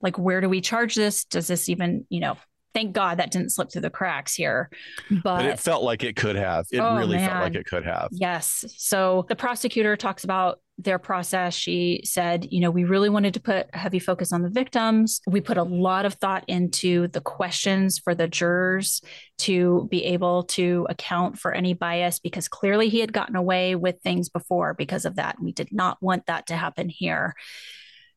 like 0.02 0.18
where 0.18 0.42
do 0.42 0.50
we 0.50 0.62
charge 0.62 0.96
this? 0.96 1.26
Does 1.26 1.48
this 1.48 1.70
even, 1.70 2.06
you 2.10 2.20
know, 2.20 2.38
thank 2.78 2.94
God 2.94 3.18
that 3.18 3.32
didn't 3.32 3.50
slip 3.50 3.72
through 3.72 3.82
the 3.82 3.90
cracks 3.90 4.36
here. 4.36 4.70
But, 5.10 5.24
but 5.24 5.46
it 5.46 5.60
felt 5.60 5.84
like 5.84 6.04
it 6.04 6.16
could 6.16 6.36
have. 6.36 6.68
It 6.72 6.78
oh, 6.78 6.96
really 6.96 7.18
man. 7.18 7.28
felt 7.28 7.44
like 7.44 7.56
it 7.56 7.66
could 7.66 7.84
have. 7.84 8.10
Yes. 8.12 8.64
So 8.78 9.26
the 9.30 9.36
prosecutor 9.36 9.96
talks 9.98 10.24
about 10.24 10.60
their 10.78 11.00
process. 11.00 11.56
She 11.56 12.02
said, 12.04 12.48
you 12.52 12.62
know, 12.62 12.70
we 12.70 12.84
really 12.84 13.10
wanted 13.10 13.34
to 13.34 13.40
put 13.40 13.68
a 13.74 13.78
heavy 13.80 13.98
focus 13.98 14.32
on 14.32 14.44
the 14.44 14.50
victims. 14.50 15.22
We 15.26 15.42
put 15.42 15.58
a 15.58 15.64
lot 15.64 16.06
of 16.06 16.14
thought 16.14 16.44
into 16.48 17.08
the 17.08 17.20
questions 17.20 17.98
for 17.98 18.14
the 18.14 18.28
jurors 18.28 19.02
to 19.40 19.88
be 19.90 20.04
able 20.06 20.44
to 20.44 20.86
account 20.88 21.40
for 21.40 21.52
any 21.52 21.74
bias 21.74 22.20
because 22.20 22.48
clearly 22.48 22.90
he 22.90 23.00
had 23.00 23.12
gotten 23.12 23.36
away 23.36 23.74
with 23.74 24.00
things 24.04 24.30
before 24.30 24.76
because 24.76 25.06
of 25.06 25.16
that. 25.16 25.38
We 25.42 25.52
did 25.52 25.70
not 25.72 25.98
want 26.00 26.28
that 26.28 26.46
to 26.48 26.56
happen 26.56 26.90
here. 26.90 27.34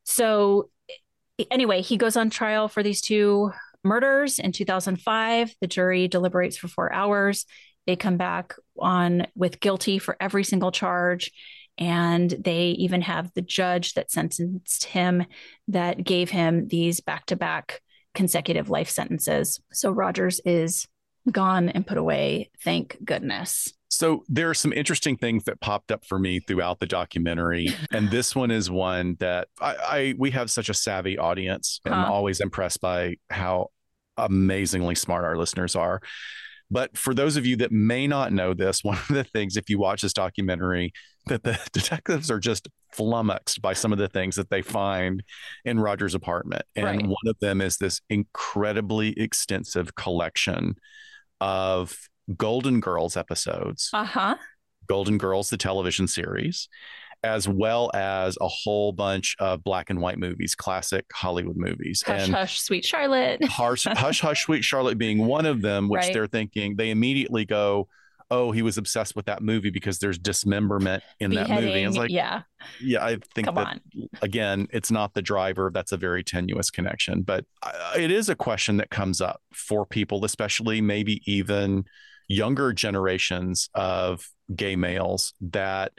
So, 0.05 0.69
anyway, 1.51 1.81
he 1.81 1.97
goes 1.97 2.19
on 2.19 2.29
trial 2.29 2.69
for 2.69 2.83
these 2.83 3.01
two 3.01 3.53
murders 3.85 4.39
in 4.39 4.53
2005. 4.53 5.55
The 5.61 5.67
jury 5.67 6.09
deliberates 6.09 6.57
for 6.57 6.69
four 6.69 6.93
hours. 6.93 7.47
They 7.87 7.97
come 7.97 8.17
back 8.17 8.55
on 8.79 9.27
with 9.35 9.61
guilty 9.61 9.99
for 9.99 10.17
every 10.21 10.45
single 10.45 10.71
charge. 10.71 11.33
And 11.79 12.31
they 12.31 12.71
even 12.71 13.01
have 13.03 13.33
the 13.35 13.43
judge 13.43 13.95
that 13.95 14.11
sentenced 14.11 14.85
him 14.85 15.25
that 15.69 16.05
gave 16.05 16.31
him 16.31 16.69
these 16.69 17.01
back 17.01 17.27
to 17.27 17.37
back 17.37 17.81
consecutive 18.15 18.69
life 18.69 18.91
sentences. 18.91 19.61
So 19.73 19.91
Rogers 19.91 20.41
is 20.45 20.87
gone 21.31 21.69
and 21.69 21.87
put 21.87 21.99
away. 21.99 22.51
Thank 22.63 22.99
goodness. 23.05 23.73
So 23.89 24.25
there 24.29 24.49
are 24.49 24.55
some 24.55 24.73
interesting 24.73 25.17
things 25.17 25.45
that 25.45 25.61
popped 25.61 25.91
up 25.91 26.05
for 26.05 26.19
me 26.19 26.39
throughout 26.39 26.79
the 26.79 26.87
documentary, 26.87 27.75
and 27.93 28.09
this 28.11 28.37
one 28.37 28.51
is 28.51 28.71
one 28.71 29.17
that 29.19 29.49
I, 29.61 29.75
I 29.75 30.15
we 30.17 30.31
have 30.31 30.51
such 30.51 30.69
a 30.69 30.75
savvy 30.75 31.19
audience, 31.19 31.81
and 31.85 31.93
huh. 31.93 32.01
I'm 32.01 32.05
uh-huh. 32.07 32.15
always 32.15 32.41
impressed 32.41 32.81
by 32.81 33.17
how 33.31 33.69
amazingly 34.25 34.95
smart 34.95 35.25
our 35.25 35.37
listeners 35.37 35.77
are. 35.77 36.01
But 36.71 36.97
for 36.97 37.15
those 37.15 37.37
of 37.37 37.45
you 37.45 37.57
that 37.57 37.73
may 37.73 38.07
not 38.07 38.33
know 38.33 38.55
this, 38.55 38.85
one 38.85 38.99
of 38.99 39.09
the 39.09 39.25
things, 39.25 39.57
if 39.57 39.69
you 39.69 39.79
watch 39.79 40.03
this 40.03 40.13
documentary, 40.13 40.93
that 41.27 41.43
the 41.43 41.59
detectives 41.73 42.31
are 42.31 42.39
just 42.39 42.69
flummoxed 42.93 43.61
by 43.61 43.73
some 43.73 43.93
of 43.93 43.99
the 43.99 44.09
things 44.09 44.37
that 44.37 44.51
they 44.51 44.63
find 44.63 45.23
in 45.65 45.79
Roger's 45.79 46.15
apartment. 46.15 46.63
And 46.77 46.85
right. 46.85 47.03
one 47.03 47.27
of 47.27 47.37
them 47.41 47.61
is 47.61 47.77
this 47.77 48.01
incredibly 48.09 49.19
extensive 49.19 49.95
collection 49.95 50.77
of 51.41 51.97
Golden 52.37 52.81
Girls 52.81 53.17
episodes. 53.17 53.91
Uh 53.93 54.05
huh. 54.05 54.37
Golden 54.89 55.19
Girls, 55.19 55.51
the 55.51 55.57
television 55.57 56.09
series, 56.09 56.69
as 57.23 57.47
well 57.49 57.91
as 57.95 58.37
a 58.41 58.49
whole 58.49 58.93
bunch 58.93 59.37
of 59.39 59.63
black 59.63 59.91
and 59.91 60.01
white 60.01 60.19
movies, 60.19 60.55
classic 60.55 61.05
Hollywood 61.13 61.57
movies. 61.57 62.03
Hush, 62.07 62.23
and 62.25 62.35
Hush, 62.35 62.61
Sweet 62.61 62.85
Charlotte. 62.85 63.45
Hush, 63.45 63.85
Hush, 63.89 64.21
Hush, 64.21 64.45
Sweet 64.45 64.65
Charlotte 64.65 64.97
being 64.99 65.27
one 65.27 65.47
of 65.47 65.61
them, 65.63 65.89
which 65.89 66.01
Right. 66.01 66.13
they're 66.15 66.27
thinking, 66.27 66.77
they 66.77 66.91
immediately 66.91 67.45
go, 67.45 67.89
oh, 68.33 68.53
he 68.53 68.63
was 68.63 68.79
obsessed 68.79 69.17
with 69.17 69.27
that 69.27 69.43
movie 69.43 69.71
because 69.71 69.99
there's 69.99 70.17
dismemberment 70.17 71.03
in 71.19 71.33
that 71.35 71.49
movie. 71.51 71.63
Beheading. 71.63 71.85
I 71.85 71.89
was 71.89 71.97
like, 71.99 72.11
yeah. 72.11 72.43
yeah, 72.81 73.05
I 73.05 73.19
think 73.35 73.47
Come 73.47 73.57
that 73.57 73.67
on. 73.67 73.81
again, 74.23 74.69
it's 74.73 74.91
not 74.93 75.15
the 75.15 75.21
driver. 75.23 75.71
That's 75.75 75.91
a 75.91 75.97
very 75.97 76.23
tenuous 76.23 76.71
connection, 76.71 77.23
but 77.23 77.45
it 77.99 78.11
is 78.13 78.29
a 78.29 78.37
question 78.37 78.77
that 78.77 78.89
comes 78.91 79.21
up 79.21 79.43
for 79.53 79.85
people, 79.85 80.25
especially 80.25 80.81
maybe 80.81 81.21
even 81.27 81.85
younger 82.29 82.73
generations 82.73 83.69
of 83.75 84.25
gay 84.55 84.77
males 84.77 85.35
that 85.41 85.91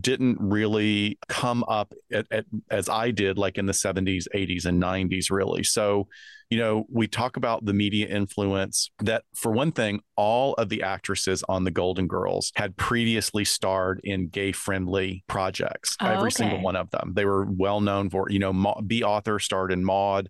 didn't 0.00 0.38
really 0.40 1.18
come 1.28 1.64
up 1.68 1.92
at, 2.12 2.26
at, 2.30 2.44
as 2.70 2.88
I 2.88 3.10
did, 3.10 3.38
like 3.38 3.58
in 3.58 3.66
the 3.66 3.72
70s, 3.72 4.26
80s, 4.34 4.64
and 4.64 4.82
90s, 4.82 5.30
really. 5.30 5.62
So, 5.62 6.08
you 6.50 6.58
know, 6.58 6.84
we 6.90 7.06
talk 7.06 7.36
about 7.36 7.64
the 7.64 7.72
media 7.72 8.08
influence 8.08 8.90
that, 9.00 9.24
for 9.34 9.52
one 9.52 9.72
thing, 9.72 10.00
all 10.16 10.54
of 10.54 10.68
the 10.68 10.82
actresses 10.82 11.42
on 11.48 11.64
the 11.64 11.70
Golden 11.70 12.06
Girls 12.06 12.52
had 12.56 12.76
previously 12.76 13.44
starred 13.44 14.00
in 14.04 14.28
gay 14.28 14.52
friendly 14.52 15.24
projects, 15.28 15.96
Oh, 16.00 16.06
every 16.06 16.26
okay. 16.28 16.30
single 16.30 16.60
one 16.60 16.76
of 16.76 16.90
them. 16.90 17.12
They 17.14 17.24
were 17.24 17.44
well 17.44 17.80
known 17.80 18.10
for, 18.10 18.26
you 18.28 18.38
know, 18.38 18.52
Ma- 18.52 18.80
Bea 18.80 19.02
Arthur 19.02 19.38
starred 19.38 19.72
in 19.72 19.84
Maude. 19.84 20.28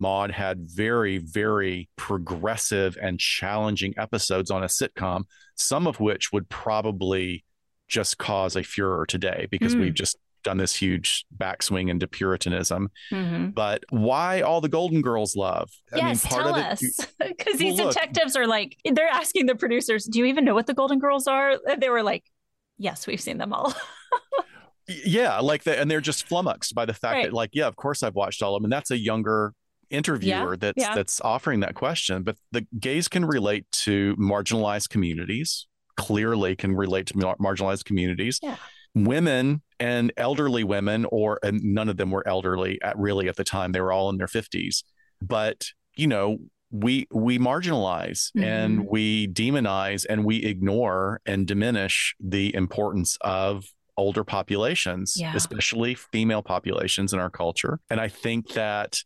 Maude 0.00 0.32
had 0.32 0.58
very, 0.68 1.18
very 1.18 1.88
progressive 1.96 2.98
and 3.00 3.18
challenging 3.18 3.94
episodes 3.96 4.50
on 4.50 4.62
a 4.62 4.66
sitcom, 4.66 5.22
some 5.56 5.86
of 5.86 6.00
which 6.00 6.32
would 6.32 6.48
probably 6.48 7.44
just 7.88 8.18
cause 8.18 8.56
a 8.56 8.62
furor 8.62 9.06
today 9.06 9.46
because 9.50 9.74
Mm. 9.74 9.80
we've 9.80 9.94
just 9.94 10.16
done 10.42 10.56
this 10.58 10.74
huge 10.74 11.24
backswing 11.36 11.88
into 11.88 12.06
Puritanism. 12.06 12.90
hmm 13.10 13.46
But 13.48 13.84
why 13.90 14.42
all 14.42 14.60
the 14.60 14.68
Golden 14.68 15.00
Girls 15.00 15.34
love? 15.36 15.70
Yes, 15.94 16.22
tell 16.22 16.54
us. 16.54 16.82
Because 17.18 17.56
these 17.58 17.76
Well, 17.78 17.86
look- 17.86 17.94
detectives 17.94 18.36
are 18.36 18.46
like, 18.46 18.76
they're 18.84 19.08
asking 19.08 19.46
the 19.46 19.54
producers, 19.54 20.04
do 20.04 20.18
you 20.18 20.26
even 20.26 20.44
know 20.44 20.52
what 20.54 20.66
the 20.66 20.74
Golden 20.74 20.98
Girls 20.98 21.26
are? 21.26 21.58
And 21.68 21.80
They 21.82 21.88
were 21.88 22.02
like, 22.02 22.24
yes, 22.78 23.06
we've 23.06 23.20
seen 23.20 23.38
them 23.38 23.52
all. 23.54 23.74
yeah, 24.86 25.38
like 25.40 25.64
that, 25.64 25.78
and 25.78 25.90
they're 25.90 26.00
just 26.02 26.26
flummoxed 26.28 26.74
by 26.74 26.84
the 26.84 26.92
fact 26.92 27.14
Right. 27.14 27.24
that, 27.26 27.32
like, 27.32 27.50
yeah, 27.54 27.66
of 27.66 27.76
course 27.76 28.02
I've 28.02 28.14
watched 28.14 28.42
all 28.42 28.54
of 28.54 28.60
them, 28.60 28.66
and 28.66 28.72
that's 28.72 28.90
a 28.90 28.98
younger 28.98 29.54
interviewer 29.90 30.56
that's 30.56 30.80
yeah. 30.82 30.94
that's 30.94 31.20
offering 31.20 31.60
that 31.60 31.74
question. 31.74 32.22
But 32.22 32.36
the 32.52 32.66
gays 32.78 33.08
can 33.08 33.24
relate 33.24 33.66
to 33.84 34.14
marginalized 34.16 34.88
communities. 34.90 35.66
Clearly, 35.96 36.56
can 36.56 36.74
relate 36.74 37.06
to 37.06 37.18
mar- 37.18 37.36
marginalized 37.38 37.84
communities. 37.84 38.38
Yeah. 38.42 38.56
Women 38.94 39.62
and 39.80 40.12
elderly 40.16 40.64
women, 40.64 41.06
or 41.10 41.38
and 41.42 41.62
none 41.62 41.88
of 41.88 41.96
them 41.96 42.10
were 42.10 42.26
elderly 42.26 42.80
at 42.82 42.96
really 42.98 43.28
at 43.28 43.36
the 43.36 43.44
time. 43.44 43.72
They 43.72 43.80
were 43.80 43.92
all 43.92 44.08
in 44.10 44.18
their 44.18 44.28
fifties. 44.28 44.84
But 45.20 45.66
you 45.96 46.06
know, 46.06 46.38
we 46.70 47.06
we 47.12 47.38
marginalize 47.38 48.30
and 48.36 48.80
Mhm. 48.80 48.90
we 48.90 49.28
demonize 49.28 50.04
and 50.08 50.24
we 50.24 50.44
ignore 50.44 51.20
and 51.26 51.46
diminish 51.46 52.14
the 52.20 52.54
importance 52.54 53.16
of 53.20 53.66
older 53.96 54.24
populations, 54.24 55.14
Yeah. 55.16 55.32
especially 55.36 55.94
female 55.94 56.42
populations 56.42 57.12
in 57.12 57.20
our 57.20 57.30
culture. 57.30 57.78
And 57.90 58.00
I 58.00 58.08
think 58.08 58.52
that 58.54 59.04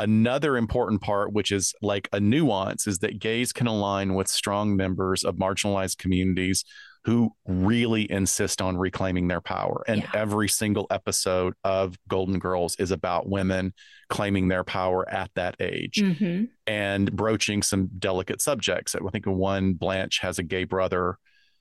another 0.00 0.56
important 0.56 1.00
part, 1.00 1.32
which 1.32 1.52
is 1.52 1.72
like 1.82 2.08
a 2.12 2.18
nuance, 2.18 2.86
is 2.88 2.98
that 2.98 3.20
gays 3.20 3.52
can 3.52 3.68
align 3.68 4.14
with 4.14 4.26
strong 4.26 4.74
members 4.74 5.22
of 5.22 5.36
marginalized 5.36 5.98
communities 5.98 6.64
who 7.04 7.30
really 7.46 8.10
insist 8.10 8.60
on 8.60 8.76
reclaiming 8.76 9.28
their 9.28 9.40
power. 9.40 9.82
And 9.88 10.02
Yeah. 10.02 10.10
every 10.12 10.48
single 10.48 10.86
episode 10.90 11.54
of 11.64 11.96
Golden 12.08 12.38
Girls 12.38 12.76
is 12.76 12.90
about 12.90 13.26
women 13.28 13.72
claiming 14.10 14.48
their 14.48 14.64
power 14.64 15.08
at 15.08 15.30
that 15.34 15.56
age 15.60 15.94
Mm-hmm. 16.02 16.44
and 16.66 17.12
broaching 17.16 17.62
some 17.62 17.88
delicate 17.98 18.42
subjects. 18.42 18.94
I 18.94 18.98
think 19.12 19.24
one 19.26 19.74
Blanche 19.74 20.18
has 20.20 20.38
a 20.38 20.42
gay 20.42 20.64
brother 20.64 21.16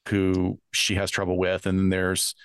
who 0.10 0.60
she 0.74 0.96
has 0.96 1.10
trouble 1.12 1.38
with, 1.38 1.66
and 1.66 1.78
then 1.80 1.90
there's 1.90 2.36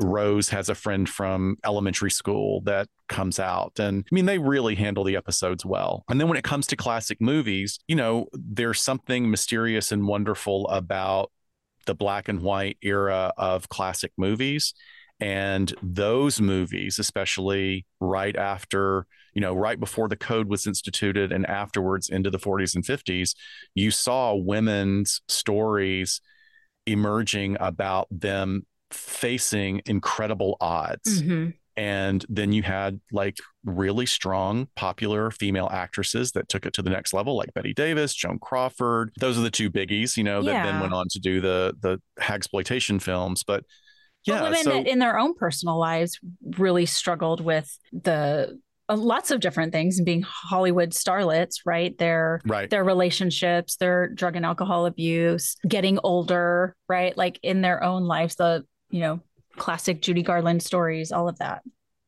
Rose 0.00 0.48
has 0.50 0.68
a 0.68 0.74
friend 0.74 1.08
from 1.08 1.56
elementary 1.64 2.10
school 2.10 2.60
that 2.62 2.88
comes 3.08 3.38
out, 3.38 3.78
and 3.78 4.04
I 4.10 4.14
mean 4.14 4.26
they 4.26 4.38
really 4.38 4.74
handle 4.74 5.04
the 5.04 5.16
episodes 5.16 5.64
well. 5.64 6.04
And 6.08 6.20
then 6.20 6.28
when 6.28 6.38
it 6.38 6.44
comes 6.44 6.66
to 6.68 6.76
classic 6.76 7.20
movies, 7.20 7.78
you 7.88 7.96
know, 7.96 8.26
there's 8.32 8.80
something 8.80 9.30
mysterious 9.30 9.92
and 9.92 10.06
wonderful 10.06 10.68
about 10.68 11.30
the 11.86 11.94
black 11.94 12.28
and 12.28 12.40
white 12.40 12.78
era 12.82 13.32
of 13.36 13.68
classic 13.68 14.12
movies. 14.16 14.74
And 15.18 15.74
those 15.82 16.40
movies, 16.40 16.98
especially 16.98 17.86
right 18.00 18.36
after, 18.36 19.06
you 19.34 19.40
know, 19.40 19.54
right 19.54 19.78
before 19.78 20.08
the 20.08 20.16
code 20.16 20.48
was 20.48 20.66
instituted 20.66 21.30
and 21.30 21.46
afterwards 21.46 22.08
into 22.08 22.30
the 22.30 22.38
40s 22.38 22.74
and 22.74 22.84
50s, 22.84 23.34
you 23.74 23.90
saw 23.90 24.34
women's 24.34 25.20
stories 25.28 26.20
emerging 26.86 27.56
about 27.60 28.08
them 28.10 28.66
facing 28.90 29.82
incredible 29.86 30.56
odds. 30.60 31.22
Mm-hmm. 31.22 31.50
And 31.76 32.26
then 32.28 32.52
you 32.52 32.62
had 32.62 33.00
like 33.10 33.38
really 33.64 34.04
strong, 34.04 34.68
popular 34.76 35.30
female 35.30 35.68
actresses 35.72 36.32
that 36.32 36.48
took 36.48 36.66
it 36.66 36.74
to 36.74 36.82
the 36.82 36.90
next 36.90 37.14
level, 37.14 37.36
like 37.36 37.54
Bette 37.54 37.72
Davis, 37.72 38.14
Joan 38.14 38.38
Crawford. 38.38 39.12
Those 39.18 39.38
are 39.38 39.42
the 39.42 39.50
two 39.50 39.70
biggies, 39.70 40.16
you 40.16 40.24
know, 40.24 40.42
that 40.42 40.64
then 40.64 40.80
went 40.80 40.92
on 40.92 41.06
to 41.10 41.18
do 41.18 41.40
the 41.40 41.74
the 41.80 42.00
hagsploitation 42.20 43.00
films. 43.00 43.44
But 43.44 43.64
yeah, 44.26 44.40
but 44.40 44.50
women 44.50 44.62
so, 44.62 44.70
that 44.70 44.86
in 44.86 44.98
their 44.98 45.18
own 45.18 45.34
personal 45.34 45.78
lives 45.78 46.18
really 46.58 46.84
struggled 46.84 47.40
with 47.40 47.78
the 47.92 48.58
uh, 48.90 48.96
lots 48.96 49.30
of 49.30 49.40
different 49.40 49.72
things 49.72 49.98
and 49.98 50.04
being 50.04 50.22
Hollywood 50.22 50.90
starlets, 50.90 51.60
right? 51.64 51.96
Their 51.96 52.40
right. 52.44 52.68
their 52.68 52.84
relationships, 52.84 53.76
their 53.76 54.08
drug 54.08 54.36
and 54.36 54.44
alcohol 54.44 54.86
abuse, 54.86 55.56
getting 55.66 55.98
older, 56.02 56.74
right? 56.88 57.16
Like 57.16 57.38
in 57.42 57.62
their 57.62 57.82
own 57.82 58.04
lives, 58.04 58.34
the 58.34 58.64
you 58.90 59.00
know 59.00 59.20
classic 59.56 60.00
Judy 60.02 60.22
Garland 60.22 60.62
stories, 60.62 61.12
all 61.12 61.28
of 61.28 61.38
that. 61.38 61.62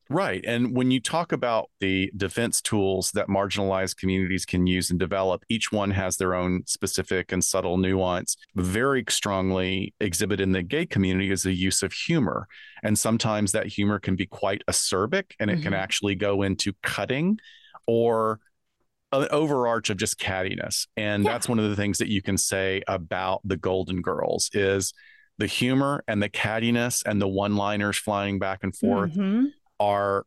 Right. 0.09 0.43
And 0.45 0.75
when 0.75 0.91
you 0.91 0.99
talk 0.99 1.31
about 1.31 1.69
the 1.79 2.11
defense 2.15 2.61
tools 2.61 3.11
that 3.11 3.27
marginalized 3.27 3.97
communities 3.97 4.45
can 4.45 4.67
use 4.67 4.89
and 4.91 4.99
develop, 4.99 5.43
each 5.49 5.71
one 5.71 5.91
has 5.91 6.17
their 6.17 6.35
own 6.35 6.63
specific 6.65 7.31
and 7.31 7.43
subtle 7.43 7.77
nuance. 7.77 8.35
Very 8.55 9.03
strongly 9.09 9.93
exhibited 9.99 10.43
in 10.43 10.51
the 10.51 10.61
gay 10.61 10.85
community 10.85 11.31
is 11.31 11.43
the 11.43 11.53
use 11.53 11.83
of 11.83 11.93
humor. 11.93 12.47
And 12.83 12.99
sometimes 12.99 13.53
that 13.53 13.67
humor 13.67 13.97
can 13.97 14.15
be 14.15 14.25
quite 14.25 14.61
acerbic 14.69 15.31
and 15.39 15.49
it 15.49 15.61
can 15.61 15.73
Mhm. 15.73 15.77
actually 15.77 16.15
go 16.15 16.41
into 16.43 16.73
cutting 16.83 17.39
or 17.87 18.39
an 19.13 19.27
overarch 19.31 19.89
of 19.89 19.97
just 19.97 20.19
cattiness. 20.19 20.87
And 20.97 21.23
Yeah. 21.23 21.31
that's 21.31 21.47
one 21.47 21.59
of 21.59 21.69
the 21.69 21.75
things 21.75 21.97
that 21.99 22.09
you 22.09 22.21
can 22.21 22.37
say 22.37 22.83
about 22.87 23.41
the 23.45 23.57
Golden 23.57 24.01
Girls 24.01 24.49
is 24.53 24.93
the 25.37 25.47
humor 25.47 26.03
and 26.07 26.21
the 26.21 26.29
cattiness 26.29 27.03
and 27.05 27.21
the 27.21 27.27
one-liners 27.27 27.97
flying 27.97 28.39
back 28.39 28.59
and 28.63 28.75
forth 28.75 29.13
Mhm. 29.15 29.47
are 29.79 30.25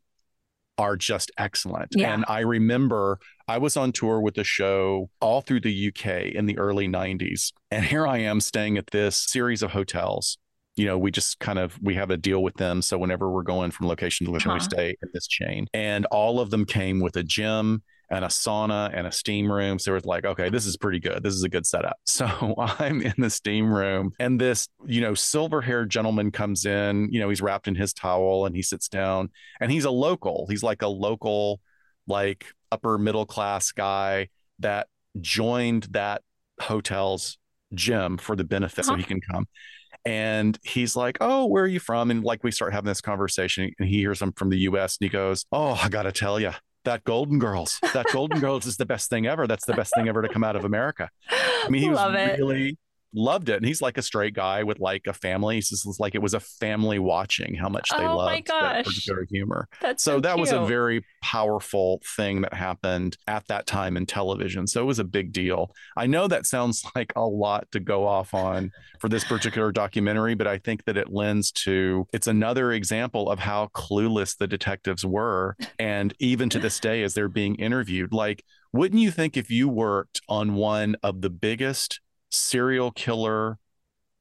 are 0.79 0.95
just 0.95 1.31
excellent. 1.39 1.89
Yeah. 1.97 2.13
And 2.13 2.25
I 2.29 2.41
remember 2.41 3.19
I 3.49 3.57
was 3.57 3.79
on 3.79 3.93
tour 3.93 4.21
with 4.21 4.35
the 4.35 4.45
show 4.45 5.09
all 5.23 5.41
through 5.41 5.61
the 5.61 5.73
UK 5.73 6.35
in 6.35 6.45
the 6.45 6.59
early 6.59 6.87
90s. 6.87 7.55
And 7.71 7.83
here 7.83 8.07
I 8.07 8.19
am 8.19 8.41
staying 8.43 8.77
at 8.77 8.89
this 8.89 9.17
series 9.17 9.63
of 9.63 9.71
hotels. 9.71 10.37
You 10.75 10.85
know, 10.85 10.99
we 10.99 11.11
just 11.11 11.39
kind 11.39 11.59
of 11.59 11.79
we 11.83 11.95
have 11.95 12.11
a 12.11 12.19
deal 12.19 12.43
with 12.43 12.57
them. 12.57 12.83
So 12.83 12.99
whenever 12.99 13.31
we're 13.31 13.43
going 13.43 13.71
from 13.71 13.87
location 13.89 14.27
to 14.27 14.33
location, 14.33 14.51
we 14.51 14.57
Uh-huh. 14.59 14.65
stay 14.69 14.91
at 15.03 15.09
this 15.15 15.27
chain. 15.27 15.67
And 15.73 16.05
all 16.11 16.41
of 16.41 16.51
them 16.51 16.67
came 16.67 17.01
with 17.01 17.17
a 17.17 17.23
gym 17.23 17.83
and 18.11 18.25
a 18.25 18.29
sauna 18.29 18.91
and 18.95 19.07
a 19.07 19.13
steam 19.13 19.51
room. 19.51 19.79
So 19.79 19.93
it 19.93 19.95
was 19.95 20.05
like, 20.07 20.25
okay, 20.25 20.49
this 20.49 20.65
is 20.67 20.77
pretty 20.77 21.01
good. 21.01 21.23
This 21.23 21.35
is 21.35 21.43
a 21.43 21.49
good 21.49 21.67
setup. 21.67 21.97
So 22.07 22.55
I'm 22.57 23.03
in 23.03 23.15
the 23.19 23.29
steam 23.31 23.73
room 23.73 24.13
and 24.19 24.41
this, 24.41 24.69
you 24.87 25.01
know, 25.01 25.15
silver 25.15 25.61
haired 25.61 25.91
gentleman 25.91 26.31
comes 26.31 26.65
in, 26.67 27.09
you 27.13 27.21
know, 27.21 27.29
he's 27.29 27.43
wrapped 27.43 27.69
in 27.69 27.75
his 27.75 27.93
towel 27.93 28.47
and 28.47 28.55
he 28.57 28.63
sits 28.63 28.89
down 28.89 29.31
and 29.61 29.71
he's 29.71 29.85
a 29.85 29.91
local. 29.91 30.47
He's 30.49 30.63
like 30.63 30.83
a 30.83 30.89
local, 30.89 31.61
like 32.07 32.47
upper 32.73 32.97
middle 32.99 33.27
class 33.27 33.73
guy 33.73 34.29
that 34.61 34.87
joined 35.21 35.85
that 35.91 36.23
hotel's 36.61 37.39
gym 37.75 38.17
for 38.19 38.35
the 38.37 38.45
benefit 38.45 38.85
so 38.85 38.93
Uh-huh. 38.93 38.99
he 38.99 39.05
can 39.05 39.21
come. 39.21 39.47
And 40.05 40.59
he's 40.63 40.95
like, 40.97 41.19
Oh, 41.21 41.47
where 41.47 41.65
are 41.65 41.69
you 41.69 41.81
from? 41.81 42.11
And 42.11 42.23
like 42.25 42.45
we 42.45 42.51
start 42.53 42.73
having 42.73 42.87
this 42.89 43.01
conversation, 43.01 43.71
and 43.79 43.89
he 43.89 43.97
hears 43.99 44.23
I'm 44.23 44.33
from 44.33 44.51
the 44.51 44.59
US 44.61 44.97
and 45.01 45.07
he 45.07 45.11
goes, 45.11 45.45
Oh, 45.53 45.79
I 45.83 45.89
gotta 45.89 46.13
tell 46.13 46.39
you, 46.41 46.53
that 46.87 47.05
Golden 47.05 47.39
Girls, 47.39 47.79
that 47.93 48.07
Golden 48.13 48.41
Girls 48.41 48.65
is 48.65 48.77
the 48.77 48.87
best 48.87 49.11
thing 49.11 49.27
ever. 49.27 49.47
That's 49.47 49.67
the 49.67 49.75
best 49.75 49.93
thing 49.95 50.09
ever 50.09 50.23
to 50.23 50.29
come 50.29 50.43
out 50.43 50.57
of 50.57 50.65
America. 50.65 51.11
I 51.31 51.69
mean, 51.69 51.83
he 51.83 51.91
was 51.91 52.01
it. 52.15 52.39
really 52.39 52.79
loved 53.17 53.49
it. 53.49 53.57
And 53.57 53.67
he's 53.67 53.81
like 53.83 53.99
a 53.99 54.03
straight 54.03 54.35
guy 54.35 54.63
with 54.63 54.79
like 54.79 55.07
a 55.07 55.13
family. 55.13 55.57
He 55.57 55.61
says 55.63 55.85
like 55.99 56.15
it 56.15 56.23
was 56.23 56.35
a 56.35 56.41
family 56.41 56.99
watching 56.99 57.55
how 57.55 57.69
much 57.69 57.91
they 57.91 58.05
oh 58.05 58.17
loved 58.17 58.47
that 58.49 58.85
particular 58.85 59.27
humor. 59.31 59.69
That's 59.81 60.05
so, 60.05 60.17
so 60.17 60.21
that 60.21 60.39
was 60.39 60.53
a 60.53 60.65
very 60.67 61.05
powerful 61.23 62.01
thing 62.17 62.43
that 62.43 62.55
happened 62.55 63.17
at 63.27 63.47
that 63.49 63.67
time 63.67 63.97
in 63.97 64.07
television. 64.07 64.67
So 64.67 64.83
it 64.83 64.85
was 64.85 64.99
a 64.99 65.05
big 65.05 65.33
deal. 65.33 65.75
I 65.97 66.07
know 66.07 66.29
that 66.29 66.47
sounds 66.47 66.85
like 66.95 67.13
a 67.17 67.25
lot 67.25 67.71
to 67.73 67.81
go 67.81 68.07
off 68.07 68.35
on 68.35 68.71
for 69.01 69.09
this 69.09 69.25
particular 69.25 69.73
documentary, 69.73 70.35
but 70.35 70.47
I 70.47 70.59
think 70.59 70.85
that 70.85 70.97
it 70.97 71.13
lends 71.13 71.51
to 71.53 72.07
it's 72.13 72.27
another 72.27 72.73
example 72.73 73.31
of 73.31 73.39
how 73.39 73.69
clueless 73.75 74.37
the 74.37 74.47
detectives 74.47 75.05
were. 75.05 75.57
And 75.79 76.15
even 76.19 76.49
to 76.51 76.59
this 76.59 76.79
day, 76.79 77.03
as 77.03 77.15
they're 77.15 77.29
being 77.29 77.55
interviewed, 77.57 78.13
like, 78.13 78.45
wouldn't 78.73 79.01
you 79.01 79.11
think 79.11 79.37
if 79.37 79.51
you 79.51 79.69
worked 79.69 80.21
on 80.29 80.55
one 80.55 80.97
of 81.03 81.23
the 81.23 81.31
biggest 81.31 82.01
serial 82.37 82.91
killer 82.93 83.59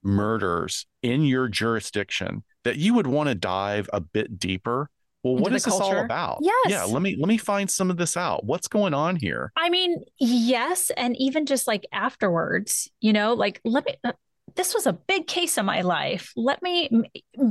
murders 0.03 0.85
in 1.01 1.25
your 1.25 1.47
jurisdiction 1.47 2.43
that 2.63 2.77
you 2.77 2.93
would 2.93 3.07
want 3.07 3.29
to 3.29 3.35
dive 3.35 3.89
a 3.93 3.99
bit 3.99 4.39
deeper? 4.39 4.89
Well 5.23 5.37
what 5.37 5.53
is 5.53 5.63
this 5.63 5.73
all 5.73 5.97
about? 5.97 6.39
Yes. 6.41 6.67
Yeah 6.67 6.83
let 6.83 7.01
me 7.01 7.15
let 7.19 7.27
me 7.27 7.37
find 7.37 7.69
some 7.69 7.89
of 7.89 7.97
this 7.97 8.15
out. 8.15 8.45
What's 8.45 8.67
going 8.67 8.93
on 8.93 9.15
here? 9.15 9.51
I 9.57 9.69
mean 9.69 10.03
yes 10.19 10.91
and 10.95 11.15
even 11.17 11.45
just 11.45 11.67
like 11.67 11.85
afterwards 11.91 12.89
you 13.01 13.11
know 13.11 13.33
like 13.33 13.59
let 13.65 13.85
me 13.85 13.95
uh, 14.03 14.11
this 14.55 14.73
was 14.73 14.87
a 14.87 14.93
big 14.93 15.27
case 15.27 15.57
of 15.57 15.65
my 15.65 15.81
life. 15.81 16.31
Let 16.35 16.61
me, 16.61 16.89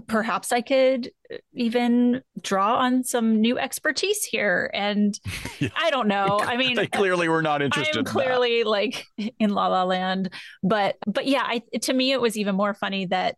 perhaps 0.07 0.53
I 0.53 0.63
could 0.63 1.11
uh, 1.33 1.37
even 1.55 2.23
draw 2.41 2.79
on 2.79 3.05
some 3.05 3.41
new 3.41 3.59
expertise 3.59 4.25
here. 4.25 4.71
And 4.73 5.19
yeah. 5.59 5.69
I 5.77 5.91
don't 5.91 6.09
know. 6.09 6.41
I 6.41 6.57
mean, 6.57 6.77
they 6.77 6.87
clearly 6.87 7.29
were 7.29 7.43
not 7.43 7.63
interested. 7.63 7.99
I'm 7.99 8.05
clearly 8.05 8.61
in 8.61 8.67
like 8.67 9.05
in 9.39 9.51
La 9.51 9.67
La 9.69 9.85
Land, 9.85 10.33
but 10.63 10.97
but 11.07 11.27
yeah, 11.27 11.43
I, 11.45 11.63
to 11.83 11.93
me 11.93 12.13
it 12.13 12.21
was 12.21 12.37
even 12.37 12.55
more 12.55 12.75
funny 12.75 13.07
that 13.07 13.37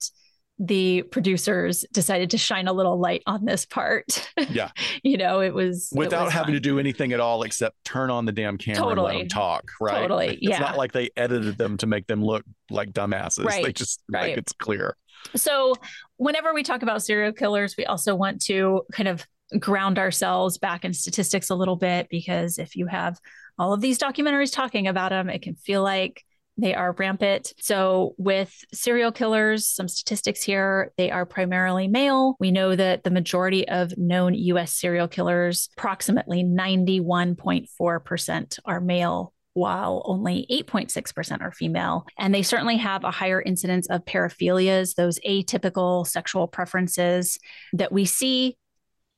the 0.58 1.02
producers 1.02 1.84
decided 1.92 2.30
to 2.30 2.38
shine 2.38 2.66
a 2.66 2.72
little 2.72 2.98
light 2.98 3.22
on 3.26 3.44
this 3.44 3.66
part. 3.66 4.30
Yeah. 4.48 4.70
you 5.02 5.18
know, 5.18 5.40
it 5.40 5.52
was 5.52 5.92
without 5.94 6.22
it 6.22 6.24
was 6.26 6.32
having 6.32 6.46
fun. 6.46 6.54
to 6.54 6.60
do 6.60 6.78
anything 6.78 7.12
at 7.12 7.20
all 7.20 7.42
except 7.42 7.76
turn 7.84 8.10
on 8.10 8.24
the 8.24 8.32
damn 8.32 8.56
camera 8.56 8.82
totally. 8.82 9.10
and 9.10 9.18
let 9.18 9.18
them 9.20 9.28
talk. 9.28 9.70
Right. 9.80 10.00
Totally. 10.00 10.26
Yeah. 10.26 10.32
It's 10.32 10.42
yeah. 10.42 10.58
not 10.60 10.78
like 10.78 10.92
they 10.92 11.10
edited 11.16 11.58
them 11.58 11.76
to 11.78 11.86
make 11.86 12.06
them 12.06 12.24
look 12.24 12.44
like 12.70 12.92
dumbasses. 12.92 13.44
Right. 13.44 13.64
They 13.64 13.72
just 13.72 14.02
right. 14.10 14.30
like 14.30 14.38
it's 14.38 14.52
clear. 14.52 14.96
So 15.34 15.74
whenever 16.16 16.54
we 16.54 16.62
talk 16.62 16.82
about 16.82 17.02
serial 17.02 17.32
killers, 17.32 17.74
we 17.76 17.84
also 17.84 18.14
want 18.14 18.40
to 18.42 18.82
kind 18.92 19.08
of 19.08 19.26
ground 19.60 19.98
ourselves 19.98 20.58
back 20.58 20.84
in 20.84 20.92
statistics 20.92 21.50
a 21.50 21.54
little 21.54 21.76
bit 21.76 22.08
because 22.10 22.58
if 22.58 22.76
you 22.76 22.86
have 22.86 23.18
all 23.58 23.72
of 23.72 23.80
these 23.80 23.98
documentaries 23.98 24.52
talking 24.52 24.86
about 24.86 25.10
them, 25.10 25.28
it 25.28 25.42
can 25.42 25.54
feel 25.54 25.82
like 25.82 26.24
they 26.58 26.74
are 26.74 26.92
rampant. 26.92 27.52
So, 27.58 28.14
with 28.16 28.54
serial 28.72 29.12
killers, 29.12 29.66
some 29.66 29.88
statistics 29.88 30.42
here, 30.42 30.94
they 30.96 31.10
are 31.10 31.26
primarily 31.26 31.88
male. 31.88 32.36
We 32.40 32.50
know 32.50 32.74
that 32.74 33.04
the 33.04 33.10
majority 33.10 33.68
of 33.68 33.98
known 33.98 34.32
US 34.34 34.72
serial 34.72 35.08
killers, 35.08 35.68
approximately 35.76 36.42
91.4%, 36.44 38.58
are 38.64 38.80
male 38.80 39.34
while 39.52 40.02
only 40.04 40.46
8.6% 40.50 41.40
are 41.40 41.50
female. 41.50 42.06
And 42.18 42.32
they 42.34 42.42
certainly 42.42 42.76
have 42.76 43.04
a 43.04 43.10
higher 43.10 43.40
incidence 43.40 43.88
of 43.88 44.04
paraphilias, 44.04 44.94
those 44.94 45.18
atypical 45.26 46.06
sexual 46.06 46.46
preferences 46.46 47.38
that 47.72 47.90
we 47.90 48.04
see 48.04 48.58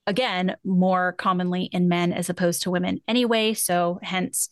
again 0.06 0.54
more 0.64 1.12
commonly 1.12 1.64
in 1.64 1.88
men 1.88 2.12
as 2.12 2.30
opposed 2.30 2.62
to 2.62 2.70
women 2.70 3.00
anyway. 3.08 3.52
So, 3.52 3.98
hence, 4.02 4.48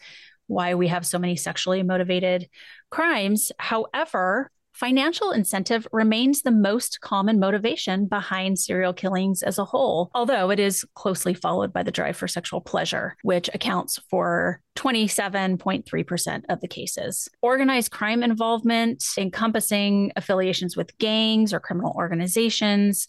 why 0.46 0.74
we 0.74 0.88
have 0.88 1.06
so 1.06 1.18
many 1.18 1.36
sexually 1.36 1.82
motivated 1.82 2.48
crimes. 2.90 3.52
However, 3.58 4.50
financial 4.76 5.30
incentive 5.30 5.88
remains 5.90 6.42
the 6.42 6.50
most 6.50 7.00
common 7.00 7.40
motivation 7.40 8.06
behind 8.06 8.58
serial 8.58 8.92
killings 8.92 9.42
as 9.42 9.58
a 9.58 9.64
whole, 9.64 10.10
although 10.14 10.50
it 10.50 10.60
is 10.60 10.84
closely 10.94 11.32
followed 11.32 11.72
by 11.72 11.82
the 11.82 11.90
drive 11.90 12.14
for 12.14 12.28
sexual 12.28 12.60
pleasure, 12.60 13.16
which 13.22 13.48
accounts 13.54 13.98
for 14.10 14.60
27.3% 14.76 16.42
of 16.50 16.60
the 16.60 16.68
cases. 16.68 17.26
Organized 17.40 17.90
crime 17.90 18.22
involvement, 18.22 19.02
encompassing 19.16 20.12
affiliations 20.14 20.76
with 20.76 20.96
gangs 20.98 21.54
or 21.54 21.60
criminal 21.60 21.94
organizations. 21.96 23.08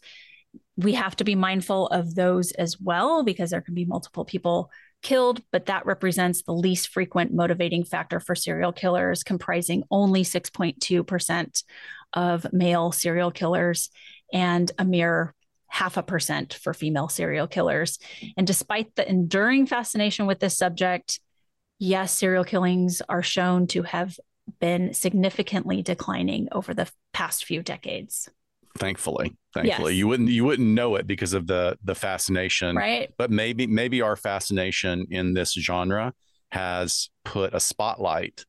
We 0.78 0.94
have 0.94 1.18
to 1.18 1.26
be 1.26 1.36
mindful 1.36 1.88
of 1.88 2.16
those 2.16 2.54
as 2.54 2.80
well 2.80 3.26
because 3.26 3.50
there 3.50 3.62
can 3.62 3.74
be 3.74 3.84
multiple 3.84 4.24
people 4.24 4.72
killed, 5.02 5.42
but 5.52 5.68
that 5.68 5.86
represents 5.86 6.44
the 6.44 6.54
least 6.54 6.90
frequent 6.90 7.34
motivating 7.34 7.84
factor 7.84 8.20
for 8.20 8.36
serial 8.36 8.72
killers, 8.72 9.24
comprising 9.24 9.84
only 9.92 10.24
6.2% 10.24 11.64
of 12.14 12.52
male 12.54 12.92
serial 12.92 13.32
killers 13.32 13.90
and 14.34 14.72
a 14.78 14.86
mere 14.86 15.34
half 15.68 15.98
a 15.98 16.04
percent 16.04 16.54
for 16.54 16.74
female 16.74 17.10
serial 17.10 17.48
killers. 17.48 18.00
And 18.38 18.48
despite 18.48 18.96
the 18.96 19.08
enduring 19.08 19.68
fascination 19.68 20.26
with 20.26 20.40
this 20.40 20.58
subject, 20.58 21.20
yes, 21.80 22.14
serial 22.14 22.44
killings 22.44 23.02
are 23.08 23.24
shown 23.24 23.68
to 23.68 23.84
have 23.84 24.18
been 24.60 24.94
significantly 24.94 25.82
declining 25.82 26.48
over 26.52 26.74
the 26.74 26.90
past 27.14 27.46
few 27.46 27.62
decades 27.62 28.30
thankfully 28.78 29.36
thankfully. 29.58 29.94
Yes. 29.94 30.00
you 30.00 30.08
wouldn't 30.08 30.30
you 30.30 30.46
wouldn't 30.46 30.68
know 30.68 30.96
it 30.96 31.08
because 31.08 31.34
of 31.34 31.48
the 31.48 31.78
the 31.84 31.96
fascination. 31.96 32.76
Right. 32.76 33.12
But 33.18 33.32
maybe 33.32 33.68
maybe 33.68 34.02
our 34.02 34.16
fascination 34.16 35.08
in 35.10 35.34
this 35.34 35.54
genre 35.54 36.14
has 36.52 37.10
put 37.26 37.54
a 37.54 37.60
spotlight 37.60 38.46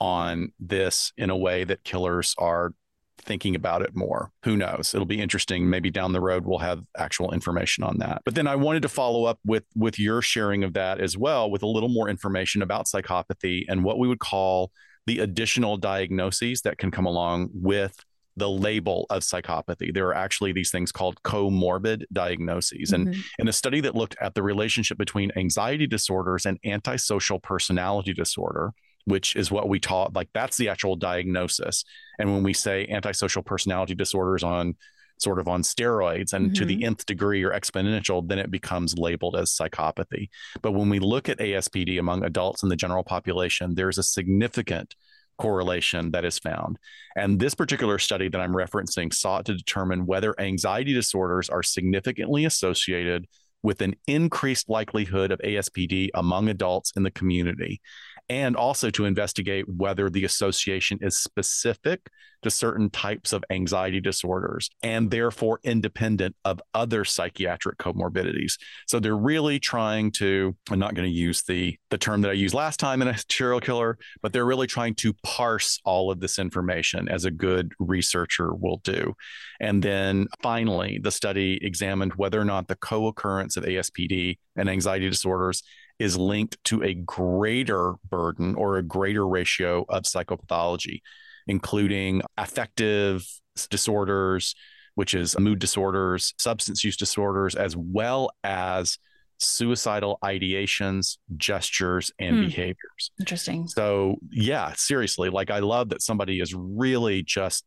on 0.00 0.52
this 0.60 1.12
in 1.16 1.30
a 1.30 1.36
way 1.36 1.64
that 1.64 1.84
killers 1.84 2.34
are 2.38 2.72
thinking 3.18 3.54
about 3.54 3.80
it 3.80 3.94
more. 3.94 4.30
Who 4.44 4.56
knows? 4.56 4.92
It'll 4.92 5.06
be 5.06 5.20
interesting. 5.20 5.70
Maybe 5.70 5.90
down 5.90 6.12
the 6.12 6.20
road 6.20 6.44
we'll 6.44 6.58
have 6.58 6.82
actual 6.96 7.32
information 7.32 7.84
on 7.84 7.98
that. 7.98 8.22
But 8.24 8.34
then 8.34 8.46
i 8.46 8.56
wanted 8.56 8.82
to 8.82 8.88
follow 8.88 9.24
up 9.24 9.38
with 9.44 9.64
with 9.74 9.98
your 9.98 10.22
sharing 10.22 10.64
of 10.64 10.74
that 10.74 11.00
as 11.00 11.16
well 11.16 11.50
with 11.50 11.62
a 11.62 11.68
little 11.68 11.88
more 11.88 12.08
information 12.08 12.62
about 12.62 12.86
psychopathy 12.86 13.64
and 13.68 13.84
what 13.84 13.98
we 13.98 14.08
would 14.08 14.20
call 14.20 14.70
the 15.06 15.18
additional 15.18 15.76
diagnoses 15.76 16.62
that 16.62 16.78
can 16.78 16.90
come 16.90 17.04
along 17.04 17.50
with 17.52 17.94
the 18.36 18.48
label 18.48 19.06
of 19.10 19.22
psychopathy. 19.22 19.92
There 19.92 20.08
are 20.08 20.14
actually 20.14 20.52
these 20.52 20.70
things 20.70 20.90
called 20.90 21.22
comorbid 21.22 22.04
diagnoses. 22.12 22.90
Mm-hmm. 22.90 23.12
And 23.12 23.24
in 23.38 23.48
a 23.48 23.52
study 23.52 23.80
that 23.82 23.94
looked 23.94 24.16
at 24.20 24.34
the 24.34 24.42
relationship 24.42 24.98
between 24.98 25.30
anxiety 25.36 25.86
disorders 25.86 26.46
and 26.46 26.58
antisocial 26.64 27.38
personality 27.38 28.12
disorder, 28.12 28.72
which 29.04 29.36
is 29.36 29.50
what 29.50 29.68
we 29.68 29.78
taught, 29.78 30.14
like 30.14 30.28
that's 30.34 30.56
the 30.56 30.68
actual 30.68 30.96
diagnosis. 30.96 31.84
And 32.18 32.32
when 32.32 32.42
we 32.42 32.54
say 32.54 32.86
antisocial 32.88 33.42
personality 33.42 33.94
disorders 33.94 34.42
on 34.42 34.76
sort 35.18 35.38
of 35.38 35.46
on 35.46 35.62
steroids 35.62 36.32
and 36.32 36.46
mm-hmm. 36.46 36.54
to 36.54 36.64
the 36.64 36.76
mm-hmm. 36.76 36.86
nth 36.86 37.06
degree 37.06 37.42
or 37.44 37.50
exponential, 37.50 38.26
then 38.26 38.38
it 38.38 38.50
becomes 38.50 38.98
labeled 38.98 39.36
as 39.36 39.50
psychopathy. 39.50 40.28
But 40.60 40.72
when 40.72 40.88
we 40.88 40.98
look 40.98 41.28
at 41.28 41.38
ASPD 41.38 42.00
among 42.00 42.24
adults 42.24 42.62
in 42.62 42.68
the 42.68 42.76
general 42.76 43.04
population, 43.04 43.74
there's 43.74 43.98
a 43.98 44.02
significant 44.02 44.96
correlation 45.38 46.10
that 46.12 46.24
is 46.24 46.38
found. 46.38 46.78
And 47.16 47.38
this 47.38 47.54
particular 47.54 47.98
study 47.98 48.28
that 48.28 48.40
I'm 48.40 48.54
referencing 48.54 49.12
sought 49.12 49.46
to 49.46 49.54
determine 49.54 50.06
whether 50.06 50.38
anxiety 50.40 50.92
disorders 50.92 51.48
are 51.48 51.62
significantly 51.62 52.44
associated 52.44 53.26
with 53.62 53.80
an 53.80 53.94
increased 54.06 54.68
likelihood 54.68 55.32
of 55.32 55.40
ASPD 55.40 56.10
among 56.14 56.48
adults 56.48 56.92
in 56.96 57.02
the 57.02 57.10
community 57.10 57.80
and 58.28 58.56
also 58.56 58.90
to 58.90 59.04
investigate 59.04 59.68
whether 59.68 60.08
the 60.08 60.24
association 60.24 60.98
is 61.02 61.18
specific 61.18 62.08
to 62.44 62.50
certain 62.50 62.90
types 62.90 63.32
of 63.32 63.42
anxiety 63.50 64.00
disorders 64.00 64.70
and 64.82 65.10
therefore 65.10 65.58
independent 65.64 66.36
of 66.44 66.60
other 66.74 67.04
psychiatric 67.04 67.78
comorbidities. 67.78 68.58
So 68.86 69.00
they're 69.00 69.16
really 69.16 69.58
trying 69.58 70.12
to, 70.12 70.54
I'm 70.70 70.78
not 70.78 70.94
going 70.94 71.08
to 71.08 71.14
use 71.14 71.42
the, 71.42 71.78
the 71.90 71.98
term 71.98 72.20
that 72.20 72.30
I 72.30 72.34
used 72.34 72.54
last 72.54 72.78
time 72.78 73.00
in 73.00 73.08
a 73.08 73.16
serial 73.30 73.60
killer, 73.60 73.98
but 74.22 74.32
they're 74.32 74.44
really 74.44 74.66
trying 74.66 74.94
to 74.96 75.14
parse 75.24 75.80
all 75.84 76.10
of 76.10 76.20
this 76.20 76.38
information 76.38 77.08
as 77.08 77.24
a 77.24 77.30
good 77.30 77.72
researcher 77.78 78.54
will 78.54 78.78
do. 78.84 79.14
And 79.60 79.82
then 79.82 80.28
finally, 80.42 81.00
the 81.02 81.10
study 81.10 81.58
examined 81.62 82.14
whether 82.16 82.38
or 82.38 82.44
not 82.44 82.68
the 82.68 82.76
co 82.76 83.06
occurrence 83.06 83.56
of 83.56 83.64
ASPD 83.64 84.38
and 84.56 84.68
anxiety 84.68 85.08
disorders 85.08 85.62
is 85.98 86.16
linked 86.16 86.62
to 86.64 86.82
a 86.82 86.94
greater 86.94 87.94
burden 88.08 88.54
or 88.54 88.76
a 88.76 88.82
greater 88.82 89.26
ratio 89.26 89.84
of 89.88 90.04
psychopathology, 90.04 91.00
including 91.46 92.22
affective 92.36 93.26
disorders, 93.70 94.54
which 94.94 95.14
is 95.14 95.38
mood 95.38 95.58
disorders, 95.58 96.34
substance 96.38 96.84
use 96.84 96.96
disorders, 96.96 97.54
as 97.54 97.76
well 97.76 98.30
as 98.42 98.98
suicidal 99.38 100.18
ideations, 100.22 101.18
gestures, 101.36 102.12
and 102.18 102.36
hmm. 102.36 102.44
behaviors. 102.46 103.10
Interesting. 103.18 103.68
So, 103.68 104.16
yeah, 104.30 104.72
seriously, 104.74 105.30
like 105.30 105.50
I 105.50 105.58
love 105.60 105.90
that 105.90 106.02
somebody 106.02 106.40
is 106.40 106.54
really 106.54 107.22
just 107.22 107.64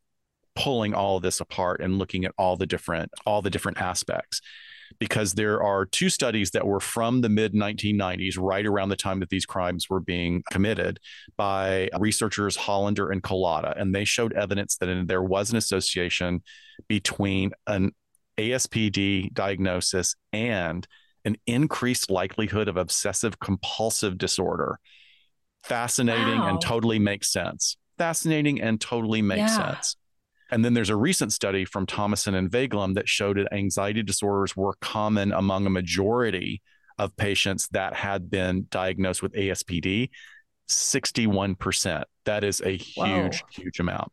pulling 0.55 0.93
all 0.93 1.17
of 1.17 1.23
this 1.23 1.39
apart 1.39 1.81
and 1.81 1.99
looking 1.99 2.25
at 2.25 2.31
all 2.37 2.57
the 2.57 2.65
different 2.65 3.11
all 3.25 3.41
the 3.41 3.49
different 3.49 3.79
aspects. 3.79 4.41
Because 4.99 5.33
there 5.33 5.61
are 5.61 5.85
two 5.85 6.09
studies 6.09 6.51
that 6.51 6.65
were 6.65 6.79
from 6.79 7.21
the 7.21 7.29
mid 7.29 7.53
1990s, 7.53 8.35
right 8.37 8.65
around 8.65 8.89
the 8.89 8.95
time 8.95 9.19
that 9.19 9.29
these 9.29 9.45
crimes 9.45 9.89
were 9.89 9.99
being 9.99 10.43
committed 10.51 10.99
by 11.37 11.89
researchers 11.99 12.55
Hollander 12.55 13.11
and 13.11 13.21
Collada. 13.23 13.79
And 13.79 13.93
they 13.93 14.05
showed 14.05 14.33
evidence 14.33 14.77
that 14.77 15.07
there 15.07 15.23
was 15.23 15.51
an 15.51 15.57
association 15.57 16.41
between 16.87 17.51
an 17.65 17.91
ASPD 18.37 19.33
diagnosis 19.33 20.15
and 20.31 20.87
an 21.25 21.35
increased 21.45 22.09
likelihood 22.09 22.67
of 22.67 22.77
obsessive 22.77 23.39
compulsive 23.39 24.17
disorder. 24.17 24.79
Fascinating 25.63 26.39
wow. 26.39 26.49
and 26.49 26.61
totally 26.61 26.99
makes 26.99 27.31
sense. 27.31 27.77
Fascinating 27.97 28.61
and 28.61 28.79
totally 28.79 29.21
makes 29.21 29.51
yeah. 29.51 29.73
sense. 29.73 29.96
And 30.51 30.63
then 30.63 30.73
there's 30.73 30.89
a 30.89 30.95
recent 30.95 31.33
study 31.33 31.65
from 31.65 31.85
Tomasson 31.85 32.35
and 32.35 32.49
Vaglum 32.49 32.95
that 32.95 33.07
showed 33.07 33.37
that 33.37 33.53
anxiety 33.53 34.03
disorders 34.03 34.55
were 34.55 34.75
common 34.81 35.31
among 35.31 35.65
a 35.65 35.69
majority 35.69 36.61
of 36.97 37.15
patients 37.17 37.67
that 37.69 37.93
had 37.93 38.29
been 38.29 38.67
diagnosed 38.69 39.21
with 39.21 39.33
ASPD. 39.33 40.09
61%. 40.69 42.03
That 42.25 42.43
is 42.43 42.61
a 42.61 42.71
huge, 42.71 43.41
Whoa. 43.41 43.47
huge 43.51 43.79
amount 43.79 44.11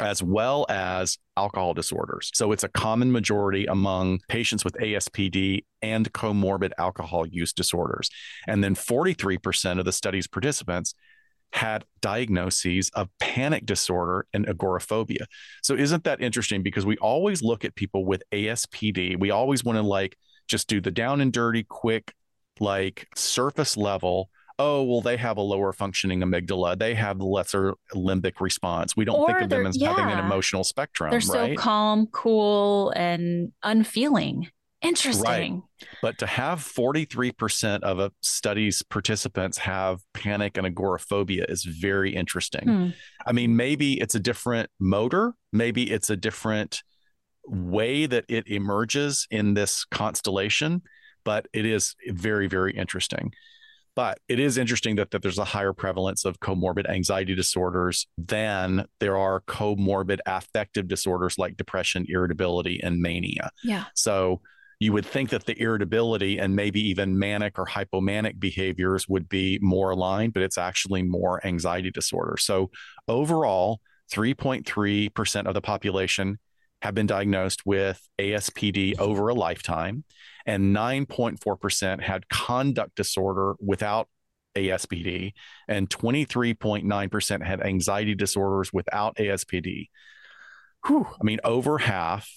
as 0.00 0.22
well 0.22 0.66
as 0.68 1.18
alcohol 1.36 1.72
disorders. 1.72 2.30
So 2.34 2.52
it's 2.52 2.64
a 2.64 2.68
common 2.68 3.12
majority 3.12 3.66
among 3.66 4.20
patients 4.28 4.64
with 4.64 4.74
ASPD 4.74 5.64
and 5.82 6.12
comorbid 6.12 6.72
alcohol 6.78 7.26
use 7.26 7.52
disorders. 7.52 8.10
And 8.48 8.62
then 8.62 8.74
43% 8.74 9.78
of 9.78 9.84
the 9.84 9.92
study's 9.92 10.26
participants 10.26 10.94
had 11.54 11.84
diagnoses 12.00 12.90
of 12.90 13.08
panic 13.20 13.64
disorder 13.64 14.26
and 14.34 14.48
agoraphobia. 14.48 15.26
So 15.62 15.74
isn't 15.74 16.04
that 16.04 16.20
interesting 16.20 16.62
because 16.62 16.84
we 16.84 16.96
always 16.96 17.42
look 17.42 17.64
at 17.64 17.76
people 17.76 18.04
with 18.04 18.24
ASPD, 18.32 19.18
we 19.18 19.30
always 19.30 19.64
want 19.64 19.78
to 19.78 19.82
like 19.82 20.16
just 20.48 20.68
do 20.68 20.80
the 20.80 20.90
down 20.90 21.20
and 21.20 21.32
dirty 21.32 21.62
quick 21.62 22.12
like 22.60 23.08
surface 23.14 23.76
level 23.76 24.30
oh, 24.58 24.82
well, 24.84 25.00
they 25.00 25.16
have 25.16 25.36
a 25.36 25.42
lower 25.42 25.72
functioning 25.72 26.20
amygdala. 26.20 26.78
They 26.78 26.94
have 26.94 27.18
the 27.18 27.24
lesser 27.24 27.74
limbic 27.92 28.40
response. 28.40 28.96
We 28.96 29.04
don't 29.04 29.16
or 29.20 29.26
think 29.26 29.40
of 29.40 29.48
them 29.48 29.66
as 29.66 29.76
yeah, 29.76 29.94
having 29.94 30.12
an 30.12 30.24
emotional 30.24 30.64
spectrum. 30.64 31.10
They're 31.10 31.20
so 31.20 31.40
right? 31.40 31.58
calm, 31.58 32.06
cool, 32.12 32.90
and 32.90 33.52
unfeeling. 33.62 34.48
Interesting. 34.84 35.54
Right. 35.54 35.88
But 36.02 36.18
to 36.18 36.26
have 36.26 36.60
43% 36.60 37.82
of 37.82 37.98
a 37.98 38.12
study's 38.20 38.82
participants 38.82 39.58
have 39.58 40.00
panic 40.12 40.56
and 40.56 40.66
agoraphobia 40.66 41.46
is 41.48 41.64
very 41.64 42.14
interesting. 42.14 42.64
Hmm. 42.64 42.88
I 43.26 43.32
mean, 43.32 43.56
maybe 43.56 44.00
it's 44.00 44.14
a 44.14 44.20
different 44.20 44.70
motor, 44.78 45.34
maybe 45.52 45.90
it's 45.90 46.10
a 46.10 46.16
different 46.16 46.82
way 47.46 48.06
that 48.06 48.24
it 48.28 48.48
emerges 48.48 49.26
in 49.30 49.54
this 49.54 49.84
constellation, 49.84 50.82
but 51.24 51.46
it 51.52 51.66
is 51.66 51.94
very, 52.08 52.46
very 52.46 52.76
interesting. 52.76 53.32
But 53.96 54.18
it 54.28 54.40
is 54.40 54.58
interesting 54.58 54.96
that, 54.96 55.12
that 55.12 55.22
there's 55.22 55.38
a 55.38 55.44
higher 55.44 55.72
prevalence 55.72 56.24
of 56.24 56.40
comorbid 56.40 56.90
anxiety 56.90 57.34
disorders 57.34 58.08
than 58.18 58.86
there 58.98 59.16
are 59.16 59.40
comorbid 59.42 60.18
affective 60.26 60.88
disorders 60.88 61.38
like 61.38 61.56
depression, 61.56 62.04
irritability, 62.08 62.80
and 62.82 63.00
mania. 63.00 63.50
Yeah. 63.62 63.84
So 63.94 64.40
you 64.84 64.92
would 64.92 65.06
think 65.06 65.30
that 65.30 65.46
the 65.46 65.58
irritability 65.58 66.38
and 66.38 66.54
maybe 66.54 66.78
even 66.78 67.18
manic 67.18 67.58
or 67.58 67.64
hypomanic 67.64 68.38
behaviors 68.38 69.08
would 69.08 69.30
be 69.30 69.58
more 69.62 69.90
aligned, 69.90 70.34
but 70.34 70.42
it's 70.42 70.58
actually 70.58 71.02
more 71.02 71.44
anxiety 71.46 71.90
disorder. 71.90 72.36
So 72.36 72.70
overall, 73.08 73.80
3.3% 74.12 75.46
of 75.46 75.54
the 75.54 75.62
population 75.62 76.38
have 76.82 76.94
been 76.94 77.06
diagnosed 77.06 77.64
with 77.64 77.98
ASPD 78.20 78.98
over 78.98 79.28
a 79.28 79.34
lifetime 79.34 80.04
and 80.44 80.76
9.4% 80.76 82.02
had 82.02 82.28
conduct 82.28 82.94
disorder 82.94 83.54
without 83.58 84.08
ASPD, 84.54 85.32
and 85.66 85.88
23.9% 85.88 87.42
had 87.42 87.62
anxiety 87.62 88.14
disorders 88.14 88.70
without 88.70 89.16
ASPD. 89.16 89.88
Whew. 90.86 91.06
I 91.08 91.24
mean, 91.24 91.40
over 91.42 91.78
half, 91.78 92.28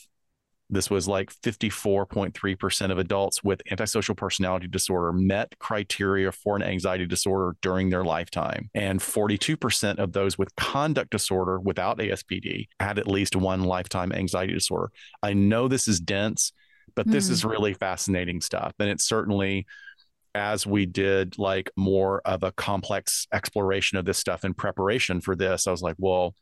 this 0.69 0.89
was 0.89 1.07
like 1.07 1.31
54.3% 1.31 2.91
of 2.91 2.97
adults 2.97 3.43
with 3.43 3.61
antisocial 3.71 4.15
personality 4.15 4.67
disorder 4.67 5.13
met 5.13 5.57
criteria 5.59 6.31
for 6.31 6.55
an 6.55 6.63
anxiety 6.63 7.05
disorder 7.05 7.55
during 7.61 7.89
their 7.89 8.03
lifetime. 8.03 8.69
And 8.75 8.99
42% 8.99 9.97
of 9.97 10.11
those 10.11 10.37
with 10.37 10.55
conduct 10.55 11.11
disorder 11.11 11.59
without 11.59 11.99
ASPD 11.99 12.67
had 12.79 12.99
at 12.99 13.07
least 13.07 13.35
one 13.35 13.63
lifetime 13.63 14.11
anxiety 14.11 14.53
disorder. 14.53 14.91
I 15.23 15.33
know 15.33 15.67
this 15.67 15.87
is 15.87 15.99
dense 15.99 16.51
but 16.97 17.07
this 17.07 17.27
mm. 17.27 17.31
is 17.31 17.45
really 17.45 17.73
fascinating 17.73 18.41
stuff. 18.41 18.73
And 18.79 18.89
it's 18.89 19.07
certainly 19.07 19.67
as 20.33 20.65
we 20.65 20.85
did 20.85 21.37
like 21.37 21.69
more 21.77 22.21
of 22.25 22.43
a 22.43 22.51
complex 22.51 23.27
exploration 23.31 23.97
of 23.97 24.05
this 24.05 24.17
stuff 24.17 24.43
in 24.43 24.53
preparation 24.53 25.21
for 25.21 25.35
this, 25.35 25.67
I 25.67 25.71
was 25.71 25.81
like, 25.81 25.95
well, 25.99 26.35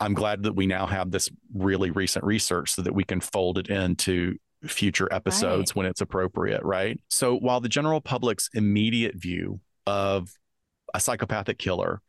I'm 0.00 0.14
glad 0.14 0.42
that 0.44 0.54
we 0.54 0.66
now 0.66 0.86
have 0.86 1.10
this 1.10 1.30
really 1.54 1.90
recent 1.90 2.24
research 2.24 2.72
so 2.72 2.82
that 2.82 2.94
we 2.94 3.04
can 3.04 3.20
fold 3.20 3.58
it 3.58 3.68
into 3.68 4.36
future 4.64 5.08
episodes 5.12 5.70
right. 5.70 5.76
when 5.76 5.86
it's 5.86 6.00
appropriate, 6.00 6.62
right? 6.62 6.98
So 7.10 7.36
while 7.36 7.60
the 7.60 7.68
general 7.68 8.00
public's 8.00 8.48
immediate 8.54 9.14
view 9.16 9.60
of 9.86 10.30
a 10.94 11.00
psychopathic 11.00 11.58
killer 11.58 12.00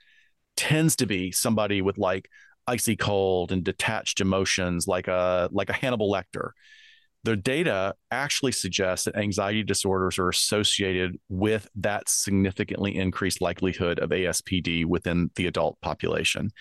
tends 0.55 0.95
to 0.97 1.05
be 1.05 1.31
somebody 1.31 1.81
with 1.81 1.97
like 1.97 2.29
icy 2.65 2.95
cold 2.95 3.51
and 3.51 3.63
detached 3.63 4.19
emotions 4.19 4.87
like 4.87 5.07
a 5.07 5.49
like 5.51 5.69
a 5.69 5.73
Hannibal 5.73 6.11
Lecter 6.11 6.51
the 7.27 7.35
data 7.35 7.93
actually 8.09 8.53
suggests 8.53 9.03
that 9.03 9.17
anxiety 9.17 9.61
disorders 9.61 10.17
are 10.17 10.29
associated 10.29 11.19
with 11.27 11.67
that 11.75 12.07
significantly 12.07 12.95
increased 12.95 13.41
likelihood 13.41 13.99
of 13.99 14.11
ASPD 14.11 14.85
within 14.85 15.29
the 15.35 15.45
adult 15.45 15.77
population. 15.81 16.51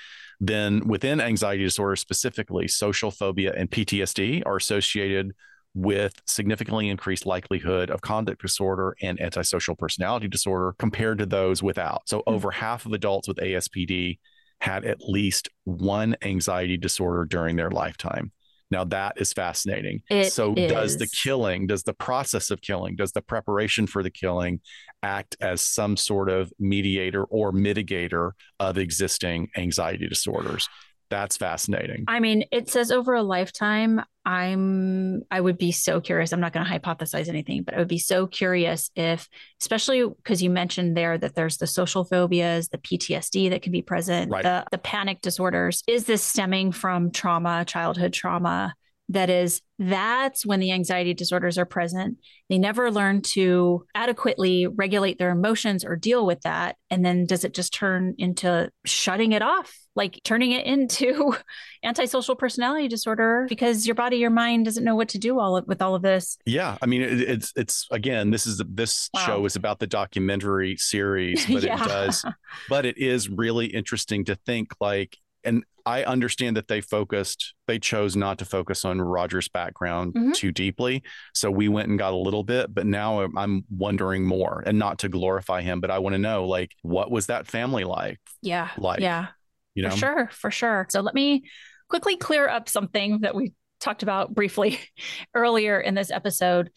Then, 0.41 0.87
within 0.87 1.21
anxiety 1.21 1.65
disorders 1.65 2.01
specifically, 2.01 2.69
social 2.69 3.11
phobia 3.11 3.55
and 3.57 3.71
PTSD 3.71 4.43
are 4.45 4.57
associated 4.57 5.35
with 5.75 6.21
significantly 6.27 6.89
increased 6.89 7.27
likelihood 7.27 7.91
of 7.91 8.01
conduct 8.01 8.41
disorder 8.41 8.97
and 9.03 9.21
antisocial 9.21 9.77
personality 9.77 10.27
disorder 10.29 10.75
compared 10.79 11.19
to 11.19 11.27
those 11.27 11.63
without. 11.63 12.09
So, 12.09 12.21
mm-hmm. 12.21 12.35
over 12.35 12.51
half 12.51 12.87
of 12.87 12.93
adults 12.93 13.29
with 13.29 13.39
ASPD 13.39 14.19
had 14.61 14.85
at 14.85 15.03
least 15.03 15.49
one 15.65 16.17
anxiety 16.23 16.77
disorder 16.77 17.25
during 17.25 17.57
their 17.57 17.71
lifetime. 17.71 18.33
Now 18.71 18.85
that 18.85 19.15
is 19.21 19.33
fascinating. 19.33 20.03
It 20.11 20.33
so 20.33 20.55
is. 20.55 20.71
does 20.71 20.97
the 20.97 21.07
killing, 21.07 21.67
does 21.67 21.85
the 21.85 21.95
process 21.95 22.51
of 22.51 22.61
killing, 22.61 22.97
does 22.97 23.13
the 23.13 23.23
preparation 23.23 23.87
for 23.87 24.03
the 24.03 24.11
killing 24.11 24.61
act 25.03 25.37
as 25.41 25.61
some 25.61 25.97
sort 25.97 26.29
of 26.29 26.53
mediator 26.59 27.25
or 27.25 27.53
mitigator 27.53 28.33
of 28.59 28.79
existing 28.79 29.49
anxiety 29.57 30.09
disorders? 30.09 30.69
That's 31.11 31.37
fascinating. 31.37 32.05
I 32.09 32.19
mean, 32.19 32.45
it 32.51 32.69
says 32.69 32.91
over 32.91 33.15
a 33.15 33.23
lifetime. 33.23 34.03
I'm 34.27 35.23
I 35.31 35.40
would 35.40 35.57
be 35.57 35.70
so 35.70 36.01
curious. 36.01 36.32
I'm 36.32 36.40
not 36.40 36.53
going 36.53 36.66
to 36.66 36.70
hypothesize 36.70 37.28
anything, 37.28 37.62
but 37.62 37.74
I 37.74 37.78
would 37.78 37.89
be 37.89 37.98
so 37.98 38.27
curious 38.27 38.90
if, 38.97 39.28
especially 39.61 40.05
because 40.05 40.43
you 40.43 40.51
mentioned 40.51 40.97
there 40.97 41.16
that 41.16 41.36
there's 41.36 41.59
the 41.59 41.69
social 41.69 42.05
phobias, 42.05 42.69
the 42.69 42.78
PTSD 42.78 43.51
that 43.51 43.62
can 43.62 43.70
be 43.70 43.82
present, 43.82 44.32
right. 44.32 44.43
the 44.43 44.66
the 44.73 44.78
panic 44.78 45.20
disorders. 45.20 45.85
Is 45.86 46.07
this 46.07 46.24
stemming 46.24 46.73
from 46.73 47.12
trauma, 47.12 47.65
childhood 47.65 48.12
trauma? 48.12 48.74
That 49.11 49.31
is, 49.31 49.62
that's 49.78 50.44
when 50.44 50.59
the 50.59 50.73
anxiety 50.73 51.15
disorders 51.15 51.59
are 51.59 51.65
present. 51.65 52.19
They 52.48 52.59
never 52.59 52.90
learn 52.90 53.23
to 53.23 53.86
adequately 53.94 54.66
regulate 54.66 55.16
their 55.20 55.31
emotions 55.31 55.85
or 55.85 55.94
deal 55.94 56.27
with 56.27 56.40
that. 56.40 56.74
And 56.90 57.05
then 57.05 57.24
does 57.24 57.44
it 57.44 57.55
just 57.55 57.73
turn 57.73 58.16
into 58.19 58.69
shutting 58.85 59.31
it 59.31 59.43
off 59.43 59.73
like 59.97 60.20
turning 60.23 60.52
it 60.52 60.64
into 60.66 61.35
antisocial 61.82 62.36
personality 62.36 62.86
disorder 62.86 63.47
because 63.48 63.86
your 63.86 63.94
body 63.94 64.18
your 64.18 64.31
mind 64.31 64.64
doesn't 64.64 64.85
know 64.85 64.94
what 64.94 65.09
to 65.09 65.18
do 65.18 65.40
all 65.40 65.56
of, 65.56 65.66
with 65.66 65.82
all 65.82 65.94
of 65.94 66.02
this 66.02 66.39
yeah 66.44 66.77
i 66.82 66.86
mean 66.86 67.02
it, 67.02 67.20
it's 67.20 67.52
it's 67.56 67.89
again 67.90 68.31
this 68.31 68.47
is 68.47 68.62
this 68.68 69.10
wow. 69.14 69.20
show 69.20 69.44
is 69.47 69.56
about 69.56 69.78
the 69.78 69.86
documentary 69.86 70.77
series 70.77 71.47
but 71.52 71.62
yeah. 71.62 71.82
it 71.82 71.89
does 71.89 72.24
but 72.68 72.86
it 72.86 72.98
is 72.98 73.28
really 73.28 73.66
interesting 73.66 74.24
to 74.24 74.36
think 74.47 74.73
like 74.81 75.16
and 75.43 75.64
I 75.86 76.02
understand 76.02 76.56
that 76.56 76.66
they 76.66 76.81
focused, 76.81 77.55
they 77.68 77.78
chose 77.78 78.16
not 78.16 78.39
to 78.39 78.44
focus 78.44 78.85
on 78.85 79.01
Roger's 79.01 79.48
background 79.48 80.14
mm-hmm. 80.14 80.32
too 80.32 80.51
deeply. 80.51 81.05
So 81.32 81.48
we 81.48 81.68
went 81.68 81.89
and 81.89 81.97
got 81.97 82.12
a 82.12 82.16
little 82.16 82.43
bit, 82.43 82.74
but 82.74 82.86
now 82.86 83.20
I'm 83.36 83.64
wondering 83.70 84.24
more 84.24 84.64
and 84.66 84.81
not 84.81 84.98
to 84.98 85.09
glorify 85.09 85.62
him, 85.62 85.81
but 85.81 85.93
I 85.93 86.01
want 86.01 86.14
to 86.14 86.18
know 86.18 86.47
like, 86.47 86.73
what 86.82 87.12
was 87.12 87.27
that 87.27 87.47
family 87.47 87.85
like? 87.85 88.18
Yeah. 88.43 88.70
Like, 88.77 88.98
yeah. 88.98 89.28
You 89.77 89.85
know? 89.85 89.90
For 89.90 89.97
sure, 89.97 90.28
for 90.32 90.51
sure. 90.51 90.86
So 90.90 91.01
let 91.01 91.15
me 91.15 91.44
quickly 91.89 92.16
clear 92.16 92.48
up 92.48 92.69
something 92.69 93.20
that 93.20 93.35
we 93.35 93.53
talked 93.81 94.03
about 94.03 94.35
briefly 94.35 94.81
earlier 95.35 95.78
in 95.78 95.94
this 95.94 96.11
episode 96.11 96.70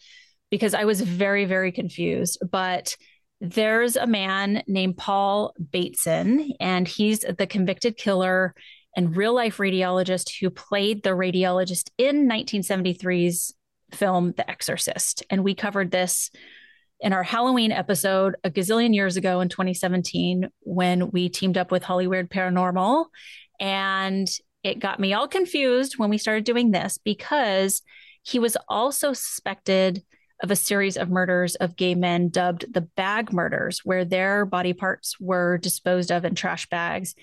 because 0.50 0.74
I 0.74 0.84
was 0.84 1.00
very, 1.00 1.46
very 1.46 1.72
confused. 1.72 2.38
But 2.48 2.96
there's 3.40 3.96
a 3.96 4.06
man 4.06 4.62
named 4.66 4.98
Paul 4.98 5.54
Bateson, 5.72 6.52
and 6.60 6.86
he's 6.86 7.20
the 7.20 7.46
convicted 7.46 7.96
killer 7.96 8.54
and 8.94 9.16
real 9.16 9.34
life 9.34 9.56
radiologist 9.56 10.38
who 10.40 10.50
played 10.50 11.02
the 11.02 11.10
radiologist 11.10 11.90
in 11.96 12.28
1973's 12.28 13.54
film, 13.94 14.34
The 14.36 14.48
Exorcist. 14.50 15.24
And 15.30 15.42
we 15.42 15.54
covered 15.54 15.90
this 15.90 16.30
in 17.00 17.12
our 17.12 17.22
Halloween 17.22 17.72
episode 17.72 18.36
a 18.44 18.50
gazillion 18.50 18.94
years 18.94 19.16
ago 19.16 19.40
in 19.40 19.48
2017 19.48 20.48
when 20.60 21.10
we 21.10 21.28
teamed 21.28 21.56
up 21.56 21.70
with 21.70 21.82
Hollywood 21.82 22.28
Paranormal. 22.28 23.06
And 23.58 24.28
it 24.62 24.78
got 24.78 25.00
me 25.00 25.14
all 25.14 25.28
confused 25.28 25.98
when 25.98 26.10
we 26.10 26.18
started 26.18 26.44
doing 26.44 26.70
this 26.70 26.98
because 26.98 27.82
he 28.22 28.38
was 28.38 28.56
also 28.68 29.12
suspected 29.12 30.02
of 30.42 30.50
a 30.50 30.56
series 30.56 30.96
of 30.96 31.10
murders 31.10 31.54
of 31.56 31.76
gay 31.76 31.94
men 31.94 32.28
dubbed 32.28 32.72
the 32.72 32.80
bag 32.80 33.32
murders, 33.32 33.80
where 33.84 34.04
their 34.04 34.46
body 34.46 34.72
parts 34.72 35.18
were 35.20 35.58
disposed 35.58 36.10
of 36.10 36.24
in 36.24 36.34
trash 36.34 36.68
bags 36.68 37.14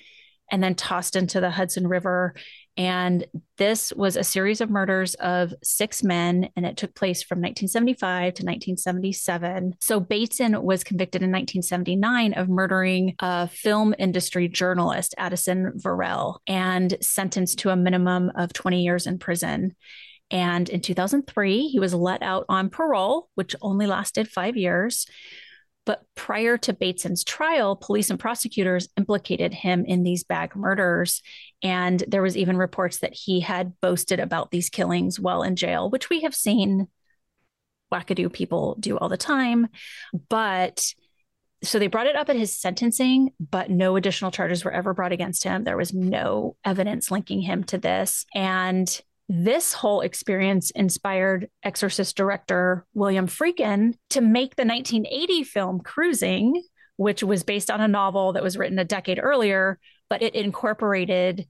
and 0.52 0.64
then 0.64 0.76
tossed 0.76 1.16
into 1.16 1.40
the 1.40 1.50
Hudson 1.50 1.88
River. 1.88 2.36
And 2.78 3.26
this 3.58 3.92
was 3.92 4.16
a 4.16 4.24
series 4.24 4.62
of 4.62 4.70
murders 4.70 5.16
of 5.16 5.52
six 5.64 6.04
men, 6.04 6.50
and 6.56 6.64
it 6.64 6.78
took 6.78 6.94
place 6.94 7.24
from 7.24 7.40
1975 7.40 8.36
to 8.36 8.44
1977. 8.44 9.74
So 9.82 10.00
Bateson 10.00 10.62
was 10.62 10.84
convicted 10.84 11.24
in 11.24 11.32
1979 11.32 12.34
of 12.34 12.50
murdering 12.50 13.16
a 13.20 13.48
film 13.48 13.96
industry 13.98 14.48
journalist, 14.48 15.16
Addison 15.18 15.74
Verrill, 15.76 16.40
and 16.46 16.96
sentenced 17.02 17.60
to 17.60 17.72
a 17.72 17.76
minimum 17.76 18.32
of 18.36 18.54
20 18.54 18.84
years 18.84 19.08
in 19.08 19.18
prison. 19.18 19.76
And 20.30 20.70
in 20.70 20.82
2003, 20.82 21.70
he 21.70 21.80
was 21.80 21.96
let 21.96 22.22
out 22.22 22.46
on 22.48 22.70
parole, 22.70 23.30
which 23.36 23.56
only 23.62 23.88
lasted 23.88 24.28
five 24.28 24.56
years. 24.56 25.08
But 25.88 26.04
prior 26.16 26.58
to 26.58 26.74
Bateson's 26.74 27.24
trial, 27.24 27.78
police 27.78 28.10
and 28.10 28.20
prosecutors 28.20 28.90
implicated 28.98 29.54
him 29.54 29.86
in 29.86 30.04
these 30.04 30.26
bag 30.26 30.54
murders. 30.54 31.22
And 31.64 32.04
there 32.10 32.22
was 32.22 32.36
even 32.36 32.58
reports 32.58 32.98
that 32.98 33.14
he 33.14 33.40
had 33.40 33.80
boasted 33.80 34.20
about 34.20 34.52
these 34.52 34.70
killings 34.70 35.18
while 35.18 35.44
in 35.44 35.56
jail, 35.56 35.90
which 35.90 36.10
we 36.10 36.24
have 36.24 36.36
seen 36.36 36.90
wackadoo 37.90 38.32
people 38.32 38.76
do 38.82 38.98
all 38.98 39.08
the 39.08 39.16
time. 39.16 39.70
But 40.28 40.94
so 41.64 41.80
they 41.80 41.88
brought 41.88 42.08
it 42.08 42.18
up 42.18 42.28
at 42.28 42.36
his 42.36 42.54
sentencing, 42.54 43.32
but 43.40 43.70
no 43.70 43.96
additional 43.96 44.30
charges 44.30 44.66
were 44.66 44.74
ever 44.74 44.94
brought 44.94 45.14
against 45.14 45.46
him. 45.46 45.64
There 45.64 45.78
was 45.78 45.94
no 45.94 46.58
evidence 46.66 47.12
linking 47.12 47.40
him 47.40 47.64
to 47.64 47.78
this. 47.78 48.26
And 48.36 49.02
this 49.30 49.74
whole 49.74 50.02
experience 50.02 50.72
inspired 50.72 51.50
Exorcist 51.64 52.16
director 52.16 52.86
William 52.94 53.28
Friedkin 53.28 53.96
to 54.12 54.22
make 54.22 54.56
the 54.56 54.66
1980 54.66 55.44
film 55.44 55.80
Cruising, 55.82 56.64
which 56.96 57.24
was 57.24 57.44
based 57.44 57.70
on 57.70 57.82
a 57.82 57.88
novel 57.88 58.34
that 58.34 58.44
was 58.44 58.58
written 58.58 58.80
a 58.80 58.86
decade 58.86 59.20
earlier, 59.22 59.80
but 60.10 60.22
it 60.22 60.36
incorporated 60.36 61.46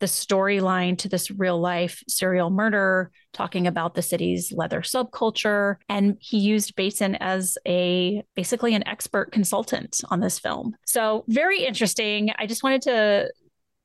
the 0.00 0.06
storyline 0.06 0.96
to 0.96 1.08
this 1.08 1.30
real 1.30 1.60
life 1.60 2.02
serial 2.08 2.50
murder, 2.50 3.10
talking 3.32 3.66
about 3.66 3.94
the 3.94 4.02
city's 4.02 4.52
leather 4.52 4.80
subculture. 4.80 5.76
And 5.88 6.16
he 6.20 6.38
used 6.38 6.76
Bateson 6.76 7.16
as 7.16 7.58
a 7.66 8.22
basically 8.36 8.74
an 8.74 8.86
expert 8.86 9.32
consultant 9.32 10.00
on 10.10 10.20
this 10.20 10.38
film. 10.38 10.76
So, 10.86 11.24
very 11.28 11.64
interesting. 11.64 12.30
I 12.38 12.46
just 12.46 12.62
wanted 12.62 12.82
to 12.82 13.32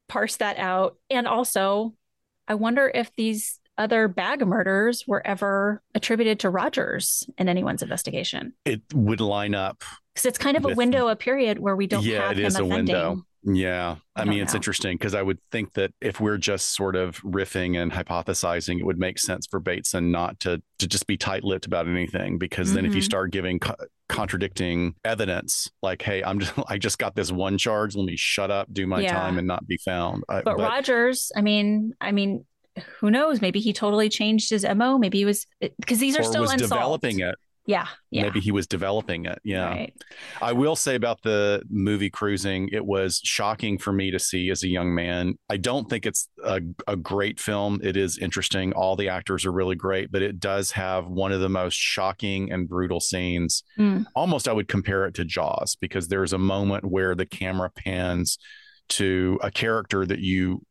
parse 0.08 0.38
that 0.38 0.58
out. 0.58 0.98
And 1.10 1.28
also, 1.28 1.94
I 2.48 2.56
wonder 2.56 2.92
if 2.94 3.14
these 3.16 3.60
other 3.78 4.08
bag 4.08 4.46
murders 4.46 5.06
were 5.08 5.26
ever 5.26 5.82
attributed 5.96 6.40
to 6.42 6.50
Rogers 6.50 7.28
in 7.38 7.50
anyone's 7.50 7.82
investigation. 7.82 8.54
It 8.66 8.82
would 8.94 9.22
line 9.22 9.56
up 9.56 9.84
because 10.14 10.26
it's 10.26 10.38
kind 10.38 10.58
of 10.58 10.64
with, 10.64 10.74
a 10.74 10.76
window, 10.76 11.08
a 11.08 11.16
period 11.16 11.60
where 11.60 11.76
we 11.76 11.88
don't. 11.88 12.04
Yeah, 12.04 12.28
have 12.28 12.38
it 12.38 12.46
is 12.46 12.56
a 12.56 12.64
offending. 12.64 12.96
window. 12.96 13.26
Yeah. 13.44 13.98
I, 14.16 14.22
I 14.22 14.26
mean, 14.26 14.42
it's 14.42 14.56
interesting 14.56 14.98
because 14.98 15.14
I 15.14 15.22
would 15.22 15.40
think 15.52 15.74
that 15.74 15.92
if 16.00 16.20
we're 16.20 16.38
just 16.38 16.76
sort 16.76 16.96
of 16.96 17.22
riffing 17.22 17.82
and 17.82 17.92
hypothesizing, 17.92 18.80
it 18.80 18.86
would 18.86 19.00
make 19.00 19.20
sense 19.20 19.48
for 19.48 19.60
Bateson 19.60 20.12
not 20.12 20.40
to 20.42 20.62
to 20.80 20.88
just 20.88 21.08
be 21.08 21.18
tight-lipped 21.18 21.66
about 21.66 21.88
anything 21.88 22.38
because 22.38 22.68
mm-hmm. 22.68 22.76
then 22.76 22.86
if 22.86 22.94
you 22.94 23.00
mm-hmm. 23.00 23.06
start 23.06 23.32
giving 23.32 23.60
co- 23.60 23.76
contradicting 24.10 24.96
evidence 25.04 25.70
like, 25.82 26.02
"Hey, 26.02 26.24
I'm 26.24 26.40
just 26.40 26.54
I 26.68 26.78
just 26.78 26.98
got 27.00 27.16
this 27.16 27.32
one 27.32 27.58
charge, 27.58 27.96
let 27.96 28.06
me 28.06 28.16
shut 28.16 28.52
up, 28.52 28.72
do 28.72 28.88
my 28.88 29.02
yeah. 29.02 29.14
time 29.14 29.38
and 29.38 29.48
not 29.48 29.68
be 29.68 29.78
found." 29.78 30.24
I, 30.30 30.42
but, 30.42 30.58
but 30.58 30.60
Rogers, 30.60 31.32
I 31.36 31.42
mean, 31.42 31.94
I 32.00 32.12
mean, 32.12 32.46
who 33.00 33.12
knows? 33.12 33.42
Maybe 33.42 33.60
he 33.60 33.74
totally 33.74 34.10
changed 34.10 34.50
his 34.50 34.66
MO. 34.66 34.98
Maybe 34.98 35.20
he 35.20 35.26
was 35.26 35.46
because 35.60 36.00
these 36.00 36.18
are 36.18 36.24
still 36.24 36.42
was 36.42 36.54
unsolved. 36.54 36.74
developing 36.74 37.20
it. 37.20 37.36
Yeah, 37.66 37.88
yeah. 38.12 38.24
Maybe 38.24 38.42
he 38.42 38.52
was 38.52 38.68
developing 38.68 39.26
it. 39.26 39.40
Yeah. 39.46 39.70
Right. 39.70 39.94
I 40.42 40.52
will 40.52 40.76
say 40.76 40.96
about 40.96 41.22
the 41.24 41.64
movie 41.70 42.10
Cruising, 42.10 42.68
it 42.74 42.86
was 42.86 43.22
shocking 43.24 43.78
for 43.78 43.94
me 43.94 44.12
to 44.12 44.20
see 44.20 44.50
as 44.50 44.64
a 44.64 44.68
young 44.68 44.94
man. 44.94 45.36
I 45.50 45.56
don't 45.56 45.90
think 45.90 46.06
it's 46.06 46.28
a, 46.44 46.60
a 46.88 46.98
great 46.98 47.40
film. 47.40 47.80
It 47.82 47.96
is 47.96 48.18
interesting. 48.18 48.74
All 48.74 48.98
the 48.98 49.08
actors 49.08 49.46
are 49.46 49.52
really 49.54 49.78
great, 49.78 50.12
but 50.12 50.22
it 50.22 50.42
does 50.42 50.72
have 50.72 51.08
one 51.08 51.32
of 51.32 51.40
the 51.40 51.48
most 51.48 51.76
shocking 51.76 52.52
and 52.52 52.68
brutal 52.68 53.00
scenes. 53.00 53.64
Mm. 53.80 54.06
Almost, 54.14 54.50
I 54.50 54.54
would 54.54 54.68
compare 54.68 55.06
it 55.06 55.14
to 55.16 55.26
Jaws 55.26 55.78
because 55.80 56.10
there's 56.10 56.34
a 56.34 56.38
moment 56.38 56.84
where 56.84 57.16
the 57.16 57.26
camera 57.26 57.70
pans 57.70 58.38
to 58.90 59.40
a 59.42 59.50
character 59.50 60.06
that 60.06 60.20
you 60.20 60.66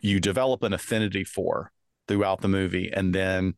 you 0.00 0.20
develop 0.20 0.62
an 0.62 0.72
affinity 0.72 1.24
for 1.24 1.72
throughout 2.06 2.40
the 2.40 2.48
movie 2.48 2.88
and 2.94 3.12
then 3.12 3.54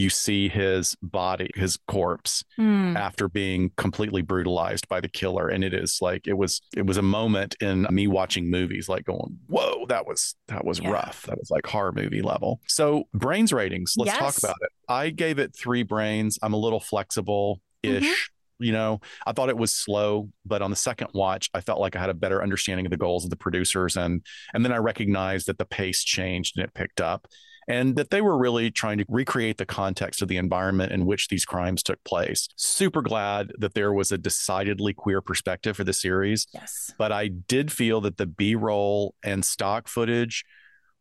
you 0.00 0.08
see 0.08 0.48
his 0.48 0.96
body 1.02 1.50
his 1.54 1.78
corpse 1.86 2.42
mm. 2.58 2.96
after 2.96 3.28
being 3.28 3.70
completely 3.76 4.22
brutalized 4.22 4.88
by 4.88 4.98
the 4.98 5.08
killer. 5.08 5.48
And 5.48 5.62
it 5.62 5.74
is 5.74 5.98
like 6.00 6.26
it 6.26 6.32
was 6.32 6.62
it 6.74 6.86
was 6.86 6.96
a 6.96 7.02
moment 7.02 7.54
in 7.60 7.86
me 7.90 8.06
watching 8.06 8.50
movies 8.50 8.88
like 8.88 9.04
going 9.04 9.38
whoa 9.46 9.84
that 9.88 10.06
was 10.06 10.34
that 10.48 10.64
was 10.64 10.80
yeah. 10.80 10.90
rough. 10.90 11.24
That 11.26 11.38
was 11.38 11.50
like 11.50 11.66
horror 11.66 11.92
movie 11.92 12.22
level. 12.22 12.60
So 12.66 13.04
brains 13.12 13.52
ratings 13.52 13.94
let's 13.98 14.12
yes. 14.12 14.18
talk 14.18 14.38
about 14.38 14.56
it. 14.62 14.70
I 14.88 15.10
gave 15.10 15.38
it 15.38 15.54
three 15.54 15.82
brains. 15.82 16.38
I'm 16.42 16.54
a 16.54 16.58
little 16.58 16.80
flexible 16.80 17.60
ish 17.82 18.04
mm-hmm. 18.04 18.64
you 18.64 18.72
know? 18.72 19.00
I 19.26 19.32
thought 19.32 19.50
it 19.50 19.58
was 19.58 19.72
slow 19.76 20.30
but 20.46 20.62
on 20.62 20.70
the 20.70 20.76
second 20.76 21.08
watch 21.12 21.50
i 21.52 21.60
felt 21.60 21.78
like 21.78 21.94
i 21.94 22.00
had 22.00 22.10
a 22.10 22.14
better 22.14 22.42
understanding 22.42 22.86
of 22.86 22.90
the 22.90 22.96
goals 22.96 23.24
of 23.24 23.30
the 23.30 23.36
producers. 23.36 23.98
And 23.98 24.24
and 24.54 24.64
then 24.64 24.72
i 24.72 24.78
recognized 24.78 25.46
that 25.48 25.58
the 25.58 25.66
pace 25.66 26.02
changed 26.02 26.56
and 26.56 26.64
it 26.64 26.72
picked 26.72 27.02
up 27.02 27.26
and 27.68 27.96
that 27.96 28.10
they 28.10 28.20
were 28.20 28.38
really 28.38 28.70
trying 28.70 28.98
to 28.98 29.04
recreate 29.08 29.58
the 29.58 29.66
context 29.66 30.22
of 30.22 30.28
the 30.28 30.36
environment 30.36 30.92
in 30.92 31.06
which 31.06 31.28
these 31.28 31.44
crimes 31.44 31.82
took 31.82 32.02
place. 32.04 32.48
Super 32.56 33.02
glad 33.02 33.52
that 33.58 33.74
there 33.74 33.92
was 33.92 34.12
a 34.12 34.18
decidedly 34.18 34.92
queer 34.92 35.20
perspective 35.20 35.76
for 35.76 35.84
the 35.84 35.92
series. 35.92 36.46
Yes. 36.52 36.92
But 36.98 37.12
I 37.12 37.28
did 37.28 37.70
feel 37.70 38.00
that 38.02 38.16
the 38.16 38.26
B 38.26 38.54
roll 38.54 39.14
and 39.22 39.44
stock 39.44 39.88
footage 39.88 40.44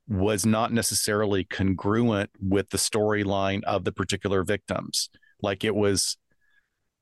was 0.08 0.46
not 0.46 0.74
necessarily 0.74 1.44
congruent 1.44 2.32
with 2.42 2.72
the 2.72 2.78
storyline 2.78 3.64
of 3.64 3.84
the 3.84 3.92
particular 3.92 4.44
victims. 4.44 5.10
Like 5.42 5.64
it 5.64 5.76
was 5.76 6.18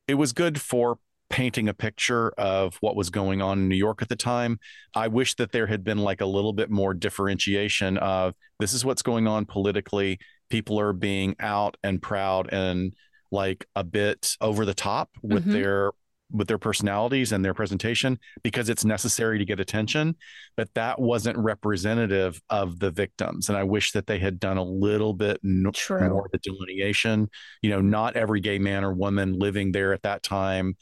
it 0.08 0.16
was 0.16 0.34
good 0.34 0.62
for 0.62 1.00
painting 1.30 1.68
a 1.68 1.74
picture 1.74 2.30
of 2.38 2.76
what 2.82 2.96
was 2.96 3.10
going 3.10 3.42
on 3.42 3.60
in 3.60 3.68
New 3.68 3.76
York 3.76 4.02
at 4.02 4.10
the 4.10 4.16
time. 4.16 4.60
I 4.96 5.08
wish 5.08 5.36
that 5.36 5.52
there 5.52 5.68
had 5.68 5.84
been 5.84 5.98
like 5.98 6.22
a 6.22 6.26
little 6.26 6.54
bit 6.54 6.70
more 6.70 6.94
differentiation 6.94 7.98
of 7.98 8.34
this 8.60 8.74
is 8.74 8.86
what's 8.86 9.02
going 9.02 9.28
on 9.28 9.46
politically. 9.46 10.20
People 10.50 10.80
are 10.80 10.94
being 10.94 11.36
out 11.40 11.76
and 11.84 12.02
proud 12.02 12.52
and 12.54 12.94
like 13.32 13.66
a 13.76 13.84
bit 13.84 14.36
over 14.40 14.66
the 14.66 14.74
top 14.74 15.10
with 15.22 15.44
mm-hmm. 15.44 15.54
their 15.54 15.92
with 16.30 16.48
their 16.48 16.58
personalities 16.58 17.32
and 17.32 17.44
their 17.44 17.54
presentation 17.54 18.20
because 18.44 18.68
it's 18.68 18.84
necessary 18.84 19.38
to 19.38 19.46
get 19.46 19.62
attention 19.62 20.14
but 20.58 20.74
that 20.74 21.00
wasn't 21.00 21.38
representative 21.38 22.42
of 22.50 22.80
the 22.80 22.92
victims 22.92 23.48
and 23.48 23.58
i 23.58 23.64
wish 23.64 23.94
that 23.94 24.08
they 24.08 24.20
had 24.20 24.40
done 24.40 24.58
a 24.58 24.64
little 24.64 25.14
bit 25.14 25.40
no- 25.42 25.72
more 25.90 26.26
of 26.26 26.32
the 26.32 26.40
delineation 26.40 27.30
you 27.62 27.70
know 27.70 27.80
not 27.80 28.18
every 28.18 28.42
gay 28.42 28.60
man 28.60 28.84
or 28.84 28.94
woman 28.94 29.40
living 29.40 29.72
there 29.72 29.94
at 29.94 30.04
that 30.04 30.22
time 30.22 30.76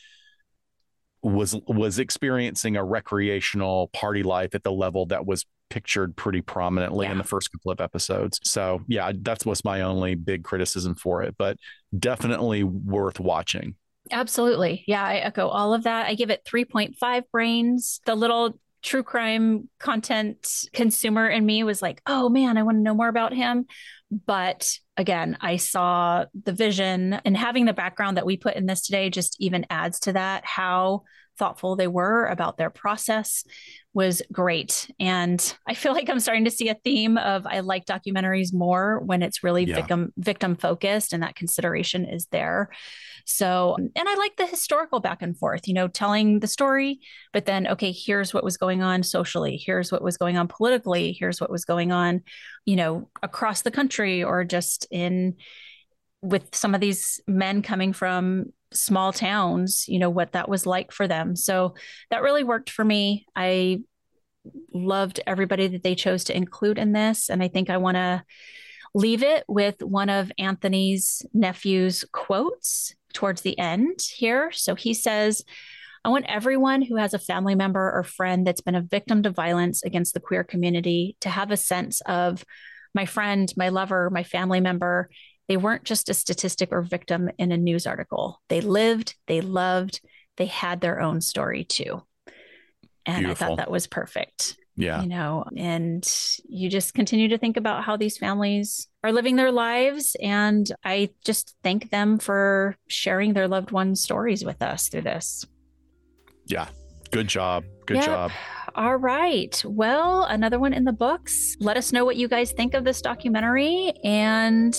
was 1.26 1.56
was 1.68 1.98
experiencing 1.98 2.78
a 2.78 2.84
recreational 2.84 3.88
party 3.90 4.24
life 4.24 4.54
at 4.54 4.64
the 4.64 4.72
level 4.72 5.08
that 5.08 5.26
was 5.26 5.46
pictured 5.70 6.16
pretty 6.16 6.42
prominently 6.42 7.08
yeah. 7.08 7.12
in 7.12 7.18
the 7.18 7.24
first 7.24 7.52
couple 7.52 7.72
of 7.72 7.82
episodes. 7.82 8.40
So 8.44 8.82
yeah, 8.88 9.12
that's 9.22 9.46
what's 9.46 9.66
my 9.66 9.82
only 9.82 10.16
big 10.16 10.44
criticism 10.44 10.96
for 10.96 11.24
it, 11.24 11.36
but 11.38 11.58
definitely 11.98 12.64
worth 12.64 13.20
watching. 13.20 13.76
Absolutely. 14.12 14.84
Yeah, 14.86 15.04
I 15.04 15.16
echo 15.16 15.48
all 15.48 15.74
of 15.74 15.84
that. 15.84 16.06
I 16.06 16.14
give 16.14 16.30
it 16.30 16.46
3.5 16.46 17.24
brains. 17.32 18.02
The 18.06 18.14
little 18.14 18.60
true 18.86 19.04
crime 19.04 19.68
content 19.80 20.48
consumer 20.72 21.28
in 21.28 21.46
me 21.46 21.64
was 21.64 21.82
like, 21.82 22.02
oh 22.06 22.30
man, 22.30 22.58
I 22.58 22.64
want 22.64 22.78
to 22.78 22.84
know 22.84 22.94
more 22.94 23.08
about 23.10 23.34
him. 23.34 23.66
But 24.26 24.70
again, 24.96 25.38
I 25.42 25.58
saw 25.58 26.26
the 26.44 26.54
vision 26.54 27.14
and 27.26 27.36
having 27.36 27.66
the 27.66 27.74
background 27.74 28.18
that 28.18 28.26
we 28.26 28.38
put 28.38 28.56
in 28.56 28.68
this 28.68 28.86
today 28.86 29.10
just 29.10 29.36
even 29.40 29.66
adds 29.70 30.00
to 30.02 30.14
that 30.14 30.46
how 30.46 31.04
thoughtful 31.38 31.76
they 31.76 31.88
were 31.88 32.26
about 32.26 32.58
their 32.58 32.70
process 32.70 33.44
was 33.94 34.22
great. 34.32 34.92
And 35.00 35.56
I 35.68 35.74
feel 35.74 35.94
like 35.94 36.10
I'm 36.10 36.20
starting 36.20 36.44
to 36.46 36.52
see 36.52 36.68
a 36.68 36.76
theme 36.84 37.18
of 37.18 37.48
I 37.48 37.62
like 37.62 37.86
documentaries 37.86 38.54
more 38.54 39.00
when 39.00 39.22
it's 39.24 39.44
really 39.44 39.64
yeah. 39.64 39.76
victim 39.76 40.14
victim 40.18 40.56
focused 40.56 41.14
and 41.14 41.24
that 41.24 41.36
consideration 41.36 42.06
is 42.06 42.28
there. 42.28 42.70
So, 43.26 43.76
and 43.78 44.10
I 44.10 44.16
like 44.16 44.36
the 44.36 44.46
historical 44.46 45.00
back 45.00 45.22
and 45.22 45.36
forth, 45.36 45.68
you 45.68 45.74
know, 45.74 45.88
telling 45.88 46.42
the 46.42 46.48
story, 46.48 47.00
but 47.34 47.46
then, 47.46 47.68
okay, 47.68 47.92
here's 47.92 48.34
what 48.34 48.44
was 48.44 48.58
going 48.58 48.84
on 48.84 49.02
socially. 49.02 49.58
Here's 49.58 49.92
what 49.92 50.04
was 50.04 50.18
going 50.18 50.38
on 50.38 50.48
politically. 50.48 51.12
Here's 51.12 51.42
what 51.42 51.50
was 51.50 51.66
going 51.66 51.92
on, 51.92 52.22
you 52.66 52.76
know, 52.76 53.10
across 53.24 53.64
the 53.64 53.72
country 53.72 54.24
or 54.24 54.44
just 54.44 54.86
in 54.92 55.38
with 56.22 56.54
some 56.56 56.76
of 56.76 56.82
these 56.82 57.20
men 57.28 57.62
coming 57.62 57.94
from 57.94 58.52
small 58.76 59.14
towns, 59.14 59.88
you 59.88 60.00
know, 60.00 60.10
what 60.10 60.34
that 60.34 60.50
was 60.50 60.66
like 60.66 60.92
for 60.92 61.08
them. 61.08 61.36
So 61.36 61.76
that 62.12 62.22
really 62.22 62.44
worked 62.44 62.70
for 62.70 62.84
me. 62.84 63.26
I 63.36 63.80
loved 64.74 65.20
everybody 65.26 65.68
that 65.68 65.84
they 65.84 65.96
chose 65.96 66.26
to 66.26 66.38
include 66.38 66.78
in 66.78 66.92
this. 66.92 67.30
And 67.30 67.42
I 67.42 67.48
think 67.48 67.70
I 67.70 67.78
want 67.78 67.96
to 67.96 68.24
leave 68.94 69.24
it 69.24 69.44
with 69.48 69.82
one 69.82 70.10
of 70.10 70.32
Anthony's 70.38 71.26
nephew's 71.34 72.06
quotes 72.12 72.94
towards 73.14 73.42
the 73.42 73.58
end 73.58 74.00
here. 74.02 74.52
So 74.52 74.76
he 74.76 74.94
says, 74.94 75.44
I 76.04 76.10
want 76.10 76.26
everyone 76.28 76.84
who 76.84 76.98
has 76.98 77.14
a 77.14 77.20
family 77.20 77.56
member 77.56 77.92
or 77.92 78.04
friend 78.04 78.46
that's 78.46 78.62
been 78.62 78.76
a 78.76 78.82
victim 78.82 79.24
to 79.24 79.32
violence 79.32 79.84
against 79.84 80.14
the 80.14 80.20
queer 80.20 80.44
community 80.44 81.18
to 81.22 81.30
have 81.30 81.50
a 81.50 81.58
sense 81.58 82.02
of 82.02 82.46
my 82.94 83.06
friend, 83.06 83.52
my 83.58 83.70
lover, 83.70 84.10
my 84.12 84.24
family 84.24 84.62
member. 84.62 85.10
They 85.48 85.58
weren't 85.58 85.84
just 85.84 86.10
a 86.10 86.14
statistic 86.14 86.70
or 86.72 86.82
victim 86.82 87.30
in 87.38 87.52
a 87.52 87.58
news 87.58 87.86
article. 87.86 88.42
They 88.50 88.62
lived, 88.62 89.16
they 89.28 89.42
loved, 89.42 90.02
they 90.38 90.48
had 90.48 90.82
their 90.82 91.02
own 91.02 91.22
story 91.22 91.64
too. 91.64 92.04
And 93.06 93.26
Beautiful. 93.26 93.46
I 93.46 93.50
thought 93.50 93.58
that 93.58 93.72
was 93.72 93.88
perfect. 93.88 94.58
Yeah. 94.78 95.02
You 95.02 95.08
know, 95.08 95.46
and 95.56 96.06
you 96.50 96.70
just 96.70 96.94
continue 96.94 97.30
to 97.30 97.38
think 97.38 97.56
about 97.56 97.84
how 97.84 97.96
these 97.96 98.18
families 98.18 98.88
are 99.04 99.14
living 99.14 99.38
their 99.38 99.52
lives. 99.52 100.18
And 100.22 100.70
I 100.84 101.12
just 101.24 101.56
thank 101.64 101.92
them 101.92 102.18
for 102.18 102.76
sharing 102.88 103.34
their 103.34 103.48
loved 103.48 103.72
ones' 103.72 104.02
stories 104.02 104.44
with 104.44 104.62
us 104.62 104.90
through 104.90 105.04
this. 105.04 105.46
Yeah. 106.46 106.68
Good 107.12 107.28
job. 107.28 107.64
Good 107.86 107.98
yep. 107.98 108.06
job. 108.06 108.32
All 108.76 108.98
right. 108.98 109.64
Well, 109.66 110.24
another 110.24 110.60
one 110.60 110.74
in 110.74 110.84
the 110.84 110.92
books. 110.92 111.56
Let 111.62 111.78
us 111.78 111.94
know 111.94 112.04
what 112.04 112.18
you 112.18 112.28
guys 112.28 112.52
think 112.52 112.74
of 112.74 112.84
this 112.84 113.02
documentary. 113.02 113.94
And 114.04 114.76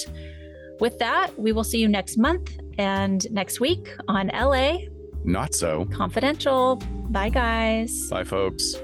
with 0.81 0.99
that, 0.99 1.39
we 1.39 1.53
will 1.53 1.65
see 1.65 1.79
you 1.79 1.89
next 1.89 2.17
month 2.17 2.59
and 2.79 3.31
next 3.31 3.61
week 3.61 3.95
on 4.09 4.29
LA. 4.29 4.79
Not 5.25 5.55
so. 5.55 5.87
Confidential. 5.87 6.77
Bye, 7.11 7.31
guys. 7.31 8.09
Bye, 8.09 8.25
folks. 8.25 8.77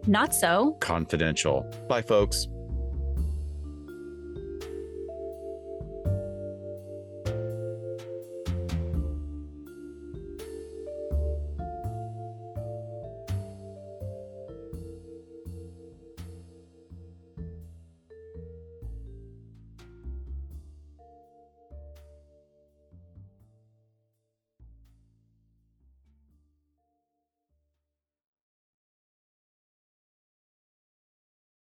Not 0.06 0.36
So 0.36 0.78
Confidential. 0.82 1.66
Bye, 1.88 2.02
folks. 2.02 2.48